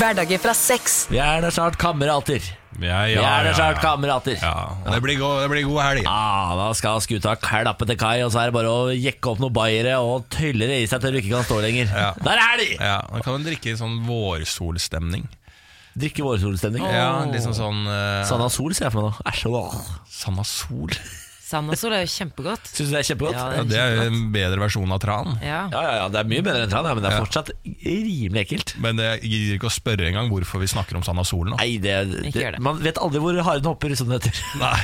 Hverdager 0.00 0.40
fra 0.40 0.54
seks. 0.56 1.04
Vi 1.12 1.20
er 1.20 1.44
der 1.44 1.52
snart 1.52 1.76
kamerater. 1.80 2.40
Ja, 2.80 3.04
Vi 3.06 3.14
er 3.20 3.44
der 3.46 3.54
snart 3.54 3.78
kamerater. 3.84 4.40
Ja, 4.40 4.72
det 4.88 5.02
blir 5.04 5.20
god, 5.20 5.44
det 5.44 5.50
blir 5.52 5.68
god 5.68 5.82
helg. 5.84 6.08
Ah, 6.10 6.56
da 6.58 6.70
skal 6.74 7.04
skuta 7.04 7.36
klappe 7.38 7.86
til 7.86 8.00
kai, 8.00 8.16
og 8.24 8.32
så 8.34 8.42
er 8.42 8.50
det 8.50 8.56
bare 8.56 8.72
å 8.72 8.88
jekke 8.96 9.30
opp 9.34 9.44
noen 9.44 9.54
bayere 9.54 10.00
og 10.02 10.26
tøyle 10.32 10.66
det 10.72 10.80
i 10.82 10.88
seg 10.90 11.04
til 11.04 11.14
du 11.14 11.20
ikke 11.20 11.36
kan 11.36 11.46
stå 11.46 11.60
lenger. 11.62 11.92
Ja. 11.92 12.10
Der 12.24 12.40
er 12.48 12.58
de! 12.64 12.68
Ja, 12.80 12.98
Da 13.12 13.22
kan 13.22 13.38
du 13.44 13.50
drikke 13.52 13.74
i 13.74 13.78
sånn 13.78 14.00
vårsolstemning. 14.08 15.28
Drikke 15.94 16.24
vårsolstemning. 16.26 16.82
Ja, 16.90 17.22
liksom 17.30 17.54
sånn 17.54 17.84
uh, 17.86 18.24
Sanna 18.26 18.48
Sol 18.50 18.74
sier 18.74 18.88
jeg 18.88 18.94
for 18.96 19.06
meg 19.06 19.14
nå. 19.14 19.28
Æsj. 19.30 19.44
Sanna 20.10 20.46
Sol. 20.48 20.90
Sand 21.44 21.68
og 21.68 21.76
sol 21.76 21.92
er 21.92 22.06
jo 22.06 22.08
kjempegodt. 22.08 22.68
Syns 22.72 22.88
du 22.88 22.94
det 22.94 23.00
er 23.02 23.06
kjempegodt? 23.10 23.36
Ja, 23.36 23.64
det 23.68 23.76
er 23.76 23.90
jo 23.98 24.04
en 24.08 24.20
bedre 24.32 24.62
versjon 24.62 24.92
av 24.96 25.00
tran. 25.02 25.34
Ja. 25.44 25.58
Ja, 25.74 25.80
ja, 25.84 25.90
ja, 25.98 26.04
det 26.08 26.22
er 26.22 26.28
mye 26.30 26.44
bedre 26.46 26.62
enn 26.64 26.70
tran, 26.72 26.86
ja, 26.88 26.94
men 26.96 27.04
det 27.04 27.10
er 27.10 27.16
Ja. 27.18 27.24
fortsatt 27.26 27.50
rimelig 27.84 28.40
ekkelt. 28.46 28.72
Men 28.80 28.96
jeg 29.02 29.20
gidder 29.28 29.58
ikke 29.58 29.68
å 29.68 29.74
spørre 29.74 30.06
engang 30.08 30.30
hvorfor 30.32 30.62
vi 30.64 30.70
snakker 30.72 30.96
om 30.96 31.04
Sanna 31.04 31.24
Sol 31.28 31.50
nå. 31.52 31.58
Nei, 31.60 31.76
det, 31.84 31.92
det, 32.14 32.32
det. 32.32 32.54
Man 32.64 32.80
vet 32.80 32.96
aldri 32.96 33.20
hvor 33.20 33.36
haren 33.44 33.68
hopper, 33.68 33.92
som 34.00 34.08
det 34.08 34.22
heter. 34.22 34.40
Nei. 34.62 34.80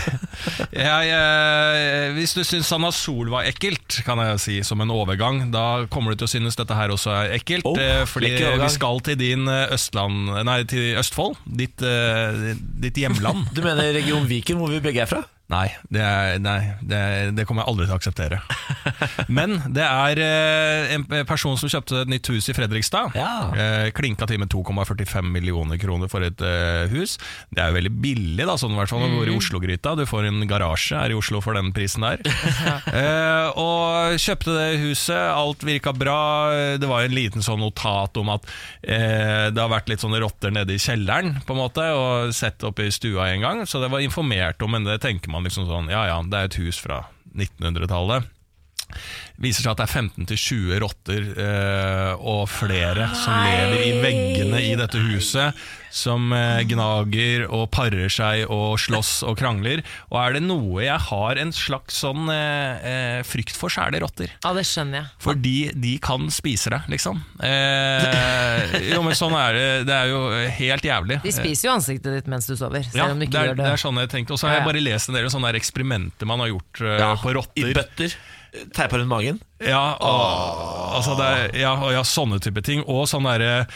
Jeg, 0.77 1.15
eh, 1.17 2.13
hvis 2.19 2.37
du 2.37 2.43
syns 2.45 2.69
Sanna 2.69 2.93
Sol 2.93 3.33
var 3.33 3.49
ekkelt, 3.49 4.03
kan 4.05 4.21
jeg 4.27 4.37
si 4.45 4.59
som 4.67 4.85
en 4.85 4.93
overgang, 4.93 5.47
da 5.55 5.87
kommer 5.89 6.13
du 6.13 6.21
til 6.23 6.29
å 6.29 6.35
synes 6.37 6.61
dette 6.61 6.77
her 6.77 6.93
også 6.93 7.15
er 7.23 7.35
ekkelt. 7.41 7.65
Oh, 7.65 7.81
eh, 7.81 8.05
fordi 8.05 8.35
vi 8.37 8.71
skal 8.77 9.01
til 9.09 9.17
din 9.21 9.49
eh, 9.49 9.73
Østland 9.75 10.29
Nei, 10.45 10.61
til 10.69 10.93
Østfold. 11.01 11.41
Ditt, 11.49 11.81
eh, 11.81 12.53
ditt 12.85 13.01
hjemland. 13.01 13.49
Du 13.57 13.65
mener 13.65 13.93
region 13.97 14.29
Viken, 14.29 14.61
hvor 14.61 14.69
vi 14.73 14.85
begge 14.85 15.09
er 15.09 15.09
fra? 15.11 15.25
Nei, 15.51 15.67
det, 15.91 16.03
er, 16.03 16.39
nei 16.39 16.59
det, 16.87 17.01
det 17.35 17.45
kommer 17.49 17.65
jeg 17.65 17.73
aldri 17.73 17.87
til 17.89 17.95
å 17.95 17.99
akseptere. 17.99 18.39
Men 19.37 19.57
det 19.75 19.83
er 19.83 20.21
eh, 20.23 20.93
en 20.95 21.07
person 21.27 21.59
som 21.59 21.71
kjøpte 21.73 22.05
et 22.05 22.13
nytt 22.13 22.31
hus 22.31 22.47
i 22.53 22.55
Fredrikstad. 22.55 23.17
Ja. 23.19 23.33
Eh, 23.51 23.89
klinka 23.97 24.29
til 24.31 24.39
med 24.39 24.53
2,45 24.53 25.27
millioner 25.27 25.81
kroner 25.83 26.11
for 26.13 26.23
et 26.27 26.39
eh, 26.47 26.87
hus. 26.93 27.17
Det 27.51 27.65
er 27.65 27.73
jo 27.73 27.79
veldig 27.81 27.93
billig, 28.03 28.47
da, 28.47 28.55
sånn 28.61 28.77
i 28.77 28.79
hvert 28.79 28.93
fall 28.93 29.03
når 29.03 29.11
du 29.11 29.19
bor 29.19 29.33
i 29.33 29.35
Oslo-gryta. 29.41 29.97
Du 29.99 30.05
får 30.07 30.29
en 30.31 30.47
garasje 30.51 31.01
her 31.01 31.11
i 31.11 31.19
Oslo 31.19 31.43
for 31.43 31.59
den 31.59 31.73
prisen 31.75 32.07
der. 32.07 32.23
eh, 33.01 33.51
og 33.59 34.21
kjøpte 34.23 34.55
det 34.55 34.81
huset, 34.85 35.19
alt 35.19 35.67
virka 35.67 35.95
bra. 35.97 36.21
Det 36.79 36.91
var 36.91 37.09
en 37.09 37.17
liten 37.17 37.43
sånn 37.43 37.63
notat 37.65 38.23
om 38.23 38.31
at 38.37 38.47
eh, 38.87 39.51
det 39.51 39.59
har 39.59 39.75
vært 39.75 39.91
litt 39.91 40.07
sånne 40.07 40.23
rotter 40.23 40.55
nede 40.55 40.79
i 40.79 40.81
kjelleren, 40.81 41.41
på 41.43 41.57
en 41.57 41.63
måte, 41.65 41.91
og 41.99 42.35
sett 42.37 42.63
opp 42.67 42.79
i 42.79 42.91
stua 42.95 43.33
en 43.35 43.45
gang. 43.49 43.67
Så 43.67 43.83
det 43.83 43.91
var 43.91 44.07
informert 44.07 44.63
om, 44.63 44.79
men 44.79 44.87
det 44.87 45.01
tenker 45.03 45.33
man 45.33 45.40
liksom 45.47 45.69
sånn 45.69 45.91
Ja 45.93 46.07
ja, 46.09 46.19
det 46.27 46.37
er 46.39 46.51
et 46.51 46.59
hus 46.61 46.81
fra 46.83 47.05
1900-tallet. 47.35 48.27
Viser 49.41 49.65
seg 49.65 49.73
at 49.73 49.81
det 49.83 49.89
er 49.89 49.99
15-20 50.03 50.81
rotter 50.85 51.29
eh, 51.41 52.15
og 52.21 52.47
flere 52.53 53.11
som 53.17 53.37
lever 53.45 53.85
i 53.87 53.93
veggene 54.03 54.65
i 54.71 54.75
dette 54.79 55.01
huset. 55.11 55.57
Som 55.91 56.29
eh, 56.37 56.61
gnager 56.71 57.49
og 57.51 57.65
parer 57.75 58.07
seg 58.15 58.45
og 58.47 58.77
slåss 58.79 59.25
og 59.27 59.35
krangler. 59.41 59.81
Og 60.13 60.21
er 60.23 60.37
det 60.37 60.43
noe 60.45 60.85
jeg 60.85 61.03
har 61.09 61.41
en 61.43 61.51
slags 61.57 61.97
sånn 62.05 62.29
eh, 62.31 62.85
eh, 62.87 63.23
frykt 63.27 63.57
for, 63.59 63.73
så 63.75 63.89
er 63.89 63.97
det 63.97 64.05
rotter. 64.05 64.31
Ja, 64.45 64.53
det 64.55 64.63
skjønner 64.71 65.01
jeg. 65.01 65.09
Fordi 65.25 65.55
de 65.75 65.97
kan 66.05 66.29
spise 66.31 66.71
deg, 66.71 66.87
liksom. 66.95 67.19
Eh, 67.43 68.77
jo, 68.93 69.01
men 69.03 69.19
sånn 69.19 69.35
er 69.35 69.57
det. 69.59 69.67
Det 69.91 69.97
er 69.97 70.13
jo 70.13 70.21
helt 70.61 70.87
jævlig. 70.87 71.19
De 71.27 71.33
spiser 71.35 71.69
jo 71.71 71.75
ansiktet 71.75 72.21
ditt 72.21 72.31
mens 72.31 72.47
du 72.47 72.55
sover, 72.55 72.87
selv 72.87 73.01
Ja, 73.01 73.09
om 73.11 73.19
du 73.19 73.27
det 73.27 73.35
er, 73.35 73.51
gjør 73.51 73.59
det. 73.59 73.65
det 73.67 73.73
er 73.75 73.83
sånn 73.83 73.99
jeg 74.05 74.13
tenkte. 74.15 74.37
Og 74.37 74.43
så 74.43 74.47
har 74.51 74.61
jeg 74.61 74.69
bare 74.71 74.85
lest 74.85 75.11
en 75.11 75.19
del 75.19 75.27
sånne 75.33 75.55
eksperimenter 75.59 76.31
man 76.31 76.45
har 76.45 76.53
gjort 76.53 76.85
eh, 76.87 77.01
Ja, 77.03 77.11
på 77.19 77.35
I 77.59 77.73
bøtter. 77.75 78.15
Teipa 78.73 78.97
rundt 78.97 79.09
magen. 79.09 79.41
Ja, 79.61 79.97
og, 80.01 80.95
altså 80.97 81.15
det 81.19 81.27
er, 81.29 81.43
ja, 81.61 81.75
og 81.77 81.93
ja, 81.93 82.01
sånne 82.07 82.41
type 82.41 82.63
ting. 82.65 82.81
Og 82.89 83.05
sånn 83.11 83.27
derre 83.29 83.67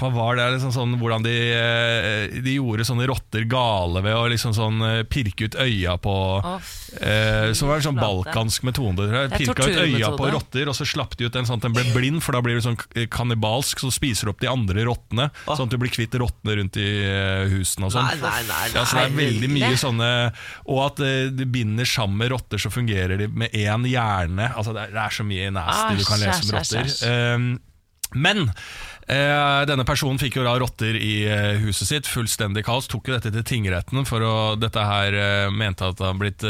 Hva 0.00 0.10
var 0.12 0.36
det? 0.36 0.48
Liksom 0.56 0.72
sånn, 0.74 0.96
hvordan 1.00 1.22
de, 1.24 1.34
eh, 1.54 2.40
de 2.42 2.56
gjorde 2.56 2.84
sånne 2.88 3.06
rotter 3.08 3.46
gale 3.50 4.02
ved 4.04 4.16
å 4.16 4.26
liksom 4.32 4.52
sånn 4.56 4.82
eh, 4.84 5.02
pirke 5.08 5.46
ut 5.46 5.56
øya 5.62 5.94
på 6.02 6.14
oh, 6.42 6.72
eh, 7.00 7.52
Så 7.56 7.68
var 7.68 7.78
det 7.78 7.86
sånn 7.86 8.00
balkansk 8.00 8.66
metode. 8.66 9.06
Pirka 9.36 9.68
ut 9.70 9.80
øya 9.86 10.10
på 10.18 10.32
rotter, 10.34 10.68
og 10.68 10.76
så 10.76 10.88
slapp 10.88 11.14
de 11.16 11.30
ut 11.30 11.38
en 11.38 11.48
sånn 11.48 11.62
at 11.62 11.68
den 11.68 11.78
ble 11.78 11.86
blind, 11.94 12.20
for 12.24 12.36
da 12.36 12.42
blir 12.44 12.58
det 12.58 12.66
sånn 12.66 12.78
kannibalsk, 13.14 13.80
så 13.80 13.92
spiser 13.94 14.28
du 14.28 14.34
opp 14.34 14.42
de 14.42 14.50
andre 14.50 14.84
rottene. 14.88 15.30
Sånn 15.46 15.68
at 15.68 15.72
du 15.72 15.78
blir 15.80 15.94
kvitt 15.94 16.18
rottene 16.20 16.58
rundt 16.58 16.76
i 16.80 16.88
eh, 17.06 17.46
husene 17.54 17.88
og 17.88 17.94
sånn. 17.94 18.10
Nei, 18.10 18.18
nei, 18.20 18.42
nei, 18.50 18.66
Ja, 18.74 18.84
så 18.84 18.98
det 18.98 19.06
er 19.06 19.16
veldig 19.16 19.50
mye 19.52 19.72
sånne 19.80 20.10
Og 20.70 20.82
at 20.84 21.02
eh, 21.04 21.30
de 21.32 21.46
binder 21.48 21.88
sammen 21.88 22.30
rotter, 22.34 22.60
så 22.60 22.72
fungerer 22.72 23.20
de 23.20 23.30
med 23.30 23.54
én 23.56 23.86
hjerne. 23.88 24.50
Altså 24.56 24.74
det 24.76 24.88
er, 24.88 24.94
det 24.98 25.02
er 25.06 25.16
så 25.16 25.19
mye 25.26 25.50
nasty 25.54 25.98
du 26.00 26.06
kan 26.08 26.22
lese 26.22 26.46
om 26.46 26.54
rotter. 26.56 26.94
Um, 27.08 27.50
men 28.14 28.42
eh, 29.06 29.60
denne 29.70 29.86
personen 29.86 30.18
fikk 30.18 30.40
jo 30.40 30.46
da 30.46 30.56
rotter 30.58 30.96
i 30.98 31.12
eh, 31.30 31.60
huset 31.62 31.90
sitt, 31.90 32.10
fullstendig 32.10 32.64
kaos. 32.66 32.88
Tok 32.90 33.10
jo 33.10 33.16
dette 33.16 33.32
til 33.34 33.46
tingretten, 33.46 34.02
for 34.08 34.24
å, 34.26 34.34
dette 34.58 34.86
her 34.86 35.16
eh, 35.18 35.50
mente 35.54 35.86
at 35.86 35.98
det 35.98 36.08
hadde 36.08 36.22
blitt 36.22 36.46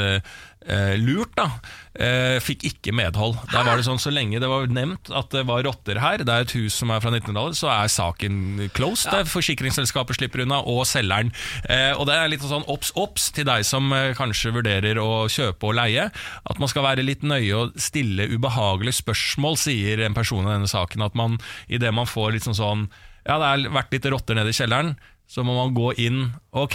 eh, 0.66 0.96
lurt. 1.00 1.32
da 1.36 1.46
eh, 1.94 2.38
Fikk 2.42 2.64
ikke 2.68 2.94
medhold. 2.96 3.36
Der 3.52 3.64
var 3.66 3.78
det 3.78 3.86
sånn 3.86 4.00
Så 4.02 4.12
lenge 4.12 4.40
det 4.42 4.48
var 4.50 4.68
nevnt 4.70 5.10
at 5.14 5.30
det 5.34 5.44
var 5.48 5.64
rotter 5.66 6.00
her, 6.02 6.24
det 6.24 6.34
er 6.34 6.46
et 6.46 6.54
hus 6.56 6.76
som 6.80 6.92
er 6.92 7.02
fra 7.02 7.12
1900-tallet, 7.12 7.58
så 7.58 7.70
er 7.72 7.92
saken 7.92 8.70
closed. 8.76 9.12
Ja. 9.12 9.26
Forsikringsselskapet 9.28 10.18
slipper 10.18 10.44
unna, 10.44 10.60
og 10.66 10.82
selgeren. 10.88 11.32
Eh, 11.68 11.92
og 11.96 12.06
det 12.08 12.16
er 12.16 12.32
litt 12.32 12.44
sånn 12.46 12.66
obs, 12.70 12.92
obs 12.98 13.30
til 13.36 13.48
deg 13.48 13.66
som 13.68 13.90
eh, 13.96 14.12
kanskje 14.18 14.54
vurderer 14.56 15.00
å 15.02 15.26
kjøpe 15.30 15.70
og 15.70 15.78
leie. 15.80 16.08
At 16.10 16.62
man 16.62 16.70
skal 16.70 16.86
være 16.86 17.06
litt 17.06 17.24
nøye 17.26 17.52
og 17.56 17.78
stille 17.80 18.28
ubehagelige 18.30 19.00
spørsmål, 19.00 19.58
sier 19.60 20.04
en 20.04 20.16
person 20.16 20.46
i 20.46 20.52
denne 20.54 20.70
saken. 20.70 21.06
At 21.06 21.16
man 21.18 21.38
idet 21.68 21.92
man 21.94 22.08
får 22.08 22.36
litt 22.36 22.48
sånn 22.48 22.58
sånn 22.58 22.90
Ja, 23.26 23.36
det 23.36 23.46
har 23.46 23.64
vært 23.76 23.92
litt 23.94 24.06
rotter 24.10 24.38
nede 24.38 24.52
i 24.52 24.56
kjelleren. 24.56 24.94
Så 25.30 25.44
må 25.46 25.54
man 25.54 25.74
gå 25.76 25.92
inn 26.02 26.32
Ok, 26.58 26.74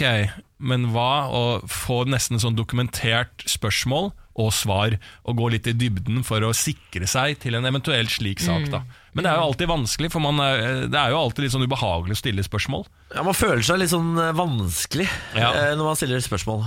men 0.64 0.86
hva? 0.94 1.28
Og 1.28 1.66
få 1.68 2.04
nesten 2.08 2.40
sånn 2.40 2.56
dokumentert 2.56 3.44
spørsmål 3.50 4.14
og 4.36 4.50
svar, 4.52 4.94
og 5.24 5.38
gå 5.38 5.46
litt 5.54 5.68
i 5.68 5.72
dybden 5.76 6.20
for 6.24 6.44
å 6.44 6.50
sikre 6.56 7.06
seg 7.08 7.38
til 7.40 7.54
en 7.56 7.64
eventuell 7.68 8.08
slik 8.12 8.40
sak. 8.44 8.66
da 8.72 8.82
Men 9.16 9.24
det 9.24 9.30
er 9.30 9.38
jo 9.40 9.46
alltid 9.46 9.70
vanskelig, 9.70 10.10
for 10.12 10.20
man 10.20 10.40
er, 10.44 10.82
det 10.92 10.98
er 11.00 11.12
jo 11.14 11.20
alltid 11.22 11.46
litt 11.46 11.54
sånn 11.54 11.64
ubehagelig 11.64 12.16
å 12.18 12.20
stille 12.20 12.44
spørsmål. 12.44 12.84
Ja, 13.14 13.22
Man 13.24 13.36
føler 13.36 13.64
seg 13.64 13.80
litt 13.80 13.92
sånn 13.94 14.12
eh, 14.20 14.34
vanskelig 14.36 15.08
Ja. 15.36 15.52
eh, 15.56 15.72
når 15.76 15.84
man 15.88 15.96
stiller 15.96 16.20
spørsmål. 16.20 16.66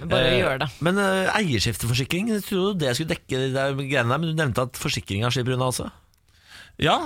Bare 0.00 0.30
Eh, 0.32 0.40
gjør 0.40 0.58
det. 0.64 0.68
Men 0.82 0.98
eh, 0.98 1.30
eierskifteforsikring, 1.38 2.30
jeg 2.34 2.42
trodde 2.48 2.80
det 2.82 2.96
skulle 2.96 3.14
dekke 3.14 3.38
de 3.54 3.86
greiene 3.86 4.10
der, 4.10 4.18
men 4.18 4.30
du 4.30 4.34
nevnte 4.34 4.66
at 4.66 4.78
forsikringa 4.80 5.30
slipper 5.30 5.54
unna 5.54 5.70
også? 5.70 5.90
Ja, 6.80 6.96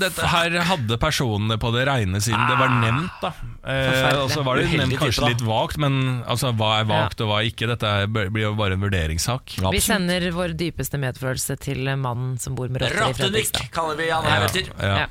dette, 0.00 0.28
her 0.32 0.54
hadde 0.70 0.98
personene 1.00 1.58
på 1.60 1.72
det 1.74 1.84
reine 1.88 2.20
siden 2.24 2.44
det 2.48 2.56
var 2.60 2.72
nevnt. 2.80 3.18
da 3.20 3.32
eh, 3.68 4.22
Og 4.22 4.32
så 4.32 4.44
var 4.46 4.56
det 4.56 4.68
Uheldig 4.68 4.80
nevnt 4.84 5.02
kanskje 5.02 5.20
type, 5.20 5.32
litt 5.34 5.44
vagt, 5.44 5.80
men 5.82 6.22
altså, 6.24 6.54
hva 6.56 6.78
er 6.80 6.88
vagt 6.88 7.20
og 7.24 7.32
hva 7.32 7.42
er 7.42 7.50
ikke? 7.50 7.68
Dette 7.70 7.92
er, 8.04 8.08
blir 8.08 8.46
jo 8.46 8.54
bare 8.58 8.78
en 8.78 8.86
vurderingssak. 8.86 9.58
Vi 9.74 9.84
sender 9.84 10.30
vår 10.34 10.56
dypeste 10.58 11.00
medfølelse 11.02 11.58
til 11.60 11.84
mannen 12.00 12.38
som 12.40 12.56
bor 12.58 12.72
med 12.72 12.86
rotter 12.86 13.12
i 13.12 13.20
Fredrikstad. 13.20 13.68
kaller 13.74 14.00
vi 14.00 14.10
han 14.12 14.26
her 14.28 14.48
etter. 14.48 14.72
Ja. 14.80 15.04
Ja. 15.04 15.08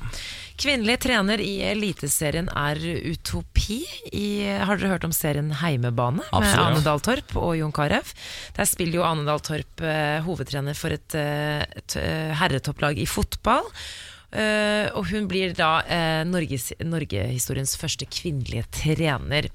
Kvinnelig 0.58 0.96
trener 1.04 1.38
i 1.38 1.60
Eliteserien 1.62 2.48
er 2.50 2.80
utopi. 2.82 3.78
I, 4.10 4.42
har 4.66 4.80
dere 4.80 4.96
hørt 4.96 5.06
om 5.06 5.14
serien 5.14 5.52
Heimebane 5.60 6.18
med 6.18 6.34
Absolutt. 6.34 6.64
Ane 6.64 6.82
Dahl 6.82 7.02
Torp 7.06 7.36
og 7.38 7.52
Jon 7.60 7.74
Carew? 7.74 8.10
Der 8.56 8.66
spiller 8.66 8.98
jo 8.98 9.06
Ane 9.06 9.22
Dahl 9.28 9.42
Torp 9.46 9.84
eh, 9.86 10.18
hovedtrener 10.26 10.74
for 10.74 10.96
et, 10.96 11.14
eh, 11.14 11.62
et 11.78 11.96
eh, 12.02 12.34
herretopplag 12.40 12.98
i 12.98 13.06
fotball. 13.06 13.70
Eh, 14.28 14.90
og 14.92 15.08
hun 15.08 15.24
blir 15.30 15.54
da 15.56 15.70
uh, 15.88 16.22
Norges, 16.28 16.68
Norgehistoriens 16.84 17.72
første 17.80 18.04
kvinnelige 18.12 18.66
trener. 18.76 19.48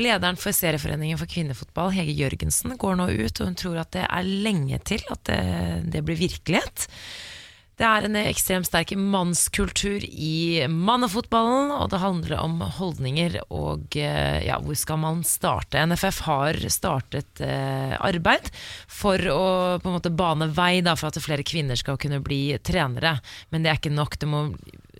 Lederen 0.00 0.40
for 0.40 0.56
Serieforeningen 0.56 1.20
for 1.20 1.30
kvinnefotball, 1.30 1.92
Hege 1.94 2.16
Jørgensen, 2.18 2.74
går 2.80 2.98
nå 2.98 3.06
ut, 3.12 3.40
og 3.40 3.46
hun 3.46 3.58
tror 3.58 3.78
at 3.84 3.94
det 3.94 4.06
er 4.08 4.32
lenge 4.48 4.80
til 4.88 5.04
at 5.14 5.22
det, 5.30 5.40
det 5.94 6.02
blir 6.06 6.18
virkelighet. 6.18 6.88
Det 7.76 7.84
er 7.84 8.06
en 8.06 8.16
ekstremt 8.16 8.64
sterk 8.64 8.94
mannskultur 8.96 10.00
i 10.00 10.64
mannefotballen, 10.72 11.74
og 11.76 11.90
det 11.92 12.00
handler 12.00 12.38
om 12.40 12.62
holdninger 12.78 13.36
og 13.52 13.98
eh, 14.00 14.46
ja, 14.46 14.56
hvor 14.64 14.78
skal 14.80 15.02
man 15.02 15.20
starte? 15.28 15.82
NFF 15.84 16.22
har 16.24 16.60
startet 16.72 17.42
eh, 17.44 17.92
arbeid 18.00 18.48
for 18.88 19.20
å 19.28 19.44
på 19.82 19.92
en 19.92 19.98
måte 19.98 20.14
bane 20.14 20.48
vei 20.56 20.80
da, 20.80 20.96
for 20.96 21.10
at 21.12 21.20
flere 21.20 21.44
kvinner 21.44 21.76
skal 21.76 22.00
kunne 22.00 22.22
bli 22.24 22.56
trenere, 22.64 23.18
men 23.52 23.60
det 23.60 23.74
er 23.74 23.82
ikke 23.82 23.92
nok. 23.92 24.16
Det 24.24 24.32
må 24.32 24.46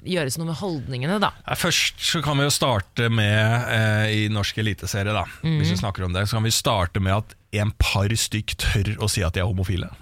gjøres 0.05 0.37
noe 0.37 0.53
med 0.53 0.61
holdningene, 0.61 1.17
da. 1.25 1.33
Først 1.57 2.05
så 2.13 2.21
kan 2.21 2.37
vi 2.37 2.45
jo 2.45 2.53
starte 2.53 3.09
med, 3.09 3.73
eh, 3.73 4.07
i 4.21 4.23
norsk 4.29 4.61
eliteserie, 4.61 5.17
da, 5.17 5.25
hvis 5.41 5.73
vi 5.73 5.81
snakker 5.81 6.05
om 6.05 6.13
det, 6.13 6.29
så 6.29 6.37
kan 6.37 6.45
vi 6.45 6.53
starte 6.53 7.01
med 7.01 7.23
at 7.23 7.37
en 7.57 7.73
par 7.81 8.13
stykk 8.13 8.59
tør 8.61 8.97
å 9.01 9.09
si 9.09 9.25
at 9.25 9.33
de 9.33 9.41
er 9.41 9.49
homofile. 9.49 9.95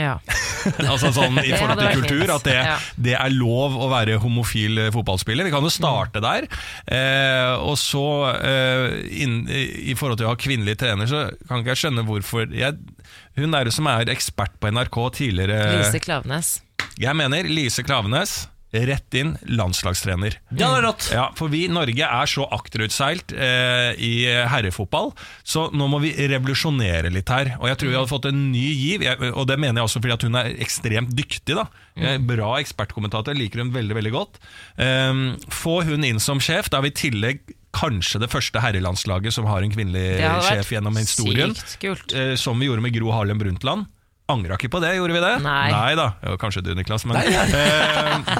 Ja. 0.00 0.16
altså 0.92 1.10
sånn 1.14 1.38
I 1.42 1.52
forhold 1.54 1.80
til 1.80 2.02
kultur, 2.02 2.32
at 2.36 2.46
det, 2.46 2.56
det 3.08 3.16
er 3.16 3.34
lov 3.34 3.76
å 3.80 3.88
være 3.92 4.18
homofil 4.22 4.86
eh, 4.86 4.90
fotballspiller. 4.94 5.46
Vi 5.48 5.54
kan 5.54 5.64
jo 5.64 5.72
starte 5.72 6.22
der. 6.24 6.48
Eh, 6.84 7.52
og 7.64 7.76
så, 7.80 8.04
eh, 8.36 8.98
inn, 9.24 9.42
i 9.48 9.96
forhold 9.98 10.20
til 10.20 10.28
å 10.28 10.34
ha 10.34 10.40
kvinnelig 10.40 10.78
trener, 10.82 11.10
så 11.10 11.26
kan 11.48 11.62
ikke 11.62 11.74
jeg 11.74 11.84
skjønne 11.86 12.06
hvorfor 12.08 12.48
jeg, 12.54 12.80
Hun 13.38 13.54
der 13.54 13.70
som 13.72 13.86
er 13.88 14.10
ekspert 14.12 14.56
på 14.60 14.70
NRK 14.74 14.96
tidligere 15.16 15.78
Lise 15.78 16.00
Klavenes. 16.02 16.56
Jeg 17.00 17.16
mener 17.16 17.46
Lise 17.48 17.84
Klavenes. 17.86 18.42
Rett 18.72 19.14
inn 19.18 19.32
landslagstrener. 19.50 20.36
Ja, 20.54 20.68
det 20.70 20.78
er 20.78 20.84
rått. 20.86 21.08
Ja, 21.10 21.24
for 21.34 21.50
vi 21.50 21.64
i 21.66 21.70
Norge 21.72 22.06
er 22.06 22.30
så 22.30 22.44
akterutseilt 22.54 23.32
eh, 23.34 23.92
i 23.98 24.12
herrefotball, 24.50 25.10
så 25.42 25.68
nå 25.74 25.88
må 25.90 25.98
vi 26.04 26.12
revolusjonere 26.30 27.10
litt 27.10 27.28
her. 27.34 27.56
Og 27.58 27.66
jeg 27.70 27.80
tror 27.80 27.90
vi 27.90 27.98
hadde 27.98 28.12
fått 28.12 28.28
en 28.30 28.42
ny 28.52 28.66
giv, 28.70 29.02
jeg, 29.08 29.32
og 29.34 29.48
det 29.50 29.58
mener 29.58 29.80
jeg 29.82 29.88
også 29.90 30.02
fordi 30.04 30.14
at 30.16 30.26
hun 30.28 30.38
er 30.38 30.52
ekstremt 30.62 31.14
dyktig. 31.18 31.58
da 31.58 31.66
Eh, 32.00 32.16
Bra 32.22 32.54
ekspertkommentator, 32.62 33.34
liker 33.36 33.60
hun 33.64 33.72
veldig 33.74 33.96
veldig 33.98 34.12
godt. 34.14 34.38
Eh, 34.80 35.12
få 35.52 35.80
hun 35.84 36.06
inn 36.06 36.20
som 36.22 36.40
sjef, 36.40 36.70
da 36.70 36.78
er 36.78 36.86
vi 36.86 36.92
i 36.94 37.00
tillegg 37.02 37.40
kanskje 37.76 38.18
det 38.22 38.30
første 38.32 38.58
herrelandslaget 38.62 39.34
som 39.34 39.46
har 39.46 39.62
en 39.62 39.70
kvinnelig 39.70 40.18
sjef 40.48 40.72
gjennom 40.74 40.96
historien. 40.98 41.52
sykt 41.54 41.76
kult. 41.82 42.14
Eh, 42.16 42.34
som 42.40 42.58
vi 42.58 42.66
gjorde 42.70 42.82
med 42.86 42.94
Gro 42.96 43.12
Harlem 43.14 43.38
Brundtland. 43.42 43.86
Angra 44.32 44.58
ikke 44.58 44.70
på 44.72 44.80
det, 44.82 44.92
gjorde 44.98 45.16
vi 45.16 45.22
det? 45.24 45.32
Nei. 45.44 45.94
da, 45.98 46.06
jo, 46.24 46.36
Kanskje 46.40 46.62
du, 46.66 46.70
Niklas, 46.78 47.04
men 47.08 47.18
eh, 47.24 48.30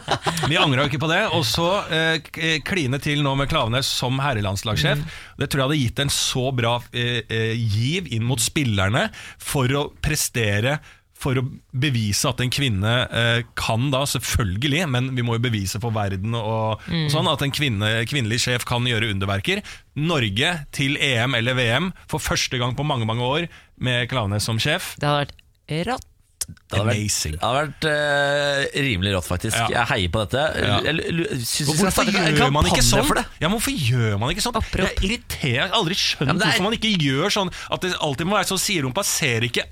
Vi 0.51 0.59
angra 0.61 0.87
ikke 0.89 1.03
på 1.03 1.11
det. 1.11 1.23
Og 1.37 1.45
så 1.49 1.69
eh, 1.93 2.61
kline 2.67 3.01
til 3.03 3.25
nå 3.27 3.35
med 3.39 3.51
Klaveness 3.51 3.91
som 4.01 4.21
herrelandslagssjef. 4.23 5.03
Det 5.41 5.51
tror 5.51 5.65
jeg 5.65 5.69
hadde 5.69 5.83
gitt 5.83 6.05
en 6.07 6.15
så 6.15 6.47
bra 6.55 6.79
eh, 6.93 7.21
eh, 7.27 7.53
giv 7.59 8.11
inn 8.15 8.27
mot 8.29 8.41
spillerne 8.41 9.09
for 9.41 9.71
å 9.77 9.89
prestere 10.03 10.79
for 11.21 11.37
å 11.37 11.45
bevise 11.77 12.29
at 12.31 12.41
en 12.41 12.53
kvinne 12.53 12.93
eh, 13.12 13.43
kan 13.59 13.91
da, 13.93 14.03
selvfølgelig, 14.09 14.87
men 14.91 15.11
vi 15.17 15.25
må 15.27 15.37
jo 15.37 15.45
bevise 15.45 15.81
for 15.83 15.95
verden 15.95 16.37
og, 16.39 16.81
og 16.81 17.12
sånn, 17.12 17.29
at 17.31 17.45
en 17.45 17.55
kvinne, 17.55 17.91
kvinnelig 18.09 18.41
sjef 18.47 18.65
kan 18.69 18.87
gjøre 18.89 19.11
underverker. 19.12 19.61
Norge 20.01 20.55
til 20.77 20.97
EM 20.97 21.37
eller 21.37 21.59
VM 21.59 21.91
for 22.11 22.23
første 22.25 22.61
gang 22.61 22.77
på 22.79 22.87
mange 22.89 23.09
mange 23.09 23.27
år 23.27 23.51
med 23.81 24.09
Klaveness 24.12 24.49
som 24.49 24.61
sjef. 24.61 24.95
Det 25.01 25.09
hadde 25.09 25.27
vært 25.27 25.40
rått. 25.91 26.07
Det 26.51 26.79
hadde 26.79 26.87
vært, 26.89 26.99
Amazing. 26.99 27.35
det 27.37 27.47
hadde 27.47 27.59
vært 27.61 27.85
uh, 27.87 28.81
rimelig 28.83 29.11
rått, 29.15 29.27
faktisk. 29.29 29.55
Ja. 29.55 29.67
Jeg 29.71 29.87
heier 29.91 30.11
på 30.11 30.23
dette. 30.25 30.45
Ja. 30.59 30.79
Jeg, 30.83 30.95
jeg, 30.99 31.17
jeg 31.21 31.45
synes 31.47 31.69
Hvorfor 31.79 32.11
gjør 32.11 32.51
man 32.55 32.67
ikke 32.71 32.83
sånn? 32.87 33.05
For 33.07 33.21
det? 33.21 33.25
Ja, 33.39 33.47
men 33.47 33.55
hvorfor 33.55 33.77
gjør 33.77 34.17
man 34.19 34.33
ikke 34.35 34.45
sånn? 34.45 34.59
Jeg 34.81 34.97
irriterer, 35.07 35.71
aldri 35.79 35.99
skjønt 35.99 36.27
Ja, 36.27 36.35
er- 36.35 36.43
hvorfor 36.49 36.67
man 36.67 36.77
ikke 36.79 36.91
gjør 37.05 37.35
sånn 37.37 37.53
At 37.71 37.85
det 37.87 37.93
alltid 38.03 38.31
må 38.31 38.39
være 38.39 38.51
sånn 38.51 38.63
Siderumpa 38.65 39.05
ser 39.07 39.47
ikke 39.47 39.67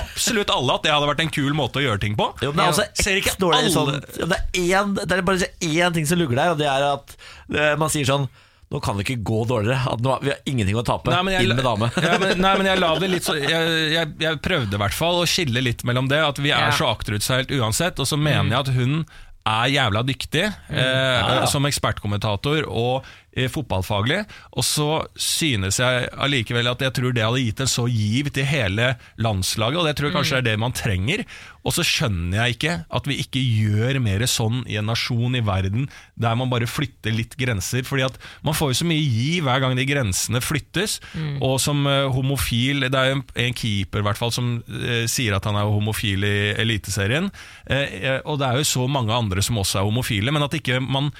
absolutt 0.00 0.52
alle 0.54 0.78
at 0.78 0.86
det 0.86 0.94
hadde 0.94 1.10
vært 1.10 1.22
en 1.26 1.34
kul 1.34 1.52
måte 1.58 1.82
å 1.82 1.84
gjøre 1.84 2.00
ting 2.06 2.16
på. 2.16 2.30
Jo, 2.44 2.54
men 2.56 2.70
er 2.70 2.88
Ser 2.96 3.20
ikke 3.20 3.36
alle- 3.44 3.74
sånn, 3.74 3.92
det, 4.00 4.40
er 4.62 4.80
en, 4.80 4.96
det 4.96 5.18
er 5.18 5.26
bare 5.28 5.50
én 5.60 5.92
ting 5.98 6.08
som 6.08 6.20
lugger 6.20 6.40
der, 6.40 6.54
og 6.54 6.62
det 6.62 6.70
er 6.70 6.88
at 6.94 7.16
uh, 7.52 7.74
man 7.80 7.92
sier 7.92 8.08
sånn 8.08 8.24
nå 8.74 8.80
kan 8.82 8.96
det 8.98 9.04
ikke 9.06 9.22
gå 9.22 9.44
dårligere. 9.46 9.80
At 9.94 10.00
nå, 10.02 10.16
vi 10.24 10.32
har 10.32 10.40
ingenting 10.50 10.74
å 10.80 10.82
tape. 10.86 11.12
Nei, 11.14 11.34
jeg- 11.36 11.46
Inn 11.46 11.54
med 11.54 11.64
dame. 11.66 11.90
ja, 12.08 12.16
men, 12.18 12.32
nei, 12.42 12.54
men 12.58 12.66
jeg 12.72 12.80
la 12.82 12.88
det 12.98 13.10
litt 13.12 13.26
så 13.28 13.36
jeg, 13.38 13.76
jeg, 13.94 14.14
jeg 14.24 14.40
prøvde 14.42 14.74
i 14.74 14.82
hvert 14.82 14.96
fall 14.98 15.20
å 15.22 15.28
skille 15.30 15.62
litt 15.62 15.84
mellom 15.86 16.10
det, 16.10 16.18
at 16.24 16.40
vi 16.42 16.50
er 16.50 16.66
Ja. 16.68 16.74
så 16.74 16.90
akterutseilt 16.90 17.54
uansett, 17.54 18.02
og 18.02 18.10
så 18.10 18.18
mener 18.18 18.50
jeg 18.50 18.60
at 18.66 18.72
hun 18.74 19.04
er 19.44 19.66
jævla 19.68 20.00
dyktig 20.08 20.44
eh, 20.48 21.42
som 21.52 21.66
ekspertkommentator 21.68 22.64
og 22.64 23.04
fotballfaglig. 23.50 24.22
Og 24.54 24.66
så 24.66 24.88
synes 25.18 25.80
jeg 25.82 26.08
allikevel 26.12 26.70
at 26.70 26.84
jeg 26.84 26.94
tror 26.96 27.14
det 27.14 27.24
hadde 27.26 27.42
gitt 27.42 27.64
en 27.64 27.70
så 27.70 27.86
giv 27.90 28.30
til 28.34 28.48
hele 28.48 28.94
landslaget, 29.20 29.80
og 29.80 29.88
det 29.88 29.96
tror 29.98 30.10
jeg 30.10 30.16
kanskje 30.18 30.38
er 30.40 30.46
det 30.46 30.56
man 30.60 30.76
trenger. 30.76 31.24
Og 31.64 31.72
så 31.72 31.84
skjønner 31.86 32.42
jeg 32.42 32.56
ikke 32.58 32.74
at 32.92 33.06
vi 33.08 33.16
ikke 33.22 33.40
gjør 33.40 33.98
mer 34.04 34.24
sånn 34.28 34.62
i 34.68 34.76
en 34.76 34.88
nasjon 34.90 35.36
i 35.38 35.42
verden 35.44 35.86
der 36.20 36.36
man 36.36 36.50
bare 36.52 36.68
flytter 36.68 37.14
litt 37.16 37.38
grenser. 37.40 37.86
Fordi 37.88 38.04
at 38.06 38.18
man 38.44 38.56
får 38.56 38.72
jo 38.72 38.80
så 38.82 38.88
mye 38.88 39.00
gi 39.00 39.40
hver 39.44 39.62
gang 39.64 39.76
de 39.78 39.86
grensene 39.88 40.42
flyttes. 40.44 40.98
Og 41.40 41.56
som 41.62 41.86
eh, 41.88 42.04
homofil 42.12 42.84
Det 42.84 42.98
er 42.98 43.10
jo 43.10 43.16
en, 43.18 43.24
en 43.46 43.56
keeper 43.56 44.02
i 44.02 44.06
hvert 44.06 44.20
fall 44.20 44.34
som 44.34 44.58
eh, 44.68 45.06
sier 45.10 45.36
at 45.36 45.48
han 45.48 45.56
er 45.56 45.70
homofil 45.70 46.26
i 46.28 46.36
Eliteserien. 46.60 47.30
Eh, 47.64 47.96
eh, 48.02 48.20
og 48.24 48.38
det 48.40 48.50
er 48.50 48.60
jo 48.60 48.68
så 48.74 48.84
mange 48.90 49.14
andre 49.16 49.42
som 49.44 49.58
også 49.62 49.80
er 49.80 49.88
homofile, 49.88 50.34
men 50.34 50.44
at 50.44 50.60
ikke 50.60 50.82
man 50.84 51.10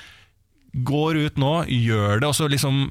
går 0.83 1.17
ut 1.29 1.37
nå, 1.39 1.55
gjør 1.71 2.21
det, 2.21 2.29
og 2.29 2.35
så 2.35 2.49
liksom 2.51 2.87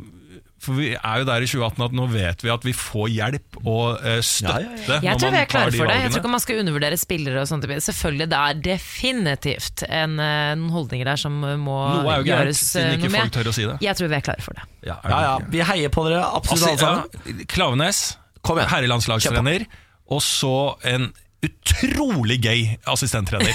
For 0.64 0.78
vi 0.80 0.94
er 0.96 1.20
jo 1.20 1.26
der 1.28 1.44
i 1.44 1.48
2018 1.52 1.84
at 1.84 1.96
nå 1.98 2.06
vet 2.08 2.40
vi 2.46 2.50
at 2.54 2.64
vi 2.64 2.72
får 2.72 3.10
hjelp 3.12 3.58
og 3.68 3.98
eh, 4.00 4.22
støtte. 4.24 4.62
Ja, 4.64 4.94
ja, 4.94 5.00
Jeg 5.10 5.20
tror 5.20 5.34
vi 5.34 5.40
er 5.42 5.50
klare 5.52 5.74
de 5.74 5.82
for 5.82 5.92
det. 5.92 5.98
Jeg 6.00 6.12
tror 6.14 6.22
ikke 6.22 6.32
man 6.32 6.44
skal 6.46 6.62
undervurdere 6.62 7.00
spillere 7.02 7.42
og 7.42 7.50
sånt. 7.50 7.68
Selvfølgelig, 7.84 8.28
det 8.32 8.40
er 8.40 8.62
definitivt 8.70 9.84
en, 9.90 10.14
eh, 10.24 10.54
noen 10.56 10.72
holdninger 10.72 11.10
der 11.12 11.20
som 11.20 11.36
må 11.44 11.76
Noe 12.00 12.14
er 12.14 12.24
jo 12.24 12.30
gjøres 12.32 12.62
siden 12.70 12.94
eh, 12.94 12.96
ikke 12.96 13.10
noe 13.12 13.18
folk 13.18 13.28
med. 13.28 13.36
tør 13.36 13.52
å 13.52 13.56
si 13.60 13.68
det. 13.68 13.76
Jeg 13.84 14.00
tror 14.00 14.08
vi 14.14 14.18
er 14.22 14.26
klare 14.30 14.46
for 14.46 14.56
det. 14.56 14.64
Ja, 14.88 14.98
Ja, 15.04 15.20
ja, 15.28 15.34
vi 15.52 15.66
heier 15.74 15.92
på 15.92 16.06
dere, 16.08 16.24
absolutt 16.40 16.64
alle 16.70 16.80
sammen. 16.80 17.36
Ja, 17.44 17.46
Klavenes, 17.52 18.02
herrelandslagstrener, 18.48 19.68
og 20.16 20.24
så 20.24 20.56
en 20.88 21.12
utrolig 21.44 22.38
gøy 22.44 22.62
assistenttrener. 22.90 23.54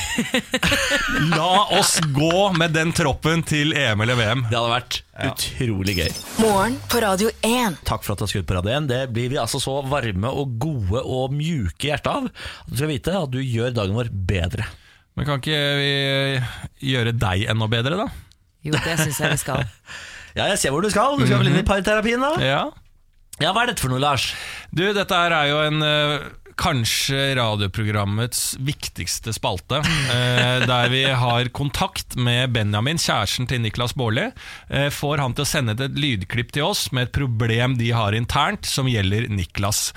La 1.35 1.51
oss 1.79 1.97
gå 2.15 2.49
med 2.59 2.75
den 2.77 2.93
troppen 2.97 3.43
til 3.49 3.73
EM 3.77 4.05
eller 4.05 4.19
VM. 4.19 4.45
Det 4.51 4.59
hadde 4.59 4.73
vært 4.75 4.99
utrolig 5.29 5.97
gøy. 5.99 6.11
Morgen 6.43 6.77
på 6.91 7.01
Radio 7.05 7.33
1. 7.47 7.81
Takk 7.89 8.05
for 8.05 8.15
at 8.15 8.21
du 8.21 8.27
har 8.27 8.33
skrudd 8.35 8.49
på 8.51 8.59
Radio 8.59 8.75
1. 8.77 8.91
Det 8.91 9.01
blir 9.15 9.33
vi 9.33 9.41
altså 9.41 9.61
så 9.63 9.79
varme 9.89 10.33
og 10.33 10.59
gode 10.61 11.03
og 11.03 11.35
mjuke 11.35 11.89
i 11.89 11.93
hjertet 11.93 12.13
av. 12.13 12.29
Du 12.69 12.77
skal 12.77 12.93
vite 12.93 13.17
at 13.23 13.33
du 13.33 13.41
gjør 13.43 13.75
dagen 13.77 13.97
vår 13.99 14.13
bedre. 14.13 14.69
Men 15.19 15.27
kan 15.27 15.41
ikke 15.41 15.63
vi 15.81 16.93
gjøre 16.93 17.17
deg 17.19 17.49
enda 17.51 17.67
bedre, 17.73 18.05
da? 18.05 18.11
Jo, 18.67 18.77
det 18.77 18.99
syns 19.01 19.23
jeg 19.25 19.35
vi 19.35 19.43
skal. 19.47 19.67
Ja, 20.37 20.45
jeg 20.53 20.59
ser 20.61 20.71
hvor 20.71 20.85
du 20.85 20.91
skal. 20.93 21.17
Du 21.19 21.25
skal 21.27 21.41
vel 21.41 21.49
inn 21.51 21.57
i 21.59 21.67
parterapien, 21.67 22.21
da? 22.23 22.29
Ja. 22.45 22.59
Ja, 23.43 23.51
hva 23.51 23.65
er 23.65 23.73
dette 23.73 23.83
for 23.83 23.91
noe, 23.91 23.99
Lars? 24.03 24.29
Du, 24.71 24.85
dette 24.95 25.19
er 25.19 25.35
jo 25.49 25.57
en 25.65 25.83
eh, 25.83 26.29
Kanskje 26.59 27.37
radioprogrammets 27.39 28.57
viktigste 28.59 29.31
spalte, 29.33 29.79
eh, 29.79 30.67
der 30.67 30.89
vi 30.91 31.05
har 31.07 31.51
kontakt 31.55 32.17
med 32.19 32.51
Benjamin, 32.51 32.99
kjæresten 32.99 33.47
til 33.47 33.63
Niklas 33.63 33.95
Baarli. 33.95 34.33
Eh, 34.69 34.89
får 34.91 35.23
han 35.23 35.37
til 35.39 35.47
å 35.47 35.49
sende 35.49 35.77
et 35.79 35.95
lydklipp 35.95 36.51
til 36.57 36.67
oss 36.67 36.89
med 36.91 37.09
et 37.09 37.15
problem 37.15 37.79
de 37.79 37.93
har 37.95 38.17
internt 38.19 38.67
som 38.67 38.91
gjelder 38.91 39.29
Niklas. 39.31 39.93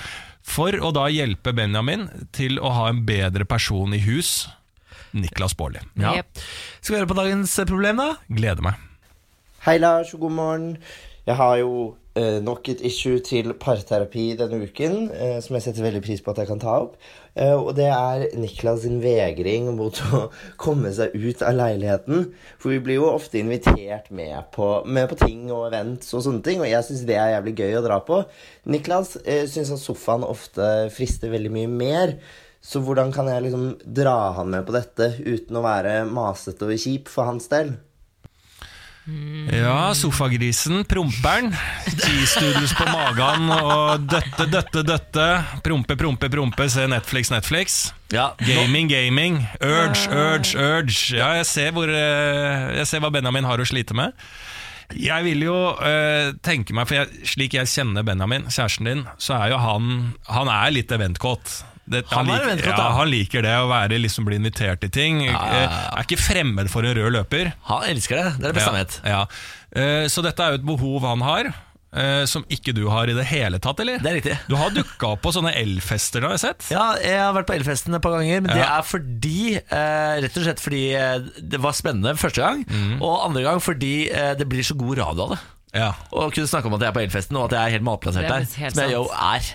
For 0.46 0.78
å 0.78 0.94
da 0.94 1.08
hjelpe 1.10 1.54
Benjamin 1.58 2.08
til 2.32 2.60
å 2.62 2.70
ha 2.78 2.90
en 2.94 3.02
bedre 3.10 3.46
person 3.50 3.94
i 3.98 4.04
hus. 4.06 4.48
Niklas 5.18 5.58
Baarli. 5.58 5.82
Ja. 5.98 6.22
Skal 6.80 6.94
vi 6.94 7.00
høre 7.02 7.10
på 7.10 7.18
dagens 7.18 7.58
problem, 7.66 7.98
da? 7.98 8.16
Gleder 8.30 8.70
meg. 8.70 8.78
Hei 9.66 9.80
Lars, 9.82 10.14
og 10.14 10.28
god 10.28 10.38
morgen. 10.38 10.78
Jeg 11.32 11.38
har 11.40 11.58
jo 11.62 11.76
eh, 12.20 12.42
nok 12.44 12.68
et 12.74 12.82
issue 12.84 13.22
til 13.24 13.54
parterapi 13.56 14.34
denne 14.36 14.58
uken, 14.68 14.96
eh, 15.16 15.38
som 15.40 15.56
jeg 15.56 15.64
setter 15.64 15.86
veldig 15.86 16.02
pris 16.04 16.20
på 16.24 16.34
at 16.34 16.42
jeg 16.42 16.50
kan 16.50 16.60
ta 16.60 16.74
opp. 16.82 16.98
Eh, 17.40 17.54
og 17.56 17.70
det 17.78 17.86
er 17.88 18.26
Niklas 18.36 18.82
sin 18.84 18.98
vegring 19.00 19.70
mot 19.78 19.96
å 20.12 20.26
komme 20.64 20.92
seg 20.92 21.16
ut 21.16 21.44
av 21.48 21.56
leiligheten. 21.56 22.26
For 22.60 22.74
vi 22.74 22.82
blir 22.84 23.00
jo 23.00 23.14
ofte 23.14 23.40
invitert 23.40 24.10
med 24.12 24.50
på, 24.52 24.82
med 24.84 25.08
på 25.08 25.22
ting 25.22 25.46
og 25.54 25.70
events 25.70 26.12
og 26.12 26.26
sånne 26.26 26.44
ting, 26.50 26.60
og 26.60 26.68
jeg 26.68 26.88
syns 26.90 27.06
det 27.08 27.16
er 27.16 27.38
jævlig 27.38 27.56
gøy 27.62 27.78
å 27.80 27.86
dra 27.86 28.02
på. 28.04 28.20
Niklas 28.76 29.16
eh, 29.24 29.46
syns 29.48 29.72
at 29.78 29.84
sofaen 29.84 30.28
ofte 30.28 30.68
frister 30.92 31.32
veldig 31.32 31.54
mye 31.56 31.72
mer. 31.72 32.18
Så 32.60 32.84
hvordan 32.84 33.16
kan 33.16 33.32
jeg 33.32 33.48
liksom 33.48 33.72
dra 33.88 34.34
han 34.36 34.52
med 34.52 34.68
på 34.68 34.76
dette 34.76 35.14
uten 35.24 35.62
å 35.62 35.64
være 35.64 36.02
masete 36.12 36.68
og 36.68 36.76
kjip 36.76 37.08
for 37.14 37.32
hans 37.32 37.48
del? 37.56 37.72
Ja, 39.52 39.94
sofagrisen, 39.98 40.84
promperen. 40.86 41.50
Cheese-doodles 41.90 42.74
på 42.78 42.86
magen 42.86 43.50
og 43.56 44.04
døtte, 44.06 44.46
døtte, 44.52 44.84
døtte. 44.86 45.26
Prompe, 45.66 45.98
prompe, 45.98 46.30
prompe, 46.30 46.68
se 46.70 46.86
Netflix, 46.92 47.32
Netflix. 47.34 47.80
Ja, 48.14 48.32
Gaming, 48.46 48.92
gaming. 48.92 49.42
Urge, 49.64 50.06
urge, 50.12 50.54
urge. 50.54 51.18
Ja, 51.18 51.32
jeg 51.40 51.50
ser, 51.50 51.74
hvor, 51.74 51.90
eh, 51.90 52.78
jeg 52.78 52.88
ser 52.88 53.02
hva 53.02 53.10
Benjamin 53.14 53.48
har 53.50 53.58
å 53.64 53.66
slite 53.68 53.98
med. 53.98 54.14
Jeg 54.92 55.24
vil 55.24 55.48
jo 55.48 55.58
eh, 55.88 56.36
tenke 56.44 56.76
meg, 56.76 56.86
for 56.90 57.00
jeg, 57.00 57.26
slik 57.32 57.56
jeg 57.58 57.72
kjenner 57.72 58.06
Benjamin, 58.06 58.50
kjæresten 58.52 58.90
din, 58.90 59.04
så 59.18 59.38
er 59.40 59.54
jo 59.54 59.60
han 59.64 59.92
Han 60.28 60.52
er 60.52 60.74
litt 60.76 60.92
eventkåt. 60.92 61.62
Det, 61.90 62.04
Han 62.12 62.28
han, 62.30 62.44
liker, 62.58 62.70
ja, 62.70 62.90
han 62.96 63.10
liker 63.10 63.42
det 63.42 63.56
å 63.58 63.66
være, 63.72 63.98
liksom, 64.00 64.26
bli 64.28 64.38
invitert 64.38 64.80
til 64.82 64.90
ting. 64.94 65.24
ja, 65.26 65.32
ja. 65.34 65.64
Eh, 65.66 65.80
Er 65.98 66.06
ikke 66.06 66.20
fremmed 66.22 66.70
for 66.70 66.86
en 66.86 66.96
rød 66.96 67.12
løper. 67.18 67.54
Han 67.72 67.84
elsker 67.90 68.16
det. 68.22 68.30
Det 68.38 68.46
er 68.46 68.54
det 68.54 68.56
beste 68.60 68.72
han 68.72 68.80
vet. 68.80 69.02
Ja. 69.06 69.26
Eh, 69.76 70.06
Så 70.08 70.22
dette 70.24 70.40
er 70.46 70.52
jo 70.56 70.62
et 70.62 70.66
behov 70.66 71.02
han 71.10 71.22
har, 71.26 71.50
eh, 71.94 72.26
som 72.26 72.46
ikke 72.50 72.74
du 72.78 72.88
har 72.88 73.10
i 73.10 73.14
det 73.18 73.26
hele 73.28 73.60
tatt, 73.60 73.80
eller? 73.84 73.98
Det 74.00 74.08
er 74.12 74.16
riktig. 74.22 74.38
Du 74.48 74.56
har 74.56 74.70
dukka 74.72 75.10
opp 75.18 75.22
på 75.26 75.34
sånne 75.36 75.52
elfester, 75.58 76.22
har 76.24 76.38
jeg 76.38 76.44
sett. 76.46 76.68
Ja, 76.72 76.94
jeg 77.02 77.18
har 77.20 77.34
vært 77.36 77.48
på 77.50 77.56
Elfesten 77.58 77.96
et 77.98 78.02
par 78.06 78.16
ganger, 78.16 78.42
men 78.46 78.54
det 78.56 78.64
er 78.64 78.84
fordi 78.88 79.58
Rett 80.22 80.38
og 80.38 80.44
slett 80.46 80.62
fordi 80.64 80.84
det 81.42 81.60
var 81.60 81.74
spennende 81.76 82.14
første 82.16 82.40
gang, 82.46 82.64
og 83.02 83.26
andre 83.28 83.44
gang 83.44 83.60
fordi 83.60 83.96
det 84.38 84.48
blir 84.48 84.64
så 84.64 84.78
god 84.78 84.98
radio 85.02 85.24
av 85.28 85.36
det. 85.36 85.42
Ja. 85.72 85.94
Og 86.12 86.34
kunne 86.36 86.50
snakke 86.52 86.68
om 86.68 86.76
at 86.76 86.84
jeg 86.84 86.92
er 86.92 86.96
på 86.98 87.04
Elfesten, 87.06 87.38
og 87.40 87.48
at 87.48 87.54
jeg 87.56 87.64
er 87.64 87.76
helt 87.78 87.86
matplassert 87.88 88.26
er 88.28 88.34
der. 88.34 88.48
helt 88.60 88.76
Som 88.76 88.84
jeg 88.84 88.92
jo 88.92 89.04
er. 89.16 89.52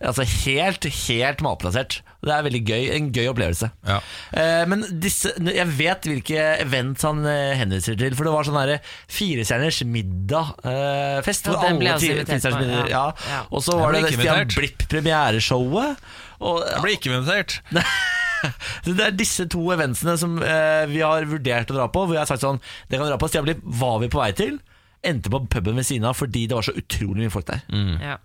Altså 0.00 0.24
helt, 0.26 0.88
helt 1.06 1.44
matplassert. 1.46 2.00
Det 2.22 2.30
er 2.34 2.44
veldig 2.46 2.60
gøy, 2.66 2.88
en 2.96 3.10
gøy 3.14 3.28
opplevelse. 3.30 3.68
Ja. 3.86 3.98
Eh, 4.38 4.62
men 4.70 4.82
disse, 5.02 5.32
jeg 5.42 5.68
vet 5.78 6.06
hvilke 6.06 6.46
event 6.62 7.02
han 7.06 7.22
eh, 7.26 7.54
henviser 7.58 7.98
til, 7.98 8.14
for 8.18 8.26
det 8.26 8.34
var 8.34 8.46
sånn 8.46 8.74
firestjerners 9.10 9.80
middag-fest. 9.90 11.50
Ja, 11.50 11.56
den 11.66 11.78
ble 11.82 11.90
jeg 11.90 11.98
også 12.00 12.12
invitert 12.16 12.46
på, 12.48 12.62
middag, 12.62 12.90
ja. 12.90 13.04
ja. 13.06 13.30
Ja. 13.30 13.40
Og 13.50 13.66
så 13.66 13.78
var 13.78 13.94
det 13.94 14.04
Stian. 14.16 14.50
Blipp-premiereshowet. 14.54 16.02
Jeg 16.42 16.82
ble 16.82 16.96
ikke 16.98 17.14
invitert. 17.14 17.60
så 18.84 18.94
det 18.98 19.06
er 19.06 19.14
disse 19.14 19.46
to 19.50 19.62
eventsene 19.74 20.18
som 20.18 20.38
eh, 20.42 20.84
vi 20.90 21.02
har 21.06 21.26
vurdert 21.30 21.70
å 21.70 21.78
dra 21.78 21.88
på. 21.90 22.06
Hvor 22.06 22.18
jeg 22.18 22.24
har 22.24 22.30
sagt 22.30 22.42
sånn 22.42 22.58
Det 22.90 22.98
kan 22.98 23.06
dra 23.10 23.18
på 23.20 23.30
Stian 23.30 23.46
Blipp 23.46 23.62
var 23.62 24.02
vi 24.02 24.10
på 24.10 24.22
vei 24.22 24.32
til. 24.38 24.58
Endte 25.02 25.32
på 25.32 25.40
puben 25.50 25.78
ved 25.78 25.86
siden 25.88 26.06
av 26.06 26.14
fordi 26.18 26.46
det 26.50 26.54
var 26.54 26.66
så 26.66 26.74
utrolig 26.78 27.24
mye 27.24 27.32
folk 27.34 27.48
der. 27.48 27.64
Ja. 28.02 28.18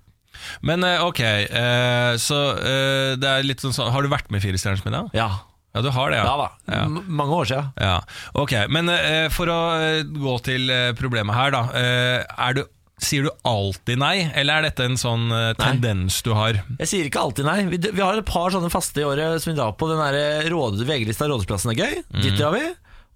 Men 0.62 0.84
eh, 0.86 1.04
ok, 1.06 1.20
eh, 1.20 2.14
så 2.22 2.40
eh, 2.58 3.12
det 3.20 3.30
er 3.30 3.46
litt 3.48 3.64
sånn 3.64 3.76
sånn 3.76 3.92
Har 3.94 4.06
du 4.06 4.12
vært 4.12 4.32
med 4.34 4.42
i 4.42 4.48
Firestjerners 4.48 4.86
middag? 4.86 5.12
Ja, 5.18 5.30
Ja, 5.76 5.84
du 5.86 5.92
har 5.94 6.10
det, 6.10 6.18
ja. 6.18 6.26
ja 6.26 6.38
da. 6.40 6.74
Ja. 6.74 6.86
Mange 6.90 7.36
år 7.38 7.50
siden. 7.50 7.68
Ja, 7.78 7.98
ok, 8.34 8.54
Men 8.74 8.90
for 9.34 9.52
å 9.52 9.60
gå 10.10 10.40
til 10.46 10.72
problemet 10.98 11.38
her, 11.38 11.52
da. 11.54 11.62
Eh, 11.78 12.24
er 12.48 12.58
du, 12.58 12.64
sier 13.04 13.28
du 13.28 13.30
alltid 13.46 14.00
nei, 14.02 14.16
eller 14.34 14.58
er 14.58 14.70
dette 14.72 14.88
en 14.88 14.98
sånn 14.98 15.28
tendens 15.60 16.18
du 16.26 16.32
har? 16.34 16.64
Jeg 16.80 16.90
sier 16.90 17.12
ikke 17.12 17.22
alltid 17.22 17.46
nei. 17.46 17.60
Vi, 17.70 17.82
vi 17.92 18.02
har 18.02 18.18
et 18.18 18.26
par 18.26 18.50
sånne 18.56 18.72
faste 18.74 19.04
i 19.04 19.06
året 19.06 19.44
som 19.44 19.52
vi 19.52 19.58
drar 19.60 19.76
på. 19.78 19.92
Den 19.92 20.02
der 20.02 20.50
VG-lista 20.50 21.30
Rådhusplassen 21.30 21.76
er 21.76 21.84
gøy. 21.84 22.02
Dit 22.24 22.40
drar 22.40 22.56
vi. 22.58 22.66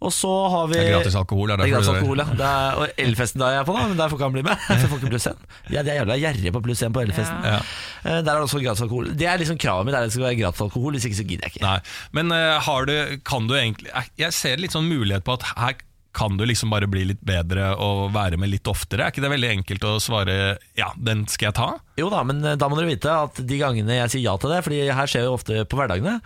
Og 0.02 0.10
så 0.16 0.30
har 0.50 0.70
vi 0.72 0.78
Det 0.80 0.86
er 0.88 0.96
gratis 0.96 1.16
alkohol, 1.20 1.52
er 1.54 1.62
Det 1.62 1.68
er 1.68 1.74
gratis 1.76 1.92
alkohol, 1.92 2.24
ja. 2.24 2.26
Er, 2.48 2.80
og 2.82 3.02
Elfesten 3.04 3.44
der 3.44 3.54
jeg 3.54 3.62
er 3.62 3.68
på, 3.68 3.76
da, 3.78 3.84
men 3.92 4.00
der 4.00 4.10
får 4.10 4.18
ikke 4.18 4.30
han 4.30 4.34
bli 4.38 4.44
med. 4.48 4.64
Så 4.82 4.90
får 4.90 5.02
ikke 5.02 5.12
pluss 5.14 5.28
én. 5.30 5.44
Ja, 5.70 5.84
de 5.86 5.94
er 5.94 6.00
jævla 6.02 6.18
gjerrige 6.24 6.54
på 6.56 6.64
pluss 6.66 6.82
én 6.88 6.96
på 6.96 7.04
Elfesten. 7.04 7.46
Ja. 7.46 7.60
Eh, 8.02 8.18
Der 8.26 8.32
er 8.34 8.42
det 8.42 8.48
også 8.48 8.64
gratis 8.64 8.82
alkohol. 8.88 9.12
Det 9.20 9.30
er 9.30 9.38
liksom 9.38 9.60
kravet 9.62 9.86
mitt, 9.86 9.96
er 10.00 10.08
det 10.08 10.16
skal 10.16 10.26
være 10.26 10.40
gratis 10.42 10.66
alkohol. 10.66 10.98
Hvis 10.98 11.06
ikke 11.10 11.20
så 11.22 11.28
gidder 11.30 11.46
jeg 11.46 11.56
ikke. 11.56 11.66
Nei, 11.68 11.78
men 12.18 12.34
uh, 12.34 12.58
har 12.66 12.90
du, 12.90 12.96
kan 13.28 13.46
du 13.48 13.56
egentlig 13.60 13.94
Jeg 14.18 14.34
ser 14.34 14.58
litt 14.62 14.74
sånn 14.74 14.90
mulighet 14.90 15.28
på 15.28 15.38
at 15.38 15.46
her 15.54 15.78
kan 16.14 16.36
du 16.38 16.44
liksom 16.44 16.70
bare 16.74 16.88
bli 16.92 17.06
litt 17.08 17.22
bedre 17.24 17.70
og 17.80 18.10
være 18.12 18.36
med 18.42 18.50
litt 18.52 18.68
oftere. 18.68 19.06
Er 19.06 19.14
ikke 19.14 19.24
det 19.24 19.30
veldig 19.32 19.50
enkelt 19.54 19.86
å 19.88 19.94
svare 20.04 20.58
ja, 20.78 20.90
den 21.00 21.26
skal 21.32 21.50
jeg 21.52 21.56
ta? 21.56 21.68
Jo 22.00 22.10
da, 22.12 22.24
men 22.28 22.44
eh, 22.44 22.58
da 22.60 22.68
må 22.68 22.76
dere 22.76 22.90
vite 22.92 23.14
at 23.28 23.40
de 23.48 23.60
gangene 23.62 23.96
jeg 24.02 24.12
sier 24.16 24.26
ja 24.26 24.34
til 24.42 24.52
det, 24.52 24.60
Fordi 24.66 24.82
her 24.92 25.08
skjer 25.12 25.28
jo 25.30 25.38
ofte 25.38 25.62
på 25.72 25.80
hverdagene, 25.80 26.18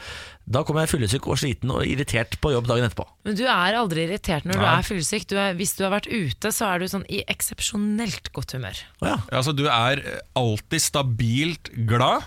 da 0.46 0.62
kommer 0.66 0.86
jeg 0.86 0.94
fyllesyk 0.96 1.28
og 1.30 1.38
sliten 1.42 1.72
og 1.74 1.86
irritert 1.90 2.38
på 2.42 2.52
jobb 2.54 2.68
dagen 2.70 2.86
etterpå. 2.86 3.06
Men 3.26 3.38
du 3.38 3.44
er 3.50 3.78
aldri 3.78 4.04
irritert 4.08 4.46
når 4.46 4.60
du 4.62 4.66
er 4.70 4.86
fyllesyk. 4.86 5.28
Du 5.30 5.36
er- 5.42 5.56
Hvis 5.58 5.76
du 5.78 5.84
har 5.86 5.94
vært 5.96 6.10
ute, 6.10 6.52
så 6.54 6.68
er 6.74 6.80
du 6.80 6.86
sånn 6.92 7.06
i 7.10 7.24
eksepsjonelt 7.30 8.32
godt 8.36 8.54
humør. 8.58 8.78
Å 9.02 9.08
ja. 9.14 9.18
Altså, 9.34 9.54
du 9.58 9.66
er 9.70 10.02
alltid 10.38 10.82
stabilt 10.82 11.72
glad. 11.90 12.26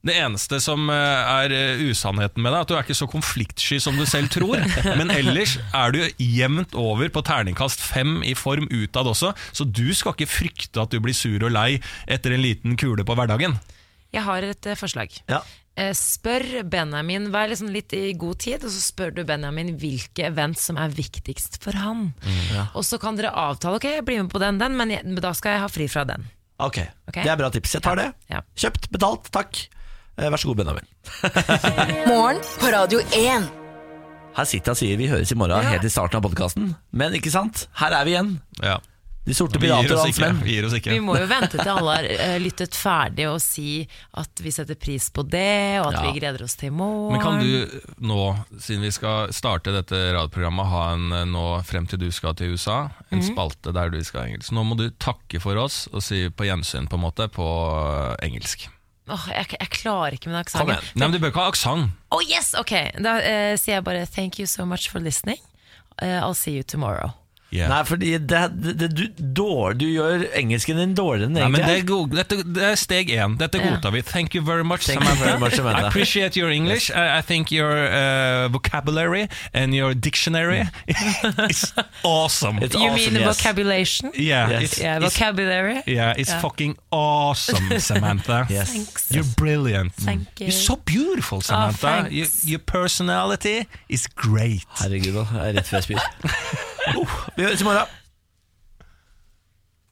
Det 0.00 0.14
eneste 0.16 0.56
som 0.64 0.86
eh, 0.88 1.30
er 1.44 1.52
eh, 1.52 1.80
usannheten 1.90 2.40
med 2.40 2.54
deg, 2.54 2.62
at 2.62 2.70
du 2.70 2.74
er 2.78 2.84
ikke 2.86 2.96
så 2.96 3.08
konfliktsky 3.12 3.76
som 3.84 3.98
du 4.00 4.06
selv 4.08 4.30
tror. 4.32 4.62
Men 5.00 5.12
ellers 5.12 5.58
er 5.76 5.92
du 5.92 5.98
jevnt 6.16 6.72
over 6.78 7.10
på 7.12 7.20
terningkast 7.26 7.82
fem 7.84 8.22
i 8.24 8.32
form 8.38 8.64
utad 8.72 9.10
også, 9.10 9.34
så 9.52 9.66
du 9.68 9.90
skal 9.96 10.14
ikke 10.16 10.30
frykte 10.30 10.80
at 10.80 10.94
du 10.94 11.02
blir 11.04 11.16
sur 11.16 11.44
og 11.44 11.52
lei 11.52 11.74
etter 12.08 12.32
en 12.32 12.40
liten 12.46 12.78
kule 12.80 13.04
på 13.04 13.16
hverdagen. 13.18 13.58
Jeg 14.14 14.24
har 14.24 14.46
et 14.46 14.66
eh, 14.72 14.78
forslag. 14.80 15.12
Ja. 15.28 15.42
Eh, 15.76 15.92
spør 15.94 16.46
Benjamin, 16.72 17.28
vær 17.34 17.52
liksom 17.52 17.68
litt 17.70 17.92
i 17.94 18.14
god 18.18 18.40
tid, 18.42 18.64
og 18.64 18.72
så 18.72 18.80
spør 18.82 19.12
du 19.18 19.20
Benjamin 19.28 19.74
hvilke 19.78 20.24
event 20.30 20.58
som 20.58 20.80
er 20.80 20.90
viktigst 20.96 21.60
for 21.62 21.76
han. 21.76 22.08
Og 22.72 22.80
så 22.88 22.96
kan 23.00 23.20
dere 23.20 23.34
avtale 23.36 23.76
ok, 23.76 23.86
jeg 23.98 24.06
blir 24.08 24.24
med 24.24 24.32
på 24.32 24.40
den, 24.42 24.58
den, 24.64 24.80
men 24.80 24.96
jeg, 24.96 25.04
da 25.20 25.34
skal 25.36 25.58
jeg 25.58 25.62
ha 25.66 25.68
fri 25.70 25.90
fra 25.92 26.06
den. 26.08 26.24
Ok, 26.60 26.80
Ok. 27.08 27.20
det 27.20 27.28
er 27.32 27.38
bra 27.40 27.52
tips. 27.52 27.76
Jeg 27.76 27.84
tar 27.84 28.00
det. 28.00 28.08
Ja. 28.32 28.40
Kjøpt, 28.64 28.88
betalt, 28.96 29.28
takk. 29.36 29.62
Eh, 30.18 30.28
Vær 30.30 30.36
så 30.40 30.50
god, 30.50 30.56
Benjamin. 30.60 30.86
Morgen 32.10 32.40
på 32.60 32.70
Radio 32.74 33.00
1. 33.16 33.48
Her 34.36 34.46
sitter 34.46 34.70
jeg 34.70 34.76
og 34.76 34.78
sier 34.78 34.98
vi 35.00 35.08
høres 35.10 35.32
i 35.34 35.36
morgen 35.38 35.66
helt 35.66 35.84
i 35.84 35.90
starten 35.90 36.20
av 36.20 36.22
podkasten, 36.28 36.68
men 36.94 37.16
ikke 37.18 37.32
sant? 37.34 37.64
Her 37.80 37.96
er 37.98 38.06
vi 38.06 38.12
igjen. 38.14 38.36
Ja. 38.62 38.76
De 39.26 39.34
sorte 39.36 39.58
pirater 39.60 39.92
og 39.96 40.04
hans 40.06 40.20
menn. 40.22 40.38
Vi 40.46 40.54
gir 40.54 40.64
oss 40.68 40.74
ikke. 40.78 40.94
Vi 40.94 41.00
må 41.04 41.16
jo 41.18 41.26
vente 41.28 41.58
til 41.58 41.68
alle 41.68 41.96
har 41.98 42.06
eh, 42.08 42.36
lyttet 42.40 42.74
ferdig 42.78 43.26
og 43.28 43.36
si 43.44 43.82
at 44.16 44.40
vi 44.42 44.52
setter 44.54 44.78
pris 44.80 45.10
på 45.14 45.24
det, 45.28 45.82
og 45.82 45.90
at 45.90 45.98
Ja. 45.98 46.04
vi 46.06 46.20
gleder 46.22 46.46
oss 46.46 46.54
til 46.58 46.70
i 46.70 46.74
morgen. 46.78 47.12
Men 47.18 47.24
kan 47.26 47.42
du 47.42 48.06
nå, 48.08 48.20
siden 48.62 48.86
vi 48.86 48.92
skal 48.96 49.34
starte 49.36 49.74
dette 49.76 49.98
radioprogrammet, 50.16 50.70
ha 50.72 50.84
en 50.94 51.12
eh, 51.20 51.26
nå 51.28 51.44
frem 51.68 51.90
til 51.90 52.00
du 52.00 52.08
skal 52.14 52.38
til 52.38 52.54
USA, 52.56 52.84
en 53.12 53.22
spalte 53.26 53.74
der 53.76 53.92
du 53.92 53.98
skal 54.06 54.30
engelsk. 54.30 54.54
Nå 54.56 54.64
må 54.70 54.78
du 54.78 54.86
takke 55.02 55.42
for 55.42 55.58
oss 55.66 55.84
og 55.92 56.06
si 56.06 56.28
på 56.30 56.46
gjensyn, 56.48 56.88
på 56.90 56.96
en 57.00 57.04
måte, 57.08 57.28
på 57.34 57.50
engelsk. 58.24 58.70
Åh, 59.08 59.28
jeg, 59.32 59.46
jeg 59.60 59.70
klarer 59.70 60.12
ikke 60.18 60.28
med 60.30 60.44
Kom 60.50 60.68
aksenten. 60.68 60.74
igjen. 60.76 60.98
Nei, 61.00 61.06
men 61.08 61.12
du 61.16 61.18
bør 61.22 61.32
ikke 61.32 61.40
ha 61.40 61.48
aksent. 61.50 61.90
Oh 62.12 62.20
yes, 62.22 62.52
ok 62.54 62.72
Da 63.02 63.16
eh, 63.22 63.56
sier 63.58 63.78
jeg 63.80 63.84
bare 63.84 64.04
thank 64.06 64.38
you 64.38 64.46
so 64.46 64.64
much 64.66 64.88
for 64.90 65.00
listening. 65.00 65.38
Eh, 66.02 66.20
I'll 66.20 66.34
see 66.34 66.52
you 66.56 66.62
tomorrow. 66.62 67.12
Yeah. 67.50 67.66
Nei, 67.72 67.80
fordi 67.82 68.12
det, 68.30 68.40
det, 68.62 68.72
det, 68.78 68.88
du, 68.94 69.06
dår, 69.34 69.72
du 69.80 69.86
gjør 69.90 70.22
engelsken 70.38 70.78
din 70.78 70.92
dårligere 70.94 71.26
enn 71.26 71.34
Nei, 71.34 71.48
men 71.50 71.58
egentlig 71.58 71.72
det 71.74 71.82
er. 71.82 71.86
god, 71.88 72.12
dette, 72.14 72.36
det 72.54 72.62
er 72.68 72.76
steg 72.78 73.10
én. 73.10 73.34
Dette 73.40 73.58
yeah. 73.58 73.72
godtar 73.72 73.90
vi. 73.96 74.02
Thank 74.06 74.36
you 74.38 74.42
very 74.46 74.62
much, 74.62 74.86
Thank 74.86 75.00
you 75.00 75.06
Samantha. 75.08 75.24
very 75.26 75.40
much, 75.42 75.56
Samantha. 75.58 75.82
I 75.82 75.88
appreciate 75.88 76.36
your 76.38 76.50
English. 76.54 76.90
I, 76.94 77.18
I 77.18 77.22
think 77.26 77.50
your 77.50 77.72
uh, 77.74 78.46
vocabulary 78.54 79.26
and 79.52 79.74
your 79.74 79.94
dictionary 79.94 80.62
is 81.50 81.74
awesome. 82.04 82.58
It's 82.62 82.74
you 82.78 82.86
awesome, 82.86 83.14
mean 83.14 83.22
yes. 83.26 83.40
vocabulation? 83.40 84.12
yeah, 84.14 84.50
Yes. 84.50 84.62
it's, 84.62 84.78
Yeah, 84.78 84.96
it's, 85.02 85.16
vocabulary. 85.18 85.82
yeah, 85.86 86.14
it's 86.16 86.30
Yeah. 86.30 86.40
fucking 86.40 86.76
awesome, 86.92 87.66
Samantha. 87.90 88.46
Yes. 88.48 88.70
Thanks. 88.72 89.10
You're 89.10 89.26
brilliant. 89.36 89.92
Thank 89.94 90.38
you. 90.38 90.46
You're 90.46 90.52
so 90.70 90.76
beautiful, 90.76 91.40
Samantha. 91.40 92.04
Oh, 92.06 92.08
you, 92.08 92.26
your 92.44 92.60
personality 92.60 93.66
is 93.88 94.06
great. 94.06 94.66
Herregud, 94.78 95.18
jeg 95.18 95.48
er 95.50 95.56
rett 95.58 95.66
før 95.66 95.82
jeg 95.82 95.90
spyr. 95.90 96.68
Uh, 97.10 97.36
vi 97.36 97.42
høres 97.42 97.60
i 97.60 97.64
morgen. 97.64 97.99